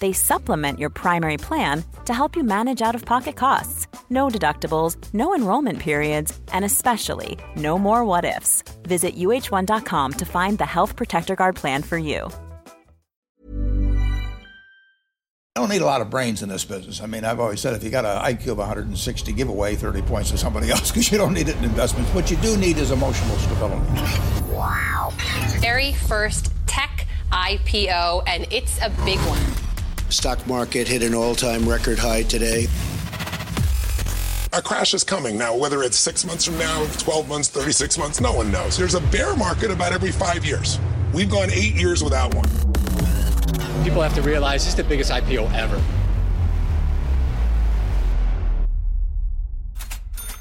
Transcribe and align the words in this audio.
They 0.00 0.12
supplement 0.12 0.78
your 0.78 0.90
primary 0.90 1.36
plan 1.36 1.84
to 2.06 2.12
help 2.12 2.34
you 2.34 2.42
manage 2.42 2.82
out 2.82 2.94
of 2.94 3.04
pocket 3.04 3.36
costs. 3.36 3.86
No 4.10 4.28
deductibles, 4.28 4.96
no 5.14 5.34
enrollment 5.34 5.78
periods, 5.78 6.38
and 6.52 6.64
especially 6.64 7.38
no 7.54 7.78
more 7.78 8.04
what 8.04 8.24
ifs. 8.24 8.64
Visit 8.82 9.16
uh1.com 9.16 10.12
to 10.14 10.24
find 10.24 10.58
the 10.58 10.66
Health 10.66 10.96
Protector 10.96 11.36
Guard 11.36 11.54
plan 11.54 11.82
for 11.82 11.98
you. 11.98 12.28
I 15.56 15.60
don't 15.62 15.68
need 15.68 15.82
a 15.82 15.86
lot 15.86 16.00
of 16.00 16.10
brains 16.10 16.42
in 16.42 16.48
this 16.48 16.64
business. 16.64 17.02
I 17.02 17.06
mean, 17.06 17.24
I've 17.24 17.40
always 17.40 17.60
said 17.60 17.74
if 17.74 17.82
you 17.82 17.90
got 17.90 18.04
an 18.06 18.34
IQ 18.34 18.52
of 18.52 18.58
160, 18.58 19.32
give 19.32 19.48
away 19.48 19.74
30 19.74 20.00
points 20.02 20.30
to 20.30 20.38
somebody 20.38 20.70
else 20.72 20.90
because 20.90 21.10
you 21.12 21.18
don't 21.18 21.34
need 21.34 21.48
it 21.48 21.56
in 21.56 21.64
investments. 21.64 22.08
What 22.14 22.30
you 22.30 22.36
do 22.38 22.56
need 22.56 22.78
is 22.78 22.92
emotional 22.92 23.36
stability. 23.36 23.84
Wow. 24.52 25.12
Very 25.58 25.92
first 25.92 26.52
tech 26.66 27.06
IPO, 27.32 28.22
and 28.26 28.46
it's 28.50 28.78
a 28.80 28.90
big 29.04 29.18
one. 29.20 29.42
Stock 30.10 30.44
market 30.46 30.88
hit 30.88 31.02
an 31.02 31.14
all-time 31.14 31.68
record 31.68 31.98
high 31.98 32.24
today. 32.24 32.66
A 34.52 34.60
crash 34.60 34.92
is 34.92 35.04
coming 35.04 35.38
now, 35.38 35.56
whether 35.56 35.82
it's 35.84 35.96
six 35.96 36.24
months 36.24 36.44
from 36.44 36.58
now, 36.58 36.84
12 36.98 37.28
months, 37.28 37.48
36 37.48 37.96
months, 37.96 38.20
no 38.20 38.32
one 38.32 38.50
knows. 38.50 38.76
There's 38.76 38.96
a 38.96 39.00
bear 39.00 39.36
market 39.36 39.70
about 39.70 39.92
every 39.92 40.10
five 40.10 40.44
years. 40.44 40.80
We've 41.14 41.30
gone 41.30 41.50
eight 41.52 41.74
years 41.74 42.02
without 42.02 42.34
one. 42.34 42.48
People 43.84 44.02
have 44.02 44.14
to 44.14 44.22
realize 44.22 44.64
this 44.64 44.72
is 44.72 44.74
the 44.74 44.84
biggest 44.84 45.12
IPO 45.12 45.52
ever. 45.54 45.80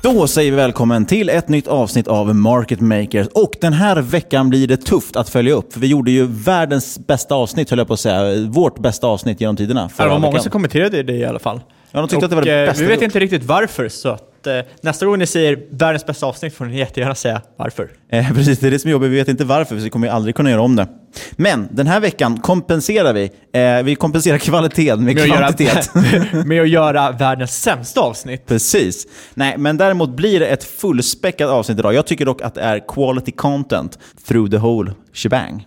Då 0.02 0.28
säger 0.28 0.52
vi 0.52 0.58
välkommen 0.58 1.06
till 1.06 1.30
ett 1.30 1.50
nytt 1.50 1.68
avsnitt 1.68 2.08
av 2.08 2.36
Market 2.36 2.82
Makers. 2.82 3.28
Och 3.28 3.52
den 3.62 3.74
här 3.74 4.02
veckan 4.02 4.50
blir 4.50 4.68
det 4.68 4.78
tufft 4.78 5.16
att 5.16 5.30
följa 5.30 5.54
upp. 5.54 5.74
För 5.74 5.80
vi 5.80 5.88
gjorde 5.88 6.12
ju 6.12 6.28
världens 6.30 7.00
bästa 7.08 7.36
avsnitt, 7.36 7.70
höll 7.70 7.80
jag 7.80 7.88
på 7.88 7.94
att 7.94 8.00
säga. 8.00 8.48
Vårt 8.50 8.80
bästa 8.80 9.08
avsnitt 9.08 9.42
genom 9.42 9.56
tiderna. 9.56 9.90
Ja, 9.98 10.04
det 10.04 10.10
var 10.10 10.20
många 10.20 10.32
veckan. 10.32 10.44
som 10.44 10.52
kommenterade 10.52 11.04
det 11.04 11.14
i 11.14 11.26
alla 11.26 11.40
fall. 11.40 11.62
Ja, 11.92 12.00
de 12.00 12.08
tyckte 12.08 12.18
och, 12.18 12.24
att 12.24 12.30
det 12.30 12.36
var 12.36 12.44
det 12.44 12.62
eh, 12.62 12.66
bästa 12.66 12.84
Vi 12.84 12.90
vet 12.90 13.02
inte 13.02 13.20
riktigt 13.20 13.44
varför, 13.44 13.90
så 13.90 14.18
att, 14.40 14.48
eh, 14.48 14.60
nästa 14.82 15.06
gång 15.06 15.20
ni 15.20 15.26
säger 15.26 15.60
världens 15.70 16.06
bästa 16.06 16.26
avsnitt 16.26 16.54
får 16.54 16.66
ni 16.66 16.78
jättegärna 16.78 17.16
säga 17.16 17.42
varför. 17.58 17.90
Eh, 18.12 18.34
precis, 18.34 18.60
det 18.60 18.68
är 18.68 18.72
det 18.72 18.80
som 18.80 18.88
är 18.88 18.92
jobbigt. 18.92 19.12
Vi 19.12 19.16
vet 19.16 19.28
inte 19.28 19.46
varför, 19.46 19.76
för 19.76 19.84
vi 19.84 19.90
kommer 19.90 20.08
aldrig 20.08 20.36
kunna 20.36 20.52
göra 20.52 20.62
om 20.62 20.76
det. 20.76 20.88
Men 21.32 21.68
den 21.72 21.88
här 21.88 22.00
veckan 22.00 22.40
kompenserar 22.40 23.14
vi. 23.14 23.32
Eh, 23.54 23.84
vi 23.84 23.96
kompenserar 23.96 24.38
kvaliteten 24.38 25.04
med, 25.04 25.16
Med 25.16 25.24
att, 25.24 25.38
kvantitet. 25.40 25.92
göra, 25.96 26.44
med 26.46 26.62
att 26.62 26.70
göra 26.70 27.12
världens 27.12 27.62
sämsta 27.62 28.02
avsnitt. 28.02 28.46
Precis. 28.46 29.08
Nej, 29.34 29.58
men 29.58 29.78
däremot 29.78 30.10
blir 30.10 30.40
det 30.40 30.48
ett 30.48 30.64
fullspäckat 30.64 31.50
avsnitt 31.50 31.80
idag. 31.80 31.94
Jag 31.94 32.06
tycker 32.06 32.26
dock 32.26 32.42
att 32.42 32.56
det 32.56 32.62
är 32.62 32.88
quality 32.88 33.32
content 33.32 34.00
through 34.28 34.52
the 34.52 34.58
whole 34.58 34.92
shebang. 35.14 35.66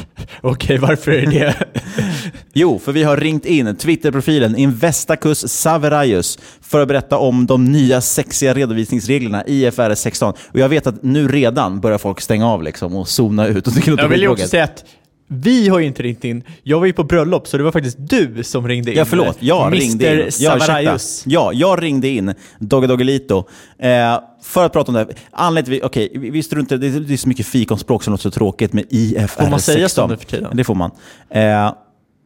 Okej, 0.40 0.78
varför 0.78 1.12
är 1.12 1.26
det? 1.26 1.54
Jo, 2.52 2.78
för 2.78 2.92
vi 2.92 3.02
har 3.02 3.16
ringt 3.16 3.44
in 3.44 3.76
Twitterprofilen 3.76 4.56
Investacus 4.56 5.52
Saveraius 5.52 6.38
för 6.60 6.80
att 6.80 6.88
berätta 6.88 7.18
om 7.18 7.46
de 7.46 7.64
nya 7.64 8.00
sexiga 8.00 8.54
redovisningsreglerna 8.54 9.46
i 9.46 9.66
IFRS 9.66 9.98
16. 9.98 10.34
Och 10.52 10.58
jag 10.58 10.68
vet 10.68 10.86
att 10.86 11.02
nu 11.02 11.28
redan 11.28 11.80
börjar 11.80 11.98
folk 11.98 12.20
stänga 12.20 12.48
av 12.48 12.62
liksom 12.62 12.96
och 12.96 13.08
zona 13.08 13.46
ut 13.46 13.66
och 13.66 13.72
Jag 13.86 14.08
vill 14.08 14.20
ju 14.20 14.28
också 14.28 14.48
säga 14.48 14.64
att 14.64 14.84
vi 15.34 15.68
har 15.68 15.78
ju 15.78 15.86
inte 15.86 16.02
ringt 16.02 16.24
in. 16.24 16.42
Jag 16.62 16.78
var 16.80 16.86
ju 16.86 16.92
på 16.92 17.04
bröllop, 17.04 17.46
så 17.48 17.56
det 17.58 17.62
var 17.64 17.72
faktiskt 17.72 17.96
du 18.00 18.42
som 18.44 18.68
ringde 18.68 18.90
in. 18.92 18.98
Ja, 18.98 19.04
förlåt. 19.04 19.36
Jag 19.40 19.66
Mr. 19.66 19.76
ringde 19.76 20.12
in. 20.20 20.30
Ja. 20.38 20.58
Savaraius. 20.58 21.22
Ja, 21.26 21.50
jag 21.52 21.82
ringde 21.82 22.08
in 22.08 22.34
Dogge 22.58 22.86
Doggelito 22.86 23.44
eh, 23.78 24.20
för 24.42 24.66
att 24.66 24.72
prata 24.72 24.88
om 24.90 24.94
det 24.94 25.00
här. 25.00 25.08
Anledningen 25.30 25.80
till, 25.80 25.86
okej, 25.86 26.12
vi, 26.20 26.30
vi 26.30 26.42
struntar 26.42 26.76
det, 26.76 26.86
är- 26.86 27.00
det 27.00 27.12
är 27.12 27.16
så 27.16 27.28
mycket 27.28 27.46
fikonspråk 27.46 28.04
som 28.04 28.10
låter 28.12 28.22
så 28.22 28.30
tråkigt 28.30 28.72
med 28.72 28.84
IFRS 28.90 29.30
Får 29.32 29.50
man 29.50 29.60
säga 29.60 29.78
16. 29.88 30.08
så 30.08 30.12
nu 30.12 30.16
för 30.18 30.26
tiden? 30.26 30.56
Det 30.56 30.64
får 30.64 30.74
man. 30.74 30.90
Eh, 31.30 31.72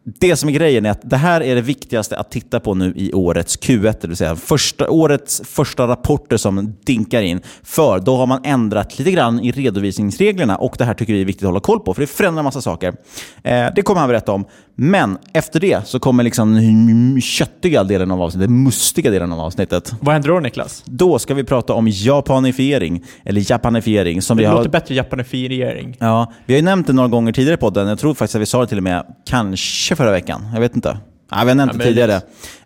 det 0.09 0.37
som 0.37 0.49
är 0.49 0.53
grejen 0.53 0.87
är 0.87 0.91
att 0.91 1.11
det 1.11 1.17
här 1.17 1.41
är 1.41 1.55
det 1.55 1.61
viktigaste 1.61 2.17
att 2.17 2.31
titta 2.31 2.61
på 2.61 2.75
nu 2.75 2.93
i 2.97 3.13
årets 3.13 3.59
Q1, 3.59 3.95
det 4.01 4.09
vill 4.09 4.17
säga 4.17 4.37
första, 4.37 4.91
årets 4.91 5.43
första 5.45 5.89
rapporter 5.89 6.37
som 6.37 6.77
dinkar 6.85 7.23
in. 7.23 7.41
För 7.63 7.99
då 7.99 8.17
har 8.17 8.27
man 8.27 8.41
ändrat 8.45 8.99
lite 8.99 9.11
grann 9.11 9.41
i 9.41 9.53
redovisningsreglerna 9.53 10.57
och 10.57 10.75
det 10.79 10.85
här 10.85 10.95
tycker 10.95 11.13
vi 11.13 11.21
är 11.21 11.25
viktigt 11.25 11.43
att 11.43 11.49
hålla 11.49 11.61
koll 11.61 11.81
på, 11.81 11.95
för 11.95 12.01
det 12.01 12.07
förändrar 12.07 12.41
en 12.41 12.45
massa 12.45 12.61
saker. 12.61 12.95
Eh, 13.43 13.67
det 13.77 13.83
kommer 13.83 14.01
han 14.01 14.09
berätta 14.09 14.33
om. 14.33 14.45
Men 14.79 15.19
efter 15.33 15.61
det 15.61 15.87
så 15.89 15.99
kommer 15.99 16.23
liksom 16.23 16.55
den 16.55 17.21
köttiga 17.21 17.85
delen 17.85 18.11
av 18.11 18.23
avsnittet, 18.23 18.49
den 18.49 18.63
mustiga 18.63 19.11
delen 19.11 19.33
av 19.33 19.41
avsnittet. 19.41 19.95
Vad 20.01 20.13
händer 20.13 20.29
då 20.29 20.41
Niklas? 20.41 20.83
Då 20.87 21.19
ska 21.19 21.35
vi 21.35 21.45
prata 21.45 21.73
om 21.73 21.89
japanifiering, 21.89 23.05
eller 23.25 23.51
japanifiering. 23.51 24.23
Som 24.23 24.37
Det 24.37 24.43
vi 24.43 24.47
har... 24.47 24.57
låter 24.57 24.71
bättre 24.71 24.95
japanifiering. 24.95 25.97
Ja, 26.01 26.33
vi 26.47 26.55
har 26.55 26.59
ju 26.59 26.65
nämnt 26.65 26.87
det 26.87 26.93
några 26.93 27.09
gånger 27.09 27.33
tidigare 27.33 27.55
i 27.55 27.59
podden. 27.61 27.89
Jag 27.89 27.99
tror 27.99 28.15
faktiskt 28.15 28.35
att 28.35 28.43
vi 28.43 28.47
sa 28.47 28.61
det 28.61 28.67
till 28.67 28.77
och 28.77 28.83
med 28.85 29.05
kanske 29.27 29.97
förra 29.97 30.11
veckan. 30.11 30.49
Jag 30.55 30.61
vet 30.61 30.77
inte. 30.77 30.99
Nej, 31.33 31.45
vi 31.45 31.51
har 31.51 31.55
nämnt 31.57 31.73
Ja, 31.73 31.79
det 31.79 31.85
tidigare. 31.85 32.15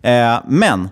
Eh, 0.01 0.39
men 0.47 0.89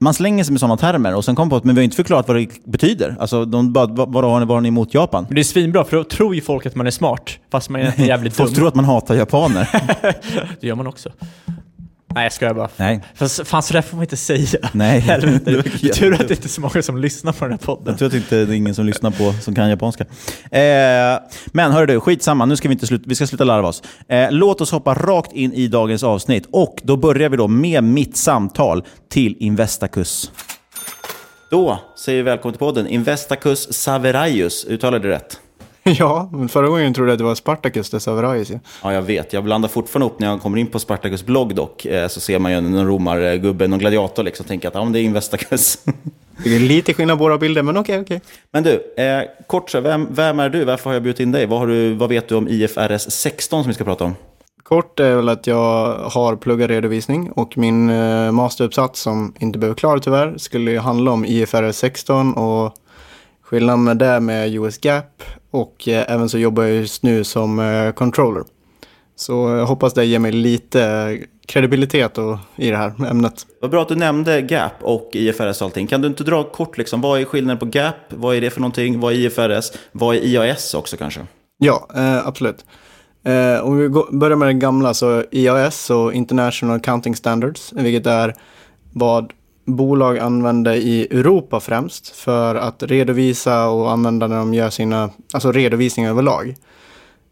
man 0.00 0.14
slänger 0.14 0.44
sig 0.44 0.52
med 0.52 0.60
sådana 0.60 0.76
termer 0.76 1.14
och 1.14 1.24
sen 1.24 1.36
kommer 1.36 1.50
på 1.50 1.56
att 1.56 1.64
men 1.64 1.74
vi 1.74 1.80
har 1.80 1.84
inte 1.84 1.96
förklarat 1.96 2.28
vad 2.28 2.36
det 2.36 2.48
betyder. 2.64 3.16
Alltså, 3.20 3.44
de 3.44 3.72
bara, 3.72 3.86
vad, 3.86 4.12
vad, 4.12 4.24
har 4.24 4.40
ni, 4.40 4.46
vad 4.46 4.56
har 4.56 4.60
ni 4.60 4.68
emot 4.68 4.94
Japan? 4.94 5.24
Men 5.28 5.34
det 5.34 5.40
är 5.40 5.44
svinbra, 5.44 5.84
för 5.84 5.96
då 5.96 6.04
tror 6.04 6.34
ju 6.34 6.40
folk 6.40 6.66
att 6.66 6.74
man 6.74 6.86
är 6.86 6.90
smart, 6.90 7.38
fast 7.50 7.70
man 7.70 7.80
är 7.80 8.00
jävligt 8.06 8.36
dum. 8.36 8.46
Folk 8.46 8.56
tror 8.56 8.68
att 8.68 8.74
man 8.74 8.84
hatar 8.84 9.14
japaner. 9.14 9.68
Det 10.60 10.66
gör 10.66 10.74
man 10.74 10.86
också. 10.86 11.10
Nej, 12.18 12.24
jag 12.24 12.32
skojar 12.32 12.54
bara. 12.54 12.68
Nej. 12.76 13.00
Fast, 13.14 13.46
fan, 13.46 13.62
så 13.62 13.72
där 13.72 13.82
får 13.82 13.96
man 13.96 14.04
inte 14.04 14.16
säga. 14.16 14.70
Nej. 14.72 15.00
Helvete. 15.00 15.50
Det 15.50 15.82
Det 15.82 15.92
tur 15.92 16.12
att 16.12 16.28
det 16.28 16.34
inte 16.34 16.46
är 16.46 16.48
så 16.48 16.60
många 16.60 16.82
som 16.82 16.98
lyssnar 16.98 17.32
på 17.32 17.44
den 17.44 17.52
här 17.52 17.58
podden. 17.58 17.84
Jag 17.86 17.98
tror 17.98 18.06
att 18.06 18.12
det 18.12 18.18
inte 18.18 18.36
är 18.36 18.52
ingen 18.52 18.74
som 18.74 18.86
lyssnar 18.86 19.10
på 19.10 19.32
som 19.32 19.54
kan 19.54 19.70
japanska. 19.70 20.04
Eh, 20.50 21.20
men 21.46 21.72
hörru 21.72 21.86
du, 21.86 22.00
skitsamma. 22.00 22.46
Nu 22.46 22.56
ska 22.56 22.68
vi, 22.68 22.72
inte 22.72 22.86
sluta, 22.86 23.04
vi 23.08 23.14
ska 23.14 23.26
sluta 23.26 23.44
larva 23.44 23.68
oss. 23.68 23.82
Eh, 24.08 24.30
låt 24.30 24.60
oss 24.60 24.70
hoppa 24.70 24.94
rakt 24.94 25.32
in 25.32 25.52
i 25.52 25.68
dagens 25.68 26.02
avsnitt. 26.02 26.48
Och 26.52 26.80
då 26.82 26.96
börjar 26.96 27.28
vi 27.28 27.36
då 27.36 27.48
med 27.48 27.84
mitt 27.84 28.16
samtal 28.16 28.84
till 29.10 29.36
Investacus. 29.38 30.32
Då 31.50 31.80
säger 31.96 32.16
vi 32.16 32.22
välkommen 32.22 32.52
till 32.52 32.58
podden 32.58 32.86
Investacus 32.86 33.72
Saveraius. 33.72 34.64
Uttalade 34.64 35.08
det 35.08 35.14
rätt? 35.14 35.40
Ja, 35.98 36.28
men 36.32 36.48
förra 36.48 36.68
gången 36.68 36.94
trodde 36.94 37.10
jag 37.10 37.14
att 37.14 37.18
det 37.18 37.24
var 37.24 37.34
Spartacus 37.34 37.90
de 37.90 38.00
Saveraius. 38.00 38.50
Ja. 38.50 38.58
Ja, 38.82 38.92
jag 38.92 39.02
vet. 39.02 39.32
Jag 39.32 39.44
blandar 39.44 39.68
fortfarande 39.68 40.06
upp 40.06 40.20
när 40.20 40.28
jag 40.28 40.40
kommer 40.40 40.58
in 40.58 40.66
på 40.66 40.78
Spartacus 40.78 41.26
blogg 41.26 41.54
dock. 41.54 41.84
Eh, 41.84 42.08
så 42.08 42.20
ser 42.20 42.38
man 42.38 42.52
ju 42.52 42.60
någon 42.60 42.86
romargubbe, 42.86 43.66
någon 43.66 43.78
gladiator 43.78 44.22
liksom. 44.22 44.46
Tänker 44.46 44.68
att 44.68 44.74
ja, 44.74 44.84
men 44.84 44.92
det 44.92 45.00
är 45.00 45.02
Investacus. 45.02 45.78
Det 46.44 46.56
är 46.56 46.60
lite 46.60 46.94
skillnad 46.94 47.18
på 47.18 47.24
våra 47.24 47.38
bilder, 47.38 47.62
men 47.62 47.76
okej, 47.76 48.00
okej. 48.00 48.20
men 48.50 48.62
du, 48.62 48.94
eh, 48.96 49.22
kort 49.46 49.70
så, 49.70 49.80
vem, 49.80 50.06
vem 50.10 50.40
är 50.40 50.48
du? 50.48 50.64
Varför 50.64 50.84
har 50.84 50.94
jag 50.94 51.02
bjudit 51.02 51.20
in 51.20 51.32
dig? 51.32 51.46
Vad, 51.46 51.58
har 51.58 51.66
du, 51.66 51.94
vad 51.94 52.08
vet 52.08 52.28
du 52.28 52.34
om 52.34 52.48
IFRS 52.48 53.02
16 53.12 53.62
som 53.62 53.68
vi 53.68 53.74
ska 53.74 53.84
prata 53.84 54.04
om? 54.04 54.14
Kort 54.62 55.00
är 55.00 55.16
väl 55.16 55.28
att 55.28 55.46
jag 55.46 55.94
har 55.94 56.36
pluggat 56.36 56.70
redovisning 56.70 57.30
och 57.30 57.58
min 57.58 57.90
eh, 57.90 58.32
masteruppsats 58.32 59.00
som 59.00 59.34
inte 59.38 59.58
behöver 59.58 59.76
klara 59.76 60.00
tyvärr 60.00 60.34
skulle 60.38 60.70
ju 60.70 60.78
handla 60.78 61.10
om 61.10 61.24
IFRS 61.24 61.76
16 61.76 62.34
och 62.34 62.74
skillnaden 63.42 63.84
med 63.84 63.96
det 63.96 64.20
med 64.20 64.54
US 64.54 64.78
GAP 64.78 65.22
och 65.50 65.88
eh, 65.88 66.04
även 66.08 66.28
så 66.28 66.38
jobbar 66.38 66.62
jag 66.62 66.72
just 66.72 67.02
nu 67.02 67.24
som 67.24 67.58
eh, 67.58 67.92
controller. 67.92 68.44
Så 69.16 69.32
jag 69.32 69.66
hoppas 69.66 69.94
det 69.94 70.04
ger 70.04 70.18
mig 70.18 70.32
lite 70.32 71.18
kredibilitet 71.46 72.18
och, 72.18 72.38
i 72.56 72.70
det 72.70 72.76
här 72.76 73.10
ämnet. 73.10 73.46
Vad 73.60 73.70
bra 73.70 73.82
att 73.82 73.88
du 73.88 73.94
nämnde 73.94 74.42
GAP 74.42 74.72
och 74.80 75.10
IFRS 75.12 75.60
och 75.60 75.64
allting. 75.64 75.86
Kan 75.86 76.00
du 76.00 76.08
inte 76.08 76.24
dra 76.24 76.44
kort, 76.44 76.78
liksom, 76.78 77.00
vad 77.00 77.20
är 77.20 77.24
skillnaden 77.24 77.58
på 77.58 77.66
GAP? 77.66 77.94
Vad 78.08 78.36
är 78.36 78.40
det 78.40 78.50
för 78.50 78.60
någonting? 78.60 79.00
Vad 79.00 79.12
är 79.12 79.16
IFRS? 79.16 79.72
Vad 79.92 80.16
är 80.16 80.20
IAS 80.20 80.74
också 80.74 80.96
kanske? 80.96 81.20
Ja, 81.58 81.88
eh, 81.94 82.26
absolut. 82.26 82.64
Eh, 83.24 83.60
om 83.60 83.78
vi 83.78 83.88
går, 83.88 84.18
börjar 84.18 84.36
med 84.36 84.48
det 84.48 84.52
gamla 84.52 84.94
så 84.94 85.24
IAS 85.30 85.90
och 85.90 86.12
International 86.12 86.76
Accounting 86.76 87.16
Standards, 87.16 87.72
vilket 87.72 88.06
är 88.06 88.34
vad 88.92 89.32
bolag 89.76 90.18
använder 90.18 90.72
i 90.72 91.06
Europa 91.10 91.60
främst 91.60 92.08
för 92.08 92.54
att 92.54 92.82
redovisa 92.82 93.68
och 93.68 93.90
använda 93.90 94.26
när 94.26 94.36
de 94.36 94.54
gör 94.54 94.70
sina, 94.70 95.10
alltså 95.32 95.52
redovisningar 95.52 96.10
överlag. 96.10 96.56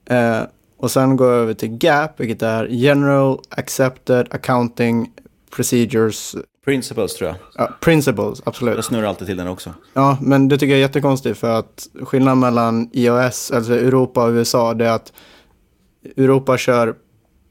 Eh, 0.05 0.41
och 0.79 0.91
sen 0.91 1.17
går 1.17 1.33
jag 1.33 1.39
över 1.43 1.55
till 1.55 1.69
GAP, 1.69 2.21
vilket 2.21 2.43
är 2.43 2.67
General 2.67 3.39
Accepted 3.49 4.27
Accounting 4.31 5.11
Procedures. 5.51 6.37
Principles 6.65 7.15
tror 7.15 7.31
jag. 7.31 7.37
Ja, 7.55 7.71
principles, 7.81 8.43
absolut. 8.45 8.75
Jag 8.75 8.85
snurrar 8.85 9.07
alltid 9.07 9.27
till 9.27 9.37
den 9.37 9.49
också. 9.49 9.75
Ja, 9.93 10.19
men 10.21 10.49
det 10.49 10.59
tycker 10.59 10.71
jag 10.71 10.79
är 10.79 10.81
jättekonstigt 10.81 11.39
för 11.39 11.59
att 11.59 11.89
skillnaden 12.03 12.39
mellan 12.41 12.91
IOS, 12.93 13.51
alltså 13.51 13.73
Europa 13.75 14.25
och 14.25 14.31
USA, 14.31 14.75
det 14.75 14.87
är 14.87 14.93
att 14.93 15.13
Europa 16.17 16.59
kör 16.59 16.95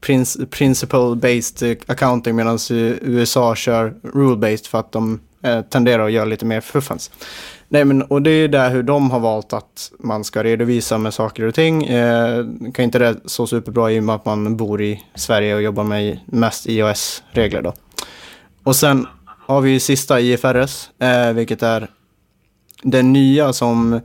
principle-based 0.00 1.76
accounting 1.86 2.36
medan 2.36 2.58
USA 2.70 3.54
kör 3.54 3.94
rule-based 4.02 4.68
för 4.68 4.78
att 4.78 4.92
de 4.92 5.20
eh, 5.42 5.60
tenderar 5.60 6.06
att 6.06 6.12
göra 6.12 6.24
lite 6.24 6.44
mer 6.44 6.60
fuffens. 6.60 7.10
Nej, 7.68 7.84
men 7.84 8.02
och 8.02 8.22
det 8.22 8.30
är 8.30 8.48
där 8.48 8.70
hur 8.70 8.82
de 8.82 9.10
har 9.10 9.20
valt 9.20 9.52
att 9.52 9.92
man 9.98 10.24
ska 10.24 10.44
redovisa 10.44 10.98
med 10.98 11.14
saker 11.14 11.42
och 11.44 11.54
ting. 11.54 11.84
Eh, 11.84 12.44
kan 12.74 12.84
inte 12.84 12.98
det 12.98 13.16
så 13.24 13.46
superbra 13.46 13.92
i 13.92 13.98
och 13.98 14.04
med 14.04 14.14
att 14.14 14.24
man 14.24 14.56
bor 14.56 14.82
i 14.82 15.02
Sverige 15.14 15.54
och 15.54 15.62
jobbar 15.62 15.84
med 15.84 16.20
mest 16.26 16.66
iOS-regler 16.66 17.62
då. 17.62 17.72
Och 18.62 18.76
sen 18.76 19.06
har 19.46 19.60
vi 19.60 19.80
sista 19.80 20.20
IFRS, 20.20 20.90
eh, 21.00 21.32
vilket 21.32 21.62
är 21.62 21.88
det 22.82 23.02
nya 23.02 23.52
som 23.52 24.00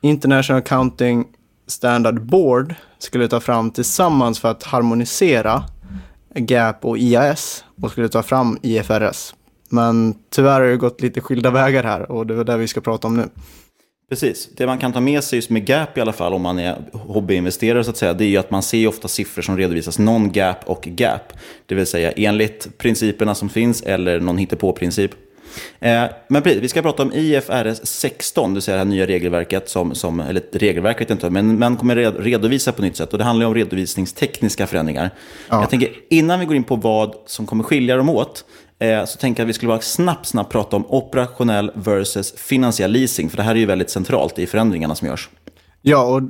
International 0.00 0.62
Accounting 0.62 1.24
Standard 1.66 2.22
Board 2.22 2.74
skulle 3.02 3.28
ta 3.28 3.40
fram 3.40 3.70
tillsammans 3.70 4.40
för 4.40 4.50
att 4.50 4.62
harmonisera 4.62 5.64
GAP 6.34 6.84
och 6.84 6.98
IAS 6.98 7.64
och 7.82 7.90
skulle 7.90 8.08
ta 8.08 8.22
fram 8.22 8.58
IFRS. 8.62 9.34
Men 9.68 10.14
tyvärr 10.30 10.60
har 10.60 10.66
det 10.66 10.76
gått 10.76 11.00
lite 11.00 11.20
skilda 11.20 11.50
vägar 11.50 11.84
här 11.84 12.12
och 12.12 12.26
det 12.26 12.34
är 12.34 12.44
det 12.44 12.56
vi 12.56 12.68
ska 12.68 12.80
prata 12.80 13.06
om 13.08 13.16
nu. 13.16 13.28
Precis. 14.08 14.48
Det 14.56 14.66
man 14.66 14.78
kan 14.78 14.92
ta 14.92 15.00
med 15.00 15.24
sig 15.24 15.36
just 15.36 15.50
med 15.50 15.66
GAP 15.66 15.98
i 15.98 16.00
alla 16.00 16.12
fall, 16.12 16.32
om 16.32 16.42
man 16.42 16.58
är 16.58 16.76
hobbyinvesterare 16.92 17.84
så 17.84 17.90
att 17.90 17.96
säga, 17.96 18.12
det 18.14 18.24
är 18.24 18.28
ju 18.28 18.36
att 18.36 18.50
man 18.50 18.62
ser 18.62 18.86
ofta 18.86 19.08
siffror 19.08 19.42
som 19.42 19.56
redovisas 19.56 19.98
non-GAP 19.98 20.64
och 20.64 20.82
GAP. 20.82 21.32
Det 21.66 21.74
vill 21.74 21.86
säga 21.86 22.12
enligt 22.12 22.78
principerna 22.78 23.34
som 23.34 23.48
finns 23.48 23.82
eller 23.82 24.20
någon 24.20 24.38
hittepå-princip. 24.38 25.10
Eh, 25.80 26.04
men 26.28 26.42
vi 26.42 26.68
ska 26.68 26.82
prata 26.82 27.02
om 27.02 27.12
IFRS 27.12 27.80
16, 27.82 28.50
det 28.50 28.54
vill 28.54 28.62
säga 28.62 28.74
det 28.74 28.78
här 28.78 28.84
nya 28.84 29.06
regelverket, 29.06 29.68
som, 29.68 29.94
som, 29.94 30.20
eller 30.20 30.42
regelverk 30.52 31.00
vet 31.00 31.08
jag 31.08 31.16
inte, 31.16 31.30
men 31.30 31.58
man 31.58 31.76
kommer 31.76 31.96
redovisa 31.96 32.72
på 32.72 32.82
nytt 32.82 32.96
sätt. 32.96 33.12
Och 33.12 33.18
det 33.18 33.24
handlar 33.24 33.46
om 33.46 33.54
redovisningstekniska 33.54 34.66
förändringar. 34.66 35.10
Ja. 35.48 35.60
Jag 35.60 35.70
tänker, 35.70 35.90
innan 36.10 36.40
vi 36.40 36.46
går 36.46 36.56
in 36.56 36.64
på 36.64 36.76
vad 36.76 37.14
som 37.26 37.46
kommer 37.46 37.64
skilja 37.64 37.96
dem 37.96 38.08
åt, 38.08 38.44
eh, 38.78 39.04
så 39.04 39.18
tänker 39.18 39.40
jag 39.40 39.46
att 39.46 39.48
vi 39.48 39.52
skulle 39.52 39.68
bara 39.68 39.80
snabbt, 39.80 40.26
snabbt 40.26 40.52
prata 40.52 40.76
om 40.76 40.86
operationell 40.88 41.70
versus 41.74 42.34
finansiell 42.36 42.92
leasing, 42.92 43.30
för 43.30 43.36
det 43.36 43.42
här 43.42 43.54
är 43.54 43.58
ju 43.58 43.66
väldigt 43.66 43.90
centralt 43.90 44.38
i 44.38 44.46
förändringarna 44.46 44.94
som 44.94 45.08
görs. 45.08 45.28
Ja, 45.82 46.04
och 46.04 46.22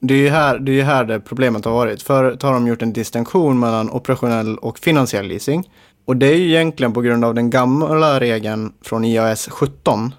det 0.00 0.14
är 0.14 0.18
ju 0.18 0.28
här 0.28 0.58
det, 0.58 0.80
är 0.80 0.84
här 0.84 1.04
det 1.04 1.20
problemet 1.20 1.64
har 1.64 1.72
varit. 1.72 2.02
Förut 2.02 2.42
har 2.42 2.52
de 2.52 2.66
gjort 2.66 2.82
en 2.82 2.92
distinktion 2.92 3.58
mellan 3.58 3.90
operationell 3.90 4.58
och 4.58 4.78
finansiell 4.78 5.26
leasing. 5.26 5.70
Och 6.06 6.16
det 6.16 6.26
är 6.26 6.36
ju 6.36 6.48
egentligen 6.48 6.92
på 6.92 7.00
grund 7.00 7.24
av 7.24 7.34
den 7.34 7.50
gamla 7.50 8.20
regeln 8.20 8.72
från 8.82 9.04
IAS 9.04 9.48
17 9.48 10.14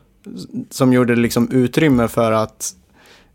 som 0.69 0.93
gjorde 0.93 1.15
liksom 1.15 1.51
utrymme 1.51 2.07
för 2.07 2.31
att 2.31 2.73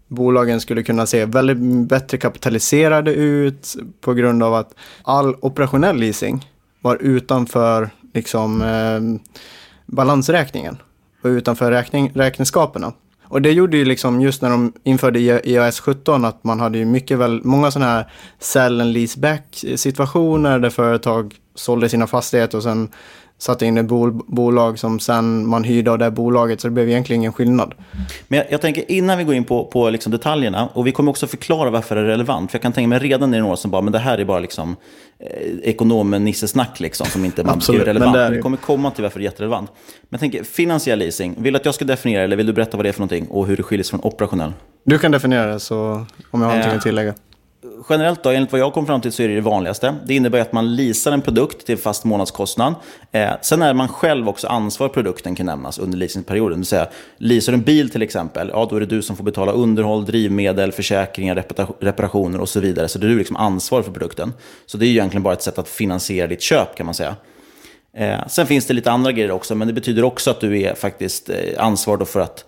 bolagen 0.09 0.61
skulle 0.61 0.83
kunna 0.83 1.07
se 1.07 1.25
väldigt 1.25 1.89
bättre 1.89 2.19
kapitaliserade 2.19 3.15
ut 3.15 3.77
på 4.01 4.15
grund 4.15 4.43
av 4.43 4.55
att 4.55 4.75
all 5.03 5.35
operationell 5.41 5.97
leasing 5.97 6.49
var 6.81 6.97
utanför 6.97 7.91
liksom, 8.15 8.63
eh, 8.63 9.31
balansräkningen 9.87 10.77
och 11.23 11.29
utanför 11.29 11.71
räkning, 11.71 12.13
räkenskaperna. 12.15 12.93
Och 13.33 13.43
det 13.43 13.53
gjorde 13.53 13.77
ju 13.77 13.85
liksom 13.85 14.21
just 14.21 14.43
när 14.43 14.51
de 14.51 14.73
införde 14.85 15.21
e- 15.21 15.41
iOS 15.45 15.81
17 15.81 16.25
att 16.25 16.45
man 16.45 16.61
hade 16.61 16.79
ju 16.79 16.85
mycket 16.85 17.19
väl, 17.19 17.41
många 17.45 17.71
sådana 17.71 17.93
här 17.93 18.07
sell 18.39 18.81
and 18.81 18.93
lease 18.93 19.21
back 19.21 19.65
situationer 19.77 20.59
där 20.59 20.71
företag 20.71 21.35
sålde 21.55 21.89
sina 21.89 22.07
fastigheter 22.07 22.59
och 22.59 22.63
sen 22.63 22.89
satte 23.39 23.67
in 23.67 23.79
ett 23.79 23.87
bol 23.87 24.13
bolag 24.13 24.79
som 24.79 25.01
sen 25.01 25.47
man 25.49 25.65
hyrde 25.65 25.91
av 25.91 25.99
det 25.99 26.11
bolaget. 26.11 26.61
Så 26.61 26.69
det 26.69 26.73
blev 26.73 26.89
egentligen 26.89 27.21
ingen 27.21 27.33
skillnad. 27.33 27.75
Men 28.29 28.39
jag, 28.39 28.47
jag 28.51 28.61
tänker 28.61 28.91
innan 28.91 29.19
vi 29.19 29.25
går 29.25 29.35
in 29.35 29.45
på, 29.45 29.65
på 29.65 29.91
liksom 29.91 30.13
detaljerna, 30.13 30.69
och 30.73 30.87
vi 30.87 30.93
kommer 30.93 31.11
också 31.11 31.27
förklara 31.27 31.71
varför 31.71 31.97
det 31.97 32.01
är 32.01 32.05
relevant. 32.05 32.51
För 32.51 32.59
jag 32.59 32.63
kan 32.63 32.73
tänka 32.73 32.89
mig 32.89 32.99
redan 32.99 33.35
är 33.35 33.39
det 33.39 33.43
några 33.43 33.57
som 33.57 33.71
bara, 33.71 33.83
men 33.83 33.93
det 33.93 33.99
här 33.99 34.19
är 34.19 34.25
bara 34.25 34.41
liksom 34.41 34.77
eh, 35.23 35.53
ekonomen-nissesnack 35.63 36.81
liksom, 36.81 37.07
som 37.07 37.25
inte 37.25 37.45
man 37.45 37.55
Absolut, 37.55 37.83
är 37.83 37.85
relevant. 37.87 38.13
men 38.13 38.21
det 38.21 38.27
är... 38.27 38.31
Vi 38.31 38.43
kommer 38.43 38.57
komma 38.57 38.91
till 38.91 39.03
varför 39.03 39.19
det 39.19 39.23
är 39.23 39.31
jätterelevant. 39.31 39.71
Men 40.09 40.21
tänker, 40.21 40.45
finansiell 40.45 40.99
leasing, 40.99 41.35
vill 41.39 41.53
du 41.53 41.57
att 41.57 41.65
jag 41.65 41.75
ska 41.75 41.85
definiera 41.85 42.23
eller 42.23 42.37
vill 42.37 42.47
du 42.47 42.53
berätta 42.53 42.77
vad 42.77 42.85
det 42.87 42.91
är 42.91 42.93
för 42.93 43.01
någonting 43.01 43.27
och 43.27 43.47
hur 43.47 43.57
det 43.57 43.63
skiljer 43.63 43.85
sig 43.85 43.91
från 43.91 44.01
operationell? 44.13 44.53
Du 44.85 44.99
kan 44.99 45.11
definiera 45.13 45.47
det 45.53 45.61
så 45.61 46.07
om 46.31 46.43
jag 46.43 46.49
har 46.49 46.49
någonting 46.49 46.71
Eh, 46.71 46.77
att 46.77 46.83
tillägga. 46.83 47.15
Generellt 47.89 48.23
då, 48.23 48.31
enligt 48.31 48.53
vad 48.53 48.61
jag 48.61 48.73
kom 48.73 48.87
fram 48.87 49.01
till 49.01 49.13
så 49.13 49.23
är 49.23 49.29
det 49.29 49.35
det 49.35 49.41
vanligaste. 49.41 49.95
Det 50.05 50.15
innebär 50.15 50.41
att 50.41 50.53
man 50.53 50.77
leasar 50.77 51.13
en 51.13 51.21
produkt 51.21 51.67
till 51.67 51.79
fast 51.79 52.05
månadskostnad. 52.05 52.75
Eh, 53.13 53.31
sen 53.43 53.63
är 53.63 53.75
man 53.75 53.89
själv 53.89 54.29
också 54.29 54.47
ansvarig 54.47 54.95
för 54.95 55.03
produkten 55.03 55.35
kan 55.35 55.47
nämnas 55.47 55.79
under 55.79 55.99
leasingperioden. 55.99 56.53
Det 56.53 56.59
vill 56.59 56.67
säga, 56.67 56.89
leasar 57.17 57.53
du 57.53 57.59
en 57.59 57.65
bil 57.65 57.91
till 57.91 58.03
exempel, 58.03 58.51
ja 58.53 58.67
då 58.71 58.77
är 58.77 58.81
det 58.81 58.87
du 58.87 59.03
som 59.03 59.17
får 59.17 59.25
betala 59.25 59.53
underhåll, 59.53 60.05
drivmedel, 60.05 60.73
försäkringar, 60.73 61.45
reparationer 61.81 62.41
och 62.41 62.49
så 62.49 62.61
vidare. 62.61 62.89
Så 62.89 62.99
det 62.99 63.07
är 63.07 63.09
du 63.09 63.19
liksom 63.19 63.37
ansvarig 63.37 63.85
för 63.85 63.93
produkten. 63.93 64.33
Så 64.67 64.79
det 64.79 64.85
är 64.85 64.89
ju 64.89 64.93
egentligen 64.93 65.23
bara 65.23 65.35
ett 65.35 65.43
sätt 65.43 65.59
att 65.59 65.69
finansiera 65.69 66.27
ditt 66.27 66.43
köp 66.43 66.77
kan 66.77 66.87
man 66.87 66.95
säga. 66.95 67.17
Eh, 67.97 68.27
sen 68.27 68.47
finns 68.47 68.67
det 68.67 68.75
lite 68.75 68.91
andra 68.91 69.13
grejer 69.13 69.31
också, 69.31 69.55
men 69.55 69.69
det 69.69 69.75
betyder 69.75 70.05
också 70.05 70.31
att 70.31 70.41
du 70.41 70.63
är 70.63 70.75
faktiskt 70.75 71.29
eh, 71.29 71.37
ansvarig 71.59 72.09
för 72.09 72.21
att 72.21 72.45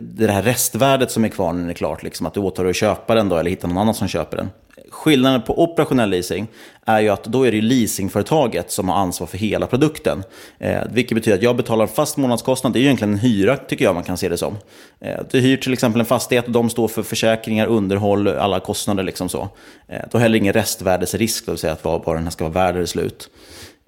det 0.00 0.30
här 0.30 0.42
restvärdet 0.42 1.10
som 1.10 1.24
är 1.24 1.28
kvar 1.28 1.52
när 1.52 1.60
den 1.60 1.70
är 1.70 1.74
klart, 1.74 2.02
liksom, 2.02 2.26
att 2.26 2.34
du 2.34 2.40
åtar 2.40 2.64
dig 2.64 2.70
att 2.70 2.76
köpa 2.76 3.14
den 3.14 3.28
då, 3.28 3.36
eller 3.36 3.50
hitta 3.50 3.66
någon 3.66 3.78
annan 3.78 3.94
som 3.94 4.08
köper 4.08 4.36
den. 4.36 4.50
Skillnaden 4.90 5.42
på 5.42 5.62
operationell 5.62 6.10
leasing 6.10 6.46
är 6.86 7.00
ju 7.00 7.08
att 7.08 7.24
då 7.24 7.46
är 7.46 7.52
det 7.52 7.60
leasingföretaget 7.60 8.70
som 8.70 8.88
har 8.88 8.96
ansvar 8.96 9.26
för 9.26 9.38
hela 9.38 9.66
produkten. 9.66 10.22
Eh, 10.58 10.80
vilket 10.92 11.14
betyder 11.14 11.36
att 11.36 11.42
jag 11.42 11.56
betalar 11.56 11.86
fast 11.86 12.16
månadskostnad, 12.16 12.72
det 12.72 12.78
är 12.78 12.80
ju 12.80 12.86
egentligen 12.86 13.12
en 13.12 13.18
hyra 13.18 13.56
tycker 13.56 13.84
jag 13.84 13.94
man 13.94 14.04
kan 14.04 14.16
se 14.16 14.28
det 14.28 14.36
som. 14.36 14.56
Eh, 15.00 15.20
du 15.30 15.40
hyr 15.40 15.56
till 15.56 15.72
exempel 15.72 16.00
en 16.00 16.06
fastighet 16.06 16.46
och 16.46 16.52
de 16.52 16.70
står 16.70 16.88
för 16.88 17.02
försäkringar, 17.02 17.66
underhåll, 17.66 18.28
alla 18.28 18.60
kostnader 18.60 19.02
liksom 19.02 19.28
så. 19.28 19.48
Eh, 19.88 20.02
då 20.10 20.18
har 20.18 20.22
heller 20.22 20.38
ingen 20.38 20.52
restvärdesrisk, 20.52 21.46
det 21.46 21.52
vill 21.52 21.58
säga 21.58 21.72
att 21.72 21.84
vad, 21.84 22.04
vad 22.04 22.16
den 22.16 22.24
här 22.24 22.30
ska 22.30 22.48
vara 22.48 22.66
värd 22.66 22.76
eller 22.76 22.86
slut. 22.86 23.30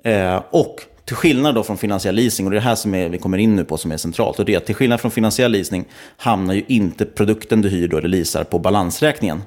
Eh, 0.05 0.43
och 0.51 0.83
till 1.05 1.17
skillnad 1.17 1.55
då 1.55 1.63
från 1.63 1.79
finansiell 1.79 2.15
leasing, 2.15 2.47
och 2.47 2.51
det 2.51 2.57
är 2.57 2.61
det 2.61 2.69
här 2.69 2.75
som 2.75 2.95
är, 2.95 3.09
vi 3.09 3.19
kommer 3.19 3.39
in 3.39 3.57
nu 3.57 3.65
på 3.65 3.77
som 3.77 3.93
är 3.93 3.97
centralt, 3.97 4.39
och 4.39 4.45
det 4.45 4.55
är 4.55 4.57
att 4.57 4.67
till 4.67 4.75
skillnad 4.75 5.01
från 5.01 5.11
finansiell 5.11 5.53
leasing 5.53 5.85
hamnar 6.17 6.55
ju 6.55 6.65
inte 6.67 7.05
produkten 7.05 7.63
du 7.63 7.69
hyr 7.69 7.89
då, 7.89 7.97
eller 7.97 8.09
leasar 8.09 8.45
på 8.45 8.59
balansräkningen. 8.59 9.43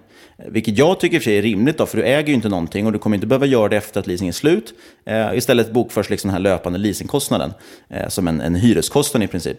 Vilket 0.48 0.78
jag 0.78 1.00
tycker 1.00 1.16
i 1.16 1.20
och 1.20 1.24
för 1.24 1.30
sig 1.30 1.38
är 1.38 1.42
rimligt, 1.42 1.78
då, 1.78 1.86
för 1.86 1.98
du 1.98 2.04
äger 2.04 2.28
ju 2.28 2.34
inte 2.34 2.50
någonting 2.50 2.86
och 2.86 2.92
du 2.92 3.00
kommer 3.00 3.16
inte 3.16 3.28
behöva 3.28 3.46
göra 3.46 3.70
det 3.70 3.78
efter 3.78 4.00
att 4.00 4.08
leasingen 4.08 4.30
är 4.30 4.34
slut. 4.34 4.74
Eh, 5.06 5.38
istället 5.38 5.72
bokförs 5.72 6.10
liksom 6.10 6.28
den 6.28 6.34
här 6.34 6.42
löpande 6.42 6.80
leasingkostnaden 6.80 7.54
eh, 7.90 8.10
som 8.10 8.28
en, 8.28 8.42
en 8.42 8.56
hyreskostnad 8.56 9.24
i 9.24 9.28
princip. 9.28 9.58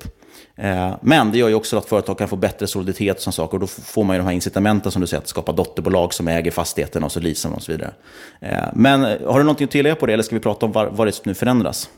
Eh, 0.56 0.94
men 1.00 1.32
det 1.32 1.38
gör 1.38 1.48
ju 1.48 1.54
också 1.54 1.78
att 1.78 1.88
företag 1.88 2.18
kan 2.18 2.28
få 2.28 2.36
bättre 2.36 2.66
soliditet 2.66 3.20
som 3.20 3.32
saker. 3.32 3.54
Och 3.54 3.60
då 3.60 3.66
får 3.66 4.04
man 4.04 4.16
ju 4.16 4.22
de 4.22 4.26
här 4.26 4.34
incitamenten 4.34 4.92
som 4.92 5.00
du 5.00 5.06
säger, 5.06 5.20
att 5.22 5.28
skapa 5.28 5.52
dotterbolag 5.52 6.14
som 6.14 6.28
äger 6.28 6.50
fastigheten 6.50 7.04
och 7.04 7.12
så 7.12 7.20
leasar 7.20 7.48
man 7.48 7.56
och 7.56 7.62
så 7.62 7.72
vidare. 7.72 7.92
Eh, 8.40 8.64
men 8.74 9.04
eh, 9.04 9.26
har 9.26 9.38
du 9.38 9.44
någonting 9.44 9.64
att 9.64 9.70
tillägga 9.70 9.94
på 9.94 10.06
det 10.06 10.12
eller 10.12 10.22
ska 10.22 10.36
vi 10.36 10.42
prata 10.42 10.66
om 10.66 10.72
vad 10.72 11.06
det 11.06 11.10
är 11.10 11.12
som 11.12 11.22
nu 11.24 11.34
förändras? 11.34 11.88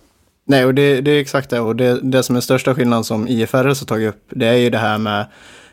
Nej, 0.48 0.64
och 0.64 0.74
det, 0.74 1.00
det 1.00 1.10
är 1.10 1.20
exakt 1.20 1.50
det. 1.50 1.60
Och 1.60 1.76
det, 1.76 2.00
det 2.02 2.22
som 2.22 2.36
är 2.36 2.40
största 2.40 2.74
skillnaden 2.74 3.04
som 3.04 3.28
IFRS 3.28 3.80
har 3.80 3.86
tagit 3.86 4.08
upp, 4.08 4.22
det 4.30 4.46
är 4.46 4.56
ju 4.56 4.70
det 4.70 4.78
här 4.78 4.98
med 4.98 5.26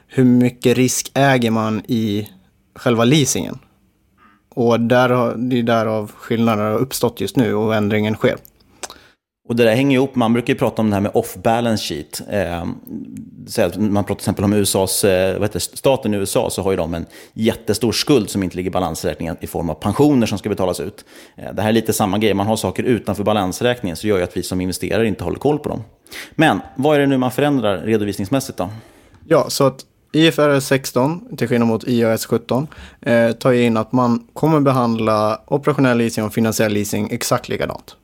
hur 0.08 0.24
mycket 0.24 0.78
risk 0.78 1.12
äger 1.13 1.52
man 1.52 1.82
i 1.88 2.30
själva 2.75 3.04
leasingen. 3.04 3.60
Och 4.56 4.80
där 4.80 5.10
har, 5.10 5.36
det 5.36 5.60
är 5.60 5.63
därav 5.63 6.12
skillnaderna 6.16 6.70
har 6.70 6.78
uppstått 6.78 7.22
just 7.22 7.38
nu 7.38 7.54
och 7.54 7.75
ändringen 7.75 8.16
sker. 8.16 8.38
Och 9.50 9.55
det 9.55 9.63
där 9.63 9.75
hänger 9.75 9.95
ihop, 9.97 10.15
man 10.15 10.33
brukar 10.33 10.53
ju 10.53 10.59
prata 10.59 10.81
om 10.81 10.89
det 10.89 10.95
här 10.95 11.01
med 11.01 11.12
off-balance 11.12 11.77
sheet. 11.77 12.21
Eh, 12.29 12.65
man 13.77 14.03
pratar 14.03 14.15
till 14.15 14.21
exempel 14.21 14.45
om 14.45 14.53
USAs, 14.53 15.03
eh, 15.03 15.33
vad 15.33 15.41
heter 15.41 15.59
staten 15.59 16.13
i 16.13 16.17
USA 16.17 16.50
så 16.50 16.62
har 16.62 16.71
ju 16.71 16.77
de 16.77 16.93
en 16.93 17.05
jättestor 17.33 17.91
skuld 17.91 18.29
som 18.29 18.43
inte 18.43 18.55
ligger 18.55 18.69
i 18.69 18.71
balansräkningen 18.71 19.38
i 19.41 19.47
form 19.47 19.69
av 19.69 19.73
pensioner 19.73 20.27
som 20.27 20.38
ska 20.38 20.50
betalas 20.50 20.79
ut. 20.79 21.05
Eh, 21.35 21.53
det 21.53 21.62
här 21.62 21.69
är 21.69 21.73
lite 21.73 21.93
samma 21.93 22.17
grej, 22.17 22.33
man 22.33 22.47
har 22.47 22.55
saker 22.55 22.83
utanför 22.83 23.23
balansräkningen 23.23 23.95
så 23.95 24.07
gör 24.07 24.17
ju 24.17 24.23
att 24.23 24.38
vi 24.38 24.43
som 24.43 24.62
investerare 24.62 25.07
inte 25.07 25.23
håller 25.23 25.39
koll 25.39 25.59
på 25.59 25.69
dem. 25.69 25.83
Men 26.31 26.59
vad 26.75 26.95
är 26.95 27.00
det 27.00 27.07
nu 27.07 27.17
man 27.17 27.31
förändrar 27.31 27.77
redovisningsmässigt 27.77 28.57
då? 28.57 28.69
Ja, 29.27 29.50
så 29.50 29.63
att 29.63 29.85
IFRS 30.13 30.63
16, 30.63 31.38
till 31.38 31.47
skillnad 31.47 31.67
mot 31.67 31.88
IAS 31.88 32.25
17, 32.25 32.67
eh, 33.01 33.31
tar 33.31 33.51
in 33.51 33.77
att 33.77 33.91
man 33.91 34.27
kommer 34.33 34.59
behandla 34.59 35.41
operationell 35.47 35.97
leasing 35.97 36.23
och 36.23 36.33
finansiell 36.33 36.73
leasing 36.73 37.07
exakt 37.12 37.50
likadant. 37.50 37.95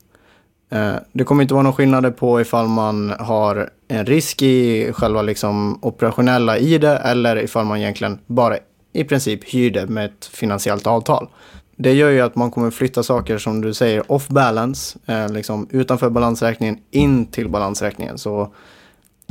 Eh, 0.69 0.95
det 1.11 1.23
kommer 1.23 1.41
inte 1.41 1.53
vara 1.53 1.63
någon 1.63 1.73
skillnad 1.73 2.17
på 2.17 2.41
ifall 2.41 2.67
man 2.67 3.13
har 3.19 3.69
en 3.87 4.05
risk 4.05 4.41
i 4.41 4.89
själva 4.93 5.21
liksom 5.21 5.79
operationella 5.81 6.57
i 6.57 6.77
det 6.77 6.97
eller 6.97 7.43
ifall 7.43 7.65
man 7.65 7.77
egentligen 7.77 8.19
bara 8.27 8.57
i 8.93 9.03
princip 9.03 9.53
hyr 9.53 9.71
det 9.71 9.87
med 9.87 10.05
ett 10.05 10.25
finansiellt 10.25 10.87
avtal. 10.87 11.27
Det 11.75 11.93
gör 11.93 12.09
ju 12.09 12.21
att 12.21 12.35
man 12.35 12.51
kommer 12.51 12.71
flytta 12.71 13.03
saker 13.03 13.37
som 13.37 13.61
du 13.61 13.73
säger 13.73 14.11
off 14.11 14.27
balance, 14.27 14.99
eh, 15.05 15.29
liksom 15.29 15.67
utanför 15.71 16.09
balansräkningen 16.09 16.77
in 16.91 17.25
till 17.25 17.49
balansräkningen. 17.49 18.17
Så 18.17 18.53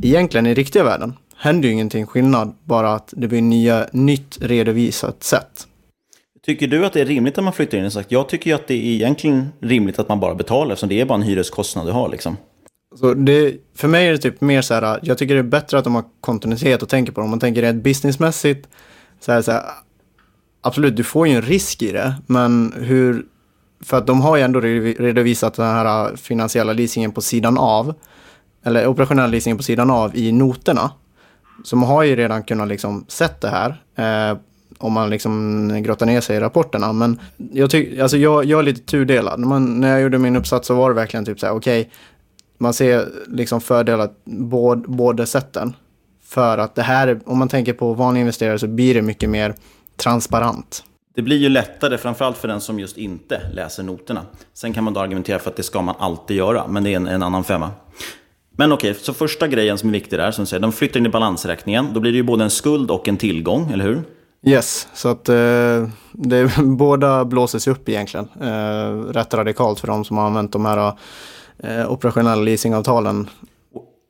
egentligen 0.02 0.46
i 0.46 0.54
riktiga 0.54 0.84
världen 0.84 1.16
händer 1.36 1.68
ju 1.68 1.74
ingenting 1.74 2.06
skillnad, 2.06 2.54
bara 2.64 2.94
att 2.94 3.14
det 3.16 3.28
blir 3.28 3.42
nya, 3.42 3.86
nytt 3.92 4.38
redovisat 4.40 5.22
sätt. 5.22 5.66
Tycker 6.48 6.68
du 6.68 6.86
att 6.86 6.92
det 6.92 7.00
är 7.00 7.06
rimligt 7.06 7.38
att 7.38 7.44
man 7.44 7.52
flyttar 7.52 7.78
in? 7.78 7.90
Jag 8.08 8.28
tycker 8.28 8.50
ju 8.50 8.56
att 8.56 8.66
det 8.66 8.74
är 8.74 8.94
egentligen 8.94 9.48
rimligt 9.60 9.98
att 9.98 10.08
man 10.08 10.20
bara 10.20 10.34
betalar 10.34 10.72
eftersom 10.72 10.88
det 10.88 11.00
är 11.00 11.04
bara 11.04 11.14
en 11.14 11.22
hyreskostnad 11.22 11.86
du 11.86 11.92
har. 11.92 12.08
Liksom. 12.08 12.36
Så 12.96 13.14
det, 13.14 13.54
för 13.76 13.88
mig 13.88 14.06
är 14.06 14.12
det 14.12 14.18
typ 14.18 14.40
mer 14.40 14.62
så 14.62 14.74
här, 14.74 15.00
jag 15.02 15.18
tycker 15.18 15.34
det 15.34 15.40
är 15.40 15.42
bättre 15.42 15.78
att 15.78 15.84
de 15.84 15.94
har 15.94 16.04
kontinuitet 16.20 16.82
och 16.82 16.88
tänker 16.88 17.12
på 17.12 17.20
det. 17.20 17.24
Om 17.24 17.30
man 17.30 17.40
tänker 17.40 17.62
rent 17.62 17.82
businessmässigt, 17.82 18.68
så 19.20 19.32
här, 19.32 19.42
så 19.42 19.52
här, 19.52 19.62
absolut, 20.62 20.96
du 20.96 21.04
får 21.04 21.28
ju 21.28 21.34
en 21.34 21.42
risk 21.42 21.82
i 21.82 21.92
det, 21.92 22.14
men 22.26 22.74
hur, 22.76 23.26
för 23.84 23.96
att 23.96 24.06
de 24.06 24.20
har 24.20 24.36
ju 24.36 24.42
ändå 24.42 24.60
redovisat 24.60 25.54
den 25.54 25.66
här 25.66 26.10
äh, 26.10 26.16
finansiella 26.16 26.72
leasingen 26.72 27.12
på 27.12 27.20
sidan 27.20 27.58
av, 27.58 27.94
eller 28.64 28.86
operationella 28.86 29.28
leasingen 29.28 29.56
på 29.56 29.62
sidan 29.62 29.90
av 29.90 30.16
i 30.16 30.32
noterna. 30.32 30.90
Så 31.64 31.76
man 31.76 31.88
har 31.88 32.02
ju 32.02 32.16
redan 32.16 32.42
kunnat 32.42 32.68
liksom 32.68 33.04
sett 33.08 33.40
det 33.40 33.48
här. 33.48 33.82
Eh, 33.96 34.38
om 34.78 34.92
man 34.92 35.10
liksom 35.10 35.82
grottar 35.82 36.06
ner 36.06 36.20
sig 36.20 36.36
i 36.36 36.40
rapporterna. 36.40 36.92
Men 36.92 37.20
jag, 37.36 37.70
tyck, 37.70 37.98
alltså 37.98 38.16
jag, 38.16 38.44
jag 38.44 38.58
är 38.58 38.62
lite 38.62 38.80
tudelad. 38.80 39.40
Man, 39.40 39.80
när 39.80 39.90
jag 39.90 40.00
gjorde 40.00 40.18
min 40.18 40.36
uppsats 40.36 40.66
så 40.66 40.74
var 40.74 40.88
det 40.88 40.94
verkligen 40.94 41.24
typ 41.24 41.40
så 41.40 41.46
här, 41.46 41.54
okej, 41.54 41.80
okay, 41.80 41.92
man 42.58 42.72
ser 42.72 43.08
liksom 43.26 43.60
fördelar 43.60 44.10
båda, 44.24 44.82
båda 44.86 45.26
sätten. 45.26 45.74
För 46.24 46.58
att 46.58 46.74
det 46.74 46.82
här, 46.82 47.20
om 47.26 47.38
man 47.38 47.48
tänker 47.48 47.72
på 47.72 47.94
vanliga 47.94 48.20
investerare 48.20 48.58
så 48.58 48.66
blir 48.66 48.94
det 48.94 49.02
mycket 49.02 49.30
mer 49.30 49.54
transparent. 49.96 50.84
Det 51.14 51.22
blir 51.22 51.36
ju 51.36 51.48
lättare, 51.48 51.98
framförallt 51.98 52.36
för 52.36 52.48
den 52.48 52.60
som 52.60 52.80
just 52.80 52.96
inte 52.96 53.40
läser 53.52 53.82
noterna. 53.82 54.26
Sen 54.54 54.72
kan 54.72 54.84
man 54.84 54.94
då 54.94 55.00
argumentera 55.00 55.38
för 55.38 55.50
att 55.50 55.56
det 55.56 55.62
ska 55.62 55.82
man 55.82 55.94
alltid 55.98 56.36
göra, 56.36 56.66
men 56.66 56.84
det 56.84 56.92
är 56.92 56.96
en, 56.96 57.06
en 57.06 57.22
annan 57.22 57.44
femma. 57.44 57.70
Men 58.50 58.72
okej, 58.72 58.94
så 58.94 59.14
första 59.14 59.48
grejen 59.48 59.78
som 59.78 59.88
är 59.88 59.92
viktig 59.92 60.18
där, 60.18 60.30
som 60.30 60.46
säger, 60.46 60.60
de 60.60 60.72
flyttar 60.72 61.00
in 61.00 61.06
i 61.06 61.08
balansräkningen. 61.08 61.86
Då 61.92 62.00
blir 62.00 62.12
det 62.12 62.16
ju 62.16 62.22
både 62.22 62.44
en 62.44 62.50
skuld 62.50 62.90
och 62.90 63.08
en 63.08 63.16
tillgång, 63.16 63.70
eller 63.72 63.84
hur? 63.84 64.02
Yes, 64.42 64.88
så 64.94 65.08
att 65.08 65.28
eh, 65.28 65.88
det, 66.12 66.58
båda 66.62 67.24
blåses 67.24 67.66
upp 67.66 67.88
egentligen. 67.88 68.28
Eh, 68.40 69.12
rätt 69.12 69.34
radikalt 69.34 69.80
för 69.80 69.86
de 69.86 70.04
som 70.04 70.16
har 70.16 70.26
använt 70.26 70.52
de 70.52 70.64
här 70.64 70.92
eh, 71.58 71.92
operationella 71.92 72.42
leasingavtalen. 72.42 73.28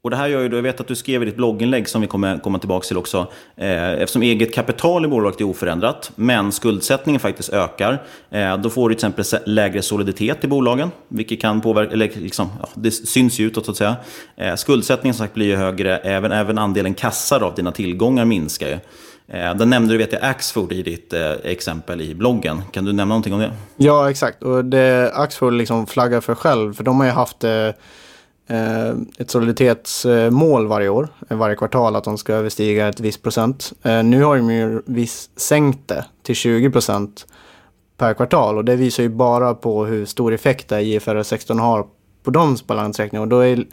Och 0.03 0.11
det 0.11 0.17
här 0.17 0.29
gör 0.29 0.43
ju 0.43 0.57
jag 0.57 0.63
vet 0.63 0.81
att 0.81 0.89
du 0.89 0.97
skrev 0.97 1.23
i 1.23 1.27
ditt 1.27 1.37
blogginlägg 1.37 1.89
som 1.89 2.01
vi 2.01 2.07
kommer 2.07 2.39
komma 2.39 2.59
tillbaka 2.59 2.87
till 2.87 2.97
också, 2.97 3.27
eh, 3.57 3.93
eftersom 3.93 4.23
eget 4.23 4.55
kapital 4.55 5.05
i 5.05 5.09
bolaget 5.09 5.41
är 5.41 5.45
oförändrat, 5.45 6.13
men 6.15 6.53
skuldsättningen 6.53 7.21
faktiskt 7.21 7.53
ökar, 7.53 8.03
eh, 8.31 8.57
då 8.57 8.71
får 8.71 8.89
du 8.89 8.95
till 8.95 9.07
exempel 9.07 9.25
lägre 9.47 9.83
soliditet 9.83 10.45
i 10.45 10.49
bolagen, 10.49 10.91
vilket 11.09 11.41
kan 11.41 11.61
påverka, 11.61 11.93
eller 11.93 12.11
liksom, 12.15 12.49
ja, 12.61 12.69
det 12.75 12.91
syns 12.91 13.39
ju 13.39 13.47
utåt 13.47 13.65
så 13.65 13.71
att 13.71 13.77
säga. 13.77 13.97
Eh, 14.37 14.55
skuldsättningen 14.55 15.15
som 15.15 15.25
sagt 15.25 15.35
blir 15.35 15.47
ju 15.47 15.57
högre, 15.57 15.97
även, 15.97 16.33
även 16.33 16.59
andelen 16.59 16.95
kassar 16.95 17.41
av 17.41 17.55
dina 17.55 17.73
tillgångar 17.73 18.25
minskar 18.25 18.69
ju. 18.69 18.79
Eh, 19.33 19.55
den 19.55 19.71
nämnde 19.71 19.95
du 19.95 19.99
vet 19.99 20.13
jag 20.13 20.23
Axfood 20.23 20.73
i 20.73 20.83
ditt 20.83 21.13
eh, 21.13 21.33
exempel 21.45 22.01
i 22.01 22.15
bloggen. 22.15 22.63
Kan 22.71 22.85
du 22.85 22.93
nämna 22.93 23.05
någonting 23.05 23.35
om 23.35 23.41
det? 23.41 23.53
Ja, 23.77 24.11
exakt. 24.11 24.43
Och 24.43 24.65
det 24.65 25.13
Axfood 25.15 25.53
liksom 25.53 25.87
flaggar 25.87 26.21
för 26.21 26.35
själv, 26.35 26.75
för 26.75 26.85
de 26.85 27.01
har 27.01 27.07
ju 27.07 27.13
haft 27.13 27.45
eh, 27.45 27.67
eh 28.49 28.91
ett 29.19 29.31
soliditetsmål 29.31 30.67
varje 30.67 30.89
år, 30.89 31.09
eh, 31.31 31.37
varje 31.37 31.57
kvartal, 31.57 31.97
att 31.97 32.05
de 32.05 32.19
ska 32.19 32.33
överstiga 32.33 32.89
ett 32.89 33.01
visst 33.01 33.23
procent. 33.23 33.73
Eh, 33.83 34.03
nu 34.03 34.23
har 34.23 34.37
de 34.37 34.51
ju 34.51 34.83
viss 34.87 35.31
sänkt 35.37 35.89
det 35.89 36.05
till 36.23 36.35
20 36.35 36.71
procent 36.71 37.27
per 37.97 38.15
kvartal 38.15 38.57
och 38.57 38.65
det 38.65 38.77
visar 38.77 39.03
ju 39.03 39.09
bara 39.09 39.55
på 39.55 39.85
hur 39.85 40.07
stor 40.07 40.35
effekt 40.35 40.69
det 40.69 40.83
IFRS 40.83 41.27
16 41.27 41.59
har 41.59 41.87
på 42.23 42.31
deras 42.31 42.67
balansräkning. 42.67 43.21
och 43.21 43.29
då 43.29 43.41
är 43.41 43.65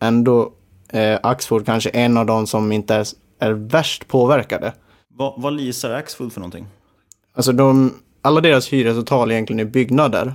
ändå 0.00 0.52
eh, 0.88 1.18
Axfood 1.22 1.66
kanske 1.66 1.90
en 1.90 2.16
av 2.16 2.26
de 2.26 2.46
som 2.46 2.72
inte 2.72 2.94
är, 2.94 3.06
är 3.38 3.52
värst 3.52 4.08
påverkade. 4.08 4.72
Vad, 5.16 5.34
vad 5.36 5.52
leasar 5.52 5.90
Axfood 5.90 6.32
för 6.32 6.40
någonting? 6.40 6.66
Alltså 7.34 7.52
de, 7.52 7.94
alla 8.22 8.40
deras 8.40 8.68
hyresavtal 8.68 9.32
egentligen 9.32 9.60
är 9.60 9.64
byggnader. 9.64 10.34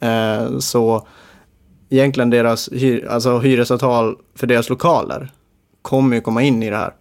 Eh, 0.00 0.58
så 0.58 1.06
egentligen 1.88 2.30
deras 2.30 2.68
hyr, 2.72 3.06
alltså 3.06 3.38
hyresavtal 3.38 4.16
för 4.34 4.46
deras 4.46 4.68
lokaler 4.68 5.32
kommer 5.82 6.16
ju 6.16 6.22
komma 6.22 6.42
in 6.42 6.62
i 6.62 6.70
det 6.70 6.76
här 6.76 6.94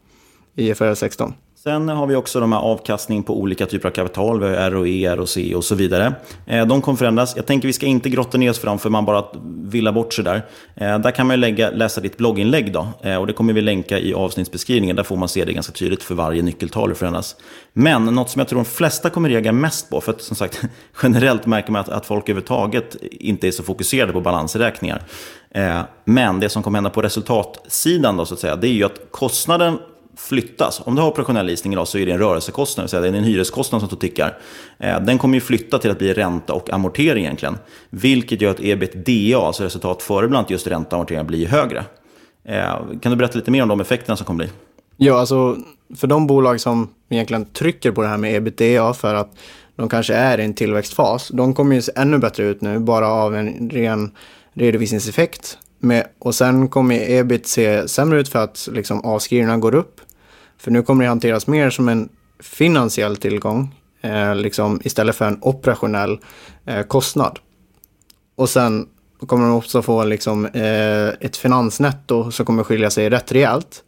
i 0.55 0.69
IFRS 0.69 0.99
16. 0.99 1.33
Sen 1.67 1.89
har 1.89 2.07
vi 2.07 2.15
också 2.15 2.39
de 2.39 2.51
här 2.51 2.59
avkastning 2.59 3.23
på 3.23 3.39
olika 3.39 3.65
typer 3.65 3.89
av 3.89 3.93
kapital. 3.93 4.39
Vi 4.39 4.55
har 4.55 4.71
ROE, 4.71 5.15
ROC 5.15 5.37
och 5.55 5.63
så 5.63 5.75
vidare. 5.75 6.13
Eh, 6.45 6.65
de 6.65 6.81
kommer 6.81 6.97
förändras. 6.97 7.35
Jag 7.35 7.45
tänker 7.45 7.67
vi 7.67 7.73
ska 7.73 7.85
inte 7.85 8.09
grotta 8.09 8.37
ner 8.37 8.49
oss 8.49 8.59
för 8.59 8.67
dem 8.67 8.79
för 8.79 8.89
man 8.89 9.05
bara 9.05 9.25
villar 9.63 9.91
bort 9.91 10.13
sig 10.13 10.23
där. 10.23 10.41
Eh, 10.75 10.99
där 10.99 11.11
kan 11.11 11.27
man 11.27 11.39
lägga, 11.39 11.69
läsa 11.69 12.01
ditt 12.01 12.17
blogginlägg 12.17 12.73
då. 12.73 12.87
Eh, 13.01 13.15
och 13.15 13.27
det 13.27 13.33
kommer 13.33 13.53
vi 13.53 13.61
länka 13.61 13.99
i 13.99 14.13
avsnittsbeskrivningen. 14.13 14.95
Där 14.95 15.03
får 15.03 15.15
man 15.15 15.29
se 15.29 15.45
det 15.45 15.53
ganska 15.53 15.73
tydligt 15.73 16.03
för 16.03 16.15
varje 16.15 16.41
nyckeltal 16.41 16.89
hur 16.89 16.95
förändras. 16.95 17.35
Men 17.73 18.05
något 18.05 18.29
som 18.29 18.39
jag 18.39 18.47
tror 18.47 18.59
de 18.59 18.65
flesta 18.65 19.09
kommer 19.09 19.29
reagera 19.29 19.53
mest 19.53 19.89
på. 19.89 20.01
För 20.01 20.11
att 20.11 20.21
som 20.21 20.35
sagt, 20.35 20.61
generellt 21.03 21.45
märker 21.45 21.71
man 21.71 21.81
att, 21.81 21.89
att 21.89 22.05
folk 22.05 22.23
överhuvudtaget 22.23 22.95
inte 23.11 23.47
är 23.47 23.51
så 23.51 23.63
fokuserade 23.63 24.13
på 24.13 24.21
balansräkningar. 24.21 25.01
Men 26.05 26.39
det 26.39 26.49
som 26.49 26.63
kommer 26.63 26.77
hända 26.77 26.89
på 26.89 27.01
resultatsidan 27.01 28.17
då, 28.17 28.25
så 28.25 28.33
att 28.33 28.39
säga, 28.39 28.55
det 28.55 28.67
är 28.67 28.73
ju 28.73 28.83
att 28.83 28.99
kostnaden 29.11 29.77
flyttas. 30.17 30.81
Om 30.85 30.95
du 30.95 31.01
har 31.01 31.09
operationell 31.09 31.45
leasing 31.45 31.73
idag 31.73 31.87
så 31.87 31.97
är 31.97 32.05
det 32.05 32.11
en 32.11 32.19
rörelsekostnad, 32.19 32.89
det 32.91 32.97
är 32.97 33.13
en 33.13 33.23
hyreskostnad 33.23 33.81
som 33.81 33.99
tickar. 33.99 34.37
Eh, 34.79 34.99
den 35.01 35.17
kommer 35.17 35.35
ju 35.35 35.41
flytta 35.41 35.79
till 35.79 35.91
att 35.91 35.97
bli 35.97 36.13
ränta 36.13 36.53
och 36.53 36.73
amortering 36.73 37.23
egentligen. 37.23 37.57
Vilket 37.89 38.41
gör 38.41 38.51
att 38.51 38.59
ebitda, 38.59 39.37
alltså 39.37 39.63
resultat 39.63 40.01
före 40.01 40.27
bland 40.27 40.51
just 40.51 40.67
ränta 40.67 40.95
och 40.95 40.99
amortering, 40.99 41.27
blir 41.27 41.47
högre. 41.47 41.85
Eh, 42.45 42.75
kan 43.01 43.11
du 43.11 43.15
berätta 43.15 43.37
lite 43.37 43.51
mer 43.51 43.63
om 43.63 43.69
de 43.69 43.81
effekterna 43.81 44.17
som 44.17 44.25
kommer 44.25 44.43
bli? 44.43 44.53
Ja, 44.97 45.19
alltså 45.19 45.57
för 45.95 46.07
de 46.07 46.27
bolag 46.27 46.61
som 46.61 46.89
egentligen 47.09 47.45
trycker 47.45 47.91
på 47.91 48.01
det 48.01 48.07
här 48.07 48.17
med 48.17 48.35
ebitda 48.35 48.93
för 48.93 49.15
att 49.15 49.31
de 49.75 49.89
kanske 49.89 50.13
är 50.13 50.37
i 50.37 50.43
en 50.43 50.53
tillväxtfas, 50.53 51.27
de 51.33 51.53
kommer 51.53 51.75
ju 51.75 51.81
se 51.81 51.91
ännu 51.95 52.17
bättre 52.17 52.43
ut 52.43 52.61
nu 52.61 52.79
bara 52.79 53.07
av 53.07 53.35
en 53.35 53.69
ren 53.69 54.11
redovisningseffekt. 54.53 55.57
Med, 55.79 56.07
och 56.19 56.35
sen 56.35 56.67
kommer 56.67 57.11
ebit 57.11 57.47
se 57.47 57.87
sämre 57.87 58.19
ut 58.19 58.29
för 58.29 58.39
att 58.39 58.69
liksom, 58.71 59.01
avskrivningarna 59.05 59.57
går 59.57 59.75
upp. 59.75 60.01
För 60.57 60.71
nu 60.71 60.83
kommer 60.83 61.03
det 61.03 61.09
hanteras 61.09 61.47
mer 61.47 61.69
som 61.69 61.89
en 61.89 62.09
finansiell 62.39 63.17
tillgång 63.17 63.75
eh, 64.01 64.35
liksom, 64.35 64.81
istället 64.83 65.15
för 65.15 65.25
en 65.25 65.39
operationell 65.41 66.19
eh, 66.65 66.81
kostnad. 66.81 67.39
Och 68.35 68.49
sen 68.49 68.87
kommer 69.27 69.47
de 69.47 69.55
också 69.55 69.81
få 69.81 70.03
liksom, 70.03 70.45
eh, 70.45 71.07
ett 71.07 71.37
finansnetto 71.37 72.31
som 72.31 72.45
kommer 72.45 72.63
skilja 72.63 72.89
sig 72.89 73.09
rätt 73.09 73.31
rejält. 73.31 73.83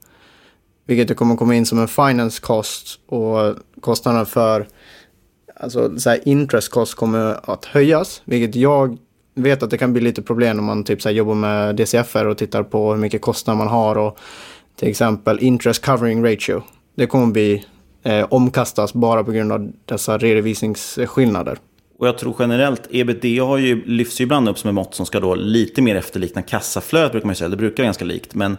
Vilket 0.85 1.17
kommer 1.17 1.35
komma 1.35 1.55
in 1.55 1.65
som 1.65 1.79
en 1.79 1.87
finance 1.87 2.41
cost 2.41 2.99
och 3.07 3.55
kostnaden 3.81 4.25
för 4.25 4.67
alltså, 5.55 5.99
så 5.99 6.09
här, 6.09 6.27
interest 6.27 6.71
cost 6.71 6.95
kommer 6.95 7.51
att 7.51 7.65
höjas. 7.65 8.21
Vilket 8.25 8.55
jag 8.55 8.97
vet 9.35 9.63
att 9.63 9.69
det 9.69 9.77
kan 9.77 9.93
bli 9.93 10.01
lite 10.01 10.21
problem 10.21 10.59
om 10.59 10.65
man 10.65 10.83
typ, 10.83 11.01
så 11.01 11.09
här, 11.09 11.15
jobbar 11.15 11.35
med 11.35 11.75
DCFR 11.75 12.25
och 12.25 12.37
tittar 12.37 12.63
på 12.63 12.91
hur 12.91 12.99
mycket 12.99 13.21
kostnader 13.21 13.57
man 13.57 13.67
har 13.67 13.97
och 13.97 14.19
till 14.79 14.87
exempel 14.87 15.39
interest 15.39 15.85
covering 15.85 16.25
ratio. 16.25 16.63
Det 16.95 17.07
kommer 17.07 17.27
bli 17.27 17.65
eh, 18.03 18.27
omkastas 18.29 18.93
bara 18.93 19.23
på 19.23 19.31
grund 19.31 19.51
av 19.51 19.71
dessa 19.85 20.17
redovisningsskillnader. 20.17 21.57
Och 21.99 22.07
jag 22.07 22.17
tror 22.17 22.35
generellt, 22.39 22.87
ebitda 22.91 23.43
har 23.43 23.57
ju, 23.57 23.85
lyfts 23.85 24.21
ju 24.21 24.23
ibland 24.23 24.49
upp 24.49 24.59
som 24.59 24.67
ett 24.67 24.73
mått 24.73 24.95
som 24.95 25.05
ska 25.05 25.19
då 25.19 25.35
lite 25.35 25.81
mer 25.81 25.95
efterlikna 25.95 26.41
kassaflödet, 26.41 27.11
brukar 27.11 27.25
man 27.25 27.35
säga. 27.35 27.49
Det 27.49 27.57
brukar 27.57 27.83
vara 27.83 27.87
ganska 27.87 28.05
likt. 28.05 28.35
Men 28.35 28.57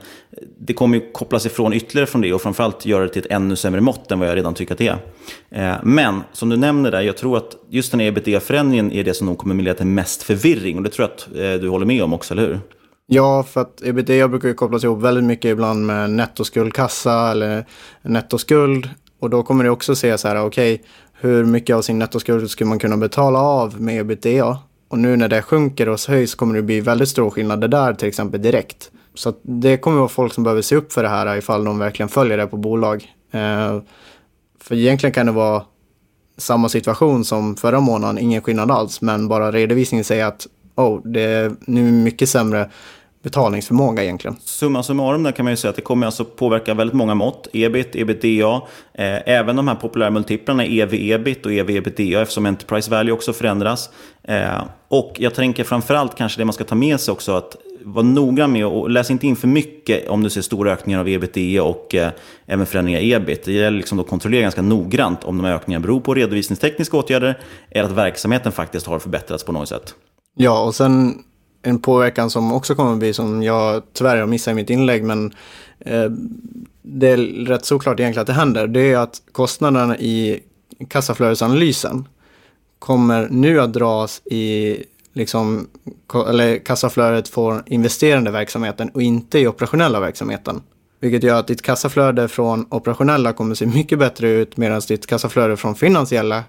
det 0.59 0.73
kommer 0.73 0.99
ju 0.99 1.13
kopplas 1.13 1.47
ifrån 1.47 1.73
ytterligare 1.73 2.07
från 2.07 2.21
det 2.21 2.33
och 2.33 2.43
framförallt 2.43 2.87
göra 2.87 3.03
det 3.03 3.09
till 3.09 3.23
ett 3.23 3.31
ännu 3.31 3.57
sämre 3.57 3.81
mått 3.81 4.13
än 4.13 4.19
vad 4.19 4.29
jag 4.29 4.37
redan 4.37 4.55
tycker 4.55 4.75
att 4.75 4.79
det 4.79 4.89
är. 4.89 5.73
Eh, 5.73 5.77
men 5.83 6.23
som 6.33 6.49
du 6.49 6.57
nämner 6.57 6.91
där, 6.91 7.01
jag 7.01 7.17
tror 7.17 7.37
att 7.37 7.57
just 7.71 7.91
den 7.91 8.01
här 8.01 8.07
ebitda-förändringen 8.07 8.93
är 8.93 9.05
det 9.05 9.15
som 9.15 9.27
nog 9.27 9.39
kommer 9.39 9.55
att 9.55 9.63
leda 9.63 9.77
till 9.77 9.87
mest 9.87 10.23
förvirring. 10.23 10.77
Och 10.77 10.83
det 10.83 10.91
tror 10.91 11.09
jag 11.09 11.15
att 11.15 11.37
eh, 11.37 11.61
du 11.63 11.69
håller 11.69 11.87
med 11.87 12.03
om 12.03 12.13
också, 12.13 12.35
eller 12.35 12.47
hur? 12.47 12.61
Ja, 13.13 13.43
för 13.43 13.61
att 13.61 13.83
ebitda 13.83 14.29
brukar 14.29 14.49
ju 14.49 14.55
kopplas 14.55 14.85
ihop 14.85 15.03
väldigt 15.03 15.25
mycket 15.25 15.45
ibland 15.45 15.87
med 15.87 16.11
nettoskuldkassa 16.11 17.31
eller 17.31 17.67
nettoskuld. 18.03 18.91
Och 19.21 19.31
då 19.31 19.43
kommer 19.43 19.65
det 19.65 19.71
också 19.71 19.95
se 19.95 20.19
så 20.19 20.29
här, 20.29 20.45
okej, 20.45 20.75
okay, 20.75 20.87
hur 21.13 21.45
mycket 21.45 21.77
av 21.77 21.83
sin 21.83 21.99
nettoskuld 21.99 22.51
skulle 22.51 22.69
man 22.69 22.79
kunna 22.79 22.97
betala 22.97 23.39
av 23.39 23.81
med 23.81 24.01
ebitda? 24.01 24.59
Och 24.89 24.99
nu 24.99 25.17
när 25.17 25.29
det 25.29 25.43
sjunker 25.43 25.89
och 25.89 26.01
höjs 26.09 26.35
kommer 26.35 26.55
det 26.55 26.63
bli 26.63 26.81
väldigt 26.81 27.09
stor 27.09 27.31
skillnad 27.31 27.61
det 27.61 27.69
där 27.69 27.95
till 27.95 28.09
exempel 28.09 28.43
direkt. 28.43 28.91
Så 29.15 29.35
det 29.43 29.77
kommer 29.77 29.99
vara 29.99 30.09
folk 30.09 30.33
som 30.33 30.45
behöver 30.45 30.63
se 30.63 30.77
upp 30.77 30.93
för 30.93 31.03
det 31.03 31.09
här 31.09 31.37
ifall 31.37 31.65
de 31.65 31.79
verkligen 31.79 32.09
följer 32.09 32.39
det 32.39 32.47
på 32.47 32.57
bolag. 32.57 33.15
Eh, 33.31 33.81
för 34.61 34.75
egentligen 34.75 35.13
kan 35.13 35.27
det 35.27 35.33
vara 35.33 35.65
samma 36.37 36.69
situation 36.69 37.25
som 37.25 37.57
förra 37.57 37.81
månaden, 37.81 38.19
ingen 38.19 38.43
skillnad 38.43 38.71
alls, 38.71 39.01
men 39.01 39.29
bara 39.29 39.53
redovisningen 39.53 40.05
säger 40.05 40.27
att 40.27 40.47
oh, 40.75 41.01
det 41.05 41.23
är 41.23 41.53
nu 41.67 41.93
mycket 41.93 42.29
sämre 42.29 42.71
betalningsförmåga 43.23 44.03
egentligen. 44.03 44.37
Summa 44.41 44.83
summarum 44.83 45.23
där 45.23 45.33
kan 45.33 45.45
man 45.45 45.53
ju 45.53 45.57
säga 45.57 45.71
att 45.71 45.77
det 45.77 45.83
kommer 45.83 46.07
alltså 46.07 46.25
påverka 46.25 46.75
väldigt 46.75 46.97
många 46.97 47.15
mått. 47.15 47.49
Ebit, 47.53 47.97
ebitda, 47.97 48.55
eh, 48.95 49.29
även 49.29 49.57
de 49.57 49.69
här 49.69 49.75
populära 49.75 50.11
multiplarna 50.11 50.65
ev-ebit 50.65 51.47
och 51.47 51.53
ev-ebitda 51.53 52.23
eftersom 52.23 52.47
enterprise 52.47 52.91
value 52.91 53.13
också 53.13 53.33
förändras. 53.33 53.91
Eh, 54.23 54.63
och 54.89 55.17
jag 55.19 55.35
tänker 55.35 55.65
framförallt 55.65 56.17
kanske 56.17 56.41
det 56.41 56.45
man 56.45 56.53
ska 56.53 56.65
ta 56.65 56.75
med 56.75 57.01
sig 57.01 57.13
också 57.13 57.33
att 57.33 57.57
vara 57.85 58.05
noggrann 58.05 58.53
med 58.53 58.67
och 58.67 58.91
läs 58.91 59.11
inte 59.11 59.27
in 59.27 59.37
för 59.37 59.49
mycket 59.49 60.09
om 60.09 60.23
du 60.23 60.31
ser 60.31 60.41
stora 60.41 60.73
ökningar 60.73 61.01
av 61.01 61.09
ebitda 61.09 61.63
och 61.63 61.95
eh, 61.95 62.11
även 62.47 62.67
förändringar 62.67 63.01
i 63.01 63.13
ebit. 63.13 63.45
Det 63.45 63.53
gäller 63.53 63.77
liksom 63.77 64.01
att 64.01 64.09
kontrollera 64.09 64.43
ganska 64.43 64.63
noggrant 64.63 65.25
om 65.25 65.37
de 65.37 65.45
här 65.45 65.55
ökningarna 65.55 65.83
beror 65.83 66.01
på 66.01 66.15
redovisningstekniska 66.15 66.97
åtgärder 66.97 67.39
eller 67.71 67.85
att 67.85 67.97
verksamheten 67.97 68.53
faktiskt 68.53 68.87
har 68.87 68.99
förbättrats 68.99 69.45
på 69.45 69.53
något 69.53 69.69
sätt. 69.69 69.95
Ja, 70.37 70.65
och 70.65 70.75
sen 70.75 71.15
en 71.63 71.79
påverkan 71.79 72.31
som 72.31 72.53
också 72.53 72.75
kommer 72.75 72.93
att 72.93 72.99
bli 72.99 73.13
som 73.13 73.43
jag 73.43 73.83
tyvärr 73.93 74.17
har 74.17 74.27
missat 74.27 74.53
i 74.53 74.55
mitt 74.55 74.71
inlägg 74.71 75.05
men 75.05 75.35
eh, 75.79 76.11
det 76.83 77.09
är 77.09 77.17
rätt 77.47 77.65
såklart 77.65 78.01
egentligen 78.01 78.23
att 78.23 78.27
det 78.27 78.33
händer. 78.33 78.67
Det 78.67 78.93
är 78.93 78.99
att 78.99 79.23
kostnaderna 79.33 79.99
i 79.99 80.43
kassaflödesanalysen 80.89 82.09
kommer 82.79 83.29
nu 83.31 83.61
att 83.61 83.73
dras 83.73 84.23
i 84.25 84.77
liksom, 85.13 85.69
eller 86.29 86.59
kassaflödet 86.59 87.29
för 87.29 87.63
investerande 87.67 88.31
verksamheten 88.31 88.89
och 88.89 89.03
inte 89.03 89.39
i 89.39 89.47
operationella 89.47 90.01
verksamheten. 90.01 90.63
Vilket 91.01 91.23
gör 91.23 91.39
att 91.39 91.47
ditt 91.47 91.63
kassaflöde 91.63 92.29
från 92.29 92.67
operationella 92.71 93.33
kommer 93.33 93.53
att 93.53 93.59
se 93.59 93.67
mycket 93.67 93.99
bättre 93.99 94.29
ut 94.29 94.57
medan 94.57 94.81
ditt 94.89 95.07
kassaflöde 95.07 95.57
från 95.57 95.75
finansiella 95.75 96.45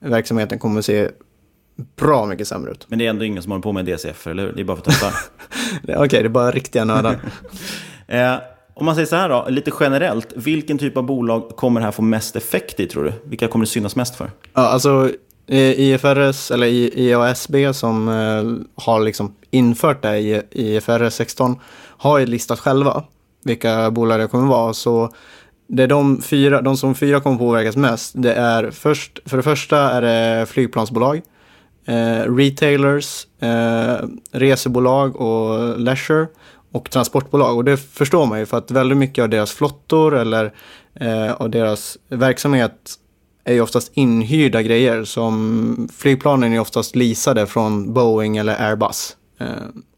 verksamheten 0.00 0.58
kommer 0.58 0.78
att 0.78 0.84
se 0.84 1.10
bra 1.96 2.26
mycket 2.26 2.48
sämre 2.48 2.70
ut. 2.70 2.86
Men 2.88 2.98
det 2.98 3.06
är 3.06 3.10
ändå 3.10 3.24
ingen 3.24 3.42
som 3.42 3.52
håller 3.52 3.62
på 3.62 3.72
med 3.72 3.84
DCF, 3.84 4.26
eller 4.26 4.42
hur? 4.42 4.52
Det 4.52 4.60
är 4.60 4.64
bara 4.64 4.76
för 4.76 4.82
att 4.82 4.88
testa. 4.88 5.06
Okej, 5.82 5.98
okay, 5.98 6.20
det 6.20 6.26
är 6.26 6.28
bara 6.28 6.50
riktiga 6.50 6.84
nördar. 6.84 7.18
eh, 8.06 8.36
om 8.74 8.86
man 8.86 8.94
säger 8.94 9.06
så 9.06 9.16
här 9.16 9.28
då, 9.28 9.46
lite 9.48 9.72
generellt. 9.80 10.32
Vilken 10.36 10.78
typ 10.78 10.96
av 10.96 11.02
bolag 11.02 11.48
kommer 11.48 11.80
det 11.80 11.84
här 11.84 11.92
få 11.92 12.02
mest 12.02 12.36
effekt 12.36 12.80
i, 12.80 12.86
tror 12.86 13.04
du? 13.04 13.12
Vilka 13.24 13.48
kommer 13.48 13.64
det 13.64 13.70
synas 13.70 13.96
mest 13.96 14.16
för? 14.16 14.30
Ja, 14.54 14.62
alltså 14.62 15.10
IFRS, 15.46 16.50
eller 16.50 16.66
IASB 16.66 17.56
som 17.72 18.08
eh, 18.08 18.82
har 18.84 19.00
liksom 19.00 19.34
infört 19.50 20.02
det 20.02 20.18
i 20.18 20.42
IFRS 20.50 21.14
16, 21.14 21.56
har 21.96 22.18
ju 22.18 22.26
listat 22.26 22.60
själva 22.60 23.04
vilka 23.44 23.90
bolag 23.90 24.20
det 24.20 24.26
kommer 24.26 24.48
vara. 24.48 24.74
Så 24.74 25.14
det 25.66 25.82
är 25.82 25.86
de, 25.86 26.22
fyra, 26.22 26.62
de 26.62 26.76
som 26.76 26.94
fyra 26.94 27.20
kommer 27.20 27.38
påverkas 27.38 27.76
mest. 27.76 28.12
Det 28.16 28.34
är 28.34 28.70
först, 28.70 29.18
för 29.26 29.36
det 29.36 29.42
första 29.42 29.78
är 29.78 30.02
det 30.02 30.46
flygplansbolag 30.46 31.22
Eh, 31.86 32.34
retailers, 32.34 33.26
eh, 33.40 34.08
resebolag 34.32 35.16
och 35.16 35.78
leisure 35.80 36.26
och 36.72 36.90
transportbolag. 36.90 37.56
Och 37.56 37.64
det 37.64 37.76
förstår 37.76 38.26
man 38.26 38.38
ju 38.38 38.46
för 38.46 38.58
att 38.58 38.70
väldigt 38.70 38.98
mycket 38.98 39.22
av 39.22 39.28
deras 39.28 39.52
flottor 39.52 40.16
eller 40.16 40.54
eh, 40.94 41.32
av 41.32 41.50
deras 41.50 41.98
verksamhet 42.08 42.94
är 43.44 43.54
ju 43.54 43.60
oftast 43.60 43.92
inhyrda 43.94 44.62
grejer. 44.62 45.04
Som 45.04 45.88
flygplanen 45.96 46.52
är 46.52 46.60
oftast 46.60 46.96
leasade 46.96 47.46
från 47.46 47.92
Boeing 47.92 48.36
eller 48.36 48.62
Airbus. 48.62 49.16
Eh, 49.40 49.46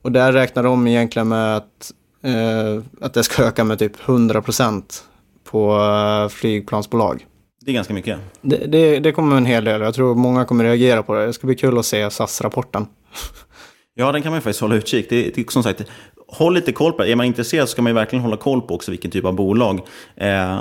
och 0.02 0.12
där 0.12 0.32
räknar 0.32 0.62
de 0.62 0.86
egentligen 0.86 1.28
med 1.28 1.56
att, 1.56 1.92
eh, 2.22 2.82
att 3.00 3.14
det 3.14 3.22
ska 3.24 3.42
öka 3.42 3.64
med 3.64 3.78
typ 3.78 4.08
100 4.08 4.42
procent 4.42 5.04
på 5.44 5.76
eh, 5.78 6.28
flygplansbolag. 6.28 7.26
Det 7.66 7.72
är 7.72 7.74
ganska 7.74 7.94
mycket. 7.94 8.18
Det, 8.40 8.56
det, 8.56 8.98
det 8.98 9.12
kommer 9.12 9.36
en 9.36 9.46
hel 9.46 9.64
del. 9.64 9.80
Jag 9.80 9.94
tror 9.94 10.14
många 10.14 10.44
kommer 10.44 10.64
reagera 10.64 11.02
på 11.02 11.14
det. 11.14 11.26
Det 11.26 11.32
ska 11.32 11.46
bli 11.46 11.56
kul 11.56 11.78
att 11.78 11.86
se 11.86 12.10
SAS-rapporten. 12.10 12.86
Ja, 13.98 14.12
den 14.12 14.22
kan 14.22 14.32
man 14.32 14.40
faktiskt 14.40 14.60
hålla 14.60 14.74
utkik. 14.74 15.06
Det, 15.10 15.30
det, 15.34 15.50
som 15.50 15.62
sagt, 15.62 15.82
håll 16.28 16.54
lite 16.54 16.72
koll 16.72 16.92
på 16.92 17.02
det. 17.02 17.12
Är 17.12 17.16
man 17.16 17.26
intresserad 17.26 17.68
så 17.68 17.72
ska 17.72 17.82
man 17.82 17.94
verkligen 17.94 18.22
hålla 18.22 18.36
koll 18.36 18.62
på 18.62 18.74
också 18.74 18.90
vilken 18.90 19.10
typ 19.10 19.24
av 19.24 19.34
bolag. 19.34 19.80
Eh, 20.16 20.60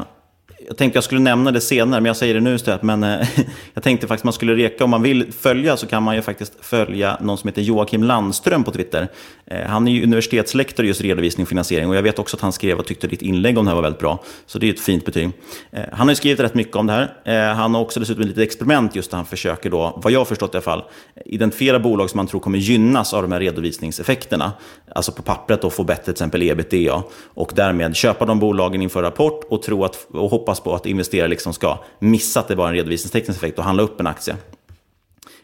jag 0.68 0.78
tänkte 0.78 0.98
jag 0.98 1.04
skulle 1.04 1.22
nämna 1.22 1.52
det 1.52 1.62
senare, 1.62 2.02
men 2.02 2.06
jag 2.06 2.18
säger 2.18 2.34
det 2.34 2.40
nu 2.40 2.56
istället. 2.56 2.84
Men 2.84 3.04
eh, 3.04 3.28
jag 3.74 3.84
tänkte 3.84 4.08
faktiskt 4.08 4.24
man 4.24 4.34
skulle 4.34 4.56
reka, 4.56 4.84
om 4.84 4.90
man 4.90 5.02
vill 5.02 5.34
följa 5.34 5.78
så 5.78 5.88
kan 5.88 6.04
man 6.04 6.16
ju 6.16 6.22
faktiskt 6.22 6.54
följa 6.62 7.18
någon 7.22 7.38
som 7.38 7.48
heter 7.48 7.62
Joakim 7.62 8.04
Landström 8.04 8.64
på 8.64 8.72
Twitter. 8.72 9.08
Eh, 9.46 9.62
han 9.62 9.88
är 9.88 9.92
ju 9.92 10.04
universitetslektor 10.04 10.86
i 10.86 10.88
just 10.88 11.02
redovisning 11.02 11.44
och 11.44 11.50
finansiering 11.50 11.90
och 11.90 11.96
jag 11.96 12.04
vet 12.04 12.20
också 12.20 12.38
att 12.38 12.42
han 12.42 12.52
skrev 12.52 12.80
och 12.80 12.86
tyckte 12.86 13.08
ditt 13.08 13.22
inlägg 13.22 13.58
om 13.58 13.66
det 13.66 13.72
här 13.72 13.76
var 13.76 13.82
väldigt 13.82 14.00
bra. 14.00 14.24
Så 14.46 14.60
det 14.60 14.70
är 14.70 14.74
ett 14.74 14.80
fint 14.80 15.06
betyg. 15.06 15.30
Eh, 15.72 15.84
han 15.92 16.08
har 16.08 16.12
ju 16.12 16.16
skrivit 16.16 16.40
rätt 16.40 16.54
mycket 16.54 16.76
om 16.76 16.88
det 16.88 16.94
här. 16.94 17.14
Eh, 17.26 17.56
han 17.56 17.76
har 17.76 17.82
också 17.82 18.00
dessutom 18.00 18.22
ett 18.22 18.28
litet 18.28 18.44
experiment 18.44 18.96
just 18.96 19.12
där 19.12 19.18
han 19.18 19.26
försöker 19.26 19.70
då, 19.70 20.00
vad 20.04 20.14
jag 20.14 20.20
har 20.20 20.26
förstått 20.26 20.54
i 20.54 20.58
alla 20.58 20.62
fall, 20.62 20.84
identifiera 21.26 21.80
bolag 21.80 22.10
som 22.10 22.18
man 22.18 22.28
tror 22.28 22.40
kommer 22.40 22.58
gynnas 22.58 23.14
av 23.14 23.22
de 23.22 23.32
här 23.32 23.40
redovisningseffekterna. 23.40 24.52
Alltså 24.96 25.12
på 25.12 25.22
pappret 25.22 25.62
då 25.62 25.70
få 25.70 25.84
bättre 25.84 26.04
till 26.04 26.12
exempel 26.12 26.44
ebitda 26.44 27.04
och 27.34 27.52
därmed 27.56 27.96
köpa 27.96 28.26
de 28.26 28.40
bolagen 28.40 28.82
inför 28.82 29.02
rapport 29.02 29.44
och 29.50 29.62
tro 29.62 29.86
att, 29.86 30.08
och 30.12 30.30
hoppas 30.30 30.55
hoppas 30.56 30.64
på 30.64 30.76
att 30.76 30.86
investerare 30.86 31.28
liksom 31.28 31.54
ska 31.54 31.78
missa 32.00 32.40
att 32.40 32.48
det 32.48 32.56
var 32.56 32.68
en 32.68 32.74
redovisningsteknisk 32.74 33.38
effekt 33.38 33.60
och 33.60 33.66
handla 33.66 33.84
upp 33.84 34.00
en 34.00 34.08
aktie. 34.08 34.36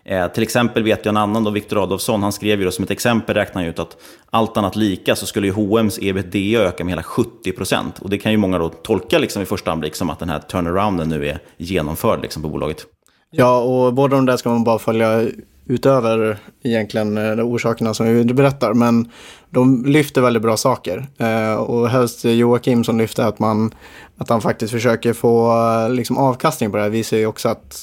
Eh, 0.03 0.27
till 0.27 0.43
exempel 0.43 0.83
vet 0.83 1.05
jag 1.05 1.11
en 1.11 1.17
annan, 1.17 1.43
då, 1.43 1.51
Viktor 1.51 1.83
Adolfsson, 1.83 2.23
han 2.23 2.31
skrev 2.31 2.59
ju 2.59 2.65
då 2.65 2.71
som 2.71 2.83
ett 2.83 2.91
exempel, 2.91 3.35
räknar 3.35 3.65
ut 3.65 3.79
att 3.79 3.97
allt 4.31 4.57
annat 4.57 4.75
lika 4.75 5.15
så 5.15 5.25
skulle 5.25 5.47
ju 5.47 5.53
H&M's 5.53 5.99
ebitda 6.01 6.63
öka 6.63 6.83
med 6.83 6.91
hela 6.91 7.01
70%. 7.01 8.01
Och 8.01 8.09
det 8.09 8.17
kan 8.17 8.31
ju 8.31 8.37
många 8.37 8.59
då 8.59 8.69
tolka 8.69 9.19
liksom 9.19 9.41
i 9.41 9.45
första 9.45 9.71
anblick 9.71 9.95
som 9.95 10.09
att 10.09 10.19
den 10.19 10.29
här 10.29 10.39
turnarounden 10.39 11.09
nu 11.09 11.27
är 11.27 11.39
genomförd 11.57 12.21
liksom 12.21 12.41
på 12.41 12.49
bolaget. 12.49 12.85
Ja, 13.31 13.61
och 13.61 13.93
båda 13.93 14.15
de 14.15 14.25
där 14.25 14.37
ska 14.37 14.49
man 14.49 14.63
bara 14.63 14.79
följa 14.79 15.27
utöver 15.65 16.37
egentligen 16.63 17.17
eh, 17.17 17.45
orsakerna 17.45 17.93
som 17.93 18.05
vi 18.05 18.23
berättar. 18.23 18.73
Men 18.73 19.11
de 19.49 19.85
lyfter 19.85 20.21
väldigt 20.21 20.43
bra 20.43 20.57
saker. 20.57 21.07
Eh, 21.17 21.53
och 21.53 21.89
helst 21.89 22.25
Joakim 22.25 22.83
som 22.83 22.97
lyfter 22.97 23.23
att, 23.23 23.39
man, 23.39 23.73
att 24.17 24.29
han 24.29 24.41
faktiskt 24.41 24.73
försöker 24.73 25.13
få 25.13 25.51
eh, 25.51 25.89
liksom, 25.89 26.17
avkastning 26.17 26.71
på 26.71 26.77
det 26.77 26.83
här 26.83 26.89
visar 26.89 27.17
ju 27.17 27.25
också 27.25 27.49
att 27.49 27.81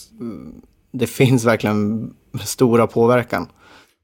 det 0.93 1.07
finns 1.07 1.45
verkligen 1.45 2.11
stora 2.45 2.87
påverkan. 2.87 3.47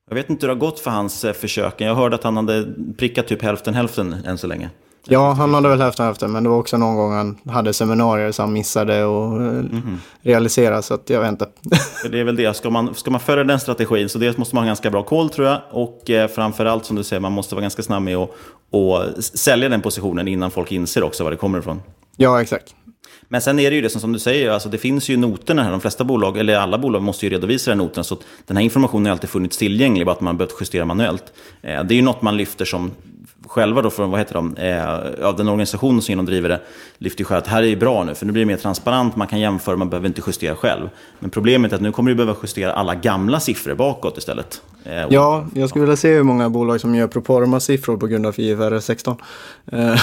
Jag 0.09 0.15
vet 0.15 0.31
inte 0.31 0.47
hur 0.47 0.49
det 0.49 0.55
har 0.55 0.71
gått 0.71 0.81
för 0.81 0.91
hans 0.91 1.27
försök. 1.35 1.75
Jag 1.81 1.95
hörde 1.95 2.17
att 2.17 2.25
han 2.25 2.37
hade 2.37 2.67
prickat 2.99 3.29
typ 3.29 3.43
hälften 3.43 3.75
hälften 3.75 4.13
än 4.13 4.39
så 4.39 4.47
länge. 4.47 4.71
Ja, 5.07 5.33
han 5.33 5.55
hade 5.55 5.69
väl 5.69 5.81
hälften 5.81 6.07
hälften, 6.07 6.33
men 6.33 6.43
det 6.43 6.49
var 6.49 6.59
också 6.59 6.77
någon 6.77 6.97
gång 6.97 7.13
han 7.13 7.39
hade 7.49 7.73
seminarier 7.73 8.33
som 8.33 8.43
han 8.43 8.53
missade 8.53 9.05
och 9.05 9.37
mm 9.37 9.69
-hmm. 9.69 9.97
realisera, 10.23 10.83
så 10.83 10.95
att 10.95 11.11
jag 11.11 11.21
vet 11.21 11.31
inte. 11.31 11.47
det 12.11 12.21
är 12.21 12.25
väl 12.25 12.37
det, 12.37 12.57
ska 12.57 12.71
man, 12.71 12.95
ska 12.95 13.11
man 13.11 13.21
följa 13.21 13.45
den 13.45 13.61
strategin 13.61 14.09
så 14.09 14.19
dels 14.19 14.37
måste 14.37 14.55
man 14.55 14.65
ha 14.65 14.67
ganska 14.67 14.91
bra 14.91 15.03
koll 15.03 15.31
tror 15.31 15.47
jag, 15.47 15.61
och 15.71 16.11
eh, 16.11 16.29
framförallt 16.29 16.85
som 16.85 16.97
du 16.97 17.05
säger, 17.05 17.21
man 17.21 17.33
måste 17.33 17.55
vara 17.55 17.63
ganska 17.63 17.83
snabb 17.83 18.03
med 18.03 18.17
att 18.17 18.31
och 18.71 19.25
sälja 19.25 19.69
den 19.69 19.81
positionen 19.81 20.29
innan 20.29 20.51
folk 20.51 20.73
inser 20.73 21.03
också 21.03 21.25
var 21.25 21.31
det 21.31 21.37
kommer 21.37 21.59
ifrån. 21.59 21.83
Ja, 22.17 22.43
exakt. 22.43 22.75
Men 23.29 23.41
sen 23.41 23.59
är 23.59 23.71
det 23.71 23.77
ju 23.77 23.83
det 23.83 23.91
som, 23.91 24.01
som 24.01 24.13
du 24.13 24.19
säger, 24.19 24.51
alltså 24.51 24.69
det 24.69 24.79
finns 24.79 25.09
ju 25.09 25.17
noterna 25.17 25.63
här. 25.63 25.71
De 25.71 25.81
flesta 25.81 26.05
bolag, 26.05 26.39
eller 26.39 26.57
alla 26.57 26.79
bolag, 26.79 27.03
måste 27.03 27.27
ju 27.27 27.33
redovisa 27.33 27.71
de 27.71 27.77
här 27.77 27.85
noterna. 27.85 28.05
Så 28.05 28.19
den 28.47 28.57
här 28.57 28.65
informationen 28.65 29.07
har 29.07 29.13
alltid 29.13 29.31
funnits 29.31 29.59
tillgänglig, 29.59 30.07
bara 30.07 30.13
att 30.13 30.21
man 30.21 30.37
behövt 30.37 30.55
justera 30.61 30.85
manuellt. 30.85 31.25
Eh, 31.63 31.85
det 31.85 31.95
är 31.95 31.97
ju 31.97 32.03
något 32.03 32.23
man 32.23 32.37
lyfter 32.37 32.65
som 32.65 32.91
själva 33.55 33.83
då 33.83 33.91
från, 33.91 34.11
vad 34.11 34.21
heter 34.21 34.35
de, 34.35 34.57
eh, 34.57 35.27
av 35.27 35.37
den 35.37 35.49
organisationen 35.49 36.03
som 36.03 36.13
genomdriver 36.13 36.49
det, 36.49 36.61
lyfter 36.99 37.25
ju 37.25 37.37
att 37.37 37.47
här 37.47 37.63
är 37.63 37.77
bra 37.77 38.05
nu, 38.05 38.15
för 38.15 38.27
nu 38.27 38.33
blir 38.33 38.43
det 38.43 38.47
mer 38.47 38.57
transparent, 38.57 39.17
man 39.17 39.27
kan 39.27 39.41
jämföra, 39.41 39.77
man 39.77 39.91
behöver 39.91 40.09
inte 40.09 40.23
justera 40.27 40.57
själv. 40.57 40.89
Men 41.19 41.31
problemet 41.31 41.73
är 41.73 41.77
att 41.77 41.83
nu 41.83 41.93
kommer 41.93 42.11
du 42.11 42.15
behöva 42.15 42.37
justera 42.43 42.73
alla 42.73 42.95
gamla 42.95 43.41
siffror 43.41 43.75
bakåt 43.75 44.19
istället. 44.19 44.63
Eh, 44.85 45.07
ja, 45.11 45.47
jag 45.55 45.69
skulle 45.69 45.85
vilja 45.85 45.97
se 45.97 46.15
hur 46.15 46.23
många 46.23 46.51
bolag 46.51 46.81
som 46.81 46.95
gör 46.95 47.07
proforma-siffror 47.07 47.97
på 47.97 48.07
grund 48.07 48.27
av 48.27 48.41
IFRS 48.41 48.85
16. 48.85 49.17
Eh. 49.73 49.95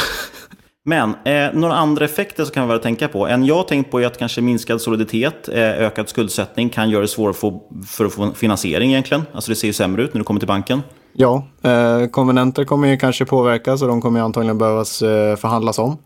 Men 0.83 1.15
eh, 1.25 1.53
några 1.53 1.75
andra 1.75 2.05
effekter 2.05 2.43
som 2.43 2.53
kan 2.53 2.67
vara 2.67 2.77
att 2.77 2.83
tänka 2.83 3.07
på. 3.07 3.27
En 3.27 3.45
jag 3.45 3.55
har 3.55 3.63
tänkt 3.63 3.91
på 3.91 4.01
är 4.01 4.05
att 4.05 4.17
kanske 4.17 4.41
minskad 4.41 4.81
soliditet, 4.81 5.49
eh, 5.49 5.59
ökad 5.59 6.09
skuldsättning 6.09 6.69
kan 6.69 6.89
göra 6.89 7.01
det 7.01 7.07
svårare 7.07 7.33
för, 7.33 7.59
för 7.87 8.05
att 8.05 8.13
få 8.13 8.31
finansiering 8.33 8.91
egentligen. 8.91 9.23
Alltså 9.33 9.51
det 9.51 9.55
ser 9.55 9.67
ju 9.67 9.73
sämre 9.73 10.03
ut 10.03 10.13
när 10.13 10.19
du 10.19 10.23
kommer 10.23 10.39
till 10.39 10.47
banken. 10.47 10.81
Ja, 11.13 11.43
eh, 11.61 12.07
konvenenter 12.07 12.63
kommer 12.63 12.87
ju 12.87 12.97
kanske 12.97 13.25
påverkas 13.25 13.81
och 13.81 13.87
de 13.87 14.01
kommer 14.01 14.19
antagligen 14.19 14.57
behövas 14.57 15.01
eh, 15.01 15.35
förhandlas 15.35 15.79
om. 15.79 15.97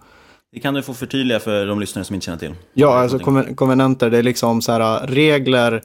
Det 0.53 0.59
kan 0.59 0.73
du 0.73 0.81
få 0.81 0.93
förtydliga 0.93 1.39
för 1.39 1.65
de 1.65 1.79
lyssnare 1.79 2.05
som 2.05 2.13
inte 2.13 2.25
känner 2.25 2.37
till. 2.39 2.53
Ja, 2.73 2.97
alltså 2.99 3.17
konven- 3.17 3.55
konvenenter, 3.55 4.09
det 4.09 4.17
är 4.17 4.23
liksom 4.23 4.61
så 4.61 4.71
här 4.71 5.07
regler 5.07 5.81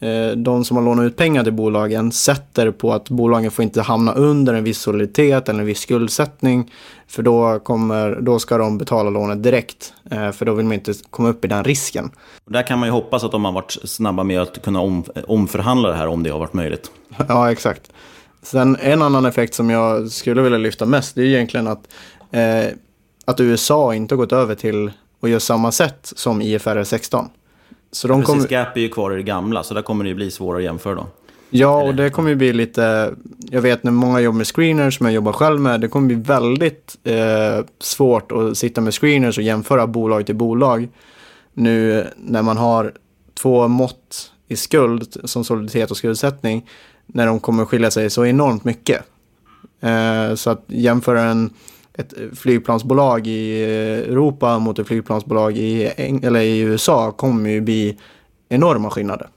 eh, 0.00 0.36
de 0.36 0.64
som 0.64 0.76
har 0.76 0.84
lånat 0.84 1.04
ut 1.04 1.16
pengar 1.16 1.44
till 1.44 1.52
bolagen 1.52 2.12
sätter 2.12 2.70
på 2.70 2.92
att 2.92 3.08
bolagen 3.08 3.50
får 3.50 3.62
inte 3.62 3.82
hamna 3.82 4.12
under 4.12 4.54
en 4.54 4.64
viss 4.64 4.78
soliditet 4.80 5.48
eller 5.48 5.60
en 5.60 5.66
viss 5.66 5.80
skuldsättning. 5.80 6.70
För 7.08 7.22
då, 7.22 7.58
kommer, 7.58 8.18
då 8.20 8.38
ska 8.38 8.58
de 8.58 8.78
betala 8.78 9.10
lånet 9.10 9.42
direkt. 9.42 9.92
Eh, 10.10 10.30
för 10.32 10.46
då 10.46 10.52
vill 10.54 10.66
man 10.66 10.72
inte 10.74 10.92
komma 11.10 11.28
upp 11.28 11.44
i 11.44 11.48
den 11.48 11.64
risken. 11.64 12.10
Och 12.44 12.52
där 12.52 12.62
kan 12.66 12.78
man 12.78 12.88
ju 12.88 12.92
hoppas 12.92 13.24
att 13.24 13.32
de 13.32 13.44
har 13.44 13.52
varit 13.52 13.76
snabba 13.84 14.24
med 14.24 14.40
att 14.42 14.62
kunna 14.62 14.80
om, 14.80 15.04
omförhandla 15.28 15.88
det 15.88 15.94
här 15.96 16.06
om 16.06 16.22
det 16.22 16.30
har 16.30 16.38
varit 16.38 16.54
möjligt. 16.54 16.90
Ja, 17.28 17.52
exakt. 17.52 17.92
Sen 18.42 18.76
en 18.80 19.02
annan 19.02 19.24
effekt 19.24 19.54
som 19.54 19.70
jag 19.70 20.10
skulle 20.10 20.42
vilja 20.42 20.58
lyfta 20.58 20.86
mest, 20.86 21.14
det 21.14 21.22
är 21.22 21.26
egentligen 21.26 21.66
att, 21.66 21.88
eh, 22.30 22.66
att 23.24 23.40
USA 23.40 23.94
inte 23.94 24.14
har 24.14 24.16
gått 24.16 24.32
över 24.32 24.54
till 24.54 24.90
att 25.20 25.30
göra 25.30 25.40
samma 25.40 25.72
sätt 25.72 26.12
som 26.16 26.42
IFRS 26.42 26.88
16. 26.88 27.28
Så 27.92 28.08
de 28.08 28.20
Precis, 28.20 28.34
kommer... 28.34 28.48
Gap 28.48 28.76
är 28.76 28.80
ju 28.80 28.88
kvar 28.88 29.12
i 29.12 29.16
det 29.16 29.22
gamla, 29.22 29.62
så 29.62 29.74
där 29.74 29.82
kommer 29.82 30.04
det 30.04 30.08
ju 30.08 30.14
bli 30.14 30.30
svårare 30.30 30.58
att 30.58 30.64
jämföra 30.64 30.94
då. 30.94 31.06
Ja, 31.50 31.82
och 31.82 31.94
det 31.94 32.10
kommer 32.10 32.28
ju 32.28 32.36
bli 32.36 32.52
lite, 32.52 33.14
jag 33.50 33.62
vet 33.62 33.84
när 33.84 33.92
många 33.92 34.20
jobbar 34.20 34.36
med 34.36 34.46
screeners 34.46 34.96
som 34.96 35.06
jag 35.06 35.14
jobbar 35.14 35.32
själv 35.32 35.60
med, 35.60 35.80
det 35.80 35.88
kommer 35.88 36.06
bli 36.06 36.16
väldigt 36.16 36.96
eh, 37.04 37.64
svårt 37.78 38.32
att 38.32 38.58
sitta 38.58 38.80
med 38.80 38.94
screeners 38.94 39.38
och 39.38 39.44
jämföra 39.44 39.86
bolag 39.86 40.26
till 40.26 40.36
bolag. 40.36 40.88
Nu 41.54 42.06
när 42.16 42.42
man 42.42 42.56
har 42.56 42.92
två 43.34 43.68
mått 43.68 44.32
i 44.48 44.56
skuld, 44.56 45.16
som 45.24 45.44
soliditet 45.44 45.90
och 45.90 45.96
skuldsättning, 45.96 46.66
när 47.14 47.26
de 47.26 47.40
kommer 47.40 47.64
skilja 47.64 47.90
sig 47.90 48.10
så 48.10 48.26
enormt 48.26 48.64
mycket. 48.64 49.02
Eh, 49.80 50.34
så 50.34 50.50
att 50.50 50.64
jämföra 50.66 51.22
en, 51.22 51.50
ett 51.94 52.14
flygplansbolag 52.34 53.26
i 53.26 53.64
Europa 53.64 54.58
mot 54.58 54.78
ett 54.78 54.86
flygplansbolag 54.86 55.56
i, 55.56 55.84
eller 56.22 56.40
i 56.40 56.58
USA 56.58 57.12
kommer 57.12 57.50
ju 57.50 57.60
bli 57.60 57.98
enorma 58.48 58.90
skillnader. 58.90 59.28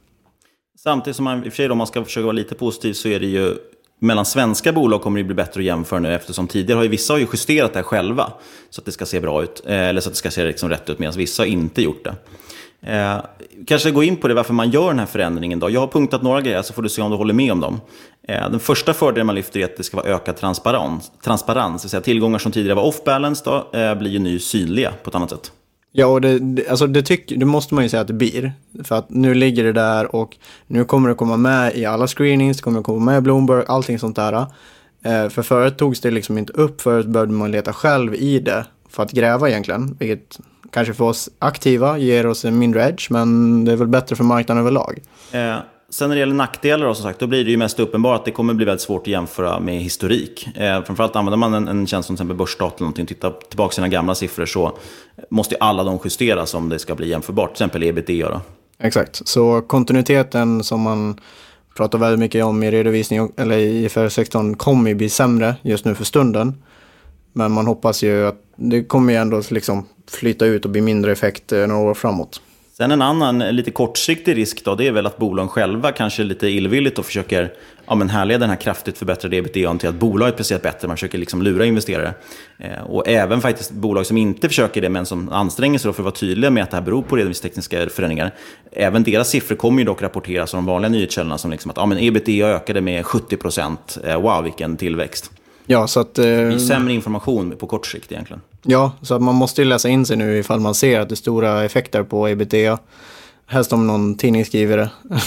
Samtidigt 0.83 1.15
som 1.15 1.25
man, 1.25 1.37
i 1.37 1.41
och 1.41 1.43
för 1.43 1.55
sig 1.55 1.69
om 1.69 1.77
man 1.77 1.87
ska 1.87 2.03
försöka 2.03 2.23
vara 2.23 2.31
lite 2.31 2.55
positiv 2.55 2.93
så 2.93 3.07
är 3.07 3.19
det 3.19 3.25
ju 3.25 3.55
mellan 3.99 4.25
svenska 4.25 4.71
bolag 4.71 5.01
kommer 5.01 5.19
det 5.19 5.23
bli 5.23 5.35
bättre 5.35 5.61
att 5.61 5.65
jämföra 5.65 5.99
nu 5.99 6.13
eftersom 6.13 6.47
tidigare 6.47 6.77
har 6.77 6.83
ju 6.83 6.89
vissa 6.89 7.13
har 7.13 7.19
ju 7.19 7.27
justerat 7.33 7.73
det 7.73 7.79
här 7.79 7.83
själva 7.83 8.33
så 8.69 8.81
att 8.81 8.85
det 8.85 8.91
ska 8.91 9.05
se 9.05 9.19
bra 9.19 9.43
ut, 9.43 9.61
eh, 9.65 9.77
eller 9.77 10.01
så 10.01 10.09
att 10.09 10.13
det 10.13 10.17
ska 10.17 10.31
se 10.31 10.45
liksom 10.45 10.69
rätt 10.69 10.89
ut 10.89 10.99
medan 10.99 11.13
vissa 11.17 11.43
har 11.43 11.47
inte 11.47 11.81
gjort 11.81 12.03
det. 12.03 12.15
Eh, 12.83 13.17
kanske 13.67 13.91
gå 13.91 14.03
in 14.03 14.17
på 14.17 14.27
det 14.27 14.33
varför 14.33 14.53
man 14.53 14.69
gör 14.69 14.87
den 14.87 14.99
här 14.99 15.05
förändringen. 15.05 15.59
Då. 15.59 15.69
Jag 15.69 15.79
har 15.79 15.87
punktat 15.87 16.21
några 16.21 16.41
grejer 16.41 16.61
så 16.61 16.73
får 16.73 16.81
du 16.81 16.89
se 16.89 17.01
om 17.01 17.11
du 17.11 17.17
håller 17.17 17.33
med 17.33 17.51
om 17.51 17.59
dem. 17.59 17.81
Eh, 18.27 18.49
den 18.49 18.59
första 18.59 18.93
fördelen 18.93 19.25
man 19.25 19.35
lyfter 19.35 19.59
är 19.59 19.65
att 19.65 19.77
det 19.77 19.83
ska 19.83 19.97
vara 19.97 20.07
ökad 20.07 20.37
transparens. 20.37 21.11
transparens 21.23 21.81
det 21.81 21.85
vill 21.85 21.89
säga 21.89 22.01
tillgångar 22.01 22.39
som 22.39 22.51
tidigare 22.51 22.75
var 22.75 22.83
off-balance 22.83 23.63
eh, 23.73 23.99
blir 23.99 24.11
ju 24.11 24.19
nu 24.19 24.39
synliga 24.39 24.93
på 25.03 25.09
ett 25.09 25.15
annat 25.15 25.29
sätt. 25.29 25.51
Ja, 25.91 26.05
och 26.05 26.21
det, 26.21 26.39
det, 26.39 26.67
alltså 26.67 26.87
det, 26.87 27.01
tyck, 27.01 27.33
det 27.37 27.45
måste 27.45 27.75
man 27.75 27.83
ju 27.83 27.89
säga 27.89 28.01
att 28.01 28.07
det 28.07 28.13
blir. 28.13 28.53
För 28.83 28.95
att 28.95 29.09
nu 29.09 29.33
ligger 29.33 29.63
det 29.63 29.73
där 29.73 30.15
och 30.15 30.37
nu 30.67 30.85
kommer 30.85 31.09
det 31.09 31.15
komma 31.15 31.37
med 31.37 31.75
i 31.75 31.85
alla 31.85 32.07
screenings, 32.07 32.57
det 32.57 32.63
kommer 32.63 32.81
komma 32.81 33.11
med 33.11 33.17
i 33.17 33.21
Bloomberg, 33.21 33.63
allting 33.67 33.99
sånt 33.99 34.15
där. 34.15 34.33
Eh, 35.03 35.29
för 35.29 35.41
förut 35.41 35.77
togs 35.77 36.01
det 36.01 36.11
liksom 36.11 36.37
inte 36.37 36.53
upp, 36.53 36.81
förut 36.81 37.07
behövde 37.07 37.33
man 37.33 37.51
leta 37.51 37.73
själv 37.73 38.15
i 38.15 38.39
det 38.39 38.65
för 38.89 39.03
att 39.03 39.11
gräva 39.11 39.49
egentligen. 39.49 39.95
Vilket 39.99 40.39
kanske 40.73 40.93
för 40.93 41.05
oss 41.05 41.29
aktiva 41.39 41.97
ger 41.97 42.27
oss 42.27 42.45
en 42.45 42.59
mindre 42.59 42.89
edge, 42.89 43.11
men 43.11 43.65
det 43.65 43.71
är 43.71 43.75
väl 43.75 43.87
bättre 43.87 44.15
för 44.15 44.23
marknaden 44.23 44.61
överlag. 44.61 45.01
Eh, 45.31 45.55
sen 45.89 46.09
när 46.09 46.15
det 46.15 46.19
gäller 46.19 46.33
nackdelar, 46.33 46.87
då, 46.87 46.93
som 46.93 47.03
sagt, 47.03 47.19
då 47.19 47.27
blir 47.27 47.45
det 47.45 47.51
ju 47.51 47.57
mest 47.57 47.79
uppenbart 47.79 48.19
att 48.19 48.25
det 48.25 48.31
kommer 48.31 48.53
bli 48.53 48.65
väldigt 48.65 48.81
svårt 48.81 49.01
att 49.01 49.07
jämföra 49.07 49.59
med 49.59 49.79
historik. 49.79 50.47
Eh, 50.55 50.83
framförallt 50.83 51.15
använder 51.15 51.37
man 51.37 51.53
en, 51.53 51.67
en 51.67 51.87
tjänst 51.87 52.07
som 52.07 52.15
till 52.15 52.21
exempel 52.21 52.37
Börsdata 52.37 52.75
eller 52.75 52.83
någonting, 52.83 53.05
tittar 53.05 53.33
tillbaka 53.49 53.75
sina 53.75 53.87
gamla 53.87 54.15
siffror, 54.15 54.45
så 54.45 54.77
måste 55.29 55.55
alla 55.59 55.83
de 55.83 55.99
justeras 56.03 56.53
om 56.53 56.69
det 56.69 56.79
ska 56.79 56.95
bli 56.95 57.09
jämförbart, 57.09 57.49
till 57.49 57.63
exempel 57.63 57.83
ebitda. 57.83 58.29
Då. 58.29 58.41
Exakt, 58.79 59.27
så 59.27 59.61
kontinuiteten 59.61 60.63
som 60.63 60.81
man 60.81 61.19
pratar 61.75 61.97
väldigt 61.97 62.19
mycket 62.19 62.45
om 62.45 62.63
i 62.63 62.71
redovisning, 62.71 63.31
eller 63.37 63.57
i 63.57 63.83
IFRS 63.83 64.13
16, 64.13 64.55
kommer 64.55 64.89
ju 64.89 64.95
bli 64.95 65.09
sämre 65.09 65.55
just 65.61 65.85
nu 65.85 65.95
för 65.95 66.03
stunden. 66.03 66.63
Men 67.33 67.51
man 67.51 67.67
hoppas 67.67 68.03
ju 68.03 68.27
att 68.27 68.42
det 68.55 68.83
kommer 68.83 69.13
ju 69.13 69.19
ändå 69.19 69.41
liksom 69.49 69.85
flyta 70.11 70.45
ut 70.45 70.65
och 70.65 70.71
bli 70.71 70.81
mindre 70.81 71.11
effekt 71.11 71.51
eh, 71.51 71.67
några 71.67 71.81
år 71.81 71.93
framåt. 71.93 72.41
Sen 72.77 72.91
en 72.91 73.01
annan 73.01 73.41
eh, 73.41 73.51
lite 73.51 73.71
kortsiktig 73.71 74.37
risk 74.37 74.65
då, 74.65 74.75
det 74.75 74.87
är 74.87 74.91
väl 74.91 75.05
att 75.05 75.17
bolagen 75.17 75.49
själva 75.49 75.91
kanske 75.91 76.23
lite 76.23 76.47
illvilligt 76.47 76.99
och 76.99 77.05
försöker 77.05 77.53
ja, 77.85 77.95
men 77.95 78.09
härleda 78.09 78.39
den 78.39 78.49
här 78.49 78.57
kraftigt 78.57 78.97
förbättrade 78.97 79.37
ebitda 79.37 79.77
till 79.77 79.89
att 79.89 79.95
bolaget 79.95 80.37
presterat 80.37 80.61
bättre. 80.61 80.87
Man 80.87 80.97
försöker 80.97 81.17
liksom 81.17 81.41
lura 81.41 81.65
investerare. 81.65 82.13
Eh, 82.57 82.83
och 82.83 83.07
även 83.07 83.41
faktiskt 83.41 83.71
bolag 83.71 84.05
som 84.05 84.17
inte 84.17 84.47
försöker 84.47 84.81
det, 84.81 84.89
men 84.89 85.05
som 85.05 85.29
anstränger 85.29 85.79
sig 85.79 85.93
för 85.93 86.01
att 86.01 86.05
vara 86.05 86.15
tydliga 86.15 86.51
med 86.51 86.63
att 86.63 86.71
det 86.71 86.77
här 86.77 86.83
beror 86.83 87.01
på 87.01 87.15
redovisningstekniska 87.15 87.89
förändringar. 87.89 88.31
Även 88.71 89.03
deras 89.03 89.29
siffror 89.29 89.55
kommer 89.55 89.79
ju 89.79 89.85
dock 89.85 90.01
rapporteras 90.01 90.53
av 90.53 90.57
de 90.57 90.65
vanliga 90.65 90.89
nyhetskällorna 90.89 91.37
som 91.37 91.51
liksom 91.51 91.71
att 91.71 91.77
ja, 91.77 91.85
men 91.85 91.97
ebitda 91.97 92.47
ökade 92.47 92.81
med 92.81 93.05
70 93.05 93.37
procent. 93.37 93.97
Eh, 94.03 94.21
wow, 94.21 94.43
vilken 94.43 94.77
tillväxt. 94.77 95.31
Ja, 95.65 95.87
så 95.87 95.99
att... 95.99 96.19
Eh, 96.19 96.57
sämre 96.57 96.93
information 96.93 97.55
på 97.57 97.67
kort 97.67 97.87
sikt 97.87 98.11
egentligen. 98.11 98.41
Ja, 98.63 98.91
så 99.01 99.15
att 99.15 99.21
man 99.21 99.35
måste 99.35 99.61
ju 99.61 99.67
läsa 99.67 99.89
in 99.89 100.05
sig 100.05 100.17
nu 100.17 100.37
ifall 100.37 100.59
man 100.59 100.75
ser 100.75 100.99
att 100.99 101.09
det 101.09 101.13
är 101.13 101.15
stora 101.15 101.63
effekter 101.63 102.03
på 102.03 102.29
ebitda. 102.29 102.79
Helst 103.45 103.73
om 103.73 103.87
någon 103.87 104.15
tidning 104.15 104.45
skriver 104.45 104.77
det. 104.77 104.89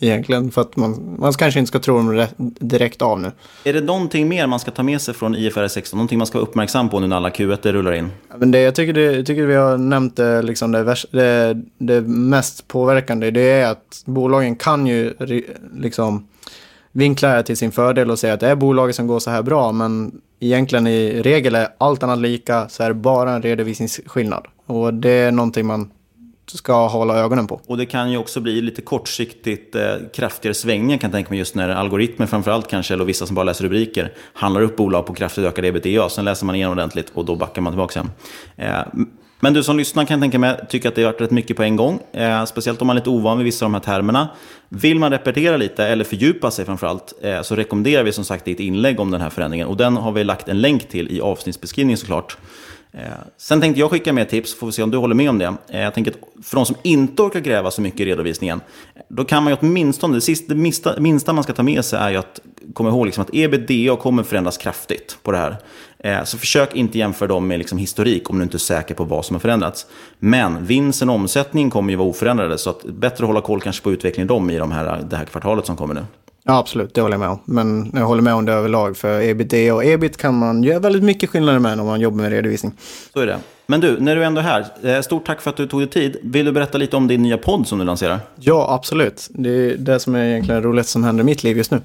egentligen, 0.00 0.50
för 0.50 0.60
att 0.60 0.76
man, 0.76 1.16
man 1.18 1.32
kanske 1.32 1.60
inte 1.60 1.68
ska 1.68 1.78
tro 1.78 1.96
dem 1.96 2.26
direkt 2.38 3.02
av 3.02 3.20
nu. 3.20 3.32
Är 3.64 3.72
det 3.72 3.80
någonting 3.80 4.28
mer 4.28 4.46
man 4.46 4.60
ska 4.60 4.70
ta 4.70 4.82
med 4.82 5.00
sig 5.00 5.14
från 5.14 5.34
IFRS 5.34 5.72
16? 5.72 5.96
Någonting 5.96 6.18
man 6.18 6.26
ska 6.26 6.38
vara 6.38 6.48
uppmärksam 6.48 6.88
på 6.88 7.00
nu 7.00 7.06
när 7.06 7.16
alla 7.16 7.30
Q1 7.30 7.72
rullar 7.72 7.92
in? 7.92 8.10
Men 8.36 8.50
det, 8.50 8.60
jag, 8.60 8.74
tycker 8.74 8.92
det, 8.92 9.12
jag 9.12 9.26
tycker 9.26 9.46
vi 9.46 9.54
har 9.54 9.78
nämnt 9.78 10.16
det, 10.16 10.42
liksom 10.42 10.72
det, 10.72 10.96
det, 11.10 11.62
det 11.78 12.00
mest 12.00 12.68
påverkande. 12.68 13.30
Det 13.30 13.50
är 13.50 13.70
att 13.70 14.02
bolagen 14.04 14.56
kan 14.56 14.86
ju 14.86 15.14
liksom 15.76 16.28
vinkla 16.98 17.34
det 17.34 17.42
till 17.42 17.56
sin 17.56 17.72
fördel 17.72 18.10
och 18.10 18.18
säga 18.18 18.34
att 18.34 18.40
det 18.40 18.48
är 18.48 18.56
bolaget 18.56 18.96
som 18.96 19.06
går 19.06 19.18
så 19.18 19.30
här 19.30 19.42
bra, 19.42 19.72
men 19.72 20.20
egentligen 20.40 20.86
i 20.86 21.22
regel 21.22 21.54
är 21.54 21.68
allt 21.78 22.02
annat 22.02 22.18
lika 22.18 22.68
så 22.68 22.82
är 22.82 22.88
det 22.88 22.94
bara 22.94 23.32
en 23.32 23.42
redovisningsskillnad. 23.42 24.46
Och 24.66 24.94
det 24.94 25.10
är 25.10 25.32
någonting 25.32 25.66
man 25.66 25.90
ska 26.46 26.86
hålla 26.86 27.16
ögonen 27.16 27.46
på. 27.46 27.60
Och 27.66 27.76
det 27.76 27.86
kan 27.86 28.10
ju 28.10 28.18
också 28.18 28.40
bli 28.40 28.60
lite 28.60 28.82
kortsiktigt 28.82 29.74
eh, 29.74 29.82
kraftigare 30.14 30.54
svängningar 30.54 30.98
kan 30.98 31.08
jag 31.08 31.14
tänka 31.14 31.30
mig 31.30 31.38
just 31.38 31.54
när 31.54 31.68
algoritmer 31.68 32.26
framförallt 32.26 32.68
kanske, 32.68 32.94
eller 32.94 33.04
vissa 33.04 33.26
som 33.26 33.34
bara 33.34 33.44
läser 33.44 33.64
rubriker, 33.64 34.12
handlar 34.32 34.62
upp 34.62 34.76
bolag 34.76 35.06
på 35.06 35.14
kraftigt 35.14 35.44
ökad 35.44 35.64
ebitda. 35.64 36.08
Sen 36.08 36.24
läser 36.24 36.46
man 36.46 36.54
igenom 36.54 36.72
ordentligt 36.72 37.10
och 37.14 37.24
då 37.24 37.36
backar 37.36 37.62
man 37.62 37.72
tillbaka 37.72 37.92
sen. 37.92 38.10
Eh, 38.56 38.82
men 39.40 39.52
du 39.52 39.62
som 39.62 39.76
lyssnar 39.76 40.04
kan 40.04 40.14
jag 40.14 40.22
tänka 40.22 40.38
mig 40.38 40.60
tycka 40.68 40.88
att 40.88 40.94
det 40.94 41.02
har 41.02 41.12
varit 41.12 41.20
rätt 41.20 41.30
mycket 41.30 41.56
på 41.56 41.62
en 41.62 41.76
gång. 41.76 42.00
Eh, 42.12 42.44
speciellt 42.44 42.80
om 42.80 42.86
man 42.86 42.96
är 42.96 43.00
lite 43.00 43.10
ovan 43.10 43.38
vid 43.38 43.44
vissa 43.44 43.64
av 43.64 43.70
de 43.70 43.74
här 43.74 43.80
termerna. 43.80 44.28
Vill 44.68 44.98
man 44.98 45.10
repetera 45.10 45.56
lite, 45.56 45.86
eller 45.86 46.04
fördjupa 46.04 46.50
sig 46.50 46.64
framförallt, 46.64 47.12
eh, 47.22 47.42
så 47.42 47.56
rekommenderar 47.56 48.02
vi 48.02 48.12
som 48.12 48.24
sagt 48.24 48.44
ditt 48.44 48.60
inlägg 48.60 49.00
om 49.00 49.10
den 49.10 49.20
här 49.20 49.30
förändringen. 49.30 49.66
Och 49.66 49.76
den 49.76 49.96
har 49.96 50.12
vi 50.12 50.24
lagt 50.24 50.48
en 50.48 50.60
länk 50.60 50.88
till 50.88 51.16
i 51.16 51.20
avsnittsbeskrivningen 51.20 51.98
såklart. 51.98 52.36
Eh, 52.92 53.02
sen 53.36 53.60
tänkte 53.60 53.80
jag 53.80 53.90
skicka 53.90 54.12
med 54.12 54.28
tips, 54.28 54.54
får 54.54 54.66
vi 54.66 54.72
se 54.72 54.82
om 54.82 54.90
du 54.90 54.98
håller 54.98 55.14
med 55.14 55.30
om 55.30 55.38
det. 55.38 55.54
Eh, 55.68 55.80
jag 55.80 55.94
tänker 55.94 56.10
att 56.10 56.44
för 56.44 56.56
de 56.56 56.66
som 56.66 56.76
inte 56.82 57.22
orkar 57.22 57.40
gräva 57.40 57.70
så 57.70 57.82
mycket 57.82 58.00
i 58.00 58.04
redovisningen, 58.04 58.60
då 59.08 59.24
kan 59.24 59.42
man 59.42 59.52
ju 59.52 59.56
åtminstone, 59.60 60.14
det, 60.14 60.20
sista, 60.20 60.54
det 60.54 60.60
minsta, 60.60 61.00
minsta 61.00 61.32
man 61.32 61.44
ska 61.44 61.52
ta 61.52 61.62
med 61.62 61.84
sig 61.84 61.98
är 61.98 62.10
ju 62.10 62.16
att 62.16 62.40
komma 62.74 62.88
ihåg 62.88 63.06
liksom 63.06 63.22
att 63.22 63.30
ebitda 63.32 63.96
kommer 63.96 64.22
förändras 64.22 64.56
kraftigt 64.56 65.18
på 65.22 65.32
det 65.32 65.38
här. 65.38 65.56
Eh, 65.98 66.24
så 66.24 66.38
försök 66.38 66.74
inte 66.74 66.98
jämföra 66.98 67.28
dem 67.28 67.48
med 67.48 67.58
liksom 67.58 67.78
historik 67.78 68.30
om 68.30 68.38
du 68.38 68.42
inte 68.42 68.56
är 68.56 68.58
säker 68.58 68.94
på 68.94 69.04
vad 69.04 69.24
som 69.24 69.34
har 69.34 69.40
förändrats. 69.40 69.86
Men 70.18 70.64
vinsten 70.64 71.08
och 71.08 71.14
omsättningen 71.14 71.70
kommer 71.70 71.90
ju 71.90 71.96
vara 71.96 72.08
oförändrade, 72.08 72.58
så 72.58 72.70
att 72.70 72.84
bättre 72.84 73.24
att 73.24 73.28
hålla 73.28 73.40
koll 73.40 73.60
kanske 73.60 73.82
på 73.82 73.92
utvecklingen 73.92 74.26
i 74.26 74.28
dem 74.28 74.50
i 74.50 74.58
de 74.58 74.72
här, 74.72 75.04
det 75.10 75.16
här 75.16 75.24
kvartalet 75.24 75.66
som 75.66 75.76
kommer 75.76 75.94
nu. 75.94 76.04
Ja, 76.44 76.58
absolut, 76.58 76.94
det 76.94 77.00
håller 77.00 77.14
jag 77.14 77.20
med 77.20 77.28
om. 77.28 77.38
Men 77.44 77.90
jag 77.94 78.06
håller 78.06 78.22
med 78.22 78.34
om 78.34 78.44
det 78.44 78.52
överlag. 78.52 78.96
För 78.96 79.20
ebitda 79.20 79.74
och 79.74 79.84
ebit 79.84 80.16
kan 80.16 80.38
man 80.38 80.62
göra 80.62 80.78
väldigt 80.78 81.02
mycket 81.02 81.30
skillnader 81.30 81.58
med 81.58 81.80
om 81.80 81.86
man 81.86 82.00
jobbar 82.00 82.16
med 82.16 82.30
redovisning. 82.30 82.72
Så 83.12 83.20
är 83.20 83.26
det. 83.26 83.38
Men 83.66 83.80
du, 83.80 84.00
när 84.00 84.16
du 84.16 84.24
ändå 84.24 84.40
är 84.40 84.44
här, 84.44 84.66
eh, 84.82 85.00
stort 85.00 85.26
tack 85.26 85.40
för 85.40 85.50
att 85.50 85.56
du 85.56 85.66
tog 85.66 85.80
dig 85.80 85.88
tid. 85.88 86.16
Vill 86.22 86.46
du 86.46 86.52
berätta 86.52 86.78
lite 86.78 86.96
om 86.96 87.08
din 87.08 87.22
nya 87.22 87.38
podd 87.38 87.66
som 87.66 87.78
du 87.78 87.84
lanserar? 87.84 88.20
Ja, 88.40 88.74
absolut. 88.74 89.28
Det 89.30 89.50
är 89.50 89.76
det 89.76 90.00
som 90.00 90.14
är 90.14 90.24
egentligen 90.24 90.62
roligt 90.62 90.86
som 90.86 91.04
händer 91.04 91.22
i 91.22 91.24
mitt 91.24 91.44
liv 91.44 91.56
just 91.56 91.70
nu. 91.70 91.80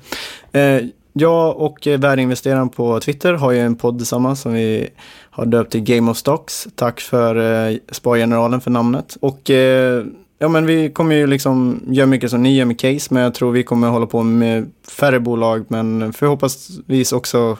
Jag 1.13 1.58
och 1.58 1.88
eh, 1.88 1.99
värdeinvesteraren 1.99 2.69
på 2.69 2.99
Twitter 2.99 3.34
har 3.34 3.52
ju 3.52 3.60
en 3.60 3.76
podd 3.76 3.97
tillsammans 3.97 4.41
som 4.41 4.54
vi 4.54 4.89
har 5.30 5.45
döpt 5.45 5.71
till 5.71 5.82
Game 5.82 6.12
of 6.12 6.17
Stocks. 6.17 6.67
Tack 6.76 7.02
för 7.02 7.36
eh, 7.69 7.78
Spargeneralen 7.91 8.62
för 8.62 8.71
namnet. 8.71 9.17
Och 9.21 9.49
eh, 9.49 10.04
ja, 10.39 10.47
men 10.47 10.65
vi 10.65 10.89
kommer 10.89 11.15
ju 11.15 11.28
liksom 11.28 11.82
göra 11.88 12.08
mycket 12.08 12.30
som 12.30 12.43
ni 12.43 12.56
gör 12.56 12.65
med 12.65 12.80
case, 12.80 13.13
men 13.13 13.23
jag 13.23 13.34
tror 13.34 13.52
vi 13.52 13.63
kommer 13.63 13.88
hålla 13.88 14.06
på 14.06 14.23
med 14.23 14.71
färre 14.91 15.19
bolag, 15.19 15.65
men 15.67 16.13
förhoppningsvis 16.13 17.12
också 17.12 17.58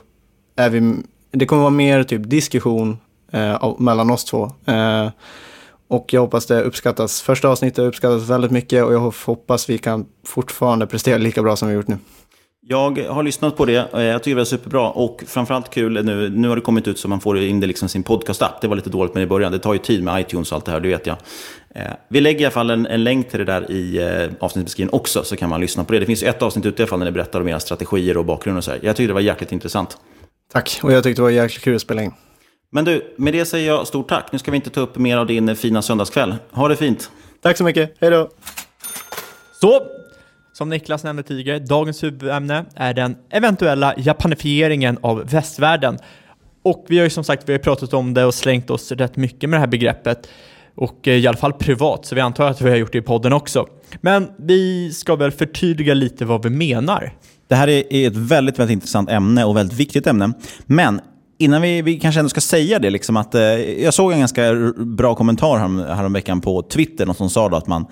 är 0.56 0.70
vi, 0.70 0.96
det 1.32 1.46
kommer 1.46 1.62
vara 1.62 1.72
mer 1.72 2.04
typ 2.04 2.30
diskussion 2.30 2.98
eh, 3.32 3.80
mellan 3.80 4.12
oss 4.12 4.26
två. 4.26 4.52
Eh, 4.66 5.10
och 5.88 6.14
jag 6.14 6.22
hoppas 6.22 6.46
det 6.46 6.62
uppskattas. 6.62 7.22
Första 7.22 7.50
avsnittet 7.50 7.80
uppskattas 7.80 8.30
väldigt 8.30 8.52
mycket 8.52 8.84
och 8.84 8.94
jag 8.94 9.00
hoppas 9.00 9.70
vi 9.70 9.78
kan 9.78 10.06
fortfarande 10.26 10.88
prestera 10.88 11.18
lika 11.18 11.44
bra 11.44 11.56
som 11.56 11.68
vi 11.68 11.74
gjort 11.74 11.88
nu. 11.88 11.98
Jag 12.68 12.98
har 13.08 13.24
lyssnat 13.24 13.58
på 13.58 13.66
det. 13.66 13.94
eh, 13.94 14.02
Jag 14.04 14.24
tycker 14.24 14.36
det 14.36 14.40
var 14.42 14.46
superbra. 14.46 14.90
Och 14.90 15.24
framförallt 15.28 15.70
kul 15.70 16.06
nu. 16.06 16.30
Nu 16.30 16.48
har 16.50 16.56
det 16.56 16.62
kommit 16.62 16.88
ut 16.88 17.00
så 17.00 17.08
man 17.08 17.20
får 17.22 17.40
in 17.40 17.60
det 17.60 17.68
liksom 17.68 17.86
i 17.86 17.90
sin 17.90 18.04
podcast-app. 18.04 18.62
Det 18.62 18.68
var 18.68 18.76
lite 18.76 18.90
dåligt 18.90 19.14
med 19.14 19.22
det 19.22 19.26
i 19.26 19.28
början. 19.28 19.52
Det 19.52 19.60
tar 19.60 19.74
ju 19.74 19.80
tid 19.80 20.04
med 20.04 20.22
iTunes 20.22 20.52
och 20.52 20.56
allt 20.56 20.66
det 20.66 20.72
här, 20.72 20.80
det 20.80 20.88
vet 20.90 21.08
jag. 21.08 21.18
Eh, 21.76 21.82
Vi 22.10 22.22
lägger 22.22 22.42
i 22.42 22.46
alla 22.46 22.52
fall 22.52 22.70
en, 22.70 22.86
en 22.86 23.04
länk 23.04 23.30
till 23.30 23.40
det 23.40 23.46
där 23.46 23.72
i 23.72 23.98
eh, 23.98 24.32
avsnittsbeskrivningen 24.40 24.94
också, 24.96 25.24
så 25.24 25.36
kan 25.36 25.50
man 25.50 25.62
lyssna 25.62 25.84
på 25.84 25.94
det. 25.94 26.00
Det 26.00 26.06
finns 26.06 26.24
ett 26.24 26.42
avsnitt 26.42 26.66
ute 26.66 26.82
i 26.82 26.84
alla 26.84 26.90
fall 26.90 27.00
när 27.00 27.06
ni 27.06 27.12
berättar 27.12 27.42
om 27.42 27.48
era 27.48 27.60
strategier 27.60 28.18
och 28.18 28.26
bakgrund 28.26 28.58
och 28.58 28.64
så 28.64 28.72
här. 28.72 28.80
Jag 28.84 28.96
tycker 28.96 29.08
det 29.08 29.14
var 29.14 29.22
jäkligt 29.22 29.52
intressant. 29.52 29.98
Tack, 30.54 30.80
och 30.84 30.92
jag 30.94 31.04
tyckte 31.04 31.20
det 31.22 31.24
var 31.24 31.30
jäkligt 31.30 31.64
kul 31.64 31.76
att 31.76 31.82
spela 31.82 32.02
in. 32.04 32.12
Men 32.72 32.86
du, 32.86 33.14
med 33.18 33.34
det 33.34 33.46
säger 33.46 33.68
jag 33.68 33.88
stort 33.88 34.10
tack. 34.10 34.32
Nu 34.32 34.40
ska 34.40 34.52
vi 34.52 34.58
inte 34.58 34.70
ta 34.70 34.82
upp 34.82 34.98
mer 34.98 35.18
av 35.18 35.28
din 35.28 35.56
fina 35.56 35.82
söndagskväll. 35.82 36.36
Ha 36.52 36.68
det 36.68 36.76
fint. 36.76 37.12
Tack 37.42 37.58
så 37.58 37.64
mycket, 37.64 37.96
hej 38.00 38.10
då! 38.12 38.30
Så, 39.62 39.82
som 40.54 40.70
Niklas 40.70 41.04
nämnde 41.04 41.24
tidigare, 41.24 41.60
dagens 41.60 42.04
huvudämne 42.04 42.66
är 42.76 42.94
den 42.94 43.16
eventuella 43.30 43.94
japanifieringen 43.98 44.98
av 45.02 45.30
västvärlden. 45.30 45.98
Och 46.64 46.86
vi 46.90 46.98
har 46.98 47.04
ju 47.04 47.10
som 47.10 47.24
sagt 47.24 47.50
vi 47.50 47.54
har 47.54 47.60
pratat 47.60 47.94
om 47.94 48.14
det 48.14 48.26
och 48.26 48.34
slängt 48.34 48.70
oss 48.70 48.92
rätt 48.92 49.16
mycket 49.16 49.50
med 49.50 49.58
det 49.58 49.62
här 49.62 49.68
begreppet. 49.68 50.28
Och 50.76 51.08
eh, 51.08 51.14
i 51.14 51.28
alla 51.28 51.38
fall 51.38 51.54
privat, 51.54 52.06
så 52.06 52.16
vi 52.16 52.22
antar 52.22 52.50
att 52.50 52.62
vi 52.62 52.70
har 52.70 52.78
gjort 52.78 52.92
det 52.92 52.98
i 52.98 53.02
podden 53.02 53.34
också. 53.34 53.68
Men 54.02 54.28
vi 54.38 54.92
ska 54.94 55.16
väl 55.16 55.32
förtydliga 55.32 55.94
lite 55.94 56.26
vad 56.26 56.44
vi 56.44 56.50
menar. 56.50 57.14
Det 57.48 57.56
här 57.56 57.68
är 57.68 58.08
ett 58.08 58.16
väldigt, 58.16 58.60
väldigt 58.60 58.74
intressant 58.74 59.10
ämne 59.10 59.46
och 59.46 59.58
väldigt 59.58 59.80
viktigt 59.80 60.08
ämne. 60.08 60.34
Men 60.66 61.02
innan 61.38 61.62
vi, 61.62 61.82
vi 61.82 62.00
kanske 62.00 62.20
ändå 62.20 62.30
ska 62.30 62.42
säga 62.42 62.80
det, 62.80 62.90
liksom 62.90 63.18
att, 63.18 63.36
eh, 63.36 63.42
jag 63.84 63.94
såg 63.94 64.12
en 64.12 64.20
ganska 64.20 64.54
bra 64.78 65.16
kommentar 65.16 65.58
härom, 65.58 65.80
häromveckan 65.80 66.42
på 66.42 66.62
Twitter, 66.62 67.06
någon 67.06 67.16
som 67.16 67.30
sa 67.30 67.50
då 67.50 67.58
att 67.58 67.68
man, 67.68 67.86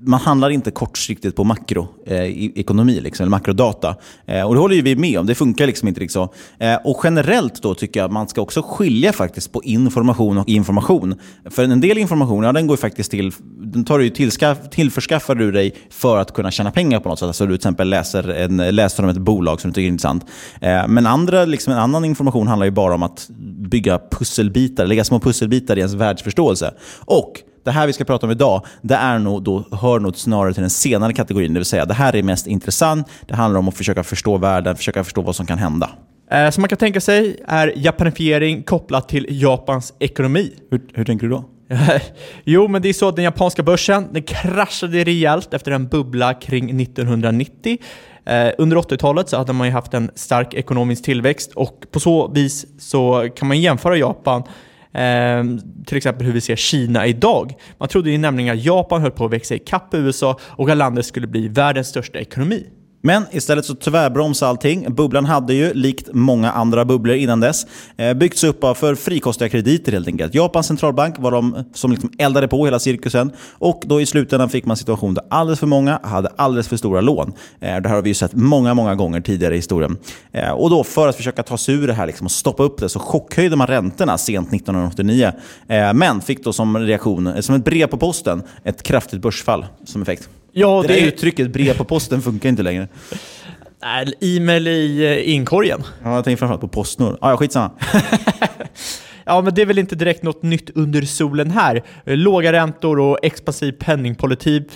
man 0.00 0.20
handlar 0.20 0.50
inte 0.50 0.70
kortsiktigt 0.70 1.36
på 1.36 1.44
makroekonomi, 1.44 2.96
eh, 2.96 3.02
liksom, 3.02 3.24
eller 3.24 3.30
makrodata. 3.30 3.96
Eh, 4.26 4.42
och 4.42 4.54
det 4.54 4.60
håller 4.60 4.74
ju 4.74 4.82
vi 4.82 4.96
med 4.96 5.18
om, 5.18 5.26
det 5.26 5.34
funkar 5.34 5.66
liksom 5.66 5.88
inte 5.88 6.00
riktigt 6.00 6.12
så. 6.12 6.32
Eh, 6.58 6.76
och 6.84 7.00
generellt 7.04 7.62
då 7.62 7.74
tycker 7.74 8.00
jag 8.00 8.04
att 8.04 8.12
man 8.12 8.28
ska 8.28 8.40
också 8.40 8.62
skilja 8.62 9.12
faktiskt 9.12 9.52
på 9.52 9.62
information 9.62 10.38
och 10.38 10.48
information. 10.48 11.14
För 11.50 11.64
en 11.64 11.80
del 11.80 11.98
information, 11.98 12.44
ja, 12.44 12.52
den 12.52 12.66
går 12.66 12.76
ju 12.76 12.80
faktiskt 12.80 13.10
till, 13.10 13.32
den 13.58 13.84
tar 13.84 13.98
du 13.98 14.04
ju 14.04 14.10
tillförskaffar 14.70 15.34
du 15.34 15.52
dig 15.52 15.74
för 15.90 16.18
att 16.18 16.34
kunna 16.34 16.50
tjäna 16.50 16.70
pengar 16.70 17.00
på 17.00 17.08
något 17.08 17.18
sätt. 17.18 17.26
Alltså 17.26 17.44
du 17.44 17.48
till 17.48 17.54
exempel 17.54 17.88
läser, 17.88 18.28
en, 18.28 18.56
läser 18.56 19.02
om 19.02 19.08
ett 19.08 19.18
bolag 19.18 19.60
som 19.60 19.70
du 19.70 19.74
tycker 19.74 19.86
är 19.86 19.88
intressant. 19.88 20.26
Eh, 20.60 20.88
men 20.88 21.06
andra, 21.06 21.44
liksom 21.44 21.72
en 21.72 21.78
annan 21.78 22.04
information 22.04 22.46
handlar 22.46 22.66
ju 22.66 22.72
bara 22.72 22.94
om 22.94 23.02
att 23.02 23.28
bygga 23.70 24.00
pusselbitar, 24.10 24.86
lägga 24.86 25.04
små 25.04 25.20
pusselbitar 25.20 25.76
i 25.76 25.78
ens 25.78 25.94
världsförståelse. 25.94 26.74
Och 27.04 27.42
det 27.68 27.72
här 27.72 27.86
vi 27.86 27.92
ska 27.92 28.04
prata 28.04 28.26
om 28.26 28.32
idag, 28.32 28.66
det 28.82 28.94
är 28.94 29.18
nog 29.18 29.42
då, 29.42 29.64
hör 29.72 30.00
nog 30.00 30.16
snarare 30.16 30.54
till 30.54 30.60
den 30.60 30.70
senare 30.70 31.12
kategorin. 31.12 31.54
Det 31.54 31.60
vill 31.60 31.66
säga, 31.66 31.84
det 31.84 31.94
här 31.94 32.16
är 32.16 32.22
mest 32.22 32.46
intressant. 32.46 33.08
Det 33.26 33.34
handlar 33.34 33.58
om 33.58 33.68
att 33.68 33.76
försöka 33.76 34.04
förstå 34.04 34.36
världen, 34.36 34.76
försöka 34.76 35.04
förstå 35.04 35.22
vad 35.22 35.36
som 35.36 35.46
kan 35.46 35.58
hända. 35.58 35.90
Eh, 36.30 36.50
som 36.50 36.62
man 36.62 36.68
kan 36.68 36.78
tänka 36.78 37.00
sig 37.00 37.40
är 37.48 37.72
japanifiering 37.76 38.62
kopplat 38.62 39.08
till 39.08 39.26
Japans 39.28 39.94
ekonomi. 39.98 40.52
Hur, 40.70 40.80
hur 40.94 41.04
tänker 41.04 41.26
du 41.26 41.32
då? 41.32 41.44
jo, 42.44 42.68
men 42.68 42.82
det 42.82 42.88
är 42.88 42.92
så 42.92 43.08
att 43.08 43.16
den 43.16 43.24
japanska 43.24 43.62
börsen 43.62 44.08
den 44.12 44.22
kraschade 44.22 45.04
rejält 45.04 45.54
efter 45.54 45.72
en 45.72 45.88
bubbla 45.88 46.34
kring 46.34 46.80
1990. 46.80 47.78
Eh, 48.26 48.50
under 48.58 48.76
80-talet 48.76 49.28
så 49.28 49.36
hade 49.36 49.52
man 49.52 49.66
ju 49.66 49.72
haft 49.72 49.94
en 49.94 50.10
stark 50.14 50.54
ekonomisk 50.54 51.04
tillväxt 51.04 51.52
och 51.54 51.86
på 51.90 52.00
så 52.00 52.28
vis 52.28 52.66
så 52.78 53.28
kan 53.36 53.48
man 53.48 53.60
jämföra 53.60 53.96
Japan 53.96 54.42
eh, 54.98 55.44
till 55.86 55.96
exempel 55.96 56.26
hur 56.26 56.32
vi 56.32 56.40
ser 56.40 56.56
Kina 56.56 57.06
idag. 57.06 57.54
Man 57.78 57.88
trodde 57.88 58.10
ju 58.10 58.18
nämligen 58.18 58.58
att 58.58 58.64
Japan 58.64 59.02
höll 59.02 59.10
på 59.10 59.24
att 59.24 59.32
växa 59.32 59.54
ikapp 59.54 59.94
USA 59.94 60.38
och 60.42 60.70
att 60.70 60.76
landet 60.76 61.06
skulle 61.06 61.26
bli 61.26 61.48
världens 61.48 61.88
största 61.88 62.18
ekonomi. 62.18 62.66
Men 63.08 63.26
istället 63.30 63.64
så 63.64 63.74
tvärbromsade 63.74 64.50
allting. 64.50 64.94
Bubblan 64.94 65.24
hade 65.24 65.54
ju, 65.54 65.74
likt 65.74 66.08
många 66.12 66.52
andra 66.52 66.84
bubblor 66.84 67.16
innan 67.16 67.40
dess, 67.40 67.66
eh, 67.96 68.14
byggts 68.14 68.44
upp 68.44 68.64
av 68.64 68.74
för 68.74 68.94
frikostiga 68.94 69.48
krediter 69.48 69.92
helt 69.92 70.08
enkelt. 70.08 70.34
Japans 70.34 70.66
centralbank 70.66 71.18
var 71.18 71.30
de 71.30 71.64
som 71.74 71.90
liksom 71.90 72.10
eldade 72.18 72.48
på 72.48 72.64
hela 72.64 72.78
cirkusen 72.78 73.32
och 73.52 73.82
då 73.86 74.00
i 74.00 74.06
slutändan 74.06 74.48
fick 74.48 74.64
man 74.64 74.76
situation 74.76 75.14
där 75.14 75.24
alldeles 75.30 75.60
för 75.60 75.66
många 75.66 76.00
hade 76.02 76.28
alldeles 76.36 76.68
för 76.68 76.76
stora 76.76 77.00
lån. 77.00 77.32
Eh, 77.60 77.76
det 77.76 77.88
här 77.88 77.94
har 77.94 78.02
vi 78.02 78.10
ju 78.10 78.14
sett 78.14 78.34
många, 78.34 78.74
många 78.74 78.94
gånger 78.94 79.20
tidigare 79.20 79.54
i 79.54 79.58
historien. 79.58 79.96
Eh, 80.32 80.50
och 80.50 80.70
då 80.70 80.84
för 80.84 81.08
att 81.08 81.16
försöka 81.16 81.42
ta 81.42 81.58
sig 81.58 81.74
ur 81.74 81.86
det 81.86 81.94
här 81.94 82.06
liksom, 82.06 82.26
och 82.26 82.30
stoppa 82.30 82.62
upp 82.62 82.78
det 82.78 82.88
så 82.88 82.98
chockhöjde 82.98 83.56
man 83.56 83.66
räntorna 83.66 84.18
sent 84.18 84.52
1989. 84.52 85.32
Men 85.94 86.20
fick 86.20 86.44
då 86.44 86.52
som 86.52 86.78
reaktion, 86.78 87.42
som 87.42 87.54
ett 87.54 87.64
brev 87.64 87.86
på 87.86 87.96
posten, 87.96 88.42
ett 88.64 88.82
kraftigt 88.82 89.22
börsfall 89.22 89.66
som 89.84 90.02
effekt. 90.02 90.28
Ja, 90.52 90.82
det, 90.82 90.88
det- 90.88 91.00
där 91.00 91.06
uttrycket 91.06 91.52
brev 91.52 91.76
på 91.76 91.84
posten 91.84 92.22
funkar 92.22 92.48
inte 92.48 92.62
längre. 92.62 92.88
E-mail 94.20 94.68
i 94.68 95.04
eh, 95.06 95.34
inkorgen. 95.34 95.82
Ja, 96.04 96.14
jag 96.14 96.24
tänker 96.24 96.38
framförallt 96.38 96.60
på 96.60 96.68
Postnord. 96.68 97.18
Ah, 97.20 97.30
ja, 97.30 97.36
skitsamma. 97.36 97.70
Ja, 99.24 99.40
men 99.40 99.54
det 99.54 99.62
är 99.62 99.66
väl 99.66 99.78
inte 99.78 99.96
direkt 99.96 100.22
något 100.22 100.42
nytt 100.42 100.70
under 100.74 101.02
solen 101.02 101.50
här. 101.50 101.82
Låga 102.04 102.52
räntor 102.52 103.00
och 103.00 103.18
expansiv 103.22 103.72
penningpolitik 103.72 104.70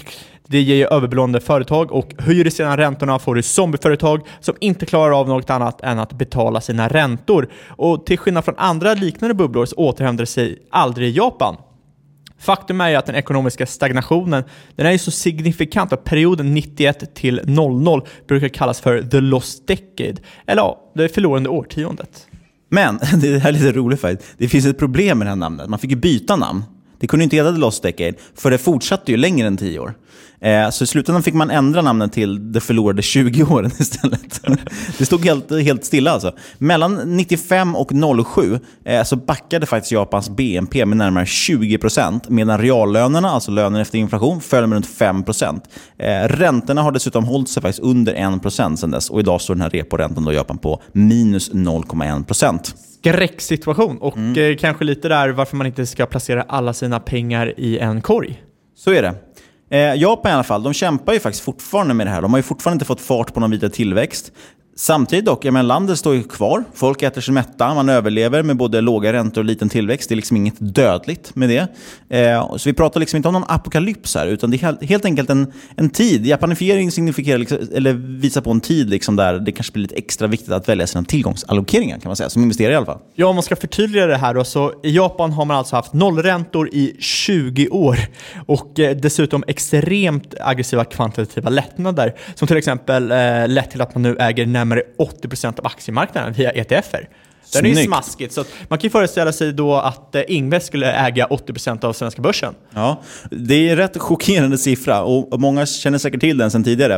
det 0.46 0.60
ger 0.60 0.74
ju 0.76 0.86
överbelånade 0.86 1.40
företag 1.44 1.92
och 1.92 2.14
höjer 2.18 2.44
du 2.44 2.50
sedan 2.50 2.76
räntorna 2.76 3.18
får 3.18 3.34
du 3.34 3.42
zombieföretag 3.42 4.20
som 4.40 4.54
inte 4.60 4.86
klarar 4.86 5.20
av 5.20 5.28
något 5.28 5.50
annat 5.50 5.80
än 5.80 5.98
att 5.98 6.12
betala 6.12 6.60
sina 6.60 6.88
räntor. 6.88 7.48
Och 7.68 8.06
till 8.06 8.18
skillnad 8.18 8.44
från 8.44 8.54
andra 8.58 8.94
liknande 8.94 9.34
bubblor 9.34 9.66
så 9.66 9.76
återhämtar 9.76 10.24
sig 10.24 10.58
aldrig 10.70 11.16
Japan. 11.16 11.56
Faktum 12.42 12.80
är 12.80 12.88
ju 12.88 12.96
att 12.96 13.06
den 13.06 13.14
ekonomiska 13.14 13.66
stagnationen 13.66 14.44
den 14.76 14.86
är 14.86 14.92
ju 14.92 14.98
så 14.98 15.10
signifikant 15.10 15.92
att 15.92 16.04
perioden 16.04 16.54
91 16.54 17.14
till 17.14 17.40
00 17.44 18.06
brukar 18.28 18.48
kallas 18.48 18.80
för 18.80 19.02
the 19.02 19.20
lost 19.20 19.66
decade, 19.66 20.22
eller 20.46 20.62
ja, 20.62 20.92
det 20.94 21.08
förlorande 21.08 21.48
årtiondet. 21.48 22.26
Men, 22.68 22.98
det 23.20 23.38
här 23.38 23.48
är 23.48 23.52
lite 23.52 23.72
roligt 23.72 24.00
faktiskt. 24.00 24.34
Det 24.38 24.48
finns 24.48 24.66
ett 24.66 24.78
problem 24.78 25.18
med 25.18 25.26
det 25.26 25.30
här 25.30 25.36
namnet. 25.36 25.68
Man 25.68 25.78
fick 25.78 25.90
ju 25.90 25.96
byta 25.96 26.36
namn. 26.36 26.64
Det 26.98 27.06
kunde 27.06 27.24
inte 27.24 27.36
heta 27.36 27.52
The 27.52 27.58
Lost 27.58 27.82
Decade, 27.82 28.14
för 28.34 28.50
det 28.50 28.58
fortsatte 28.58 29.12
ju 29.12 29.16
längre 29.16 29.46
än 29.46 29.56
tio 29.56 29.78
år. 29.78 29.94
Eh, 30.42 30.70
så 30.70 30.84
i 30.84 30.86
slutändan 30.86 31.22
fick 31.22 31.34
man 31.34 31.50
ändra 31.50 31.82
namnet 31.82 32.12
till 32.12 32.52
De 32.52 32.60
förlorade 32.60 33.02
20 33.02 33.42
åren 33.42 33.70
istället. 33.78 34.40
det 34.98 35.06
stod 35.06 35.24
helt, 35.24 35.50
helt 35.62 35.84
stilla 35.84 36.10
alltså. 36.10 36.32
Mellan 36.58 37.16
95 37.16 37.76
och 37.76 37.90
07 38.26 38.58
eh, 38.84 39.02
så 39.02 39.16
backade 39.16 39.66
faktiskt 39.66 39.92
Japans 39.92 40.30
BNP 40.30 40.86
med 40.86 40.96
närmare 40.96 41.24
20% 41.24 42.20
medan 42.28 42.60
reallönerna, 42.60 43.30
alltså 43.30 43.50
lönen 43.50 43.80
efter 43.80 43.98
inflation, 43.98 44.40
föll 44.40 44.66
med 44.66 44.76
runt 44.76 44.88
5%. 44.88 45.60
Eh, 45.98 46.28
räntorna 46.28 46.82
har 46.82 46.92
dessutom 46.92 47.24
hållit 47.24 47.48
sig 47.48 47.62
faktiskt 47.62 47.82
under 47.82 48.14
1% 48.14 48.76
sedan 48.76 48.90
dess 48.90 49.10
och 49.10 49.20
idag 49.20 49.40
står 49.40 49.54
den 49.54 49.62
här 49.62 49.70
reporäntan 49.70 50.24
då 50.24 50.32
i 50.32 50.34
Japan 50.34 50.58
på 50.58 50.82
minus 50.92 51.52
0,1%. 51.52 52.74
skräcksituation 52.98 53.98
och 53.98 54.18
eh, 54.18 54.56
kanske 54.56 54.84
lite 54.84 55.08
där 55.08 55.28
varför 55.28 55.56
man 55.56 55.66
inte 55.66 55.86
ska 55.86 56.06
placera 56.06 56.42
alla 56.42 56.72
sina 56.72 57.00
pengar 57.00 57.54
i 57.56 57.78
en 57.78 58.00
korg. 58.00 58.42
Så 58.76 58.90
är 58.90 59.02
det. 59.02 59.14
Eh, 59.72 59.94
Japan 59.94 60.30
i 60.30 60.34
alla 60.34 60.44
fall, 60.44 60.62
de 60.62 60.72
kämpar 60.72 61.12
ju 61.12 61.20
faktiskt 61.20 61.44
fortfarande 61.44 61.94
med 61.94 62.06
det 62.06 62.10
här. 62.10 62.22
De 62.22 62.32
har 62.32 62.38
ju 62.38 62.42
fortfarande 62.42 62.74
inte 62.74 62.84
fått 62.84 63.00
fart 63.00 63.34
på 63.34 63.40
någon 63.40 63.50
vidare 63.50 63.70
tillväxt. 63.70 64.32
Samtidigt 64.82 65.24
dock, 65.24 65.44
jag 65.44 65.52
menar, 65.52 65.62
landet 65.62 65.98
står 65.98 66.14
ju 66.14 66.22
kvar. 66.22 66.64
Folk 66.74 67.02
äter 67.02 67.20
sig 67.20 67.34
mätta, 67.34 67.74
man 67.74 67.88
överlever 67.88 68.42
med 68.42 68.56
både 68.56 68.80
låga 68.80 69.12
räntor 69.12 69.40
och 69.40 69.44
liten 69.44 69.68
tillväxt. 69.68 70.08
Det 70.08 70.14
är 70.14 70.16
liksom 70.16 70.36
inget 70.36 70.54
dödligt 70.58 71.34
med 71.36 71.48
det. 71.48 71.68
Eh, 72.18 72.56
så 72.56 72.68
vi 72.68 72.72
pratar 72.72 73.00
liksom 73.00 73.16
inte 73.16 73.28
om 73.28 73.34
någon 73.34 73.44
apokalyps 73.48 74.14
här, 74.14 74.26
utan 74.26 74.50
det 74.50 74.56
är 74.56 74.58
helt, 74.58 74.84
helt 74.84 75.04
enkelt 75.04 75.30
en, 75.30 75.52
en 75.76 75.90
tid. 75.90 76.26
Japanifiering 76.26 76.90
signifierar, 76.90 77.38
liksom, 77.38 77.58
eller 77.74 77.92
visar 77.92 78.40
på 78.40 78.50
en 78.50 78.60
tid 78.60 78.90
liksom 78.90 79.16
där 79.16 79.38
det 79.38 79.52
kanske 79.52 79.72
blir 79.72 79.82
lite 79.82 79.94
extra 79.94 80.26
viktigt 80.26 80.52
att 80.52 80.68
välja 80.68 80.86
sina 80.86 81.04
tillgångsallokeringar, 81.04 81.98
kan 81.98 82.08
man 82.08 82.16
säga, 82.16 82.30
som 82.30 82.42
investerare 82.42 82.72
i 82.72 82.76
alla 82.76 82.86
fall. 82.86 83.00
Ja, 83.14 83.26
om 83.26 83.36
man 83.36 83.42
ska 83.42 83.56
förtydliga 83.56 84.06
det 84.06 84.16
här 84.16 84.34
då, 84.34 84.44
så 84.44 84.72
i 84.82 84.96
Japan 84.96 85.32
har 85.32 85.44
man 85.44 85.56
alltså 85.56 85.76
haft 85.76 85.92
nollräntor 85.92 86.68
i 86.72 86.96
20 86.98 87.68
år 87.68 87.98
och 88.46 88.80
eh, 88.80 88.96
dessutom 88.96 89.44
extremt 89.46 90.34
aggressiva 90.40 90.84
kvantitativa 90.84 91.50
lättnader 91.50 92.14
som 92.34 92.48
till 92.48 92.56
exempel 92.56 93.10
eh, 93.12 93.48
lett 93.48 93.70
till 93.70 93.80
att 93.80 93.94
man 93.94 94.02
nu 94.02 94.16
äger 94.16 94.46
närmare 94.46 94.71
80% 94.98 95.58
av 95.60 95.66
aktiemarknaden 95.66 96.32
via 96.32 96.50
ETFer. 96.50 97.08
Det 97.52 97.58
är 97.58 97.62
ju 97.64 97.74
smaskigt, 97.86 98.32
så 98.34 98.44
man 98.68 98.78
kan 98.78 98.82
ju 98.86 98.90
föreställa 98.90 99.32
sig 99.32 99.52
då 99.52 99.74
att 99.74 100.14
eh, 100.14 100.22
Ingves 100.28 100.66
skulle 100.66 100.92
äga 100.92 101.26
80% 101.26 101.84
av 101.84 101.92
svenska 101.92 102.22
börsen. 102.22 102.54
Ja, 102.70 103.00
det 103.30 103.54
är 103.54 103.70
en 103.70 103.76
rätt 103.76 103.98
chockerande 103.98 104.58
siffra 104.58 105.02
och 105.02 105.40
många 105.40 105.66
känner 105.66 105.98
säkert 105.98 106.20
till 106.20 106.38
den 106.38 106.50
sedan 106.50 106.64
tidigare. 106.64 106.94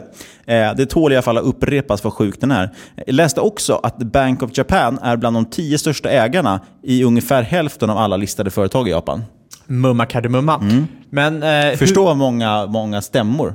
Eh, 0.47 0.75
Det 0.77 0.87
tål 0.87 1.13
i 1.13 1.17
alla 1.17 1.23
fall 1.23 1.39
att 1.39 1.45
upprepas 1.45 2.05
vad 2.05 2.13
sjuk 2.13 2.41
den 2.41 2.51
är. 2.51 2.71
Jag 3.07 3.15
läste 3.15 3.41
också 3.41 3.81
att 3.83 3.99
Bank 3.99 4.43
of 4.43 4.51
Japan 4.59 4.99
är 5.03 5.17
bland 5.17 5.37
de 5.37 5.45
tio 5.45 5.79
största 5.79 6.09
ägarna 6.11 6.61
i 6.83 7.05
ungefär 7.05 7.43
hälften 7.43 7.91
av 7.91 7.99
alla 7.99 8.17
listade 8.17 8.51
företag 8.51 8.89
i 8.89 8.91
Japan. 8.91 9.25
Mumma 9.67 10.07
kardemumma. 10.07 10.87
Men, 11.11 11.43
eh, 11.43 11.77
Förstå 11.77 12.09
hur 12.09 12.15
många, 12.15 12.67
många 12.67 13.03
stämmor 13.03 13.55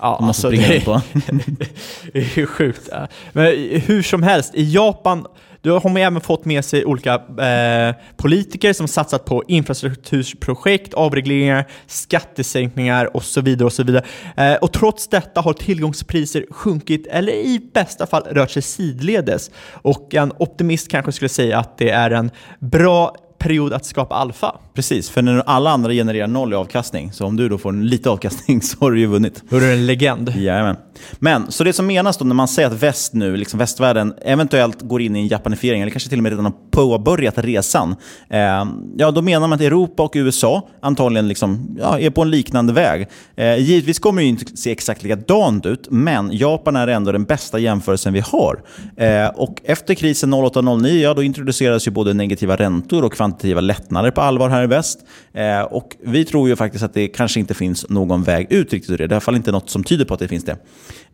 Ja, 0.00 0.16
de 0.18 0.26
måste 0.26 0.46
alltså, 0.48 0.62
springa 0.62 0.68
det- 0.78 0.84
på. 0.84 1.00
det 2.12 2.18
är 2.18 2.38
ju 2.38 2.46
sjukt. 2.46 2.88
Men 3.32 3.46
hur 3.86 4.02
som 4.02 4.22
helst, 4.22 4.54
i 4.54 4.72
Japan 4.74 5.26
Då 5.62 5.78
har 5.78 5.90
man 5.90 5.96
även 6.02 6.20
fått 6.20 6.44
med 6.44 6.64
sig 6.64 6.84
olika 6.84 7.14
eh, 7.14 7.94
politiker 8.16 8.72
som 8.72 8.88
satsat 8.88 9.24
på 9.24 9.44
infrastrukturprojekt, 9.48 10.94
avregleringar, 10.94 11.64
skattesänkningar 11.86 13.16
och 13.16 13.22
så 13.24 13.40
vidare. 13.40 13.66
Och 13.66 13.72
så 13.72 13.82
vidare. 13.82 14.04
Eh, 14.36 14.54
och 14.54 14.72
trots 14.72 15.08
detta 15.08 15.40
har 15.40 15.52
tillgångspriser 15.52 16.44
sjunkit 16.50 17.06
eller 17.06 17.32
i 17.32 17.70
bästa 17.74 18.06
fall 18.06 18.22
rört 18.30 18.50
sig 18.50 18.62
sidledes. 18.62 19.50
Och 19.72 20.14
en 20.14 20.32
optimist 20.38 20.88
kanske 20.90 21.12
skulle 21.12 21.28
säga 21.28 21.58
att 21.58 21.78
det 21.78 21.90
är 21.90 22.10
en 22.10 22.30
bra 22.58 23.14
period 23.40 23.72
att 23.72 23.84
skapa 23.84 24.14
alfa. 24.14 24.56
Precis, 24.74 25.10
för 25.10 25.22
när 25.22 25.42
alla 25.46 25.70
andra 25.70 25.92
genererar 25.92 26.26
noll 26.26 26.52
i 26.52 26.56
avkastning, 26.56 27.12
så 27.12 27.26
om 27.26 27.36
du 27.36 27.48
då 27.48 27.58
får 27.58 27.70
en 27.70 27.86
lite 27.86 28.10
avkastning 28.10 28.62
så 28.62 28.76
har 28.80 28.90
du 28.90 29.00
ju 29.00 29.06
vunnit. 29.06 29.42
Då 29.48 29.56
är 29.56 29.60
du 29.60 29.72
en 29.72 29.86
legend. 29.86 30.32
Jajamän. 30.36 30.76
Men, 31.18 31.52
så 31.52 31.64
det 31.64 31.72
som 31.72 31.86
menas 31.86 32.16
då 32.16 32.24
när 32.24 32.34
man 32.34 32.48
säger 32.48 32.68
att 32.68 32.82
väst 32.82 33.14
nu, 33.14 33.36
liksom 33.36 33.58
västvärlden, 33.58 34.14
eventuellt 34.22 34.82
går 34.82 35.02
in 35.02 35.16
i 35.16 35.18
en 35.18 35.28
japanifiering, 35.28 35.82
eller 35.82 35.90
kanske 35.90 36.08
till 36.08 36.18
och 36.18 36.22
med 36.22 36.30
redan 36.32 36.44
har 36.44 36.54
påbörjat 36.70 37.38
resan, 37.38 37.96
eh, 38.28 38.64
ja 38.96 39.10
då 39.10 39.22
menar 39.22 39.48
man 39.48 39.52
att 39.52 39.60
Europa 39.60 40.02
och 40.02 40.12
USA 40.14 40.68
antagligen 40.80 41.28
liksom, 41.28 41.76
ja, 41.80 41.98
är 41.98 42.10
på 42.10 42.22
en 42.22 42.30
liknande 42.30 42.72
väg. 42.72 43.08
Eh, 43.36 43.56
givetvis 43.56 43.98
kommer 43.98 44.22
det 44.22 44.24
ju 44.24 44.30
inte 44.30 44.56
se 44.56 44.70
exakt 44.70 45.02
likadant 45.02 45.66
ut, 45.66 45.86
men 45.90 46.30
Japan 46.32 46.76
är 46.76 46.88
ändå 46.88 47.12
den 47.12 47.24
bästa 47.24 47.58
jämförelsen 47.58 48.12
vi 48.12 48.20
har. 48.20 48.62
Eh, 48.96 49.26
och 49.26 49.60
efter 49.64 49.94
krisen 49.94 50.34
08-09, 50.34 50.88
ja 50.88 51.14
då 51.14 51.22
introducerades 51.22 51.86
ju 51.86 51.90
både 51.90 52.14
negativa 52.14 52.56
räntor 52.56 53.04
och 53.04 53.16
kvantitativa 53.30 53.60
lättnader 53.60 54.10
på 54.10 54.20
allvar 54.20 54.48
här 54.48 54.64
i 54.64 54.66
väst. 54.66 55.00
Eh, 55.32 55.60
och 55.60 55.96
vi 56.04 56.24
tror 56.24 56.48
ju 56.48 56.56
faktiskt 56.56 56.84
att 56.84 56.94
det 56.94 57.08
kanske 57.08 57.40
inte 57.40 57.54
finns 57.54 57.88
någon 57.88 58.22
väg 58.22 58.52
ut 58.52 58.72
riktigt 58.72 58.90
ur 58.90 58.98
det. 58.98 59.06
Det 59.06 59.12
är 59.12 59.12
i 59.12 59.14
alla 59.14 59.20
fall 59.20 59.36
inte 59.36 59.52
något 59.52 59.70
som 59.70 59.84
tyder 59.84 60.04
på 60.04 60.14
att 60.14 60.20
det 60.20 60.28
finns 60.28 60.44
det. 60.44 60.56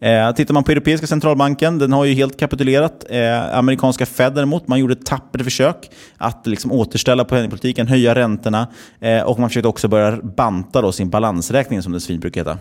Eh, 0.01 0.33
tittar 0.33 0.55
man 0.55 0.65
på 0.65 0.73
Europeiska 0.73 1.07
centralbanken, 1.07 1.79
den 1.79 1.93
har 1.93 2.05
ju 2.05 2.15
helt 2.15 2.37
kapitulerat. 2.37 3.05
Eh, 3.11 3.59
amerikanska 3.59 4.07
Fed 4.07 4.35
däremot, 4.35 4.69
man 4.69 4.79
gjorde 4.79 4.93
ett 4.93 5.07
tappert 5.07 5.43
försök 5.43 5.91
att 6.19 6.47
liksom 6.47 6.73
återställa 6.73 7.25
penningpolitiken, 7.25 7.87
höja 7.89 8.15
räntorna 8.15 8.69
eh, 9.01 9.23
och 9.23 9.39
man 9.39 9.51
försökte 9.51 9.69
också 9.69 9.89
börja 9.89 10.17
banta 10.23 10.83
då 10.83 10.93
sin 10.93 11.11
balansräkning 11.11 11.83
som 11.83 11.93
det 11.93 12.01
så 12.01 12.07
fint 12.07 12.21
brukar 12.21 12.41
heta. 12.41 12.59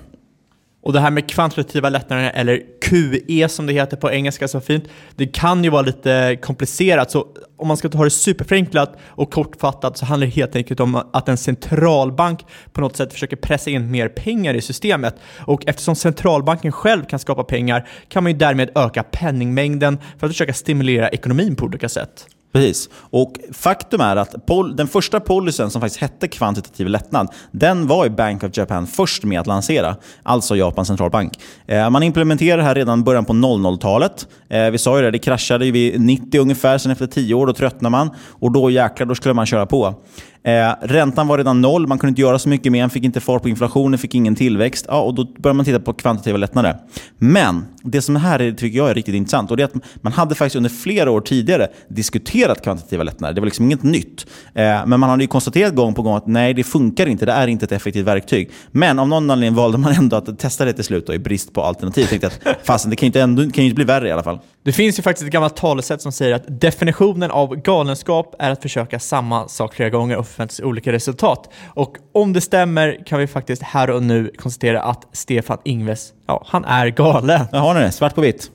Och 0.85 0.93
det 0.93 0.99
här 0.99 1.11
med 1.11 1.29
kvantitativa 1.29 1.89
lättnader, 1.89 2.31
eller 2.35 2.61
QE 2.81 3.49
som 3.49 3.65
det 3.65 3.73
heter 3.73 3.97
på 3.97 4.11
engelska 4.11 4.47
så 4.47 4.61
fint, 4.61 4.83
det 5.15 5.27
kan 5.27 5.63
ju 5.63 5.69
vara 5.69 5.81
lite 5.81 6.37
komplicerat. 6.41 7.11
Så 7.11 7.27
om 7.57 7.67
man 7.67 7.77
ska 7.77 7.89
ta 7.89 8.03
det 8.03 8.09
superförenklat 8.09 8.97
och 9.05 9.31
kortfattat 9.31 9.97
så 9.97 10.05
handlar 10.05 10.27
det 10.27 10.33
helt 10.33 10.55
enkelt 10.55 10.79
om 10.79 10.95
att 11.13 11.29
en 11.29 11.37
centralbank 11.37 12.45
på 12.73 12.81
något 12.81 12.95
sätt 12.95 13.13
försöker 13.13 13.35
pressa 13.35 13.69
in 13.69 13.91
mer 13.91 14.07
pengar 14.07 14.53
i 14.53 14.61
systemet. 14.61 15.15
Och 15.39 15.67
eftersom 15.67 15.95
centralbanken 15.95 16.71
själv 16.71 17.05
kan 17.05 17.19
skapa 17.19 17.43
pengar 17.43 17.87
kan 18.07 18.23
man 18.23 18.31
ju 18.31 18.37
därmed 18.37 18.69
öka 18.75 19.03
penningmängden 19.03 19.97
för 20.17 20.27
att 20.27 20.33
försöka 20.33 20.53
stimulera 20.53 21.09
ekonomin 21.09 21.55
på 21.55 21.65
olika 21.65 21.89
sätt. 21.89 22.27
Precis. 22.55 22.89
Och 22.95 23.33
faktum 23.51 24.01
är 24.01 24.15
att 24.15 24.35
den 24.75 24.87
första 24.87 25.19
policyn 25.19 25.69
som 25.69 25.81
faktiskt 25.81 26.01
hette 26.01 26.27
kvantitativ 26.27 26.87
lättnad, 26.87 27.29
den 27.51 27.87
var 27.87 28.05
ju 28.05 28.09
Bank 28.09 28.43
of 28.43 28.57
Japan 28.57 28.87
först 28.87 29.23
med 29.23 29.39
att 29.39 29.47
lansera. 29.47 29.95
Alltså 30.23 30.55
Japans 30.55 30.87
centralbank. 30.87 31.39
Eh, 31.67 31.89
man 31.89 32.03
implementerade 32.03 32.61
det 32.61 32.67
här 32.67 32.75
redan 32.75 32.99
i 32.99 33.03
början 33.03 33.25
på 33.25 33.33
00-talet. 33.33 34.27
Eh, 34.49 34.69
vi 34.69 34.77
sa 34.77 34.97
ju 34.97 35.03
det, 35.03 35.11
det 35.11 35.19
kraschade 35.19 35.71
vid 35.71 36.01
90 36.01 36.41
ungefär, 36.41 36.77
sen 36.77 36.91
efter 36.91 37.07
10 37.07 37.33
år 37.33 37.47
då 37.47 37.53
tröttnade 37.53 37.91
man. 37.91 38.09
Och 38.29 38.51
då 38.51 38.69
jäklar, 38.69 39.07
då 39.07 39.15
skulle 39.15 39.33
man 39.33 39.45
köra 39.45 39.65
på. 39.65 39.95
Eh, 40.45 40.73
räntan 40.81 41.27
var 41.27 41.37
redan 41.37 41.61
noll, 41.61 41.87
man 41.87 41.99
kunde 41.99 42.09
inte 42.09 42.21
göra 42.21 42.39
så 42.39 42.49
mycket 42.49 42.71
mer, 42.71 42.81
man 42.83 42.89
fick 42.89 43.03
inte 43.03 43.19
fart 43.19 43.41
på 43.41 43.49
inflationen, 43.49 43.99
fick 43.99 44.15
ingen 44.15 44.35
tillväxt. 44.35 44.85
Ja, 44.89 45.01
och 45.01 45.13
då 45.13 45.23
började 45.23 45.57
man 45.57 45.65
titta 45.65 45.79
på 45.79 45.93
kvantitativa 45.93 46.37
lättnader. 46.37 46.77
Men 47.17 47.65
det 47.83 48.01
som 48.01 48.15
här 48.15 48.41
är, 48.41 48.51
tycker 48.51 48.77
jag 48.77 48.89
är 48.89 48.93
riktigt 48.93 49.15
intressant, 49.15 49.51
och 49.51 49.57
det 49.57 49.63
är 49.63 49.65
att 49.65 49.73
man 50.01 50.13
hade 50.13 50.35
faktiskt 50.35 50.55
under 50.55 50.69
flera 50.69 51.11
år 51.11 51.21
tidigare 51.21 51.67
diskuterat 51.87 52.63
kvantitativa 52.63 53.03
lättnader. 53.03 53.33
Det 53.33 53.41
var 53.41 53.45
liksom 53.45 53.65
inget 53.65 53.83
nytt. 53.83 54.25
Eh, 54.53 54.85
men 54.85 54.99
man 54.99 55.03
hade 55.09 55.23
ju 55.23 55.27
konstaterat 55.27 55.75
gång 55.75 55.93
på 55.93 56.01
gång 56.01 56.15
att 56.15 56.27
nej, 56.27 56.53
det 56.53 56.63
funkar 56.63 57.07
inte, 57.07 57.25
det 57.25 57.31
är 57.31 57.47
inte 57.47 57.65
ett 57.65 57.71
effektivt 57.71 58.07
verktyg. 58.07 58.51
Men 58.71 58.99
av 58.99 59.07
någon 59.07 59.29
anledning 59.29 59.55
valde 59.55 59.77
man 59.77 59.93
ändå 59.93 60.15
att 60.15 60.39
testa 60.39 60.65
det 60.65 60.73
till 60.73 60.83
slut 60.83 61.07
då, 61.07 61.13
i 61.13 61.19
brist 61.19 61.53
på 61.53 61.61
alternativ. 61.61 62.01
Jag 62.01 62.09
tänkte 62.09 62.27
att 62.27 62.57
fasen, 62.65 62.89
det 62.89 62.95
kan 62.95 63.05
ju 63.05 63.07
inte, 63.07 63.21
ändå, 63.21 63.41
kan 63.51 63.63
inte 63.63 63.75
bli 63.75 63.85
värre 63.85 64.07
i 64.07 64.11
alla 64.11 64.23
fall. 64.23 64.39
Det 64.63 64.71
finns 64.71 64.99
ju 64.99 65.03
faktiskt 65.03 65.27
ett 65.27 65.33
gammalt 65.33 65.55
talesätt 65.55 66.01
som 66.01 66.11
säger 66.11 66.35
att 66.35 66.43
definitionen 66.47 67.31
av 67.31 67.55
galenskap 67.55 68.35
är 68.39 68.51
att 68.51 68.61
försöka 68.61 68.99
samma 68.99 69.47
sak 69.47 69.73
flera 69.73 69.89
gånger 69.89 70.17
sig 70.51 70.65
olika 70.65 70.91
resultat. 70.91 71.53
Och 71.67 71.97
om 72.13 72.33
det 72.33 72.41
stämmer 72.41 73.05
kan 73.05 73.19
vi 73.19 73.27
faktiskt 73.27 73.61
här 73.61 73.89
och 73.89 74.03
nu 74.03 74.31
konstatera 74.37 74.81
att 74.81 75.07
Stefan 75.11 75.57
Ingves, 75.63 76.13
ja, 76.27 76.43
han 76.47 76.65
är 76.65 76.87
galen. 76.87 77.47
Jag 77.51 77.59
har 77.59 77.73
ni 77.73 77.79
det, 77.79 77.91
svart 77.91 78.15
på 78.15 78.21
vitt. 78.21 78.51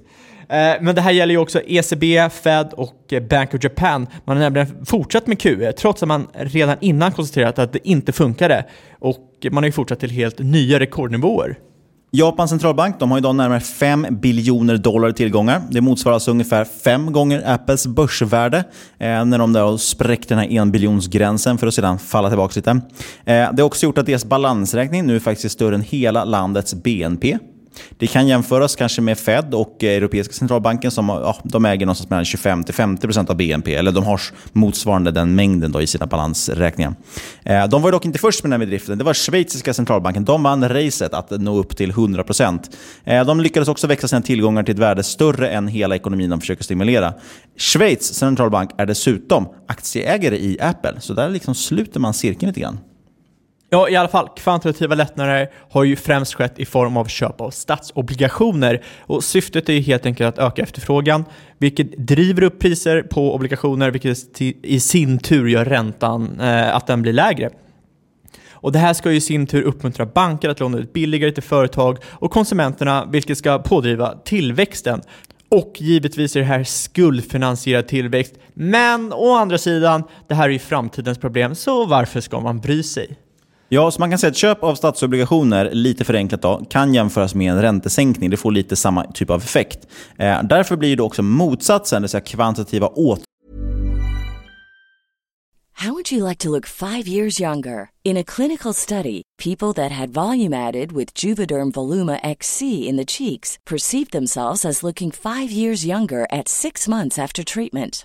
Eh, 0.51 0.75
men 0.81 0.95
det 0.95 1.01
här 1.01 1.11
gäller 1.11 1.35
ju 1.35 1.39
också 1.39 1.61
ECB, 1.67 2.31
Fed 2.31 2.73
och 2.73 3.15
Bank 3.31 3.55
of 3.55 3.65
Japan. 3.65 4.07
Man 4.25 4.37
har 4.37 4.45
nämligen 4.45 4.87
fortsatt 4.87 5.27
med 5.27 5.41
QE 5.41 5.73
trots 5.73 6.03
att 6.03 6.09
man 6.09 6.27
redan 6.35 6.77
innan 6.81 7.13
konstaterat 7.13 7.59
att 7.59 7.73
det 7.73 7.89
inte 7.89 8.13
funkade. 8.13 8.65
Och 8.99 9.47
man 9.51 9.57
har 9.57 9.69
ju 9.69 9.73
fortsatt 9.73 10.01
till 10.01 10.11
helt 10.11 10.39
nya 10.39 10.81
rekordnivåer. 10.81 11.59
Japans 12.13 12.51
centralbank 12.51 12.99
de 12.99 13.11
har 13.11 13.19
idag 13.19 13.35
närmare 13.35 13.61
5 13.61 14.07
biljoner 14.11 14.77
dollar 14.77 15.09
i 15.09 15.13
tillgångar. 15.13 15.63
Det 15.71 15.81
motsvarar 15.81 16.15
alltså 16.15 16.31
ungefär 16.31 16.65
fem 16.65 17.13
gånger 17.13 17.43
Apples 17.47 17.87
börsvärde 17.87 18.65
eh, 18.99 19.25
när 19.25 19.39
de 19.39 19.53
där 19.53 19.77
spräckte 19.77 20.35
den 20.35 20.39
här 20.39 20.59
enbiljonsgränsen 20.59 21.59
för 21.59 21.67
att 21.67 21.75
sedan 21.75 21.99
falla 21.99 22.29
tillbaka 22.29 22.53
lite. 22.57 22.71
Eh, 22.71 22.81
det 23.25 23.63
har 23.63 23.63
också 23.63 23.87
gjort 23.87 23.99
att 23.99 24.07
deras 24.07 24.25
balansräkning 24.25 25.07
nu 25.07 25.21
faktiskt 25.21 25.45
är 25.45 25.49
större 25.49 25.75
än 25.75 25.83
hela 25.83 26.25
landets 26.25 26.75
BNP. 26.75 27.39
Det 27.99 28.07
kan 28.07 28.29
jämföras 28.29 28.77
kanske 28.77 29.03
med 29.03 29.19
Fed 29.19 29.55
och 29.55 29.85
eh, 29.85 29.97
Europeiska 29.97 30.35
centralbanken 30.35 30.91
som 30.91 31.09
ja, 31.09 31.37
de 31.43 31.65
äger 31.65 31.87
någonstans 31.87 32.11
mellan 32.11 32.25
25-50% 32.25 33.31
av 33.31 33.37
BNP. 33.37 33.75
Eller 33.75 33.93
de 33.93 34.05
har 34.05 34.21
motsvarande 34.53 35.11
den 35.11 35.35
mängden 35.35 35.73
då 35.73 35.83
i 35.83 35.87
sina 35.87 36.07
balansräkningar. 36.07 36.95
Eh, 37.45 37.67
de 37.67 37.83
var 37.83 37.93
dock 37.93 38.05
inte 38.05 38.19
först 38.19 38.45
med 38.45 38.51
den 38.51 38.61
här 38.61 38.67
bedriften. 38.67 38.99
Det 38.99 39.05
var 39.05 39.15
schweiziska 39.15 39.75
centralbanken. 39.75 40.25
De 40.25 40.43
vann 40.43 40.69
racet 40.69 41.15
att 41.15 41.31
nå 41.31 41.57
upp 41.59 41.77
till 41.77 41.93
100%. 41.93 42.71
Eh, 43.05 43.25
de 43.25 43.41
lyckades 43.41 43.69
också 43.69 43.87
växa 43.87 44.09
sina 44.09 44.23
tillgångar 44.23 44.63
till 44.63 44.75
ett 44.75 44.81
värde 44.81 45.03
större 45.03 45.51
än 45.51 45.69
hela 45.69 45.95
ekonomin 45.95 46.31
de 46.31 46.41
försöker 46.41 46.65
stimulera. 46.65 47.15
Schweiz 47.57 48.15
centralbank 48.15 48.71
är 48.79 48.87
dessutom 48.87 49.49
aktieägare 49.67 50.37
i 50.37 50.59
Apple. 50.61 51.01
Så 51.01 51.15
där 51.15 51.29
liksom 51.29 51.55
sluter 51.55 52.01
man 52.01 52.15
cirkeln 52.15 52.49
lite 52.49 52.61
grann. 52.61 52.79
Ja, 53.73 53.89
i 53.89 53.97
alla 53.97 54.09
fall, 54.09 54.29
kvantitativa 54.37 54.95
lättnader 54.95 55.51
har 55.71 55.85
ju 55.85 55.97
främst 55.97 56.35
skett 56.35 56.59
i 56.59 56.65
form 56.65 56.97
av 56.97 57.05
köp 57.05 57.41
av 57.41 57.51
statsobligationer. 57.51 58.83
Och 59.01 59.25
syftet 59.25 59.69
är 59.69 59.73
ju 59.73 59.81
helt 59.81 60.07
enkelt 60.07 60.39
att 60.39 60.47
öka 60.47 60.63
efterfrågan, 60.63 61.25
vilket 61.59 62.07
driver 62.07 62.43
upp 62.43 62.61
priser 62.61 63.03
på 63.03 63.35
obligationer, 63.35 63.91
vilket 63.91 64.41
i 64.63 64.81
sin 64.81 65.19
tur 65.19 65.49
gör 65.49 65.65
räntan, 65.65 66.41
eh, 66.41 66.77
att 66.77 66.87
den 66.87 67.03
blir 67.03 67.13
lägre. 67.13 67.51
Och 68.53 68.73
Det 68.73 68.79
här 68.79 68.95
ska 68.95 69.11
ju 69.11 69.17
i 69.17 69.21
sin 69.21 69.47
tur 69.47 69.63
uppmuntra 69.63 70.07
banker 70.07 70.49
att 70.49 70.61
låna 70.61 70.79
ut 70.79 70.93
billigare 70.93 71.33
till 71.33 71.43
företag 71.43 71.99
och 72.05 72.31
konsumenterna, 72.31 73.09
vilket 73.13 73.39
ska 73.39 73.59
pådriva 73.59 74.15
tillväxten. 74.25 75.01
Och 75.49 75.73
givetvis 75.77 76.37
är 76.37 76.41
det 76.41 76.47
här 76.47 76.65
skuldfinansierad 76.65 77.89
tillväxt. 77.89 78.35
Men 78.55 79.13
å 79.13 79.35
andra 79.35 79.59
sidan, 79.59 80.03
det 80.29 80.35
här 80.35 80.45
är 80.45 80.53
ju 80.53 80.59
framtidens 80.59 81.19
problem, 81.19 81.55
så 81.55 81.87
varför 81.87 82.21
ska 82.21 82.41
man 82.41 82.61
bry 82.61 82.83
sig? 82.83 83.17
Ja, 83.73 83.91
så 83.91 84.01
man 84.01 84.11
kan 84.11 84.19
säga 84.19 84.31
att 84.31 84.37
köp 84.37 84.65
av 84.65 84.75
statsobligationer, 84.75 85.71
lite 85.73 86.05
förenklat 86.05 86.43
då, 86.43 86.65
kan 86.71 86.95
jämföras 86.95 87.35
med 87.35 87.53
en 87.53 87.63
räntesänkning. 87.63 88.31
Det 88.31 88.37
får 88.37 88.53
lite 88.53 88.77
samma 88.77 89.05
typ 89.05 89.31
av 89.31 89.41
effekt. 89.41 89.79
Eh, 90.19 90.43
därför 90.43 90.77
blir 90.77 90.97
det 90.97 91.03
också 91.03 91.23
motsatsen, 91.23 92.03
det 92.03 92.05
vill 92.05 92.11
säga 92.11 92.21
kvantitativa 92.21 92.89
åt 92.89 93.21
How 95.81 95.95
would 95.95 96.13
you 96.13 96.29
like 96.29 96.39
to 96.39 96.51
look 96.51 96.67
five 96.67 97.09
years 97.09 97.41
younger? 97.41 97.89
In 98.05 98.19
a 98.19 98.25
clinical 98.25 98.75
study, 98.75 99.23
people 99.39 99.73
that 99.73 99.93
had 99.93 100.11
volume 100.11 100.53
added 100.53 100.93
with 100.93 101.15
Juvederm 101.15 101.71
Voluma 101.71 102.19
XC 102.23 102.89
in 102.89 102.99
the 102.99 103.05
cheeks 103.07 103.59
perceived 103.65 104.11
themselves 104.11 104.65
as 104.65 104.83
looking 104.83 105.11
five 105.11 105.51
years 105.51 105.87
younger 105.87 106.27
at 106.31 106.49
six 106.49 106.89
months 106.89 107.19
after 107.19 107.43
treatment. 107.43 108.05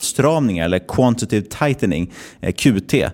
Stramningar 0.00 0.64
eller 0.64 0.78
quantitative 0.78 1.46
tightening, 1.46 2.12
eh, 2.40 2.52
QT. 2.52 2.94
Eh, 2.94 3.10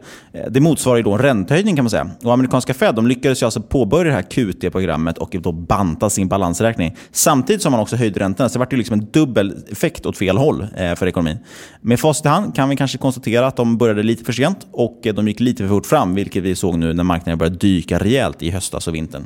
det 0.51 0.61
motsvarar 0.61 0.97
ju 0.97 1.03
då 1.03 1.13
en 1.13 1.19
räntehöjning 1.19 1.77
kan 1.77 1.85
man 1.85 1.91
säga. 1.91 2.11
Och 2.25 2.33
amerikanska 2.33 2.75
Fed 2.75 2.95
de 2.95 3.07
lyckades 3.07 3.43
ju 3.43 3.45
alltså 3.45 3.63
påbörja 3.63 4.11
det 4.11 4.17
här 4.17 4.23
QT-programmet 4.23 5.19
och 5.19 5.37
då 5.41 5.53
banta 5.53 6.11
sin 6.11 6.29
balansräkning. 6.29 6.97
Samtidigt 7.13 7.63
som 7.63 7.73
man 7.73 7.81
också 7.81 7.97
höjde 7.97 8.21
räntorna, 8.21 8.49
så 8.49 8.53
det 8.53 8.59
vart 8.59 8.73
ju 8.73 8.77
liksom 8.77 9.01
en 9.01 9.07
dubbel 9.13 9.55
effekt 9.71 10.07
åt 10.07 10.19
fel 10.19 10.37
håll 10.37 10.67
eh, 10.77 10.95
för 10.95 11.07
ekonomin. 11.07 11.39
Med 11.81 12.01
facit 12.01 12.25
i 12.25 12.29
hand 12.29 12.55
kan 12.55 12.69
vi 12.69 12.77
kanske 12.77 12.99
konstatera 12.99 13.47
att 13.47 13.57
de 13.57 13.79
började 13.79 14.03
lite 14.03 14.25
för 14.25 14.33
sent 14.33 14.67
och 14.73 15.01
de 15.15 15.29
gick 15.29 15.41
lite 15.41 15.63
för 15.63 15.69
fort 15.69 15.87
fram, 15.87 16.15
vilket 16.15 16.43
vi 16.43 16.57
såg 16.57 16.79
nu 16.79 16.93
när 16.93 17.05
marknaden 17.05 17.39
började 17.39 17.57
dyka 17.57 17.99
rejält 17.99 18.43
i 18.43 18.51
höstas 18.51 18.89
och 18.89 18.95
vintern. 18.95 19.25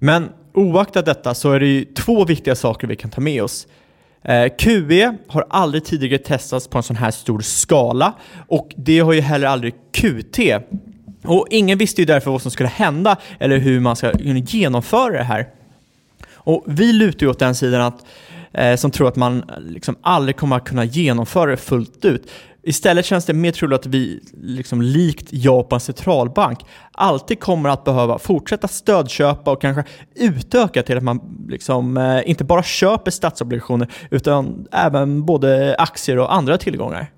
Men 0.00 0.28
oaktat 0.54 1.06
detta 1.06 1.34
så 1.34 1.52
är 1.52 1.60
det 1.60 1.66
ju 1.66 1.84
två 1.84 2.24
viktiga 2.24 2.54
saker 2.54 2.86
vi 2.86 2.96
kan 2.96 3.10
ta 3.10 3.20
med 3.20 3.42
oss. 3.42 3.66
Eh, 4.24 4.48
QE 4.58 5.16
har 5.28 5.44
aldrig 5.50 5.84
tidigare 5.84 6.22
testats 6.22 6.68
på 6.68 6.78
en 6.78 6.82
sån 6.82 6.96
här 6.96 7.10
stor 7.10 7.40
skala 7.40 8.12
och 8.48 8.74
det 8.76 8.98
har 8.98 9.12
ju 9.12 9.20
heller 9.20 9.46
aldrig 9.46 9.74
QT. 9.92 10.38
Och 11.24 11.46
ingen 11.50 11.78
visste 11.78 12.02
ju 12.02 12.04
därför 12.04 12.30
vad 12.30 12.42
som 12.42 12.50
skulle 12.50 12.68
hända 12.68 13.16
eller 13.38 13.58
hur 13.58 13.80
man 13.80 13.96
ska 13.96 14.12
kunna 14.12 14.38
genomföra 14.38 15.18
det 15.18 15.24
här. 15.24 15.48
Och 16.34 16.64
vi 16.66 16.92
lutar 16.92 17.26
ju 17.26 17.30
åt 17.30 17.38
den 17.38 17.54
sidan 17.54 17.80
att, 17.80 18.06
eh, 18.52 18.76
som 18.76 18.90
tror 18.90 19.08
att 19.08 19.16
man 19.16 19.44
liksom 19.68 19.96
aldrig 20.00 20.36
kommer 20.36 20.56
att 20.56 20.64
kunna 20.64 20.84
genomföra 20.84 21.50
det 21.50 21.56
fullt 21.56 22.04
ut. 22.04 22.30
Istället 22.66 23.04
känns 23.04 23.24
det 23.24 23.32
mer 23.32 23.52
troligt 23.52 23.80
att 23.80 23.86
vi, 23.86 24.20
liksom 24.42 24.82
likt 24.82 25.26
Japans 25.30 25.84
centralbank, 25.84 26.58
alltid 26.92 27.40
kommer 27.40 27.68
att 27.68 27.84
behöva 27.84 28.18
fortsätta 28.18 28.68
stödköpa 28.68 29.52
och 29.52 29.60
kanske 29.60 29.84
utöka 30.14 30.82
till 30.82 30.96
att 30.96 31.02
man 31.02 31.46
liksom, 31.48 31.96
eh, 31.96 32.30
inte 32.30 32.44
bara 32.44 32.62
köper 32.62 33.10
statsobligationer 33.10 33.88
utan 34.10 34.66
även 34.72 35.24
både 35.24 35.76
aktier 35.78 36.18
och 36.18 36.34
andra 36.34 36.58
tillgångar. 36.58 37.13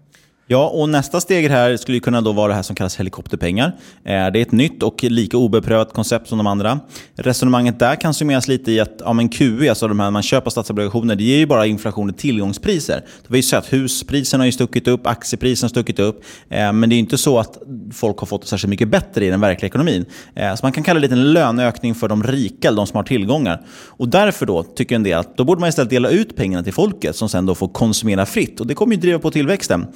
Ja, 0.48 0.68
och 0.68 0.88
nästa 0.88 1.20
steg 1.20 1.50
här 1.50 1.76
skulle 1.76 2.00
kunna 2.00 2.20
då 2.20 2.32
vara 2.32 2.48
det 2.48 2.54
här 2.54 2.62
som 2.62 2.76
kallas 2.76 3.00
helikopterpengar. 3.00 3.66
Eh, 4.04 4.12
det 4.12 4.12
är 4.12 4.36
ett 4.36 4.52
nytt 4.52 4.82
och 4.82 5.04
lika 5.04 5.36
obeprövat 5.36 5.92
koncept 5.92 6.28
som 6.28 6.38
de 6.38 6.46
andra. 6.46 6.80
Resonemanget 7.14 7.78
där 7.78 7.96
kan 7.96 8.14
summeras 8.14 8.48
lite 8.48 8.72
i 8.72 8.80
att 8.80 9.02
ja, 9.04 9.12
men 9.12 9.28
QE, 9.28 9.68
alltså 9.68 9.88
de 9.88 10.00
här 10.00 10.10
man 10.10 10.22
köper 10.22 10.50
statsobligationer, 10.50 11.16
det 11.16 11.24
ger 11.24 11.38
ju 11.38 11.46
bara 11.46 11.66
inflation 11.66 12.10
i 12.10 12.12
tillgångspriser. 12.12 13.04
Vi 13.22 13.28
har 13.28 13.36
ju 13.36 13.42
sett 13.42 13.72
huspriserna 13.72 14.42
har 14.42 14.46
ju 14.46 14.52
stuckit 14.52 14.88
upp, 14.88 15.06
aktiepriserna 15.06 15.64
har 15.64 15.68
stuckit 15.68 15.98
upp. 15.98 16.24
Eh, 16.48 16.72
men 16.72 16.88
det 16.88 16.94
är 16.94 16.96
ju 16.96 17.00
inte 17.00 17.18
så 17.18 17.38
att 17.38 17.58
folk 17.92 18.18
har 18.18 18.26
fått 18.26 18.42
det 18.42 18.48
särskilt 18.48 18.70
mycket 18.70 18.88
bättre 18.88 19.26
i 19.26 19.30
den 19.30 19.40
verkliga 19.40 19.66
ekonomin. 19.68 20.04
Eh, 20.34 20.54
så 20.54 20.66
man 20.66 20.72
kan 20.72 20.84
kalla 20.84 21.00
det 21.00 21.12
en 21.12 21.32
löneökning 21.32 21.94
för 21.94 22.08
de 22.08 22.22
rika, 22.22 22.72
de 22.72 22.86
som 22.86 22.96
har 22.96 23.04
tillgångar. 23.04 23.62
Och 23.86 24.08
därför 24.08 24.46
då 24.46 24.62
tycker 24.62 24.96
en 24.96 25.02
del 25.02 25.18
att 25.18 25.36
då 25.36 25.44
borde 25.44 25.60
man 25.60 25.68
istället 25.68 25.90
dela 25.90 26.08
ut 26.08 26.36
pengarna 26.36 26.64
till 26.64 26.74
folket 26.74 27.16
som 27.16 27.28
sen 27.28 27.46
då 27.46 27.54
får 27.54 27.68
konsumera 27.68 28.26
fritt. 28.26 28.60
Och 28.60 28.66
det 28.66 28.74
kommer 28.74 28.94
ju 28.94 29.00
driva 29.00 29.18
på 29.18 29.30
tillväxten. 29.30 29.86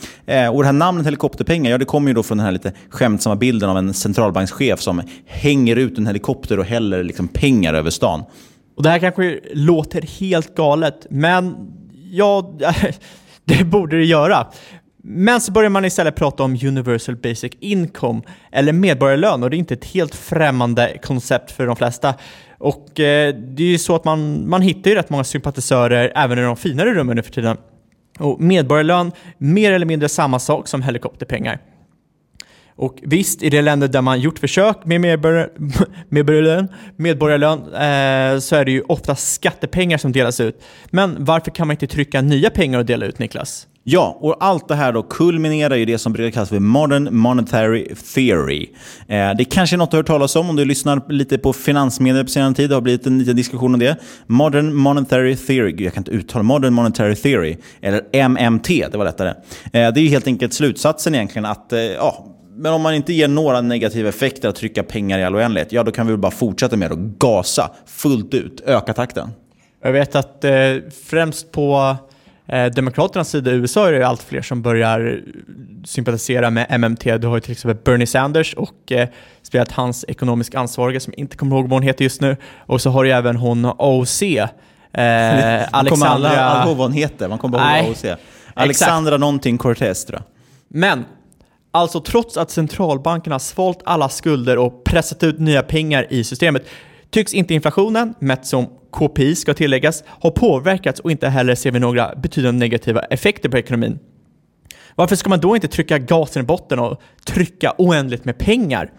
Eh, 0.45 0.55
Och 0.55 0.63
det 0.63 0.67
här 0.67 0.73
namnet 0.73 1.07
helikopterpengar, 1.07 1.71
ja 1.71 1.79
det 1.79 1.85
kommer 1.85 2.11
ju 2.11 2.15
då 2.15 2.23
från 2.23 2.39
den 2.39 2.45
här 2.45 2.53
lite 2.53 2.73
skämtsamma 2.91 3.37
bilden 3.37 3.71
av 3.71 3.79
en 3.79 3.95
centralbankschef 3.95 4.81
som 4.81 5.03
hänger 5.27 5.77
ut 5.77 5.99
en 5.99 6.07
helikopter 6.07 6.59
och 6.59 6.65
häller 6.65 7.05
liksom 7.05 7.29
pengar 7.29 7.75
över 7.75 7.91
stan. 7.91 8.25
Och 8.77 8.83
det 8.83 8.91
här 8.91 8.99
kanske 8.99 9.41
låter 9.55 10.03
helt 10.21 10.57
galet, 10.57 11.07
men 11.11 11.55
ja, 12.11 12.55
det 13.45 13.65
borde 13.65 13.97
det 13.99 14.05
göra. 14.05 14.47
Men 15.03 15.41
så 15.41 15.53
börjar 15.53 15.71
man 15.71 15.85
istället 15.85 16.17
prata 16.17 16.43
om 16.43 16.59
Universal 16.63 17.17
Basic 17.17 17.53
Income, 17.61 18.23
eller 18.53 18.73
medborgarlön, 18.73 19.43
och 19.43 19.51
det 19.51 19.57
är 19.57 19.59
inte 19.59 19.75
ett 19.75 19.85
helt 19.85 20.15
främmande 20.15 20.99
koncept 21.03 21.51
för 21.51 21.67
de 21.67 21.77
flesta. 21.77 22.15
Och 22.59 23.01
eh, 23.01 23.35
det 23.35 23.63
är 23.63 23.67
ju 23.69 23.79
så 23.79 23.95
att 23.95 24.05
man, 24.05 24.49
man 24.49 24.63
hittar 24.63 24.91
ju 24.91 24.97
rätt 24.97 25.11
många 25.11 25.25
sympatisörer 25.25 26.13
även 26.15 26.39
i 26.39 26.43
de 26.43 26.57
finare 26.57 26.95
rummen 26.95 27.17
nu 27.17 27.23
för 27.23 27.33
tiden. 27.33 27.57
Och 28.21 28.41
medborgarlön, 28.41 29.13
mer 29.39 29.73
eller 29.73 29.87
mindre 29.87 30.09
samma 30.09 30.39
sak 30.39 30.69
som 30.69 30.83
helikopterpengar. 30.83 31.61
Och 32.81 32.99
visst, 33.03 33.43
i 33.43 33.51
de 33.51 33.63
länder 33.63 33.89
där 33.89 34.03
man 34.03 34.21
gjort 34.21 34.39
försök 34.39 34.85
med 34.85 35.01
medborgarlön, 36.09 36.69
medborgarlön 36.97 37.59
eh, 37.59 38.39
så 38.39 38.57
är 38.57 38.65
det 38.65 38.71
ju 38.71 38.83
ofta 38.83 39.15
skattepengar 39.15 39.99
som 39.99 40.13
delas 40.13 40.41
ut. 40.41 40.63
Men 40.91 41.25
varför 41.25 41.51
kan 41.51 41.67
man 41.67 41.75
inte 41.75 41.87
trycka 41.87 42.21
nya 42.21 42.51
pengar 42.51 42.79
och 42.79 42.87
dela 42.87 43.07
ut, 43.07 43.19
Niklas? 43.19 43.67
Ja, 43.85 44.19
och 44.21 44.37
allt 44.41 44.69
det 44.69 44.75
här 44.75 44.93
då 44.93 45.03
kulminerar 45.03 45.77
i 45.77 45.85
det 45.85 45.99
som 45.99 46.13
brukar 46.13 46.31
kallas 46.31 46.49
för 46.49 46.59
modern 46.59 47.17
monetary 47.17 47.95
theory. 48.15 48.69
Eh, 49.09 49.31
det 49.39 49.45
kanske 49.45 49.77
är 49.77 49.79
något 49.79 49.91
du 49.91 49.97
har 49.97 49.99
hört 49.99 50.07
talas 50.07 50.37
om 50.37 50.51
om 50.51 50.57
du 50.57 50.65
lyssnar 50.65 51.13
lite 51.13 51.39
på 51.39 51.53
finansmedier 51.53 52.25
på 52.25 52.31
senare 52.31 52.55
tid. 52.55 52.71
Det 52.71 52.77
har 52.77 52.83
blivit 52.83 53.07
en 53.07 53.19
liten 53.19 53.37
diskussion 53.37 53.75
om 53.75 53.81
det. 53.81 53.97
Modern 54.27 54.75
monetary 54.75 55.37
theory, 55.37 55.73
Gud, 55.73 55.81
jag 55.81 55.95
kan 55.95 56.01
inte 56.01 56.11
uttala 56.11 56.43
modern 56.43 56.75
monetary 56.75 57.15
theory, 57.15 57.57
eller 57.81 58.29
MMT, 58.29 58.69
det 58.69 58.99
var 58.99 59.05
lättare. 59.05 59.29
Eh, 59.29 59.35
det 59.73 59.79
är 59.79 60.03
ju 60.03 60.09
helt 60.09 60.27
enkelt 60.27 60.55
slutsatsen 60.55 61.15
egentligen 61.15 61.45
att, 61.47 61.73
eh, 61.73 61.81
ja, 61.81 62.27
men 62.57 62.73
om 62.73 62.83
man 62.83 62.95
inte 62.95 63.13
ger 63.13 63.29
några 63.29 63.61
negativa 63.61 64.09
effekter 64.09 64.49
att 64.49 64.57
trycka 64.57 64.83
pengar 64.83 65.19
i 65.19 65.25
all 65.25 65.37
oändlighet, 65.37 65.73
ja 65.73 65.83
då 65.83 65.93
kan 65.93 66.07
vi 66.07 66.13
väl 66.13 66.21
bara 66.21 66.33
fortsätta 66.33 66.77
med 66.77 66.93
att 66.93 66.99
gasa 66.99 67.71
fullt 67.87 68.35
ut, 68.35 68.61
öka 68.67 68.93
takten. 68.93 69.29
Jag 69.83 69.93
vet 69.93 70.15
att 70.15 70.45
eh, 70.45 70.53
främst 71.05 71.53
på 71.53 71.97
Eh, 72.53 72.67
Demokraternas 72.67 73.31
sida 73.31 73.51
i 73.51 73.55
USA 73.55 73.89
är 73.89 73.93
det 73.93 74.07
allt 74.07 74.23
fler 74.23 74.43
som 74.43 74.63
börjar 74.63 75.21
sympatisera 75.85 76.51
med 76.51 76.81
MMT. 76.81 77.19
Du 77.19 77.27
har 77.27 77.37
ju 77.37 77.41
till 77.41 77.53
exempel 77.53 77.85
Bernie 77.85 78.07
Sanders 78.07 78.55
och 78.55 78.93
eh, 78.93 79.09
spelat 79.43 79.73
hans 79.73 80.05
ekonomisk 80.09 80.55
ansvarige 80.55 81.01
som 81.01 81.15
inte 81.17 81.37
kommer 81.37 81.57
ihåg 81.57 81.65
vad 81.65 81.73
hon 81.73 81.83
heter 81.83 82.05
just 82.05 82.21
nu. 82.21 82.37
Och 82.67 82.81
så 82.81 82.91
har 82.91 83.05
du 83.05 83.11
även 83.11 83.37
hon 83.37 83.65
OC. 83.65 84.23
Eh, 84.23 84.43
Man 85.73 85.87
kommer 85.87 86.07
alla, 86.07 86.29
alla 86.29 86.65
ihåg 86.65 86.77
vad 86.77 86.87
hon 86.87 86.93
heter, 86.93 87.29
man 87.29 87.39
kommer 87.39 87.59
bara 87.59 87.81
ihåg 87.81 87.91
OC. 87.91 88.05
Alexandra 88.55 89.11
exakt. 89.11 89.21
någonting 89.21 89.59
Cortez 89.59 90.05
tror 90.05 90.19
jag. 90.19 90.25
Men, 90.69 91.05
alltså 91.71 92.01
trots 92.01 92.37
att 92.37 92.51
centralbankerna 92.51 93.39
svalt 93.39 93.81
alla 93.85 94.09
skulder 94.09 94.59
och 94.59 94.85
pressat 94.85 95.23
ut 95.23 95.39
nya 95.39 95.63
pengar 95.63 96.07
i 96.11 96.25
systemet 96.25 96.67
tycks 97.11 97.35
inte 97.35 97.55
inflationen, 97.55 98.15
mätt 98.19 98.47
som 98.47 98.67
KPI 98.93 99.35
ska 99.35 99.55
tilläggas, 99.55 100.05
ha 100.07 100.31
påverkats 100.31 101.01
och 101.01 101.11
inte 101.11 101.29
heller 101.29 101.55
ser 101.55 101.71
vi 101.71 101.79
några 101.79 102.15
betydande 102.17 102.59
negativa 102.59 103.01
effekter 103.01 103.49
på 103.49 103.59
ekonomin. 103.59 103.99
Varför 104.95 105.17
ska 105.17 105.31
man 105.31 105.41
då 105.41 105.55
inte 105.55 105.69
trycka 105.69 105.99
gasen 105.99 106.43
i 106.43 106.47
botten 106.47 106.79
och 106.79 107.01
trycka 107.27 107.75
oändligt 107.79 108.25
med 108.25 108.39
pengar? 108.39 108.91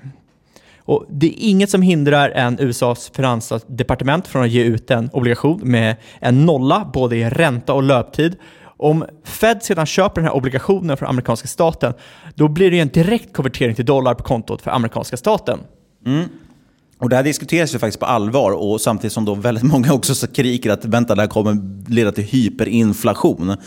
Och 0.80 1.06
det 1.10 1.28
är 1.28 1.50
inget 1.50 1.70
som 1.70 1.82
hindrar 1.82 2.30
en 2.30 2.60
USAs 2.60 3.12
finansdepartement 3.16 4.28
från 4.28 4.44
att 4.44 4.50
ge 4.50 4.64
ut 4.64 4.92
en 4.92 5.10
obligation 5.14 5.60
med 5.64 5.96
en 6.20 6.46
nolla 6.46 6.90
både 6.94 7.18
i 7.18 7.30
ränta 7.30 7.74
och 7.74 7.84
löptid. 7.84 8.36
Om 8.64 9.06
Fed 9.24 9.64
sedan 9.64 9.86
köper 9.86 10.22
den 10.22 10.28
här 10.28 10.36
obligationen 10.36 10.98
från 10.98 11.10
amerikanska 11.10 11.48
staten, 11.48 11.94
då 12.36 12.48
blir 12.48 12.70
det 12.70 12.76
ju 12.76 12.82
en 12.82 12.88
direkt 12.88 13.34
konvertering 13.34 13.76
till 13.76 13.86
dollar 13.86 14.14
på 14.14 14.24
kontot 14.24 14.62
för 14.62 14.72
amerikanska 14.72 15.18
staten. 15.18 15.60
Mm. 16.06 16.26
Och 17.02 17.10
det 17.10 17.16
här 17.16 17.24
diskuteras 17.24 17.76
ju 17.76 17.80
faktiskt 17.80 18.00
på 18.00 18.06
allvar 18.06 18.52
och 18.52 18.82
samtidigt 18.82 19.14
som 19.14 19.26
då 19.26 19.36
väldigt 19.36 19.64
många 19.64 19.94
också 19.94 20.16
skriker 20.16 20.70
att 20.70 20.86
vänta, 20.86 21.16
det 21.16 21.22
här 21.22 21.30
kommer 21.30 21.58
leda 21.92 22.12
till 22.12 22.24
hyperinflation. 22.24 23.50
Eh, 23.50 23.58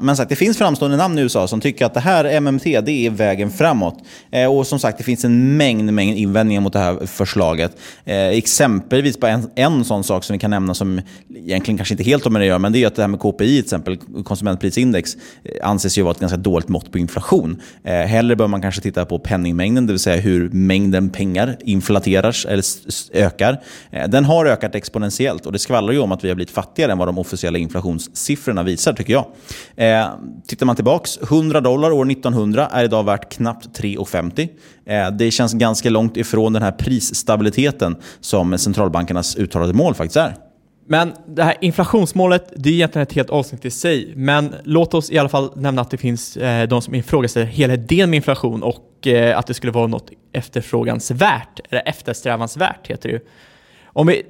men 0.00 0.16
sagt, 0.16 0.28
det 0.28 0.36
finns 0.36 0.58
framstående 0.58 0.96
namn 0.96 1.18
i 1.18 1.22
USA 1.22 1.48
som 1.48 1.60
tycker 1.60 1.86
att 1.86 1.94
det 1.94 2.00
här 2.00 2.40
MMT, 2.40 2.80
det 2.80 3.06
är 3.06 3.10
vägen 3.10 3.50
framåt. 3.50 3.98
Eh, 4.30 4.56
och 4.56 4.66
som 4.66 4.78
sagt, 4.78 4.98
det 4.98 5.04
finns 5.04 5.24
en 5.24 5.56
mängd, 5.56 5.92
mängd 5.92 6.18
invändningar 6.18 6.60
mot 6.60 6.72
det 6.72 6.78
här 6.78 7.06
förslaget. 7.06 7.76
Eh, 8.04 8.26
exempelvis 8.26 9.16
på 9.16 9.26
en, 9.26 9.50
en 9.54 9.84
sån 9.84 10.04
sak 10.04 10.24
som 10.24 10.34
vi 10.34 10.38
kan 10.38 10.50
nämna 10.50 10.74
som 10.74 11.00
egentligen 11.34 11.78
kanske 11.78 11.94
inte 11.94 12.04
helt 12.04 12.24
har 12.24 12.30
med 12.30 12.40
det 12.40 12.44
att 12.44 12.48
göra, 12.48 12.58
men 12.58 12.72
det 12.72 12.82
är 12.82 12.86
att 12.86 12.94
det 12.94 13.02
här 13.02 13.08
med 13.08 13.20
KPI, 13.20 13.46
till 13.46 13.58
exempel 13.58 13.96
konsumentprisindex, 14.24 15.16
eh, 15.44 15.68
anses 15.68 15.98
ju 15.98 16.02
vara 16.02 16.12
ett 16.12 16.20
ganska 16.20 16.38
dåligt 16.38 16.68
mått 16.68 16.92
på 16.92 16.98
inflation. 16.98 17.60
Eh, 17.84 17.92
hellre 17.92 18.36
bör 18.36 18.46
man 18.46 18.62
kanske 18.62 18.80
titta 18.80 19.04
på 19.04 19.18
penningmängden, 19.18 19.86
det 19.86 19.92
vill 19.92 20.00
säga 20.00 20.20
hur 20.20 20.50
mängden 20.50 21.10
pengar 21.10 21.56
inflateras 21.60 22.41
eller 22.46 22.64
ökar. 23.12 23.62
Eh, 23.90 24.08
den 24.08 24.24
har 24.24 24.46
ökat 24.46 24.74
exponentiellt 24.74 25.46
och 25.46 25.52
det 25.52 25.58
skvallrar 25.58 25.92
ju 25.92 25.98
om 25.98 26.12
att 26.12 26.24
vi 26.24 26.28
har 26.28 26.34
blivit 26.34 26.54
fattigare 26.54 26.92
än 26.92 26.98
vad 26.98 27.08
de 27.08 27.18
officiella 27.18 27.58
inflationssiffrorna 27.58 28.62
visar, 28.62 28.92
tycker 28.92 29.12
jag. 29.12 29.26
Eh, 29.76 30.08
tittar 30.46 30.66
man 30.66 30.76
tillbaks, 30.76 31.18
100 31.22 31.60
dollar 31.60 31.90
år 31.90 32.10
1900 32.10 32.68
är 32.72 32.84
idag 32.84 33.04
värt 33.04 33.32
knappt 33.32 33.78
3,50. 33.78 34.48
Eh, 34.86 35.10
det 35.10 35.30
känns 35.30 35.52
ganska 35.52 35.90
långt 35.90 36.16
ifrån 36.16 36.52
den 36.52 36.62
här 36.62 36.72
prisstabiliteten 36.72 37.96
som 38.20 38.58
centralbankernas 38.58 39.36
uttalade 39.36 39.72
mål 39.72 39.94
faktiskt 39.94 40.16
är. 40.16 40.36
Men 40.86 41.12
det 41.26 41.42
här 41.42 41.54
inflationsmålet, 41.60 42.52
det 42.56 42.68
är 42.68 42.72
egentligen 42.72 43.02
ett 43.02 43.12
helt 43.12 43.30
avsnitt 43.30 43.64
i 43.64 43.70
sig. 43.70 44.12
Men 44.16 44.54
låt 44.64 44.94
oss 44.94 45.10
i 45.10 45.18
alla 45.18 45.28
fall 45.28 45.50
nämna 45.56 45.82
att 45.82 45.90
det 45.90 45.96
finns 45.96 46.36
eh, 46.36 46.68
de 46.68 46.82
som 46.82 46.94
ifrågasätter 46.94 47.46
hela 47.46 47.74
idén 47.74 48.10
med 48.10 48.16
inflation 48.16 48.62
och 48.62 49.06
eh, 49.06 49.38
att 49.38 49.46
det 49.46 49.54
skulle 49.54 49.72
vara 49.72 49.86
något 49.86 50.10
efterfrågansvärt, 50.32 51.60
eller 51.70 51.88
eftersträvansvärt 51.88 52.86
heter 52.86 53.08
det 53.08 53.12
ju. 53.12 53.20
Om 53.84 54.06
vi 54.06 54.22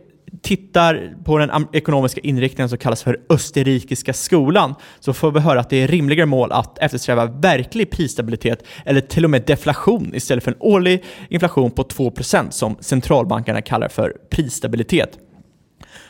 tittar 0.43 1.15
på 1.25 1.39
den 1.39 1.67
ekonomiska 1.73 2.21
inriktningen 2.21 2.69
som 2.69 2.79
kallas 2.79 3.03
för 3.03 3.21
Österrikiska 3.29 4.13
skolan 4.13 4.75
så 5.01 5.13
får 5.13 5.31
vi 5.33 5.41
höra 5.41 5.61
att 5.61 5.71
det 5.71 5.77
är 5.77 5.89
rimligare 5.89 6.27
mål 6.27 6.53
att 6.53 6.79
eftersträva 6.79 7.27
verklig 7.27 7.91
prisstabilitet 7.91 8.65
eller 8.85 9.01
till 9.01 9.25
och 9.25 9.31
med 9.31 9.43
deflation 9.47 10.15
istället 10.15 10.45
för 10.45 10.51
en 10.51 10.57
årlig 10.61 11.05
inflation 11.29 11.71
på 11.71 11.83
2% 11.83 12.51
som 12.51 12.77
centralbankerna 12.81 13.63
kallar 13.63 13.89
för 13.89 14.17
prisstabilitet. 14.31 15.19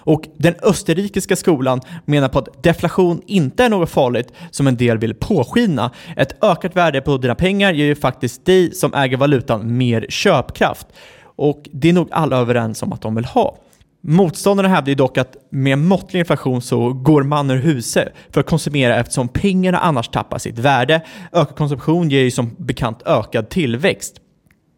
Och 0.05 0.23
den 0.37 0.55
österrikiska 0.63 1.37
skolan 1.37 1.81
menar 2.05 2.29
på 2.29 2.39
att 2.39 2.63
deflation 2.63 3.23
inte 3.27 3.65
är 3.65 3.69
något 3.69 3.91
farligt 3.91 4.33
som 4.51 4.67
en 4.67 4.77
del 4.77 4.99
vill 4.99 5.15
påskina. 5.15 5.91
Ett 6.17 6.45
ökat 6.45 6.77
värde 6.77 7.01
på 7.01 7.17
dina 7.17 7.35
pengar 7.35 7.73
ger 7.73 7.85
ju 7.85 7.95
faktiskt 7.95 8.47
dig 8.47 8.75
som 8.75 8.95
äger 8.95 9.17
valutan 9.17 9.77
mer 9.77 10.07
köpkraft. 10.09 10.87
Och 11.37 11.69
det 11.73 11.89
är 11.89 11.93
nog 11.93 12.09
alla 12.11 12.37
överens 12.37 12.83
om 12.83 12.93
att 12.93 13.03
de 13.03 13.15
vill 13.15 13.25
ha. 13.25 13.57
Motståndarna 14.05 14.69
hävdar 14.69 14.89
ju 14.89 14.95
dock 14.95 15.19
att 15.19 15.37
med 15.51 15.79
måttlig 15.79 16.21
inflation 16.21 16.63
så 16.63 16.93
går 16.93 17.23
man 17.23 17.51
ur 17.51 17.57
huset 17.57 18.09
för 18.31 18.41
att 18.41 18.47
konsumera 18.47 18.97
eftersom 18.97 19.29
pengarna 19.29 19.79
annars 19.79 20.09
tappar 20.09 20.39
sitt 20.39 20.59
värde. 20.59 21.01
Ökad 21.33 21.57
konsumtion 21.57 22.11
ger 22.11 22.23
ju 22.23 22.31
som 22.31 22.55
bekant 22.59 23.03
ökad 23.07 23.49
tillväxt. 23.49 24.17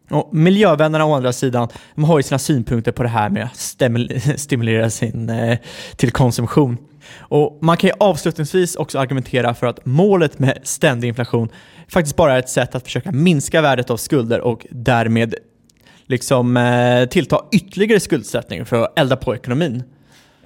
Och 0.09 0.29
miljövännerna 0.35 1.05
å 1.05 1.13
andra 1.13 1.33
sidan, 1.33 1.67
de 1.95 2.03
har 2.03 2.19
ju 2.19 2.23
sina 2.23 2.39
synpunkter 2.39 2.91
på 2.91 3.03
det 3.03 3.09
här 3.09 3.29
med 3.29 3.43
att 3.43 4.39
stimulera 4.39 4.89
sin, 4.89 5.29
eh, 5.29 5.57
till 5.95 6.11
konsumtion. 6.11 6.77
Och 7.17 7.59
man 7.61 7.77
kan 7.77 7.87
ju 7.87 7.93
avslutningsvis 7.99 8.75
också 8.75 8.99
argumentera 8.99 9.53
för 9.53 9.67
att 9.67 9.85
målet 9.85 10.39
med 10.39 10.59
ständig 10.63 11.07
inflation 11.07 11.49
faktiskt 11.87 12.15
bara 12.15 12.33
är 12.33 12.39
ett 12.39 12.49
sätt 12.49 12.75
att 12.75 12.83
försöka 12.83 13.11
minska 13.11 13.61
värdet 13.61 13.89
av 13.89 13.97
skulder 13.97 14.41
och 14.41 14.65
därmed 14.69 15.35
liksom 16.05 16.57
eh, 16.57 17.05
tillta 17.05 17.41
ytterligare 17.51 17.99
skuldsättning 17.99 18.65
för 18.65 18.83
att 18.83 18.99
elda 18.99 19.15
på 19.15 19.35
ekonomin. 19.35 19.83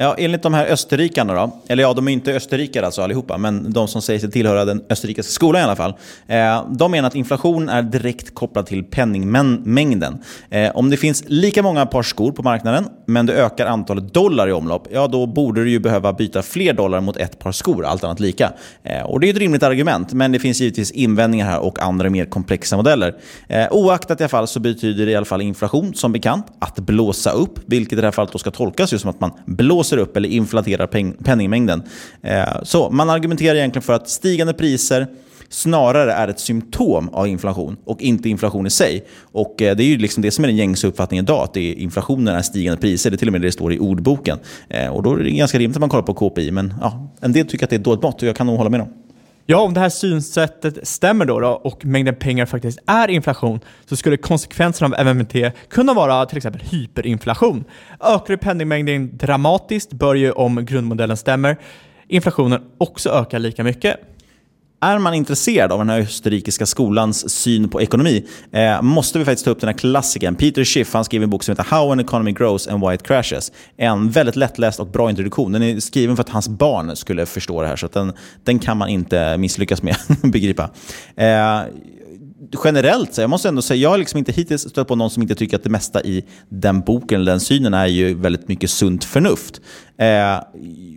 Ja, 0.02 0.16
enligt 0.18 0.44
de 0.44 0.54
här 0.54 0.66
österrikarna 0.66 1.34
då, 1.34 1.62
eller 1.68 1.84
ja, 1.84 1.94
de 1.94 2.08
är 2.08 2.12
inte 2.12 2.34
österrikare 2.34 2.86
alltså 2.86 3.02
allihopa, 3.02 3.38
men 3.38 3.74
de 3.74 3.88
som 3.88 4.02
säger 4.02 4.20
sig 4.20 4.32
tillhöra 4.32 4.66
den 4.66 4.84
österrikiska 4.90 5.32
skolan 5.32 5.62
i 5.62 5.64
alla 5.64 5.76
fall. 5.76 5.94
Eh, 6.28 6.66
de 6.70 6.92
menar 6.92 7.08
att 7.08 7.16
inflation 7.16 7.70
är 7.70 7.82
direkt 7.82 8.36
kopplad 8.36 8.66
till 8.66 8.84
penningmängden. 8.84 10.18
Eh, 10.50 10.72
om 10.76 10.90
det 10.90 10.98
finns 10.98 11.24
lika 11.28 11.64
många 11.64 11.86
par 11.86 12.04
skor 12.04 12.32
på 12.32 12.44
marknaden, 12.44 12.88
men 13.06 13.26
det 13.26 13.34
ökar 13.34 13.66
antalet 13.66 14.14
dollar 14.14 14.48
i 14.48 14.52
omlopp, 14.52 14.88
ja 14.92 15.08
då 15.08 15.26
borde 15.26 15.64
du 15.64 15.70
ju 15.70 15.80
behöva 15.80 16.14
byta 16.14 16.42
fler 16.42 16.74
dollar 16.74 17.02
mot 17.02 17.18
ett 17.18 17.40
par 17.40 17.52
skor, 17.52 17.86
allt 17.86 18.04
annat 18.04 18.20
lika. 18.20 18.54
Eh, 18.84 19.02
och 19.02 19.20
det 19.20 19.28
är 19.28 19.34
ett 19.34 19.40
rimligt 19.40 19.64
argument, 19.64 20.14
men 20.14 20.32
det 20.32 20.40
finns 20.40 20.62
givetvis 20.62 20.92
invändningar 20.92 21.46
här 21.46 21.60
och 21.60 21.80
andra 21.80 22.10
mer 22.10 22.26
komplexa 22.26 22.78
modeller. 22.78 23.16
Eh, 23.48 23.68
oaktat 23.72 24.22
i 24.22 24.24
alla 24.24 24.30
fall 24.30 24.48
så 24.48 24.60
betyder 24.60 25.06
det 25.06 25.12
i 25.12 25.16
alla 25.16 25.26
fall 25.26 25.42
inflation, 25.42 25.94
som 25.94 26.12
bekant, 26.12 26.46
att 26.60 26.80
blåsa 26.80 27.32
upp, 27.32 27.60
vilket 27.66 27.94
i 27.94 28.02
det 28.02 28.08
här 28.08 28.12
fallet 28.12 28.32
då 28.32 28.40
ska 28.40 28.52
tolkas 28.52 28.92
just 28.92 29.02
som 29.02 29.10
att 29.10 29.20
man 29.20 29.32
blåser 29.46 29.89
upp 29.98 30.18
eller 30.18 30.30
inflaterar 30.30 30.88
peng 30.88 31.14
penningmängden. 31.24 31.84
Eh, 32.22 32.64
så 32.64 32.90
man 32.90 33.10
argumenterar 33.10 33.56
egentligen 33.56 33.84
för 33.84 33.94
att 33.94 34.10
stigande 34.10 34.54
priser 34.54 35.08
snarare 35.50 36.14
är 36.14 36.28
ett 36.28 36.40
symptom 36.40 37.10
av 37.10 37.28
inflation 37.28 37.78
och 37.86 38.02
inte 38.02 38.30
inflation 38.30 38.68
i 38.68 38.70
sig. 38.70 39.06
Och 39.22 39.62
eh, 39.62 39.76
Det 39.76 39.84
är 39.84 39.88
ju 39.88 39.98
liksom 39.98 40.24
det 40.24 40.32
som 40.32 40.44
är 40.44 40.48
den 40.48 40.58
gängse 40.58 40.88
uppfattningen 40.88 41.26
idag, 41.26 41.44
att 41.44 41.54
det 41.54 41.72
är 41.72 41.74
inflationen 41.74 42.36
är 42.36 42.42
stigande 42.42 42.82
priser. 42.82 43.10
Det 43.10 43.16
är 43.16 43.18
till 43.18 43.28
och 43.28 43.32
med 43.32 43.42
det 43.42 43.48
det 43.48 43.52
står 43.52 43.74
i 43.74 43.80
ordboken. 43.80 44.40
Eh, 44.70 44.88
och 44.88 45.04
Då 45.04 45.14
är 45.14 45.18
det 45.18 45.32
ganska 45.32 45.60
rimligt 45.60 45.78
att 45.78 45.82
man 45.82 45.90
kollar 45.90 46.04
på 46.04 46.14
KPI, 46.14 46.52
men 46.52 46.74
ja, 46.82 47.10
en 47.22 47.32
del 47.32 47.48
tycker 47.48 47.66
att 47.66 47.70
det 47.70 47.76
är 47.76 47.80
ett 47.80 47.86
dåligt 47.86 48.04
mått 48.04 48.22
och 48.22 48.28
jag 48.28 48.36
kan 48.36 48.48
nog 48.48 48.58
hålla 48.58 48.70
med 48.70 48.80
dem. 48.80 48.90
Ja, 49.52 49.62
om 49.62 49.74
det 49.74 49.80
här 49.80 49.90
synsättet 49.90 50.88
stämmer 50.88 51.26
då, 51.26 51.40
då 51.40 51.48
och 51.48 51.86
mängden 51.86 52.16
pengar 52.16 52.46
faktiskt 52.46 52.80
är 52.88 53.08
inflation 53.08 53.60
så 53.86 53.96
skulle 53.96 54.18
konsekvenserna 54.18 54.98
av 54.98 55.06
MMT 55.06 55.36
kunna 55.70 55.94
vara 55.94 56.26
till 56.26 56.38
exempel 56.38 56.62
hyperinflation. 56.62 57.64
Ökar 58.00 58.38
penningmängden 58.38 59.18
dramatiskt 59.18 59.94
bör 59.94 60.16
ju, 60.16 60.32
om 60.32 60.66
grundmodellen 60.66 61.18
stämmer, 61.18 61.58
inflationen 62.08 62.62
också 62.78 63.10
öka 63.10 63.38
lika 63.38 63.64
mycket. 63.64 64.09
Är 64.82 64.98
man 64.98 65.14
intresserad 65.14 65.72
av 65.72 65.80
den 65.80 65.90
här 65.90 66.00
österrikiska 66.00 66.66
skolans 66.66 67.30
syn 67.30 67.70
på 67.70 67.82
ekonomi 67.82 68.26
eh, 68.52 68.82
måste 68.82 69.20
vi 69.20 69.26
faktiskt 69.26 69.46
ta 69.46 69.52
upp 69.52 69.60
den 69.60 69.68
här 69.68 69.78
klassikern. 69.78 70.36
Peter 70.36 70.64
Schiff 70.64 70.94
han 70.94 71.06
skriver 71.06 71.24
en 71.24 71.30
bok 71.30 71.44
som 71.44 71.52
heter 71.52 71.64
How 71.64 71.92
an 71.92 72.00
economy 72.00 72.32
grows 72.32 72.68
and 72.68 72.88
why 72.88 72.96
it 72.96 73.04
crashes. 73.04 73.52
En 73.78 74.10
väldigt 74.10 74.36
lättläst 74.36 74.80
och 74.80 74.88
bra 74.88 75.10
introduktion. 75.10 75.52
Den 75.52 75.64
är 75.64 75.80
skriven 75.80 76.16
för 76.16 76.24
att 76.24 76.30
hans 76.30 76.48
barn 76.48 76.96
skulle 76.96 77.26
förstå 77.26 77.62
det 77.62 77.68
här, 77.68 77.76
så 77.76 77.86
att 77.86 77.94
den, 77.94 78.14
den 78.44 78.60
kan 78.60 78.78
man 78.78 78.90
inte 78.90 79.38
misslyckas 79.38 79.84
med 79.84 79.96
att 80.10 80.22
begripa. 80.32 80.70
Eh, 81.16 81.62
generellt, 82.64 83.14
så 83.14 83.22
jag 83.22 83.30
måste 83.30 83.48
ändå 83.48 83.62
säga, 83.62 83.82
jag 83.82 83.90
har 83.90 83.98
liksom 83.98 84.18
inte 84.18 84.32
hittills 84.32 84.62
stött 84.62 84.88
på 84.88 84.96
någon 84.96 85.10
som 85.10 85.22
inte 85.22 85.36
tycker 85.36 85.58
att 85.58 85.64
det 85.64 85.70
mesta 85.70 86.02
i 86.02 86.26
den 86.50 86.82
boken 86.82 87.22
eller 87.22 87.32
den 87.32 87.40
synen 87.40 87.74
är 87.74 87.86
ju 87.86 88.14
väldigt 88.14 88.48
mycket 88.48 88.70
sunt 88.70 89.04
förnuft. 89.04 89.62
Eh, 89.98 90.40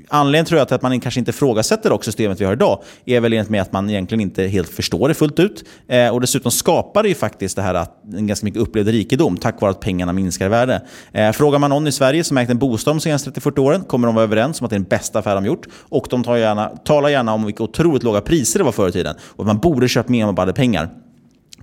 anledningen 0.08 0.46
tror 0.46 0.58
jag 0.58 0.68
till 0.68 0.74
att 0.74 0.82
man 0.82 1.00
kanske 1.00 1.20
inte 1.20 1.30
ifrågasätter 1.30 1.92
också 1.92 2.08
systemet 2.08 2.40
vi 2.40 2.44
har 2.44 2.52
idag 2.52 2.82
är 3.04 3.20
väl 3.20 3.32
enligt 3.32 3.50
mig 3.50 3.60
att 3.60 3.72
man 3.72 3.90
egentligen 3.90 4.20
inte 4.20 4.46
helt 4.46 4.68
förstår 4.68 5.08
det 5.08 5.14
fullt 5.14 5.40
ut. 5.40 5.64
Eh, 5.88 6.08
och 6.08 6.20
dessutom 6.20 6.52
skapar 6.52 7.02
det 7.02 7.08
ju 7.08 7.14
faktiskt 7.14 7.56
det 7.56 7.62
här 7.62 7.74
att 7.74 8.04
en 8.14 8.26
ganska 8.26 8.44
mycket 8.44 8.60
upplevd 8.60 8.88
rikedom 8.88 9.36
tack 9.36 9.60
vare 9.60 9.70
att 9.70 9.80
pengarna 9.80 10.12
minskar 10.12 10.46
i 10.46 10.48
värde. 10.48 10.82
Eh, 11.12 11.32
frågar 11.32 11.58
man 11.58 11.70
någon 11.70 11.86
i 11.86 11.92
Sverige 11.92 12.24
som 12.24 12.36
ägt 12.38 12.50
en 12.50 12.58
bostad 12.58 12.94
de 12.94 13.00
senaste 13.00 13.30
30-40 13.30 13.58
åren 13.58 13.84
kommer 13.84 14.08
de 14.08 14.14
vara 14.14 14.24
överens 14.24 14.60
om 14.60 14.64
att 14.64 14.70
det 14.70 14.76
är 14.76 14.78
den 14.78 14.88
bästa 14.88 15.18
affär 15.18 15.34
de 15.34 15.46
gjort. 15.46 15.66
Och 15.88 16.06
de 16.10 16.24
tar 16.24 16.36
gärna, 16.36 16.68
talar 16.68 17.08
gärna 17.08 17.34
om 17.34 17.44
vilka 17.44 17.62
otroligt 17.62 18.02
låga 18.02 18.20
priser 18.20 18.58
det 18.58 18.64
var 18.64 18.72
förr 18.72 18.88
i 18.88 18.92
tiden 18.92 19.14
och 19.22 19.40
att 19.40 19.46
man 19.46 19.58
borde 19.58 19.88
köpt 19.88 20.08
mer 20.08 20.22
om 20.22 20.26
man 20.26 20.34
bara 20.34 20.42
hade 20.42 20.52
pengar. 20.52 21.01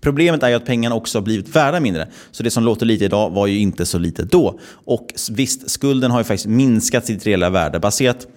Problemet 0.01 0.43
är 0.43 0.49
ju 0.49 0.55
att 0.55 0.65
pengarna 0.65 0.95
också 0.95 1.17
har 1.17 1.23
blivit 1.23 1.55
värda 1.55 1.79
mindre. 1.79 2.07
Så 2.31 2.43
det 2.43 2.51
som 2.51 2.63
låter 2.63 2.85
lite 2.85 3.05
idag 3.05 3.29
var 3.29 3.47
ju 3.47 3.59
inte 3.59 3.85
så 3.85 3.97
lite 3.97 4.23
då. 4.23 4.59
Och 4.69 5.07
visst, 5.31 5.69
skulden 5.69 6.11
har 6.11 6.19
ju 6.19 6.23
faktiskt 6.23 6.47
minskat 6.47 7.05
sitt 7.05 7.25
reella 7.25 7.49
värde. 7.49 7.79
Baserat, 7.79 8.27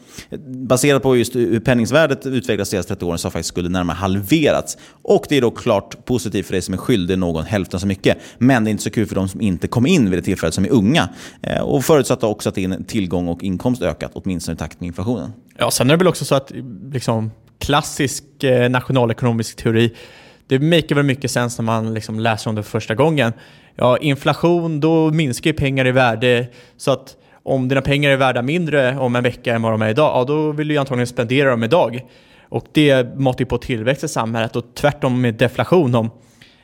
baserat 0.47 1.03
på 1.03 1.17
just 1.17 1.37
hur 1.37 1.61
penningsvärdet 1.61 2.27
utvecklats 2.27 2.71
de 2.71 2.75
senaste 2.75 2.95
30 2.95 3.05
åren 3.05 3.19
så 3.19 3.27
har 3.27 3.31
faktiskt 3.31 3.49
skulden 3.49 3.73
närmare 3.73 3.95
halverats. 3.95 4.79
Och 5.03 5.27
det 5.29 5.37
är 5.37 5.41
då 5.41 5.51
klart 5.51 6.05
positivt 6.05 6.47
för 6.47 6.53
dig 6.53 6.63
som 6.63 6.75
är 6.75 6.79
skyldig 6.79 7.19
någon 7.19 7.45
hälften 7.45 7.81
så 7.81 7.87
mycket. 7.87 8.19
Men 8.39 8.65
det 8.65 8.71
är 8.71 8.73
inte 8.73 8.85
så 8.85 8.91
kul 8.91 9.07
för 9.07 9.15
de 9.15 9.29
som 9.29 9.41
inte 9.41 9.69
kom 9.69 9.87
in 9.87 10.11
vid 10.11 10.19
det 10.19 10.23
tillfället 10.23 10.55
som 10.55 10.65
är 10.65 10.71
unga. 10.71 11.09
Eh, 11.43 11.61
och 11.61 11.85
förutsatt 11.85 12.25
också 12.25 12.49
att 12.49 12.55
din 12.55 12.85
tillgång 12.85 13.29
och 13.29 13.43
inkomst 13.43 13.83
ökat, 13.83 14.11
åtminstone 14.15 14.55
i 14.55 14.59
takt 14.59 14.81
med 14.81 14.87
inflationen. 14.87 15.33
Ja, 15.59 15.71
sen 15.71 15.91
är 15.91 15.95
det 15.95 15.99
väl 15.99 16.09
också 16.09 16.25
så 16.25 16.35
att 16.35 16.53
liksom, 16.93 17.31
klassisk 17.59 18.45
eh, 18.45 18.71
nationalekonomisk 18.71 19.57
teori 19.57 19.93
det 20.53 20.59
maker 20.59 20.95
väl 20.95 21.05
mycket 21.05 21.31
sens 21.31 21.59
när 21.59 21.65
man 21.65 21.95
liksom 21.95 22.21
läser 22.21 22.51
om 22.51 22.57
det 22.57 22.63
för 22.63 22.71
första 22.71 22.95
gången. 22.95 23.33
Ja, 23.77 23.97
inflation, 23.97 24.81
då 24.81 25.11
minskar 25.11 25.51
ju 25.51 25.57
pengar 25.57 25.87
i 25.87 25.93
värde. 25.93 26.47
Så 26.77 26.93
att 26.93 27.17
om 27.43 27.69
dina 27.69 27.81
pengar 27.81 28.11
är 28.11 28.17
värda 28.17 28.43
mindre 28.43 28.99
om 28.99 29.17
en 29.17 29.23
vecka 29.23 29.55
än 29.55 29.63
vad 29.63 29.73
de 29.73 29.83
är 29.83 29.89
idag, 29.89 30.21
ja, 30.21 30.25
då 30.25 30.53
vill 30.53 30.69
du 30.69 30.77
antagligen 30.77 31.07
spendera 31.07 31.51
dem 31.51 31.65
idag. 31.65 32.01
Och 32.49 32.67
det 32.73 33.19
matar 33.19 33.41
ju 33.41 33.47
på 33.47 33.59
tillväxt 33.59 34.05
i 34.05 34.09
samhället 34.09 34.57
och 34.57 34.65
tvärtom 34.75 35.21
med 35.21 35.35
deflation. 35.35 35.95
Om 35.95 36.11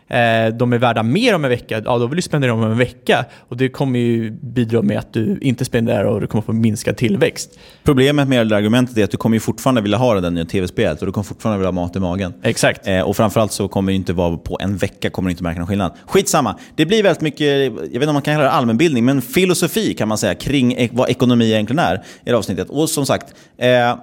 eh, 0.09 0.55
de 0.55 0.73
är 0.73 0.79
värda 0.79 1.03
mer 1.03 1.35
om 1.35 1.45
en 1.45 1.51
vecka, 1.51 1.83
ja 1.85 1.99
då 1.99 2.07
vill 2.07 2.17
du 2.17 2.23
spendera 2.23 2.51
dem 2.51 2.63
om 2.63 2.71
en 2.71 2.79
vecka. 2.79 3.25
Och 3.39 3.57
det 3.57 3.69
kommer 3.69 3.99
ju 3.99 4.31
bidra 4.31 4.83
med 4.83 4.99
att 4.99 5.13
du 5.13 5.39
inte 5.43 5.65
spenderar 5.65 6.05
och 6.05 6.21
du 6.21 6.27
kommer 6.27 6.43
få 6.43 6.53
minskad 6.53 6.97
tillväxt. 6.97 7.59
Problemet 7.85 8.29
med 8.29 8.49
det 8.49 8.57
argumentet 8.57 8.99
är 8.99 9.05
att 9.05 9.11
du 9.11 9.17
kommer 9.17 9.37
ju 9.37 9.41
fortfarande 9.41 9.81
vilja 9.81 9.99
ha 9.99 10.21
det 10.21 10.31
nya 10.31 10.45
tv-spelet 10.45 11.01
och 11.01 11.07
du 11.07 11.13
kommer 11.13 11.25
fortfarande 11.25 11.59
vilja 11.59 11.69
ha 11.69 11.73
mat 11.73 11.97
i 11.97 12.01
magen. 12.01 12.35
Exakt. 12.43 12.89
Eh, 12.89 13.01
och 13.01 13.17
framförallt 13.17 13.53
så 13.53 13.69
kommer 13.69 13.93
det 13.93 13.97
inte 13.97 14.13
vara 14.13 14.37
på 14.37 14.59
en 14.61 14.77
vecka 14.77 15.11
kommer 15.11 15.29
du 15.29 15.31
inte 15.31 15.43
märka 15.43 15.59
någon 15.59 15.69
skillnad. 15.69 15.93
Skitsamma. 16.07 16.59
Det 16.75 16.87
blir 16.87 17.03
väldigt 17.03 17.23
mycket, 17.23 17.47
jag 17.65 17.71
vet 17.81 17.95
inte 17.95 18.09
om 18.09 18.15
man 18.15 18.23
kan 18.23 18.35
kalla 18.35 18.45
det 18.45 18.51
allmänbildning, 18.51 19.05
men 19.05 19.23
filosofi 19.23 19.95
kan 19.95 20.09
man 20.09 20.19
säga 20.19 20.35
kring 20.35 20.73
e- 20.73 20.89
vad 20.93 21.09
ekonomi 21.11 21.53
egentligen 21.53 21.79
är 21.79 21.95
i 21.97 22.31
det 22.31 22.33
avsnittet. 22.37 22.71
Och 22.71 22.91
som 22.91 23.07
sagt, 23.07 23.35
eh, 23.59 23.97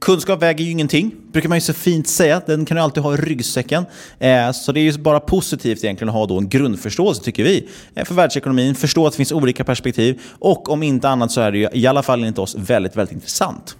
Kunskap 0.00 0.42
väger 0.42 0.64
ju 0.64 0.70
ingenting, 0.70 1.14
brukar 1.32 1.48
man 1.48 1.56
ju 1.56 1.60
så 1.60 1.72
fint 1.72 2.08
säga. 2.08 2.42
Den 2.46 2.64
kan 2.64 2.76
du 2.76 2.82
alltid 2.82 3.02
ha 3.02 3.14
i 3.14 3.16
ryggsäcken. 3.16 3.84
Eh, 4.18 4.50
så 4.52 4.72
det 4.72 4.80
är 4.80 4.82
ju 4.82 4.98
bara 4.98 5.20
positivt 5.20 5.84
egentligen 5.84 6.08
att 6.08 6.14
ha 6.14 6.26
då 6.26 6.38
en 6.38 6.48
grundförståelse, 6.48 7.22
tycker 7.22 7.44
vi, 7.44 7.68
eh, 7.94 8.04
för 8.04 8.14
världsekonomin. 8.14 8.74
Förstå 8.74 9.06
att 9.06 9.12
det 9.12 9.16
finns 9.16 9.32
olika 9.32 9.64
perspektiv. 9.64 10.20
Och 10.38 10.68
om 10.68 10.82
inte 10.82 11.08
annat 11.08 11.32
så 11.32 11.40
är 11.40 11.52
det 11.52 11.58
ju 11.58 11.68
i 11.72 11.86
alla 11.86 12.02
fall 12.02 12.20
enligt 12.20 12.38
oss 12.38 12.54
väldigt, 12.54 12.96
väldigt 12.96 13.14
intressant. 13.14 13.76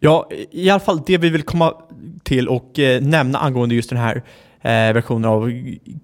Ja, 0.00 0.28
i 0.50 0.70
alla 0.70 0.80
fall 0.80 1.02
det 1.06 1.18
vi 1.18 1.28
vill 1.28 1.42
komma 1.42 1.74
till 2.22 2.48
och 2.48 2.78
eh, 2.78 3.02
nämna 3.02 3.38
angående 3.38 3.74
just 3.74 3.90
den 3.90 3.98
här 3.98 4.22
eh, 4.62 4.92
versioner 4.94 5.28
av 5.28 5.52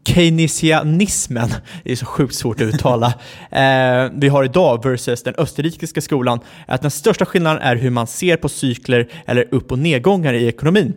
keynesianismen. 0.08 1.48
Det 1.84 1.92
är 1.92 1.96
så 1.96 2.06
sjukt 2.06 2.34
svårt 2.34 2.60
att 2.60 2.74
uttala. 2.74 3.06
eh, 3.50 4.10
vi 4.12 4.28
har 4.28 4.44
idag 4.44 4.84
versus 4.84 5.22
den 5.22 5.34
österrikiska 5.38 6.00
skolan. 6.00 6.40
Att 6.66 6.82
den 6.82 6.90
största 6.90 7.26
skillnaden 7.26 7.62
är 7.62 7.76
hur 7.76 7.90
man 7.90 8.06
ser 8.06 8.36
på 8.36 8.48
cykler 8.48 9.08
eller 9.26 9.54
upp 9.54 9.72
och 9.72 9.78
nedgångar 9.78 10.34
i 10.34 10.46
ekonomin. 10.46 10.94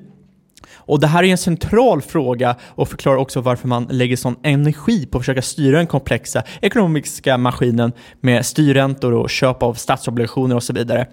Och 0.90 1.00
Det 1.00 1.08
här 1.08 1.24
är 1.24 1.28
en 1.28 1.38
central 1.38 2.02
fråga 2.02 2.56
och 2.66 2.90
förklarar 2.90 3.18
också 3.18 3.42
varför 3.42 3.68
man 3.68 3.88
lägger 3.90 4.16
sån 4.16 4.36
energi 4.44 5.06
på 5.06 5.18
att 5.18 5.22
försöka 5.22 5.42
styra 5.42 5.78
den 5.78 5.88
komplexa 5.88 6.44
ekonomiska 6.62 7.38
maskinen 7.38 7.92
med 8.22 8.46
styrräntor 8.46 9.14
och 9.14 9.30
köp 9.30 9.64
av 9.64 9.74
statsobligationer 9.74 10.56
och 10.56 10.64
så 10.64 10.74
vidare. 10.74 11.08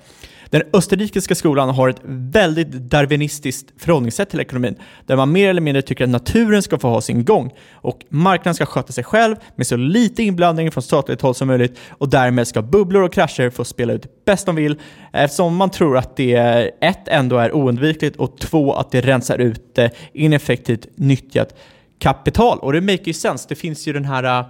Den 0.51 0.63
österrikiska 0.73 1.35
skolan 1.35 1.69
har 1.69 1.89
ett 1.89 2.01
väldigt 2.05 2.69
darwinistiskt 2.73 3.73
förhållningssätt 3.79 4.31
till 4.31 4.41
ekonomin, 4.41 4.75
där 5.07 5.17
man 5.17 5.33
mer 5.33 5.51
eller 5.51 5.61
mindre 5.61 5.83
tycker 5.83 6.05
att 6.05 6.11
naturen 6.11 6.63
ska 6.63 6.79
få 6.79 6.89
ha 6.89 7.01
sin 7.01 7.25
gång 7.25 7.53
och 7.73 8.01
marknaden 8.09 8.55
ska 8.55 8.67
sköta 8.67 8.93
sig 8.93 9.05
själv 9.05 9.37
med 9.57 9.67
så 9.67 9.77
lite 9.77 10.23
inblandning 10.23 10.71
från 10.71 10.83
statligt 10.83 11.21
håll 11.23 11.35
som 11.35 11.49
möjligt 11.49 11.79
och 11.91 12.09
därmed 12.09 12.49
ska 12.49 12.63
bubblor 12.63 13.03
och 13.03 13.13
krascher 13.13 13.51
få 13.51 13.65
spela 13.65 13.93
ut 13.93 14.25
bäst 14.25 14.47
de 14.47 14.57
vill 14.57 14.81
eftersom 15.13 15.57
man 15.57 15.71
tror 15.71 15.99
att 15.99 16.17
det 16.17 16.35
ett 16.81 17.09
ändå 17.09 17.39
är 17.39 17.55
oundvikligt 17.55 18.17
och 18.17 18.39
två 18.39 18.73
att 18.73 18.91
det 18.91 19.01
rensar 19.01 19.39
ut 19.39 19.79
eh, 19.79 19.91
ineffektivt 20.13 20.87
nyttjat 20.95 21.55
kapital. 21.99 22.59
Och 22.59 22.73
det 22.73 22.81
make 22.81 23.03
ju 23.05 23.13
sense. 23.13 23.47
Det 23.49 23.55
finns 23.55 23.89
ju 23.89 23.93
den 23.93 24.05
här 24.05 24.45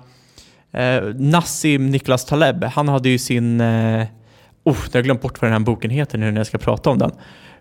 eh, 0.73 1.03
Nassim 1.15 1.91
Niklas 1.91 2.25
Taleb, 2.25 2.65
han 2.65 2.89
hade 2.89 3.09
ju 3.09 3.19
sin 3.19 3.61
eh, 3.61 4.07
Oh, 4.67 4.77
jag 4.93 4.99
har 4.99 5.03
glömt 5.03 5.23
bort 5.23 5.43
vad 5.43 5.51
den 5.51 5.61
här 5.61 5.65
boken 5.67 5.91
heter 5.91 6.19
nu 6.19 6.31
när 6.31 6.41
jag 6.41 6.47
ska 6.47 6.59
prata 6.59 6.91
om 6.91 6.99
den. 6.99 7.11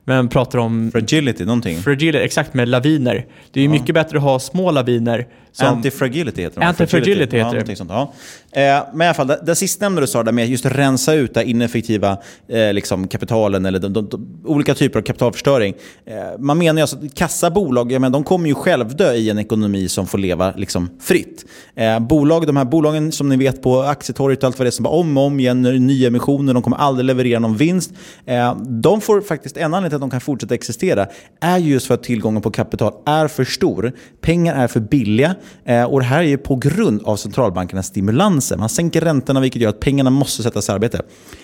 Men 0.03 0.27
pratar 0.29 0.59
om... 0.59 0.91
Fragility, 0.91 1.45
någonting? 1.45 1.77
Fragility, 1.77 2.17
exakt 2.25 2.53
med 2.53 2.69
laviner. 2.69 3.25
Det 3.51 3.59
är 3.59 3.65
ja. 3.65 3.71
mycket 3.71 3.95
bättre 3.95 4.17
att 4.17 4.23
ha 4.23 4.39
små 4.39 4.71
laviner. 4.71 5.27
Anti-fragility 5.63 6.41
heter 6.41 6.59
det. 6.59 6.65
Anti-fragility 6.65 7.37
heter 7.37 7.63
det. 7.65 7.69
Ja, 7.69 7.75
sånt, 7.75 7.91
ja. 7.91 8.13
Eh, 8.51 8.83
men 8.93 9.05
i 9.05 9.07
alla 9.07 9.13
fall, 9.13 9.27
det, 9.27 9.39
det 9.45 9.55
sistnämnda 9.55 10.01
du 10.01 10.07
sa 10.07 10.23
där 10.23 10.31
med 10.31 10.47
just 10.47 10.65
rensa 10.65 11.13
ut 11.13 11.33
det 11.33 11.43
ineffektiva 11.43 12.17
eh, 12.47 12.73
liksom 12.73 13.07
kapitalen 13.07 13.65
eller 13.65 13.79
de, 13.79 13.93
de, 13.93 14.09
de, 14.09 14.41
olika 14.45 14.75
typer 14.75 14.99
av 14.99 15.03
kapitalförstöring. 15.03 15.73
Eh, 16.05 16.15
man 16.39 16.57
menar 16.57 16.75
ju 16.75 16.81
alltså 16.81 16.97
att 16.97 17.15
kassabolag, 17.15 17.91
ja, 17.91 17.99
men 17.99 18.11
de 18.11 18.23
kommer 18.23 18.47
ju 18.47 18.55
självdö 18.55 19.13
i 19.13 19.29
en 19.29 19.39
ekonomi 19.39 19.87
som 19.87 20.07
får 20.07 20.17
leva 20.17 20.53
liksom, 20.57 20.89
fritt. 21.01 21.45
Eh, 21.75 21.99
bolag, 21.99 22.47
de 22.47 22.57
här 22.57 22.65
bolagen 22.65 23.11
som 23.11 23.29
ni 23.29 23.37
vet 23.37 23.61
på 23.61 23.81
aktietorget 23.81 24.43
och 24.43 24.47
allt 24.47 24.59
vad 24.59 24.65
det 24.65 24.69
är 24.69 24.71
som 24.71 24.83
bara 24.83 24.93
om 24.93 25.17
och 25.17 25.23
om 25.23 25.39
igen, 25.39 25.61
nyemissioner, 25.61 26.53
de 26.53 26.63
kommer 26.63 26.77
aldrig 26.77 27.05
leverera 27.05 27.39
någon 27.39 27.57
vinst. 27.57 27.91
Eh, 28.25 28.55
de 28.57 29.01
får 29.01 29.21
faktiskt, 29.21 29.57
en 29.57 29.63
anledning 29.73 29.89
till 29.89 29.95
att 29.95 30.01
de 30.01 30.09
kan 30.09 30.21
fortsätta 30.21 30.55
existera 30.55 31.07
är 31.39 31.57
just 31.57 31.87
för 31.87 31.93
att 31.93 32.03
tillgången 32.03 32.41
på 32.41 32.51
kapital 32.51 32.93
är 33.05 33.27
för 33.27 33.45
stor. 33.45 33.91
Pengar 34.21 34.55
är 34.55 34.67
för 34.67 34.79
billiga 34.79 35.35
Eh, 35.65 35.83
och 35.83 35.99
det 35.99 36.05
här 36.05 36.19
är 36.19 36.27
ju 36.27 36.37
på 36.37 36.55
grund 36.55 37.01
av 37.03 37.15
centralbankernas 37.15 37.87
stimulanser. 37.87 38.57
Man 38.57 38.69
sänker 38.69 39.01
räntorna 39.01 39.39
vilket 39.39 39.61
gör 39.61 39.69
att 39.69 39.79
pengarna 39.79 40.09
måste 40.09 40.43
sättas 40.43 40.69
i 40.69 40.71
arbete. 40.71 40.97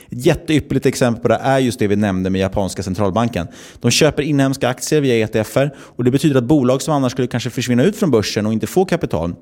Ett 0.10 0.26
jätteypperligt 0.26 0.86
exempel 0.86 1.22
på 1.22 1.28
det 1.28 1.36
är 1.36 1.60
just 1.60 1.80
det 1.80 1.88
vi 1.88 1.96
nämnde 1.96 2.30
med 2.30 2.42
japanska 2.42 2.84
centralbanken. 2.84 3.48
De 3.80 3.92
köper 3.92 4.24
inhemska 4.24 4.70
aktier 4.70 5.02
via 5.02 5.16
ETFer 5.16 5.76
och 5.78 6.04
det 6.04 6.12
betyder 6.12 6.38
att 6.38 6.44
bolag 6.44 6.82
som 6.82 6.94
annars 6.94 7.12
skulle 7.12 7.28
kanske 7.28 7.50
försvinna 7.50 7.84
ut 7.84 7.96
från 7.96 8.12
börsen 8.12 8.46
och 8.46 8.54
inte 8.54 8.68
få 8.68 8.86
kapital 8.86 9.36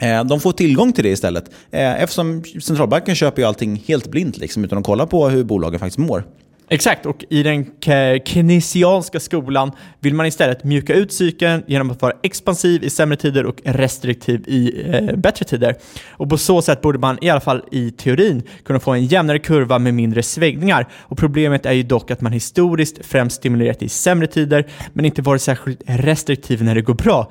eh, 0.00 0.24
de 0.24 0.40
får 0.40 0.52
tillgång 0.52 0.92
till 0.92 1.04
det 1.04 1.10
istället. 1.10 1.50
Eh, 1.70 2.02
eftersom 2.02 2.44
centralbanken 2.62 3.14
köper 3.14 3.42
ju 3.42 3.48
allting 3.48 3.82
helt 3.86 4.10
blint 4.10 4.38
liksom, 4.38 4.64
utan 4.64 4.78
att 4.78 4.84
kolla 4.84 5.06
på 5.06 5.28
hur 5.28 5.44
bolagen 5.44 5.80
faktiskt 5.80 5.98
mår. 5.98 6.24
Exakt, 6.68 7.06
och 7.06 7.24
i 7.30 7.42
den 7.42 7.66
keynesianska 8.24 9.20
skolan 9.20 9.72
vill 10.00 10.14
man 10.14 10.26
istället 10.26 10.64
mjuka 10.64 10.94
ut 10.94 11.12
cykeln 11.12 11.62
genom 11.66 11.90
att 11.90 12.02
vara 12.02 12.12
expansiv 12.22 12.84
i 12.84 12.90
sämre 12.90 13.16
tider 13.16 13.46
och 13.46 13.60
restriktiv 13.64 14.44
i 14.46 14.84
eh, 14.92 15.16
bättre 15.16 15.44
tider. 15.44 15.74
Och 16.10 16.30
på 16.30 16.38
så 16.38 16.62
sätt 16.62 16.80
borde 16.80 16.98
man 16.98 17.18
i 17.20 17.30
alla 17.30 17.40
fall 17.40 17.62
i 17.72 17.90
teorin 17.90 18.42
kunna 18.64 18.80
få 18.80 18.92
en 18.92 19.06
jämnare 19.06 19.38
kurva 19.38 19.78
med 19.78 19.94
mindre 19.94 20.22
svängningar. 20.22 20.88
Och 20.92 21.18
problemet 21.18 21.66
är 21.66 21.72
ju 21.72 21.82
dock 21.82 22.10
att 22.10 22.20
man 22.20 22.32
historiskt 22.32 23.06
främst 23.06 23.36
stimulerat 23.36 23.82
i 23.82 23.88
sämre 23.88 24.26
tider, 24.26 24.66
men 24.92 25.04
inte 25.04 25.22
varit 25.22 25.42
särskilt 25.42 25.82
restriktiv 25.86 26.64
när 26.64 26.74
det 26.74 26.82
går 26.82 26.94
bra. 26.94 27.30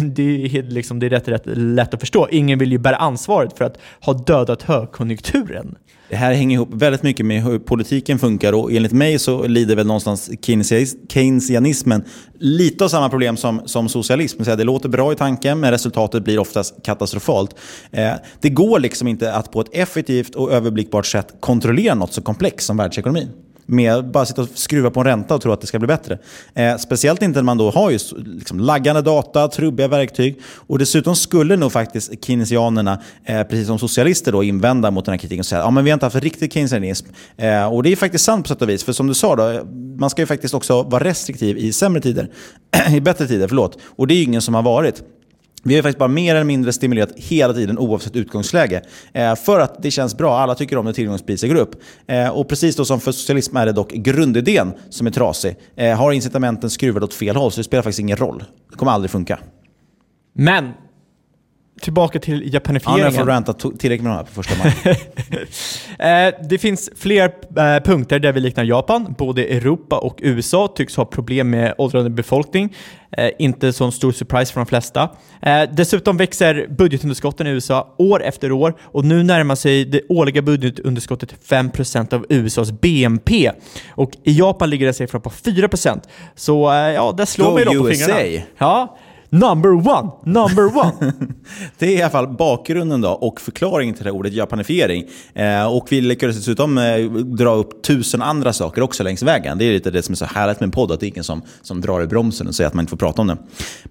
Det 0.00 0.58
är, 0.58 0.62
liksom, 0.62 0.98
det 0.98 1.06
är 1.06 1.10
rätt, 1.10 1.28
rätt 1.28 1.42
lätt 1.46 1.94
att 1.94 2.00
förstå. 2.00 2.28
Ingen 2.30 2.58
vill 2.58 2.72
ju 2.72 2.78
bära 2.78 2.96
ansvaret 2.96 3.58
för 3.58 3.64
att 3.64 3.78
ha 4.00 4.12
dödat 4.12 4.62
högkonjunkturen. 4.62 5.76
Det 6.08 6.16
här 6.16 6.34
hänger 6.34 6.54
ihop 6.54 6.68
väldigt 6.72 7.02
mycket 7.02 7.26
med 7.26 7.42
hur 7.42 7.58
politiken 7.58 8.18
funkar 8.18 8.52
och 8.52 8.72
enligt 8.72 8.92
mig 8.92 9.18
så 9.18 9.46
lider 9.46 9.76
väl 9.76 9.86
någonstans 9.86 10.30
keynesianismen 11.08 12.04
lite 12.38 12.84
av 12.84 12.88
samma 12.88 13.08
problem 13.08 13.36
som, 13.36 13.62
som 13.64 13.88
socialism. 13.88 14.42
Det 14.42 14.64
låter 14.64 14.88
bra 14.88 15.12
i 15.12 15.16
tanken 15.16 15.60
men 15.60 15.70
resultatet 15.70 16.24
blir 16.24 16.38
oftast 16.38 16.82
katastrofalt. 16.82 17.54
Eh, 17.90 18.12
det 18.40 18.50
går 18.50 18.78
liksom 18.78 19.08
inte 19.08 19.32
att 19.32 19.52
på 19.52 19.60
ett 19.60 19.68
effektivt 19.72 20.34
och 20.34 20.52
överblickbart 20.52 21.06
sätt 21.06 21.34
kontrollera 21.40 21.94
något 21.94 22.12
så 22.12 22.22
komplext 22.22 22.66
som 22.66 22.76
världsekonomin 22.76 23.28
med 23.66 23.92
att 23.92 24.04
bara 24.04 24.26
sitta 24.26 24.42
och 24.42 24.48
skruva 24.54 24.90
på 24.90 25.00
en 25.00 25.06
ränta 25.06 25.34
och 25.34 25.42
tro 25.42 25.52
att 25.52 25.60
det 25.60 25.66
ska 25.66 25.78
bli 25.78 25.88
bättre. 25.88 26.18
Eh, 26.54 26.76
speciellt 26.76 27.22
inte 27.22 27.38
när 27.38 27.44
man 27.44 27.58
då 27.58 27.70
har 27.70 27.90
just 27.90 28.12
liksom, 28.16 28.60
laggande 28.60 29.02
data, 29.02 29.48
trubbiga 29.48 29.88
verktyg. 29.88 30.40
Och 30.66 30.78
dessutom 30.78 31.16
skulle 31.16 31.56
nog 31.56 31.72
faktiskt 31.72 32.24
keynesianerna, 32.24 33.02
eh, 33.24 33.42
precis 33.42 33.66
som 33.66 33.78
socialister, 33.78 34.32
då, 34.32 34.42
invända 34.42 34.90
mot 34.90 35.04
den 35.04 35.12
här 35.12 35.18
kritiken 35.18 35.40
och 35.40 35.46
säga 35.46 35.62
att 35.62 35.74
ja, 35.74 35.80
vi 35.80 35.90
har 35.90 35.94
inte 35.94 36.06
haft 36.06 36.16
riktig 36.16 36.52
keynesianism. 36.52 37.06
Eh, 37.36 37.66
och 37.66 37.82
det 37.82 37.92
är 37.92 37.96
faktiskt 37.96 38.24
sant 38.24 38.44
på 38.44 38.48
sätt 38.48 38.62
och 38.62 38.68
vis. 38.68 38.84
För 38.84 38.92
som 38.92 39.06
du 39.06 39.14
sa, 39.14 39.36
då, 39.36 39.50
eh, 39.50 39.64
man 39.98 40.10
ska 40.10 40.22
ju 40.22 40.26
faktiskt 40.26 40.54
också 40.54 40.82
vara 40.82 41.04
restriktiv 41.04 41.58
i 41.58 41.72
sämre 41.72 42.00
tider. 42.00 42.30
I 42.90 43.00
bättre 43.00 43.26
tider, 43.26 43.48
förlåt. 43.48 43.78
Och 43.96 44.06
det 44.06 44.14
är 44.14 44.16
ju 44.16 44.22
ingen 44.24 44.42
som 44.42 44.54
har 44.54 44.62
varit. 44.62 45.02
Vi 45.64 45.74
har 45.74 45.82
faktiskt 45.82 45.98
bara 45.98 46.08
mer 46.08 46.34
eller 46.34 46.44
mindre 46.44 46.72
stimulerat 46.72 47.12
hela 47.16 47.54
tiden 47.54 47.78
oavsett 47.78 48.16
utgångsläge. 48.16 48.82
Eh, 49.12 49.34
för 49.34 49.60
att 49.60 49.82
det 49.82 49.90
känns 49.90 50.16
bra. 50.16 50.38
Alla 50.38 50.54
tycker 50.54 50.76
om 50.76 50.84
när 50.84 50.92
tillgångspriser 50.92 51.48
går 51.48 51.54
upp. 51.54 51.82
Eh, 52.06 52.28
och 52.28 52.48
precis 52.48 52.76
då 52.76 52.84
som 52.84 53.00
för 53.00 53.12
socialism 53.12 53.56
är 53.56 53.66
det 53.66 53.72
dock 53.72 53.92
grundidén 53.92 54.72
som 54.90 55.06
är 55.06 55.10
trasig. 55.10 55.56
Eh, 55.76 55.96
har 55.96 56.12
incitamenten 56.12 56.70
skruvat 56.70 57.02
åt 57.02 57.14
fel 57.14 57.36
håll 57.36 57.52
så 57.52 57.60
det 57.60 57.64
spelar 57.64 57.82
faktiskt 57.82 58.00
ingen 58.00 58.16
roll. 58.16 58.44
Det 58.70 58.76
kommer 58.76 58.92
aldrig 58.92 59.10
funka. 59.10 59.38
Men 60.34 60.72
tillbaka 61.80 62.18
till 62.18 62.42
Ja, 62.44 62.48
japanifieringen. 62.52 63.04
har 63.04 63.12
jag 63.12 63.18
fått 63.20 63.28
ranta 63.28 63.52
tillräckligt 63.78 64.02
med 64.02 64.12
de 64.12 64.16
här 64.16 64.24
på 64.24 64.30
första 64.42 64.54
maj. 64.64 65.00
Eh, 65.98 66.34
det 66.48 66.58
finns 66.58 66.90
fler 66.96 67.24
eh, 67.56 67.82
punkter 67.84 68.18
där 68.18 68.32
vi 68.32 68.40
liknar 68.40 68.64
Japan. 68.64 69.14
Både 69.18 69.44
Europa 69.44 69.98
och 69.98 70.18
USA 70.22 70.68
tycks 70.76 70.96
ha 70.96 71.04
problem 71.04 71.50
med 71.50 71.74
åldrande 71.78 72.10
befolkning. 72.10 72.74
Eh, 73.16 73.30
inte 73.38 73.72
så 73.72 73.90
stor 73.90 74.12
surprise 74.12 74.52
för 74.52 74.60
de 74.60 74.66
flesta. 74.66 75.08
Eh, 75.42 75.62
dessutom 75.72 76.16
växer 76.16 76.66
budgetunderskotten 76.70 77.46
i 77.46 77.50
USA 77.50 77.94
år 77.98 78.22
efter 78.22 78.52
år 78.52 78.74
och 78.82 79.04
nu 79.04 79.22
närmar 79.22 79.54
sig 79.54 79.84
det 79.84 80.00
årliga 80.08 80.42
budgetunderskottet 80.42 81.34
5% 81.48 82.14
av 82.14 82.26
USAs 82.28 82.72
BNP. 82.72 83.50
Och 83.88 84.10
i 84.24 84.38
Japan 84.38 84.70
ligger 84.70 84.86
det 84.86 84.92
siffran 84.92 85.22
på 85.22 85.30
4%. 85.30 86.00
Så 86.34 86.62
ja, 86.94 87.14
där 87.16 87.24
slår 87.26 87.50
Go 87.50 87.64
dem 87.64 87.78
på 87.82 87.90
USA. 87.90 88.06
fingrarna. 88.14 88.44
Ja, 88.58 88.96
number 89.38 89.88
one, 89.88 90.10
number 90.24 90.76
one. 90.76 91.12
Det 91.78 91.86
är 91.86 91.98
i 91.98 92.02
alla 92.02 92.10
fall 92.10 92.28
bakgrunden 92.28 93.00
då 93.00 93.10
och 93.10 93.40
förklaringen 93.40 93.94
till 93.94 94.04
det 94.04 94.10
här 94.10 94.16
ordet 94.16 94.32
japanifiering. 94.32 95.04
Eh, 95.34 95.76
och 95.76 95.86
vi 95.90 96.00
lyckades 96.00 96.36
dessutom 96.36 96.78
eh, 96.78 96.98
dra 97.12 97.54
upp 97.54 97.82
tusen 97.82 98.22
andra 98.22 98.52
saker 98.52 98.82
också 98.82 99.02
längs 99.02 99.22
vägen. 99.22 99.58
Det 99.58 99.64
är 99.64 99.72
lite 99.72 99.90
det 99.90 100.02
som 100.02 100.12
är 100.12 100.16
så 100.16 100.24
härligt 100.24 100.60
med 100.60 100.66
en 100.66 100.70
podd, 100.70 100.92
att 100.92 101.00
det 101.00 101.06
är 101.06 101.08
ingen 101.08 101.24
som, 101.24 101.42
som 101.62 101.80
drar 101.80 102.02
i 102.02 102.06
bromsen 102.06 102.46
och 102.46 102.54
säger 102.54 102.68
att 102.68 102.74
man 102.74 102.82
inte 102.82 102.90
får 102.90 102.96
prata 102.96 103.22
om 103.22 103.26
det. 103.26 103.36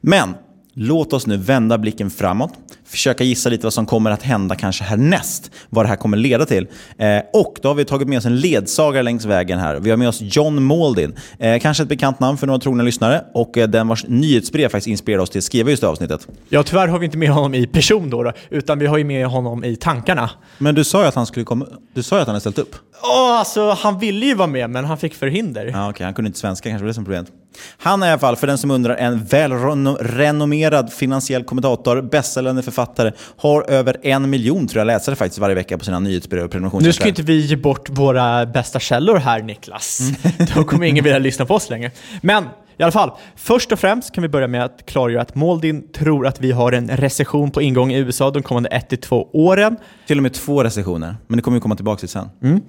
Men 0.01 0.33
låt 0.73 1.13
oss 1.13 1.27
nu 1.27 1.37
vända 1.37 1.77
blicken 1.77 2.09
framåt, 2.09 2.53
försöka 2.85 3.23
gissa 3.23 3.49
lite 3.49 3.63
vad 3.65 3.73
som 3.73 3.85
kommer 3.85 4.11
att 4.11 4.23
hända 4.23 4.55
kanske 4.55 4.83
härnäst, 4.83 5.51
vad 5.69 5.85
det 5.85 5.89
här 5.89 5.95
kommer 5.95 6.17
leda 6.17 6.45
till. 6.45 6.67
Eh, 6.97 7.19
och 7.33 7.59
då 7.61 7.69
har 7.69 7.75
vi 7.75 7.85
tagit 7.85 8.07
med 8.07 8.17
oss 8.17 8.25
en 8.25 8.39
ledsagare 8.39 9.03
längs 9.03 9.25
vägen 9.25 9.59
här. 9.59 9.75
Vi 9.75 9.89
har 9.89 9.97
med 9.97 10.07
oss 10.07 10.19
John 10.21 10.63
Maldin, 10.63 11.15
eh, 11.39 11.59
kanske 11.59 11.83
ett 11.83 11.89
bekant 11.89 12.19
namn 12.19 12.37
för 12.37 12.47
några 12.47 12.59
trogna 12.59 12.83
lyssnare 12.83 13.25
och 13.33 13.57
eh, 13.57 13.67
den 13.67 13.87
vars 13.87 14.05
nyhetsbrev 14.07 14.69
faktiskt 14.69 14.87
inspirerade 14.87 15.23
oss 15.23 15.29
till 15.29 15.39
att 15.39 15.43
skriva 15.43 15.69
just 15.69 15.81
det 15.81 15.87
avsnittet. 15.87 16.27
Ja, 16.49 16.63
tyvärr 16.63 16.87
har 16.87 16.99
vi 16.99 17.05
inte 17.05 17.17
med 17.17 17.29
honom 17.29 17.53
i 17.53 17.67
person 17.67 18.09
då, 18.09 18.23
då 18.23 18.31
utan 18.49 18.79
vi 18.79 18.85
har 18.85 18.97
ju 18.97 19.03
med 19.03 19.27
honom 19.27 19.63
i 19.63 19.75
tankarna. 19.75 20.29
Men 20.57 20.75
du 20.75 20.83
sa 20.83 21.01
ju 21.01 21.07
att 21.07 21.15
han 21.15 21.25
skulle 21.25 21.45
komma. 21.45 21.67
Du 21.93 22.03
sa 22.03 22.15
ju 22.15 22.21
att 22.21 22.27
han 22.27 22.33
hade 22.33 22.39
ställt 22.39 22.59
upp. 22.59 22.75
Åh, 23.03 23.39
alltså 23.39 23.71
han 23.71 23.99
ville 23.99 24.25
ju 24.25 24.35
vara 24.35 24.47
med, 24.47 24.69
men 24.69 24.85
han 24.85 24.97
fick 24.97 25.13
förhinder. 25.13 25.65
Ja, 25.65 25.89
okej, 25.89 26.03
han 26.03 26.13
kunde 26.13 26.27
inte 26.27 26.39
svenska, 26.39 26.69
kanske 26.69 26.83
var 26.83 26.87
det 26.87 26.93
som 26.93 27.05
problemet. 27.05 27.31
Han 27.77 28.03
är 28.03 28.07
i 28.07 28.09
alla 28.09 28.19
fall, 28.19 28.35
för 28.35 28.47
den 28.47 28.57
som 28.57 28.71
undrar, 28.71 28.95
en 28.95 29.25
välrenommerad 29.25 30.93
finansiell 30.93 31.43
kommentator, 31.43 32.01
bästsäljande 32.01 32.63
författare, 32.63 33.11
har 33.37 33.69
över 33.69 33.97
en 34.03 34.29
miljon 34.29 34.67
tror 34.67 34.79
jag 34.79 34.87
läsare 34.87 35.15
faktiskt 35.15 35.39
varje 35.39 35.55
vecka 35.55 35.77
på 35.77 35.85
sina 35.85 35.99
nyhetsbrev 35.99 36.43
och 36.43 36.51
prenumerationstjänster. 36.51 37.05
Nu 37.05 37.11
ska 37.13 37.21
inte 37.21 37.31
vi 37.31 37.39
ge 37.39 37.55
bort 37.55 37.89
våra 37.89 38.45
bästa 38.45 38.79
källor 38.79 39.17
här 39.17 39.41
Niklas. 39.41 40.01
Då 40.55 40.63
kommer 40.63 40.85
ingen 40.85 41.03
vilja 41.03 41.19
lyssna 41.19 41.45
på 41.45 41.55
oss 41.55 41.69
längre. 41.69 41.91
Men 42.21 42.43
i 42.77 42.83
alla 42.83 42.91
fall, 42.91 43.11
först 43.35 43.71
och 43.71 43.79
främst 43.79 44.11
kan 44.15 44.21
vi 44.21 44.27
börja 44.27 44.47
med 44.47 44.63
att 44.63 44.85
klargöra 44.85 45.21
att 45.21 45.35
Moldin 45.35 45.91
tror 45.91 46.27
att 46.27 46.41
vi 46.41 46.51
har 46.51 46.71
en 46.71 46.89
recession 46.89 47.51
på 47.51 47.61
ingång 47.61 47.91
i 47.91 47.97
USA 47.97 48.31
de 48.31 48.43
kommande 48.43 48.69
1-2 48.69 49.27
åren. 49.33 49.77
Till 50.07 50.17
och 50.17 50.23
med 50.23 50.33
två 50.33 50.63
recessioner, 50.63 51.15
men 51.27 51.37
det 51.37 51.43
kommer 51.43 51.57
vi 51.57 51.61
komma 51.61 51.75
tillbaka 51.75 51.99
till 51.99 52.09
sen. 52.09 52.29
Mm. 52.41 52.61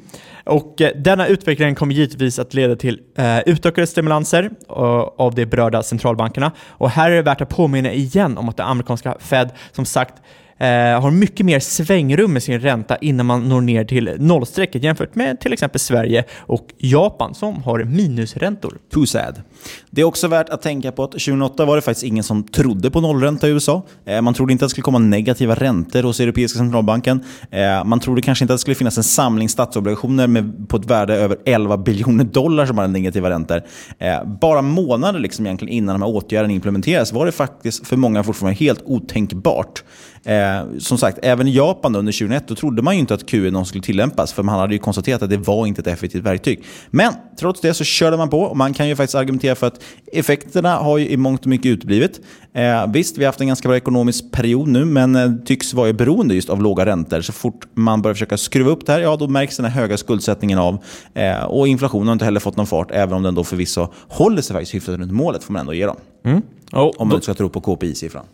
Och 0.44 0.80
eh, 0.80 0.90
denna 0.96 1.26
utveckling 1.26 1.74
kommer 1.74 1.94
givetvis 1.94 2.38
att 2.38 2.54
leda 2.54 2.76
till 2.76 3.00
eh, 3.16 3.38
utökade 3.38 3.86
stimulanser 3.86 4.50
eh, 4.68 4.74
av 5.16 5.34
de 5.34 5.46
berörda 5.46 5.82
centralbankerna. 5.82 6.52
Och 6.68 6.90
här 6.90 7.10
är 7.10 7.16
det 7.16 7.22
värt 7.22 7.40
att 7.40 7.48
påminna 7.48 7.92
igen 7.92 8.38
om 8.38 8.48
att 8.48 8.56
det 8.56 8.64
amerikanska 8.64 9.16
Fed 9.20 9.50
som 9.72 9.84
sagt 9.84 10.14
eh, 10.58 11.00
har 11.00 11.10
mycket 11.10 11.46
mer 11.46 11.60
svängrum 11.60 12.32
med 12.32 12.42
sin 12.42 12.60
ränta 12.60 12.96
innan 12.96 13.26
man 13.26 13.48
når 13.48 13.60
ner 13.60 13.84
till 13.84 14.16
nollstrecket 14.18 14.82
jämfört 14.82 15.14
med 15.14 15.40
till 15.40 15.52
exempel 15.52 15.80
Sverige 15.80 16.24
och 16.38 16.66
Japan 16.78 17.34
som 17.34 17.62
har 17.62 17.84
minusräntor. 17.84 18.78
Too 18.92 19.06
sad. 19.06 19.42
Det 19.90 20.00
är 20.00 20.04
också 20.04 20.28
värt 20.28 20.48
att 20.48 20.62
tänka 20.62 20.92
på 20.92 21.04
att 21.04 21.10
2008 21.12 21.64
var 21.64 21.76
det 21.76 21.82
faktiskt 21.82 22.04
ingen 22.04 22.24
som 22.24 22.42
trodde 22.42 22.90
på 22.90 23.00
nollränta 23.00 23.48
i 23.48 23.50
USA. 23.50 23.82
Eh, 24.04 24.20
Man 24.22 24.34
trodde 24.34 24.52
inte 24.52 24.64
att 24.64 24.68
det 24.68 24.70
skulle 24.70 24.82
komma 24.82 24.98
negativa 24.98 25.54
räntor 25.54 26.02
hos 26.02 26.20
Europeiska 26.20 26.58
centralbanken. 26.58 27.24
Eh, 27.50 27.84
Man 27.84 28.00
trodde 28.00 28.22
kanske 28.22 28.44
inte 28.44 28.54
att 28.54 28.58
det 28.58 28.60
skulle 28.60 28.74
finnas 28.74 28.96
en 28.96 29.04
samling 29.04 29.48
statsobligationer 29.48 30.26
med, 30.26 30.68
på 30.68 30.76
ett 30.76 30.86
värde 30.86 31.14
över 31.14 31.36
11 31.44 31.76
biljoner 31.76 32.24
dollar 32.24 32.66
som 32.66 32.78
hade 32.78 32.92
negativa 32.92 33.30
räntor. 33.30 33.62
Eh, 33.98 34.24
Bara 34.40 34.62
månader 34.62 35.20
liksom 35.20 35.46
egentligen 35.46 35.74
innan 35.74 35.94
de 36.00 36.02
här 36.02 36.16
åtgärderna 36.16 36.52
implementeras 36.54 37.12
var 37.12 37.26
det 37.26 37.32
faktiskt 37.32 37.86
för 37.86 37.96
många 37.96 38.22
fortfarande 38.24 38.56
helt 38.58 38.82
otänkbart. 38.84 39.82
Eh, 40.24 40.78
som 40.78 40.98
sagt, 40.98 41.18
även 41.22 41.48
i 41.48 41.54
Japan 41.56 41.96
under 41.96 42.12
2001 42.12 42.48
då 42.48 42.54
trodde 42.54 42.82
man 42.82 42.94
ju 42.94 43.00
inte 43.00 43.14
att 43.14 43.26
QE 43.26 43.64
skulle 43.64 43.82
tillämpas 43.82 44.32
för 44.32 44.42
man 44.42 44.58
hade 44.58 44.72
ju 44.74 44.78
konstaterat 44.78 45.22
att 45.22 45.30
det 45.30 45.36
var 45.36 45.66
inte 45.66 45.80
ett 45.80 45.86
effektivt 45.86 46.22
verktyg. 46.22 46.64
Men 46.90 47.12
trots 47.40 47.60
det 47.60 47.74
så 47.74 47.84
körde 47.84 48.16
man 48.16 48.30
på 48.30 48.40
och 48.40 48.56
man 48.56 48.74
kan 48.74 48.88
ju 48.88 48.96
faktiskt 48.96 49.14
argumentera 49.14 49.54
för 49.54 49.66
att 49.66 49.80
effekterna 50.12 50.76
har 50.76 50.98
ju 50.98 51.08
i 51.08 51.16
mångt 51.16 51.40
och 51.40 51.46
mycket 51.46 51.66
uteblivit. 51.66 52.20
Eh, 52.54 52.86
visst, 52.92 53.18
vi 53.18 53.24
har 53.24 53.28
haft 53.28 53.40
en 53.40 53.46
ganska 53.46 53.68
bra 53.68 53.76
ekonomisk 53.76 54.32
period 54.32 54.68
nu 54.68 54.84
men 54.84 55.16
eh, 55.16 55.32
tycks 55.44 55.74
vara 55.74 55.92
beroende 55.92 56.34
just 56.34 56.50
av 56.50 56.62
låga 56.62 56.86
räntor. 56.86 57.20
Så 57.20 57.32
fort 57.32 57.66
man 57.74 58.02
börjar 58.02 58.14
försöka 58.14 58.36
skruva 58.36 58.70
upp 58.70 58.86
det 58.86 58.92
här, 58.92 59.00
ja 59.00 59.16
då 59.16 59.28
märks 59.28 59.56
den 59.56 59.66
här 59.66 59.72
höga 59.80 59.96
skuldsättningen 59.96 60.58
av. 60.58 60.78
Eh, 61.14 61.44
och 61.44 61.68
inflationen 61.68 62.06
har 62.08 62.12
inte 62.12 62.24
heller 62.24 62.40
fått 62.40 62.56
någon 62.56 62.66
fart, 62.66 62.90
även 62.90 63.14
om 63.14 63.22
den 63.22 63.34
då 63.34 63.44
förvisso 63.44 63.88
håller 64.08 64.42
sig 64.42 64.54
faktiskt 64.54 64.74
hyfsat 64.74 64.98
runt 64.98 65.12
målet 65.12 65.44
får 65.44 65.52
man 65.52 65.60
ändå 65.60 65.74
ge 65.74 65.86
dem. 65.86 65.96
Mm. 66.24 66.42
Och 66.72 67.00
Om 67.00 67.08
man 67.08 67.16
då- 67.16 67.20
ska 67.22 67.34
tro 67.34 67.48
på 67.48 67.60
KPI-siffran. 67.60 68.24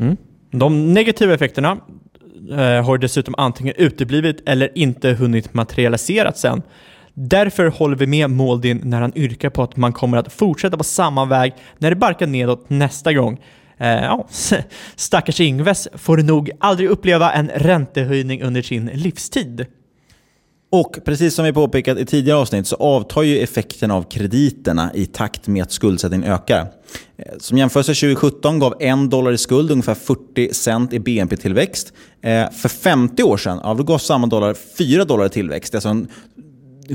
Mm. 0.00 0.16
De 0.50 0.94
negativa 0.94 1.34
effekterna 1.34 1.78
eh, 2.50 2.84
har 2.84 2.98
dessutom 2.98 3.34
antingen 3.38 3.74
uteblivit 3.76 4.42
eller 4.46 4.78
inte 4.78 5.12
hunnit 5.12 5.54
materialiseras 5.54 6.44
än. 6.44 6.62
Därför 7.14 7.66
håller 7.66 7.96
vi 7.96 8.06
med 8.06 8.30
Moldin 8.30 8.80
när 8.84 9.00
han 9.00 9.12
yrkar 9.14 9.50
på 9.50 9.62
att 9.62 9.76
man 9.76 9.92
kommer 9.92 10.18
att 10.18 10.32
fortsätta 10.32 10.76
på 10.76 10.84
samma 10.84 11.24
väg 11.24 11.54
när 11.78 11.90
det 11.90 11.96
barkar 11.96 12.26
nedåt 12.26 12.70
nästa 12.70 13.12
gång. 13.12 13.40
Eh, 13.78 13.88
ja, 13.88 14.28
stackars 14.96 15.40
Ingves 15.40 15.88
får 15.94 16.16
nog 16.16 16.50
aldrig 16.60 16.88
uppleva 16.88 17.32
en 17.32 17.50
räntehöjning 17.54 18.42
under 18.42 18.62
sin 18.62 18.86
livstid. 18.86 19.66
Och 20.70 20.98
precis 21.04 21.34
som 21.34 21.44
vi 21.44 21.52
påpekat 21.52 21.98
i 21.98 22.06
tidigare 22.06 22.38
avsnitt 22.38 22.66
så 22.66 22.76
avtar 22.76 23.22
ju 23.22 23.38
effekten 23.38 23.90
av 23.90 24.02
krediterna 24.02 24.94
i 24.94 25.06
takt 25.06 25.46
med 25.46 25.62
att 25.62 25.72
skuldsättningen 25.72 26.32
ökar. 26.32 26.60
Eh, 27.16 27.34
som 27.38 27.58
jämförelse 27.58 27.94
2017 27.94 28.58
gav 28.58 28.74
en 28.80 29.08
dollar 29.08 29.32
i 29.32 29.38
skuld 29.38 29.70
ungefär 29.70 29.94
40 29.94 30.54
cent 30.54 30.92
i 30.92 30.98
BNP-tillväxt. 30.98 31.92
Eh, 32.22 32.50
för 32.50 32.68
50 32.68 33.22
år 33.22 33.36
sedan 33.36 33.60
ja, 33.62 33.74
gav 33.74 33.98
samma 33.98 34.26
dollar 34.26 34.54
4 34.78 35.04
dollar 35.04 35.26
i 35.26 35.28
tillväxt. 35.28 35.74
Alltså 35.74 35.88
en 35.88 36.08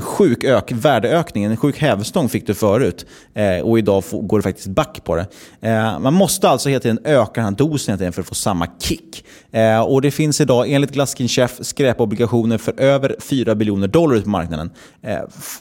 sjuk 0.00 0.44
ök, 0.44 0.72
värdeökning, 0.72 1.44
en 1.44 1.56
sjuk 1.56 1.78
hävstång 1.78 2.28
fick 2.28 2.46
du 2.46 2.54
förut. 2.54 3.06
Eh, 3.34 3.58
och 3.58 3.78
idag 3.78 4.04
får, 4.04 4.22
går 4.22 4.38
det 4.38 4.42
faktiskt 4.42 4.68
back 4.68 5.04
på 5.04 5.16
det. 5.16 5.26
Eh, 5.60 5.98
man 5.98 6.14
måste 6.14 6.48
alltså 6.48 6.68
hela 6.68 6.80
tiden 6.80 6.98
öka 7.04 7.32
den 7.34 7.44
här 7.44 7.50
dosen 7.50 7.98
tiden 7.98 8.12
för 8.12 8.20
att 8.20 8.28
få 8.28 8.34
samma 8.34 8.66
kick. 8.80 9.24
Eh, 9.52 9.80
och 9.80 10.02
det 10.02 10.10
finns 10.10 10.40
idag 10.40 10.70
enligt 10.70 10.90
Glaskin 10.90 11.28
Chef 11.28 11.58
skräpobligationer 11.60 12.58
för 12.58 12.80
över 12.80 13.16
4 13.20 13.54
biljoner 13.54 13.88
dollar 13.88 14.16
ute 14.16 14.24
på 14.24 14.30
marknaden. 14.30 14.70
Eh, 15.02 15.18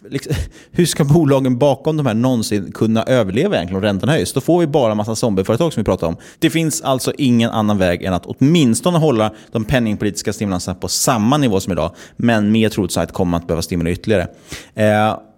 liksom, 0.10 0.34
hur 0.72 0.86
ska 0.86 1.04
bolagen 1.04 1.58
bakom 1.58 1.98
de 1.98 2.06
här 2.06 2.14
någonsin 2.14 2.72
kunna 2.72 3.04
överleva 3.04 3.56
egentligen 3.56 3.78
om 3.78 3.84
räntan 3.84 4.10
höjs? 4.10 4.34
Då 4.34 4.42
får 4.42 4.60
vi 4.60 4.68
bara 4.68 4.92
en 4.92 4.98
massa 4.98 5.16
zombieföretag 5.16 5.74
som 5.74 5.82
vi 5.82 5.86
pratar 5.86 6.08
om. 6.08 6.18
Det 6.40 6.50
finns 6.50 6.82
alltså 6.82 7.14
ingen 7.18 7.50
annan 7.50 7.78
väg 7.78 8.04
än 8.04 8.14
att 8.14 8.26
åtminstone 8.26 8.98
hålla 8.98 9.32
de 9.52 9.66
penningpolitiska 9.66 10.34
stimulanserna 10.34 10.76
på 10.76 10.88
samma 10.88 11.38
nivå 11.38 11.60
som 11.60 11.74
idag. 11.74 11.92
Men 12.16 12.52
mer 12.52 12.70
troligt 12.70 12.92
sagt 12.92 13.14
kommer 13.14 13.32
man 13.32 13.42
att 13.42 13.48
behöva 13.48 13.62
stimulera 13.62 13.94
ytterligare 13.94 14.23
vidare. 14.24 14.36
Eh, 14.74 15.33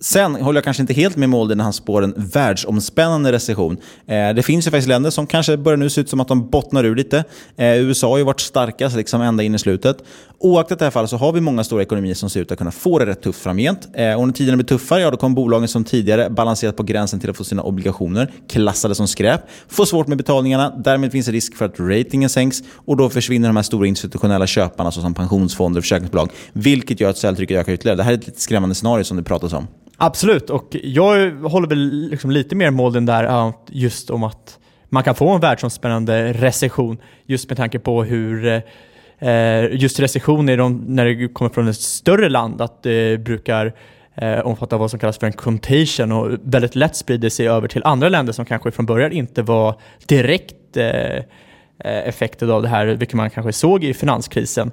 Sen 0.00 0.34
håller 0.34 0.56
jag 0.56 0.64
kanske 0.64 0.82
inte 0.82 0.94
helt 0.94 1.16
med 1.16 1.28
Molde 1.28 1.54
när 1.54 1.64
han 1.64 1.72
spår 1.72 2.04
en 2.04 2.14
världsomspännande 2.16 3.32
recession. 3.32 3.76
Eh, 4.06 4.34
det 4.34 4.42
finns 4.42 4.66
ju 4.66 4.70
faktiskt 4.70 4.88
länder 4.88 5.10
som 5.10 5.26
kanske 5.26 5.56
börjar 5.56 5.76
nu 5.76 5.90
se 5.90 6.00
ut 6.00 6.08
som 6.08 6.20
att 6.20 6.28
de 6.28 6.50
bottnar 6.50 6.84
ur 6.84 6.96
lite. 6.96 7.24
Eh, 7.56 7.76
USA 7.76 8.08
har 8.08 8.18
ju 8.18 8.24
varit 8.24 8.40
starkast 8.40 8.96
liksom 8.96 9.22
ända 9.22 9.42
in 9.42 9.54
i 9.54 9.58
slutet. 9.58 9.98
Oaktat 10.38 10.78
det 10.78 10.84
här 10.84 10.90
fallet 10.90 11.10
så 11.10 11.16
har 11.16 11.32
vi 11.32 11.40
många 11.40 11.64
stora 11.64 11.82
ekonomier 11.82 12.14
som 12.14 12.30
ser 12.30 12.40
ut 12.40 12.52
att 12.52 12.58
kunna 12.58 12.70
få 12.70 12.98
det 12.98 13.06
rätt 13.06 13.22
tufft 13.22 13.42
framgent. 13.42 13.88
Eh, 13.94 14.14
och 14.14 14.26
när 14.26 14.34
tiderna 14.34 14.56
blir 14.56 14.66
tuffare, 14.66 15.00
ja 15.00 15.10
då 15.10 15.16
kommer 15.16 15.36
bolagen 15.36 15.68
som 15.68 15.84
tidigare 15.84 16.30
balanserat 16.30 16.76
på 16.76 16.82
gränsen 16.82 17.20
till 17.20 17.30
att 17.30 17.36
få 17.36 17.44
sina 17.44 17.62
obligationer 17.62 18.32
klassade 18.48 18.94
som 18.94 19.08
skräp, 19.08 19.40
få 19.68 19.86
svårt 19.86 20.06
med 20.06 20.18
betalningarna. 20.18 20.74
Därmed 20.84 21.12
finns 21.12 21.26
det 21.26 21.32
risk 21.32 21.56
för 21.56 21.64
att 21.64 21.80
ratingen 21.80 22.28
sänks 22.28 22.62
och 22.74 22.96
då 22.96 23.10
försvinner 23.10 23.48
de 23.48 23.56
här 23.56 23.62
stora 23.62 23.86
institutionella 23.86 24.46
köparna 24.46 24.92
såsom 24.92 25.14
pensionsfonder 25.14 25.78
och 25.78 25.84
försäkringsbolag. 25.84 26.30
Vilket 26.52 27.00
gör 27.00 27.10
att 27.10 27.18
säljtrycket 27.18 27.60
ökar 27.60 27.72
ytterligare. 27.72 27.96
Det 27.96 28.02
här 28.02 28.12
är 28.12 28.16
ett 28.16 28.26
lite 28.26 28.40
skrämmande 28.40 28.74
scenario 28.74 29.04
som 29.04 29.16
det 29.16 29.22
pratas 29.22 29.52
om. 29.52 29.66
Absolut, 30.00 30.50
och 30.50 30.76
jag 30.82 31.30
håller 31.30 31.68
väl 31.68 32.08
liksom 32.10 32.30
lite 32.30 32.54
mer 32.54 32.70
Molden 32.70 33.06
där 33.06 33.24
ja, 33.24 33.64
just 33.68 34.10
om 34.10 34.24
att 34.24 34.58
man 34.88 35.04
kan 35.04 35.14
få 35.14 35.28
en 35.28 35.40
världsomspännande 35.40 36.32
recession 36.32 36.98
just 37.26 37.48
med 37.48 37.56
tanke 37.56 37.78
på 37.78 38.04
hur 38.04 38.62
eh, 39.18 39.64
just 39.70 40.00
recession 40.00 40.48
är 40.48 40.56
de, 40.56 40.84
när 40.86 41.04
det 41.04 41.28
kommer 41.28 41.50
från 41.50 41.68
ett 41.68 41.80
större 41.80 42.28
land, 42.28 42.60
att 42.60 42.82
det 42.82 43.24
brukar 43.24 43.74
eh, 44.14 44.38
omfatta 44.38 44.76
vad 44.76 44.90
som 44.90 45.00
kallas 45.00 45.18
för 45.18 45.26
en 45.26 45.32
contagion 45.32 46.12
och 46.12 46.38
väldigt 46.42 46.76
lätt 46.76 46.96
sprider 46.96 47.28
sig 47.28 47.48
över 47.48 47.68
till 47.68 47.84
andra 47.84 48.08
länder 48.08 48.32
som 48.32 48.44
kanske 48.44 48.70
från 48.70 48.86
början 48.86 49.12
inte 49.12 49.42
var 49.42 49.80
direkt 50.06 50.76
eh, 50.76 50.86
eh, 50.86 51.22
effekter 51.84 52.48
av 52.48 52.62
det 52.62 52.68
här, 52.68 52.86
vilket 52.86 53.14
man 53.14 53.30
kanske 53.30 53.52
såg 53.52 53.84
i 53.84 53.94
finanskrisen. 53.94 54.70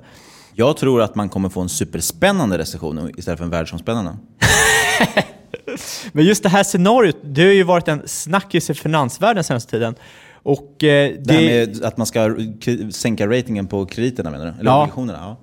Jag 0.53 0.78
tror 0.78 1.01
att 1.01 1.15
man 1.15 1.30
kommer 1.30 1.49
få 1.49 1.61
en 1.61 1.69
superspännande 1.69 2.57
recession 2.57 3.11
istället 3.17 3.38
för 3.38 3.45
en 3.45 3.51
världsomspännande. 3.51 4.17
Men 6.12 6.26
just 6.26 6.43
det 6.43 6.50
här 6.50 6.64
scenariot, 6.64 7.18
det 7.24 7.43
har 7.43 7.52
ju 7.52 7.64
varit 7.64 7.88
en 7.88 8.02
snackis 8.06 8.70
i 8.70 8.74
finansvärlden 8.74 9.43
senaste 9.43 9.72
tiden. 9.72 9.96
Och, 10.34 10.84
eh, 10.84 11.14
det... 11.20 11.34
här 11.34 11.41
med 11.41 11.84
att 11.84 11.98
man 11.98 12.08
ska 12.08 12.36
sänka 12.91 13.28
ratingen 13.28 13.68
på 13.68 13.86
krediterna 13.86 14.32
menar 14.32 14.46
du? 14.46 14.52
Eller 14.52 14.72
ja. 14.72 14.82
obligationerna? 14.82 15.36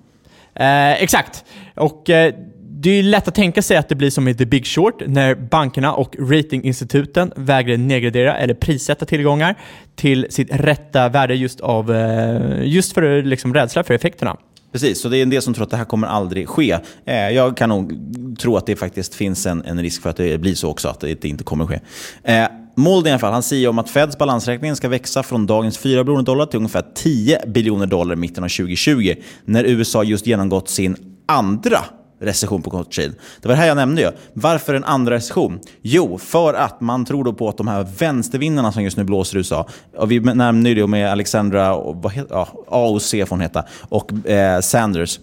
Ja. 0.55 0.63
Eh, 0.65 1.03
exakt. 1.03 1.45
Och 1.75 2.11
eh, 2.11 2.35
det 2.83 2.91
är 2.91 3.03
lätt 3.03 3.29
att 3.29 3.35
tänka 3.35 3.63
sig 3.63 3.77
att 3.77 3.89
det 3.89 3.95
blir 3.95 4.11
som 4.11 4.29
i 4.29 4.35
The 4.35 4.47
Big 4.47 4.67
Short, 4.67 5.03
när 5.07 5.35
bankerna 5.35 5.95
och 5.95 6.17
ratinginstituten 6.19 7.33
vägrar 7.37 7.77
nedgradera 7.77 8.37
eller 8.37 8.55
prissätta 8.55 9.05
tillgångar 9.05 9.55
till 9.95 10.27
sitt 10.31 10.49
rätta 10.51 11.09
värde 11.09 11.35
just, 11.35 11.61
av, 11.61 11.95
eh, 11.95 12.63
just 12.63 12.93
för 12.93 13.23
liksom, 13.23 13.55
rädsla 13.55 13.85
för 13.85 13.95
effekterna. 13.95 14.37
Precis, 14.73 15.01
så 15.01 15.09
det 15.09 15.19
är 15.19 15.23
en 15.23 15.31
del 15.31 15.43
som 15.43 15.55
tror 15.55 15.65
att 15.65 15.71
det 15.71 15.77
här 15.77 15.85
kommer 15.85 16.07
aldrig 16.09 16.49
ske. 16.49 16.79
Eh, 17.05 17.31
jag 17.31 17.57
kan 17.57 17.69
nog 17.69 17.99
tro 18.39 18.57
att 18.57 18.67
det 18.67 18.77
faktiskt 18.77 19.15
finns 19.15 19.47
en, 19.47 19.65
en 19.65 19.83
risk 19.83 20.03
för 20.03 20.11
att 20.11 20.17
det 20.17 20.39
blir 20.39 20.55
så 20.55 20.71
också, 20.71 20.89
att 20.89 21.01
det 21.01 21.25
inte 21.25 21.45
kommer 21.45 21.67
ske. 21.67 21.81
Eh, 22.23 22.47
Molden 22.75 23.09
i 23.09 23.13
alla 23.13 23.19
fall, 23.19 23.33
han 23.33 23.43
säger 23.43 23.69
om 23.69 23.79
att 23.79 23.91
Feds 23.91 24.19
balansräkning 24.19 24.77
ska 24.77 24.89
växa 24.89 25.23
från 25.23 25.47
dagens 25.47 25.79
4 25.79 26.05
biljoner 26.05 26.23
dollar 26.23 26.47
till 26.47 26.57
ungefär 26.57 26.85
10 26.95 27.41
biljoner 27.47 27.87
dollar 27.87 28.13
i 28.15 28.17
mitten 28.17 28.45
av 28.45 28.49
2020, 28.49 29.15
när 29.45 29.65
USA 29.65 30.05
just 30.05 30.27
genomgått 30.27 30.69
sin 30.69 30.97
andra 31.27 31.79
recession 32.23 32.63
på 32.63 32.71
kort 32.71 32.93
tid. 32.93 33.15
Det 33.41 33.49
var 33.49 33.55
det 33.55 33.61
här 33.61 33.69
jag 33.69 33.77
nämnde 33.77 34.03
ju. 34.03 34.11
Varför 34.33 34.75
en 34.75 34.85
andra 34.85 35.15
recession? 35.15 35.61
Jo, 35.83 36.19
för 36.19 36.55
att 36.55 36.81
man 36.81 37.05
tror 37.05 37.25
då 37.25 37.33
på 37.33 37.49
att 37.49 37.57
de 37.57 37.69
här 37.69 37.87
vänstervindarna 37.99 38.73
som 38.73 38.83
just 38.83 38.97
nu 38.97 39.05
blåser 39.05 39.37
i 39.37 39.39
USA, 39.39 39.69
och 39.97 40.11
vi 40.11 40.21
nämnde 40.21 40.69
ju 40.69 40.75
det 40.75 40.87
med 40.87 41.11
Alexandra, 41.11 41.75
och 41.75 41.97
vad 41.97 42.13
heter, 42.13 42.35
ja, 42.35 42.49
AOC 42.69 43.11
får 43.11 43.27
hon 43.31 43.41
heta, 43.41 43.65
och 43.89 44.29
eh, 44.29 44.61
Sanders, 44.61 45.21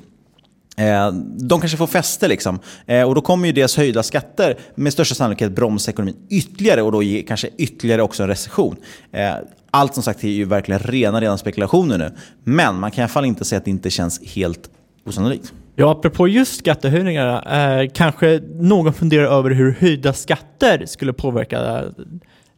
eh, 0.77 1.11
de 1.37 1.59
kanske 1.59 1.77
får 1.77 1.87
fäste. 1.87 2.27
Liksom. 2.27 2.59
Eh, 2.85 3.03
och 3.03 3.15
då 3.15 3.21
kommer 3.21 3.47
ju 3.47 3.53
deras 3.53 3.77
höjda 3.77 4.03
skatter 4.03 4.57
med 4.75 4.93
största 4.93 5.15
sannolikhet 5.15 5.51
bromsa 5.51 5.91
ekonomin 5.91 6.15
ytterligare 6.29 6.81
och 6.81 6.91
då 6.91 7.03
ge 7.03 7.21
kanske 7.21 7.49
ytterligare 7.57 8.01
också 8.01 8.23
en 8.23 8.29
recession. 8.29 8.75
Eh, 9.11 9.33
allt 9.71 9.93
som 9.93 10.03
sagt 10.03 10.23
är 10.23 10.27
ju 10.27 10.45
verkligen 10.45 10.79
rena, 10.79 11.21
rena 11.21 11.37
spekulationer 11.37 11.97
nu. 11.97 12.11
Men 12.43 12.79
man 12.79 12.91
kan 12.91 13.01
i 13.01 13.03
alla 13.03 13.09
fall 13.09 13.25
inte 13.25 13.45
säga 13.45 13.57
att 13.57 13.65
det 13.65 13.71
inte 13.71 13.89
känns 13.89 14.21
helt 14.35 14.69
osannolikt. 15.05 15.53
Ja, 15.79 15.91
apropå 15.91 16.27
just 16.27 16.59
skattehöjningarna, 16.59 17.81
eh, 17.81 17.89
kanske 17.93 18.41
någon 18.59 18.93
funderar 18.93 19.25
över 19.25 19.51
hur 19.51 19.71
höjda 19.79 20.13
skatter 20.13 20.85
skulle 20.85 21.13
påverka 21.13 21.83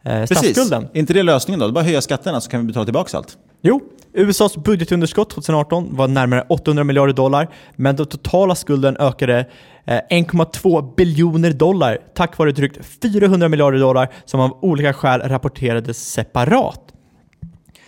eh, 0.05 0.25
statsskulden. 0.25 0.81
Precis. 0.81 0.95
inte 0.95 1.13
det 1.13 1.23
lösningen 1.23 1.59
då? 1.59 1.65
Det 1.65 1.71
är 1.71 1.73
bara 1.73 1.83
höja 1.83 2.01
skatterna 2.01 2.41
så 2.41 2.49
kan 2.49 2.59
vi 2.61 2.67
betala 2.67 2.85
tillbaka 2.85 3.17
allt. 3.17 3.37
Jo, 3.61 3.81
USAs 4.13 4.57
budgetunderskott 4.57 5.29
2018 5.29 5.95
var 5.95 6.07
närmare 6.07 6.45
800 6.49 6.83
miljarder 6.83 7.13
dollar, 7.13 7.47
men 7.75 7.95
den 7.95 8.05
totala 8.05 8.55
skulden 8.55 8.97
ökade 8.97 9.45
1,2 9.85 10.77
eh, 10.77 10.95
biljoner 10.95 11.51
dollar 11.51 11.97
tack 12.13 12.37
vare 12.37 12.51
drygt 12.51 12.85
400 13.01 13.49
miljarder 13.49 13.79
dollar 13.79 14.13
som 14.25 14.39
av 14.39 14.57
olika 14.61 14.93
skäl 14.93 15.21
rapporterades 15.21 16.11
separat. 16.11 16.81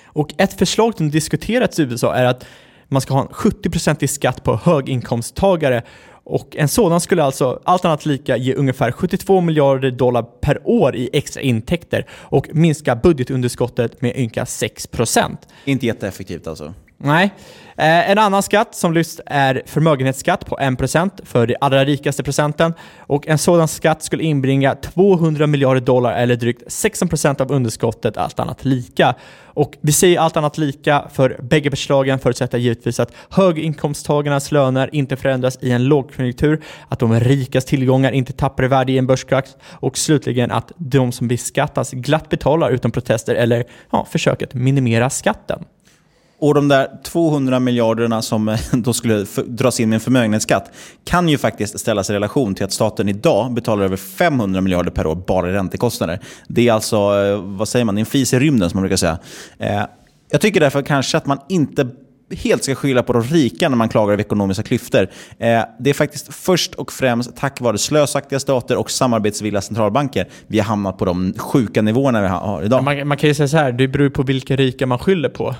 Och 0.05 0.33
ett 0.37 0.53
förslag 0.53 0.97
som 0.97 1.09
diskuterats 1.09 1.79
i 1.79 1.83
USA 1.83 2.15
är 2.15 2.25
att 2.25 2.45
man 2.87 3.01
ska 3.01 3.13
ha 3.13 3.21
en 3.21 3.27
70% 3.27 4.03
i 4.03 4.07
skatt 4.07 4.43
på 4.43 4.55
höginkomsttagare 4.55 5.83
och 6.25 6.55
en 6.57 6.67
sådan 6.67 7.01
skulle 7.01 7.23
alltså 7.23 7.61
allt 7.63 7.85
annat 7.85 8.05
lika 8.05 8.37
ge 8.37 8.53
ungefär 8.53 8.91
72 8.91 9.41
miljarder 9.41 9.91
dollar 9.91 10.23
per 10.23 10.61
år 10.63 10.95
i 10.95 11.09
extra 11.13 11.41
intäkter 11.41 12.05
och 12.11 12.47
minska 12.53 12.95
budgetunderskottet 12.95 14.01
med 14.01 14.17
ynka 14.17 14.43
6%. 14.43 15.37
Inte 15.65 15.85
jätteeffektivt 15.85 16.47
alltså? 16.47 16.73
Nej. 17.03 17.33
Eh, 17.77 18.11
en 18.11 18.17
annan 18.17 18.43
skatt 18.43 18.75
som 18.75 18.93
lyfts 18.93 19.21
är 19.25 19.61
förmögenhetsskatt 19.65 20.45
på 20.45 20.57
1% 20.57 21.25
för 21.25 21.47
de 21.47 21.55
allra 21.61 21.85
rikaste 21.85 22.23
procenten. 22.23 22.73
Och 22.99 23.27
en 23.27 23.37
sådan 23.37 23.67
skatt 23.67 24.03
skulle 24.03 24.23
inbringa 24.23 24.75
200 24.75 25.47
miljarder 25.47 25.81
dollar 25.81 26.13
eller 26.13 26.35
drygt 26.35 26.63
16% 26.67 27.41
av 27.41 27.51
underskottet, 27.51 28.17
allt 28.17 28.39
annat 28.39 28.65
lika. 28.65 29.15
Och 29.45 29.77
vi 29.81 29.91
säger 29.91 30.19
allt 30.19 30.37
annat 30.37 30.57
lika 30.57 31.05
för 31.13 31.39
bägge 31.41 31.69
förslagen 31.69 32.19
förutsätter 32.19 32.57
givetvis 32.57 32.99
att 32.99 33.13
höginkomsttagarnas 33.29 34.51
löner 34.51 34.89
inte 34.95 35.15
förändras 35.15 35.57
i 35.61 35.71
en 35.71 35.85
lågkonjunktur, 35.85 36.63
att 36.89 36.99
de 36.99 37.19
rikas 37.19 37.65
tillgångar 37.65 38.11
inte 38.11 38.33
tappar 38.33 38.63
i 38.63 38.67
värde 38.67 38.91
i 38.91 38.97
en 38.97 39.07
börskrasch 39.07 39.49
och 39.69 39.97
slutligen 39.97 40.51
att 40.51 40.71
de 40.77 41.11
som 41.11 41.27
beskattas 41.27 41.91
glatt 41.91 42.29
betalar 42.29 42.69
utan 42.69 42.91
protester 42.91 43.35
eller 43.35 43.63
ja, 43.91 44.07
försöker 44.11 44.45
att 44.45 44.53
minimera 44.53 45.09
skatten. 45.09 45.65
Och 46.43 46.53
de 46.53 46.67
där 46.67 46.87
200 47.03 47.59
miljarderna 47.59 48.21
som 48.21 48.49
eh, 48.49 48.59
då 48.73 48.93
skulle 48.93 49.25
dras 49.47 49.79
in 49.79 49.89
med 49.89 49.95
en 49.95 49.99
förmögenhetsskatt 49.99 50.71
kan 51.05 51.29
ju 51.29 51.37
faktiskt 51.37 51.79
ställas 51.79 52.09
i 52.09 52.13
relation 52.13 52.55
till 52.55 52.65
att 52.65 52.71
staten 52.71 53.09
idag 53.09 53.53
betalar 53.53 53.85
över 53.85 53.97
500 53.97 54.61
miljarder 54.61 54.91
per 54.91 55.07
år 55.07 55.15
bara 55.15 55.49
i 55.49 55.53
räntekostnader. 55.53 56.19
Det 56.47 56.67
är 56.67 56.73
alltså, 56.73 56.95
eh, 56.95 57.41
vad 57.41 57.67
säger 57.67 57.85
man, 57.85 57.97
en 57.97 58.05
fis 58.05 58.33
i 58.33 58.39
rymden 58.39 58.69
som 58.69 58.77
man 58.77 58.81
brukar 58.81 58.97
säga. 58.97 59.19
Eh, 59.57 59.81
jag 60.31 60.41
tycker 60.41 60.59
därför 60.59 60.81
kanske 60.81 61.17
att 61.17 61.25
man 61.25 61.39
inte 61.49 61.87
helt 62.31 62.63
ska 62.63 62.75
skylla 62.75 63.03
på 63.03 63.13
de 63.13 63.23
rika 63.23 63.69
när 63.69 63.77
man 63.77 63.89
klagar 63.89 64.13
över 64.13 64.23
ekonomiska 64.23 64.63
klyftor. 64.63 65.07
Det 65.79 65.89
är 65.89 65.93
faktiskt 65.93 66.33
först 66.33 66.75
och 66.75 66.91
främst 66.91 67.35
tack 67.37 67.61
vare 67.61 67.77
slösaktiga 67.77 68.39
stater 68.39 68.77
och 68.77 68.91
samarbetsvilliga 68.91 69.61
centralbanker 69.61 70.27
vi 70.47 70.59
har 70.59 70.65
hamnat 70.65 70.97
på 70.97 71.05
de 71.05 71.33
sjuka 71.37 71.81
nivåerna 71.81 72.21
vi 72.21 72.27
har 72.27 72.63
idag. 72.63 72.83
Man, 72.83 73.07
man 73.07 73.17
kan 73.17 73.27
ju 73.27 73.33
säga 73.33 73.47
så 73.47 73.57
här, 73.57 73.71
det 73.71 73.87
beror 73.87 74.09
på 74.09 74.23
vilka 74.23 74.55
rika 74.55 74.87
man 74.87 74.99
skyller 74.99 75.29
på. 75.29 75.55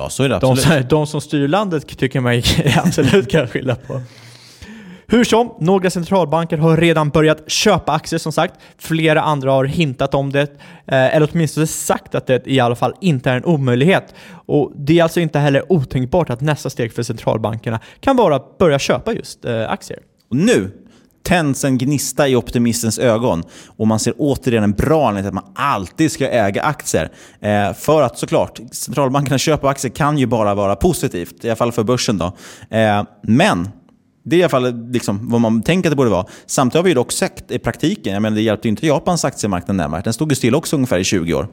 Ja, 0.00 0.10
så 0.10 0.22
är 0.22 0.28
det 0.28 0.36
absolut. 0.36 0.88
De, 0.88 0.96
de 0.96 1.06
som 1.06 1.20
styr 1.20 1.48
landet 1.48 1.98
tycker 1.98 2.20
man 2.20 2.42
absolut 2.84 3.30
kan 3.30 3.48
skylla 3.48 3.74
på. 3.74 4.00
Hur 5.06 5.24
som, 5.24 5.54
några 5.60 5.90
centralbanker 5.90 6.58
har 6.58 6.76
redan 6.76 7.08
börjat 7.10 7.50
köpa 7.50 7.92
aktier 7.92 8.18
som 8.18 8.32
sagt. 8.32 8.54
Flera 8.78 9.22
andra 9.22 9.50
har 9.50 9.64
hintat 9.64 10.14
om 10.14 10.32
det, 10.32 10.42
eh, 10.86 11.16
eller 11.16 11.28
åtminstone 11.32 11.66
sagt 11.66 12.14
att 12.14 12.26
det 12.26 12.42
i 12.46 12.60
alla 12.60 12.76
fall 12.76 12.94
inte 13.00 13.30
är 13.30 13.36
en 13.36 13.44
omöjlighet. 13.44 14.14
Och 14.46 14.72
Det 14.76 14.98
är 14.98 15.02
alltså 15.02 15.20
inte 15.20 15.38
heller 15.38 15.72
otänkbart 15.72 16.30
att 16.30 16.40
nästa 16.40 16.70
steg 16.70 16.92
för 16.92 17.02
centralbankerna 17.02 17.80
kan 18.00 18.16
vara 18.16 18.36
att 18.36 18.58
börja 18.58 18.78
köpa 18.78 19.12
just 19.12 19.44
eh, 19.44 19.70
aktier. 19.70 19.98
Och 20.30 20.36
nu 20.36 20.70
tänds 21.22 21.64
en 21.64 21.78
gnista 21.78 22.28
i 22.28 22.36
optimistens 22.36 22.98
ögon 22.98 23.42
och 23.66 23.86
man 23.86 23.98
ser 23.98 24.14
återigen 24.18 24.64
en 24.64 24.72
bra 24.72 25.08
anledning 25.08 25.30
till 25.30 25.38
att 25.38 25.44
man 25.44 25.54
alltid 25.54 26.12
ska 26.12 26.28
äga 26.28 26.62
aktier. 26.62 27.10
Eh, 27.40 27.72
för 27.72 28.02
att 28.02 28.18
såklart, 28.18 28.60
centralbankerna 28.72 29.38
köpa 29.38 29.68
aktier 29.68 29.92
kan 29.92 30.18
ju 30.18 30.26
bara 30.26 30.54
vara 30.54 30.76
positivt, 30.76 31.44
i 31.44 31.48
alla 31.48 31.56
fall 31.56 31.72
för 31.72 31.82
börsen. 31.82 32.18
då. 32.18 32.26
Eh, 32.76 33.02
men 33.22 33.68
det 34.22 34.36
är 34.36 34.40
i 34.40 34.42
alla 34.42 34.50
fall 34.50 34.90
liksom 34.92 35.30
vad 35.30 35.40
man 35.40 35.62
tänker 35.62 35.88
att 35.88 35.92
det 35.92 35.96
borde 35.96 36.10
vara. 36.10 36.26
Samtidigt 36.46 36.76
har 36.76 36.88
vi 36.88 36.94
dock 36.94 37.12
sett 37.12 37.50
i 37.50 37.58
praktiken, 37.58 38.12
jag 38.12 38.22
menar, 38.22 38.36
det 38.36 38.42
hjälpte 38.42 38.68
inte 38.68 38.86
Japans 38.86 39.24
aktiemarknad 39.24 39.76
närmare. 39.76 40.02
Den 40.04 40.12
stod 40.12 40.32
ju 40.32 40.36
still 40.36 40.54
också 40.54 40.76
ungefär 40.76 40.98
i 40.98 41.04
20 41.04 41.34
år. 41.34 41.48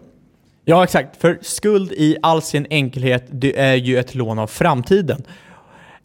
Ja, 0.66 0.84
exakt. 0.84 1.22
För 1.22 1.40
skuld 1.42 1.92
i 1.92 2.18
all 2.22 2.42
sin 2.42 2.68
enkelhet, 2.70 3.28
det 3.32 3.60
är 3.60 3.76
ju 3.76 3.98
ett 3.98 4.16
lån 4.16 4.40
av 4.40 4.48
framtiden. 4.48 5.24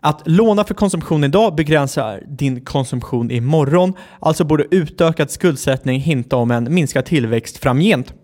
Att 0.05 0.23
låna 0.25 0.65
för 0.65 0.75
konsumtion 0.75 1.25
idag 1.25 1.55
begränsar 1.55 2.23
din 2.27 2.61
konsumtion 2.61 3.31
imorgon, 3.31 3.93
alltså 4.21 4.45
borde 4.45 4.67
utökad 4.71 5.31
skuldsättning 5.31 6.01
hinta 6.01 6.37
om 6.37 6.51
en 6.51 6.75
minskad 6.75 7.05
tillväxt 7.05 7.59
framgent. 7.59 8.15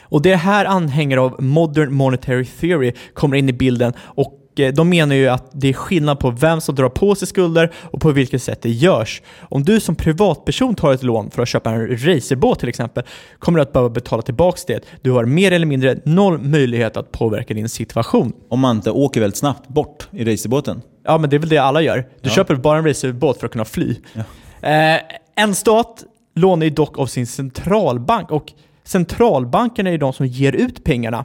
Och 0.00 0.22
det 0.22 0.36
här 0.36 0.64
anhängare 0.64 1.20
av 1.20 1.42
modern 1.42 1.94
monetary 1.94 2.44
theory 2.44 2.92
kommer 3.14 3.36
in 3.36 3.48
i 3.48 3.52
bilden 3.52 3.92
och 3.98 4.40
eh, 4.58 4.74
de 4.74 4.88
menar 4.88 5.14
ju 5.14 5.28
att 5.28 5.50
det 5.52 5.68
är 5.68 5.72
skillnad 5.72 6.18
på 6.18 6.30
vem 6.30 6.60
som 6.60 6.74
drar 6.74 6.88
på 6.88 7.14
sig 7.14 7.28
skulder 7.28 7.72
och 7.74 8.00
på 8.00 8.10
vilket 8.10 8.42
sätt 8.42 8.62
det 8.62 8.70
görs. 8.70 9.22
Om 9.40 9.62
du 9.64 9.80
som 9.80 9.96
privatperson 9.96 10.74
tar 10.74 10.92
ett 10.92 11.02
lån 11.02 11.30
för 11.30 11.42
att 11.42 11.48
köpa 11.48 11.70
en 11.70 11.88
racerbåt 11.88 12.60
till 12.60 12.68
exempel, 12.68 13.04
kommer 13.38 13.58
du 13.58 13.62
att 13.62 13.72
behöva 13.72 13.90
betala 13.90 14.22
tillbaka 14.22 14.60
det. 14.66 14.84
Du 15.02 15.10
har 15.10 15.24
mer 15.24 15.52
eller 15.52 15.66
mindre 15.66 15.98
noll 16.04 16.38
möjlighet 16.38 16.96
att 16.96 17.12
påverka 17.12 17.54
din 17.54 17.68
situation. 17.68 18.32
Om 18.48 18.60
man 18.60 18.76
inte 18.76 18.90
åker 18.90 19.20
väldigt 19.20 19.38
snabbt 19.38 19.68
bort 19.68 20.08
i 20.12 20.24
racerbåten? 20.24 20.82
Ja, 21.06 21.18
men 21.18 21.30
det 21.30 21.36
är 21.36 21.38
väl 21.38 21.48
det 21.48 21.58
alla 21.58 21.82
gör. 21.82 21.96
Du 21.96 22.28
ja. 22.28 22.30
köper 22.30 22.54
bara 22.54 22.78
en 22.78 22.86
racerbåt 22.86 23.38
för 23.38 23.46
att 23.46 23.52
kunna 23.52 23.64
fly. 23.64 23.96
Ja. 24.12 24.22
Eh, 24.68 25.00
en 25.36 25.54
stat 25.54 26.04
lånar 26.34 26.64
ju 26.64 26.70
dock 26.70 26.98
av 26.98 27.06
sin 27.06 27.26
centralbank 27.26 28.30
och 28.30 28.52
centralbankerna 28.84 29.90
är 29.90 29.92
ju 29.92 29.98
de 29.98 30.12
som 30.12 30.26
ger 30.26 30.52
ut 30.52 30.84
pengarna. 30.84 31.24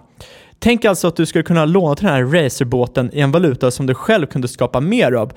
Tänk 0.59 0.85
alltså 0.85 1.07
att 1.07 1.15
du 1.15 1.25
skulle 1.25 1.43
kunna 1.43 1.65
låna 1.65 1.95
till 1.95 2.05
den 2.05 2.15
här 2.15 2.23
racerbåten 2.23 3.09
i 3.13 3.19
en 3.19 3.31
valuta 3.31 3.71
som 3.71 3.85
du 3.85 3.93
själv 3.93 4.25
kunde 4.25 4.47
skapa 4.47 4.79
mer 4.79 5.11
av. 5.11 5.33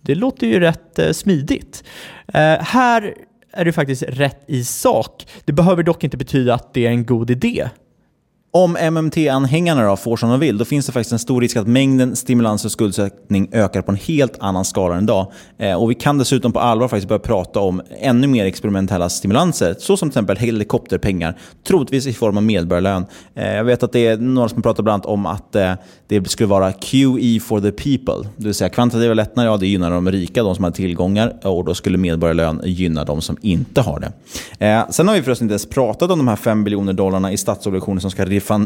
Det 0.00 0.14
låter 0.14 0.46
ju 0.46 0.60
rätt 0.60 0.98
eh, 0.98 1.10
smidigt. 1.10 1.84
Eh, 2.26 2.40
här 2.60 3.14
är 3.52 3.64
du 3.64 3.72
faktiskt 3.72 4.02
rätt 4.02 4.44
i 4.46 4.64
sak. 4.64 5.26
Det 5.44 5.52
behöver 5.52 5.82
dock 5.82 6.04
inte 6.04 6.16
betyda 6.16 6.54
att 6.54 6.74
det 6.74 6.86
är 6.86 6.90
en 6.90 7.06
god 7.06 7.30
idé. 7.30 7.68
Om 8.50 8.76
MMT-anhängarna 8.76 9.96
får 9.96 10.16
som 10.16 10.30
de 10.30 10.40
vill, 10.40 10.58
då 10.58 10.64
finns 10.64 10.86
det 10.86 10.92
faktiskt 10.92 11.12
en 11.12 11.18
stor 11.18 11.40
risk 11.40 11.56
att 11.56 11.66
mängden 11.66 12.16
stimulans 12.16 12.64
och 12.64 12.72
skuldsättning 12.72 13.48
ökar 13.52 13.82
på 13.82 13.90
en 13.90 13.96
helt 13.96 14.36
annan 14.40 14.64
skala 14.64 14.96
än 14.96 15.04
idag. 15.04 15.32
Eh, 15.58 15.82
och 15.82 15.90
vi 15.90 15.94
kan 15.94 16.18
dessutom 16.18 16.52
på 16.52 16.60
allvar 16.60 16.88
faktiskt 16.88 17.08
börja 17.08 17.18
prata 17.18 17.60
om 17.60 17.82
ännu 18.00 18.26
mer 18.26 18.44
experimentella 18.44 19.08
stimulanser, 19.08 19.76
såsom 19.78 20.08
till 20.08 20.12
exempel 20.12 20.36
helikopterpengar, 20.36 21.38
troligtvis 21.66 22.06
i 22.06 22.12
form 22.12 22.36
av 22.36 22.42
medborgarlön. 22.42 23.06
Eh, 23.34 23.54
jag 23.54 23.64
vet 23.64 23.82
att 23.82 23.92
det 23.92 24.06
är 24.06 24.16
några 24.16 24.48
som 24.48 24.62
pratar 24.62 24.82
bland 24.82 24.94
annat 24.94 25.06
om 25.06 25.26
att 25.26 25.54
eh, 25.54 25.72
det 26.06 26.30
skulle 26.30 26.46
vara 26.46 26.72
QE 26.72 27.40
for 27.40 27.60
the 27.60 27.70
people, 27.70 28.30
det 28.36 28.44
vill 28.44 28.54
säga 28.54 28.68
kvantitativa 28.68 29.14
lättnader, 29.14 29.50
ja, 29.50 29.56
det 29.56 29.66
gynnar 29.66 29.90
de 29.90 30.10
rika, 30.10 30.42
de 30.42 30.54
som 30.54 30.64
har 30.64 30.70
tillgångar, 30.70 31.46
och 31.46 31.64
då 31.64 31.74
skulle 31.74 31.98
medborgarlön 31.98 32.60
gynna 32.64 33.04
de 33.04 33.20
som 33.20 33.36
inte 33.40 33.80
har 33.80 34.00
det. 34.00 34.12
Eh, 34.66 34.90
sen 34.90 35.08
har 35.08 35.14
vi 35.14 35.22
förresten 35.22 35.44
inte 35.44 35.52
ens 35.52 35.66
pratat 35.66 36.10
om 36.10 36.18
de 36.18 36.28
här 36.28 36.36
5 36.36 36.64
biljoner 36.64 36.92
dollarna 36.92 37.32
i 37.32 37.36
statsobligationer 37.36 38.00
som 38.00 38.10
ska 38.10 38.24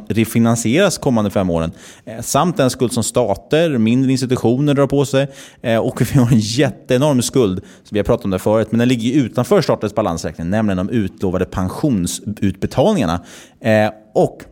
refinansieras 0.09 0.99
kommande 0.99 1.31
fem 1.31 1.51
åren. 1.51 1.73
Eh, 2.05 2.21
samt 2.21 2.57
den 2.57 2.71
skuld 2.71 2.93
som 2.93 3.03
stater, 3.03 3.79
mindre 3.79 4.13
institutioner 4.13 4.75
drar 4.75 4.87
på 4.87 5.05
sig. 5.05 5.29
Eh, 5.63 5.79
och 5.79 6.03
vi 6.13 6.19
har 6.19 6.33
en 6.33 6.39
jätteenorm 6.39 7.23
skuld, 7.23 7.59
som 7.59 7.95
vi 7.95 7.99
har 7.99 8.05
pratat 8.05 8.25
om 8.25 8.31
det 8.31 8.39
förut, 8.39 8.69
men 8.71 8.79
den 8.79 8.89
ligger 8.89 9.23
utanför 9.23 9.63
statens 9.63 9.95
balansräkning, 9.95 10.51
nämligen 10.51 10.77
de 10.77 10.91
utlovade 10.91 11.45
pensionsutbetalningarna. 11.45 13.25
Eh, 13.61 13.91
och 14.15 14.45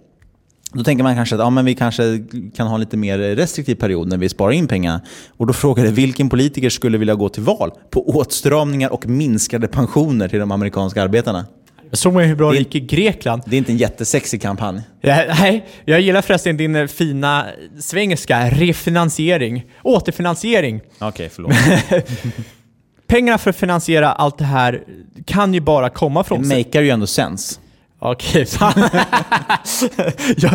då 0.72 0.84
tänker 0.84 1.04
man 1.04 1.14
kanske 1.14 1.34
att 1.34 1.40
ja, 1.40 1.50
men 1.50 1.64
vi 1.64 1.74
kanske 1.74 2.24
kan 2.54 2.66
ha 2.66 2.74
en 2.74 2.80
lite 2.80 2.96
mer 2.96 3.18
restriktiv 3.18 3.74
period 3.74 4.08
när 4.08 4.16
vi 4.16 4.28
sparar 4.28 4.52
in 4.52 4.68
pengar. 4.68 5.00
Och 5.28 5.46
då 5.46 5.52
frågar 5.52 5.84
jag 5.84 5.92
vilken 5.92 6.28
politiker 6.28 6.70
skulle 6.70 6.98
vilja 6.98 7.14
gå 7.14 7.28
till 7.28 7.42
val 7.42 7.70
på 7.90 8.08
åtstramningar 8.08 8.92
och 8.92 9.08
minskade 9.08 9.68
pensioner 9.68 10.28
till 10.28 10.38
de 10.38 10.50
amerikanska 10.52 11.02
arbetarna? 11.02 11.46
Jag 11.90 11.98
såg 11.98 12.14
man 12.14 12.24
hur 12.24 12.34
bra 12.34 12.52
det 12.52 12.58
gick 12.58 12.74
i 12.74 12.80
Grekland. 12.80 13.42
Det 13.46 13.56
är 13.56 13.58
inte 13.58 13.72
en 13.72 13.76
jättesexig 13.76 14.42
kampanj. 14.42 14.80
Ja, 15.00 15.24
nej, 15.28 15.66
jag 15.84 16.00
gillar 16.00 16.22
förresten 16.22 16.56
din 16.56 16.76
eh, 16.76 16.86
fina 16.86 17.46
svengelska. 17.80 18.50
Refinansiering. 18.50 19.64
Återfinansiering. 19.82 20.80
Okej, 20.98 21.08
okay, 21.08 21.28
förlåt. 21.28 21.52
Pengarna 23.06 23.38
för 23.38 23.50
att 23.50 23.56
finansiera 23.56 24.12
allt 24.12 24.38
det 24.38 24.44
här 24.44 24.82
kan 25.26 25.54
ju 25.54 25.60
bara 25.60 25.90
komma 25.90 26.24
från... 26.24 26.48
Det 26.48 26.56
makar 26.56 26.82
ju 26.82 26.90
ändå 26.90 27.06
sense. 27.06 27.60
Okej, 27.98 28.46
fan. 28.46 28.72
jag, 30.36 30.52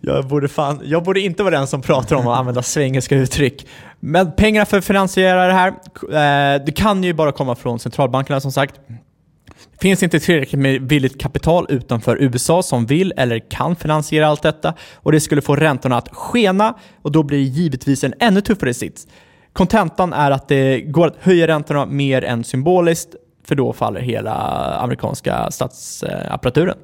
jag, 0.00 0.26
borde 0.26 0.48
fan. 0.48 0.80
Jag 0.84 1.02
borde 1.02 1.20
inte 1.20 1.42
vara 1.42 1.58
den 1.58 1.66
som 1.66 1.82
pratar 1.82 2.16
om 2.16 2.26
att 2.26 2.38
använda 2.38 2.62
svengelska 2.62 3.16
uttryck. 3.16 3.66
Men 4.00 4.32
pengarna 4.32 4.66
för 4.66 4.78
att 4.78 4.84
finansiera 4.84 5.46
det 5.46 5.52
här, 5.52 5.68
eh, 5.68 6.64
det 6.64 6.72
kan 6.72 7.04
ju 7.04 7.12
bara 7.12 7.32
komma 7.32 7.54
från 7.54 7.78
centralbankerna 7.78 8.40
som 8.40 8.52
sagt. 8.52 8.74
Det 9.82 9.88
finns 9.88 10.02
inte 10.02 10.20
tillräckligt 10.20 10.60
med 10.60 10.86
billigt 10.86 11.20
kapital 11.20 11.66
utanför 11.68 12.16
USA 12.22 12.62
som 12.62 12.86
vill 12.86 13.12
eller 13.16 13.38
kan 13.38 13.76
finansiera 13.76 14.26
allt 14.26 14.42
detta 14.42 14.74
och 14.94 15.12
det 15.12 15.20
skulle 15.20 15.42
få 15.42 15.56
räntorna 15.56 15.96
att 15.96 16.08
skena 16.08 16.74
och 17.02 17.12
då 17.12 17.22
blir 17.22 17.38
det 17.38 17.44
givetvis 17.44 18.04
en 18.04 18.14
ännu 18.20 18.40
tuffare 18.40 18.74
sits. 18.74 19.06
Kontentan 19.52 20.12
är 20.12 20.30
att 20.30 20.48
det 20.48 20.80
går 20.80 21.06
att 21.06 21.16
höja 21.20 21.46
räntorna 21.46 21.86
mer 21.86 22.24
än 22.24 22.44
symboliskt 22.44 23.14
för 23.44 23.54
då 23.54 23.72
faller 23.72 24.00
hela 24.00 24.34
amerikanska 24.80 25.50
statsapparaturen. 25.50 26.76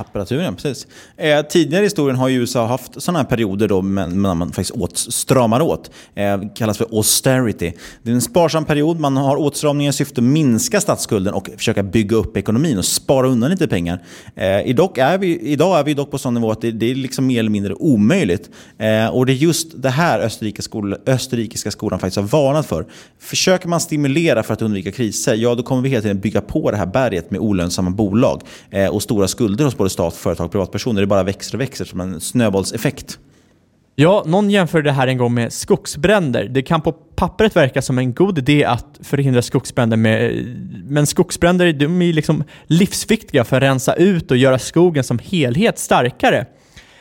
Apparaturen, 0.00 0.56
precis. 0.56 0.86
Eh, 1.16 1.42
tidigare 1.42 1.82
i 1.82 1.86
historien 1.86 2.16
har 2.16 2.28
ju 2.28 2.40
USA 2.40 2.66
haft 2.66 3.02
sådana 3.02 3.18
här 3.18 3.26
perioder 3.26 3.68
då 3.68 3.82
när 3.82 4.34
man 4.34 4.52
faktiskt 4.52 4.70
åt, 4.70 4.96
stramar 4.96 5.60
åt. 5.60 5.90
Eh, 6.14 6.40
kallas 6.54 6.78
för 6.78 6.86
austerity. 6.92 7.72
Det 8.02 8.10
är 8.10 8.14
en 8.14 8.20
sparsam 8.20 8.64
period. 8.64 9.00
Man 9.00 9.16
har 9.16 9.36
åtstramningar 9.36 9.90
i 9.90 9.92
syfte 9.92 10.20
att 10.20 10.24
minska 10.24 10.80
statsskulden 10.80 11.34
och 11.34 11.48
försöka 11.56 11.82
bygga 11.82 12.16
upp 12.16 12.36
ekonomin 12.36 12.78
och 12.78 12.84
spara 12.84 13.28
undan 13.28 13.50
lite 13.50 13.68
pengar. 13.68 14.02
Eh, 14.34 14.60
idag, 14.66 14.98
är 14.98 15.18
vi, 15.18 15.38
idag 15.40 15.78
är 15.78 15.84
vi 15.84 15.94
dock 15.94 16.10
på 16.10 16.18
sån 16.18 16.34
nivå 16.34 16.50
att 16.50 16.60
det, 16.60 16.70
det 16.70 16.90
är 16.90 16.94
liksom 16.94 17.26
mer 17.26 17.38
eller 17.38 17.50
mindre 17.50 17.74
omöjligt. 17.74 18.50
Eh, 18.78 19.06
och 19.06 19.26
det 19.26 19.32
är 19.32 19.34
just 19.34 19.82
det 19.82 19.90
här 19.90 20.20
österrikiska, 20.20 20.62
skol, 20.62 20.96
österrikiska 21.06 21.70
skolan 21.70 21.98
faktiskt 21.98 22.16
har 22.16 22.42
varnat 22.42 22.66
för. 22.66 22.86
Försöker 23.18 23.68
man 23.68 23.80
stimulera 23.80 24.42
för 24.42 24.54
att 24.54 24.62
undvika 24.62 24.92
kriser, 24.92 25.34
ja 25.34 25.54
då 25.54 25.62
kommer 25.62 25.82
vi 25.82 25.88
hela 25.88 26.02
tiden 26.02 26.20
bygga 26.20 26.40
på 26.40 26.70
det 26.70 26.76
här 26.76 26.86
berget 26.86 27.30
med 27.30 27.40
olönsamma 27.40 27.90
bolag 27.90 28.42
eh, 28.70 28.86
och 28.88 29.02
stora 29.02 29.28
skulder 29.28 29.64
hos 29.64 29.76
både 29.76 29.89
stat, 29.90 30.14
företag 30.14 30.44
och 30.44 30.52
privatpersoner. 30.52 31.00
Det 31.00 31.06
bara 31.06 31.22
växer 31.22 31.54
och 31.54 31.60
växer 31.60 31.84
som 31.84 32.00
en 32.00 32.20
snöbollseffekt. 32.20 33.18
Ja, 33.96 34.24
någon 34.26 34.50
jämförde 34.50 34.84
det 34.84 34.92
här 34.92 35.06
en 35.06 35.18
gång 35.18 35.34
med 35.34 35.52
skogsbränder. 35.52 36.44
Det 36.44 36.62
kan 36.62 36.80
på 36.80 36.92
pappret 36.92 37.56
verka 37.56 37.82
som 37.82 37.98
en 37.98 38.14
god 38.14 38.38
idé 38.38 38.64
att 38.64 39.00
förhindra 39.00 39.42
skogsbränder, 39.42 39.96
med, 39.96 40.46
men 40.84 41.06
skogsbränder 41.06 41.72
de 41.72 42.02
är 42.02 42.12
liksom 42.12 42.44
livsviktiga 42.66 43.44
för 43.44 43.56
att 43.56 43.62
rensa 43.62 43.94
ut 43.94 44.30
och 44.30 44.36
göra 44.36 44.58
skogen 44.58 45.04
som 45.04 45.18
helhet 45.18 45.78
starkare. 45.78 46.46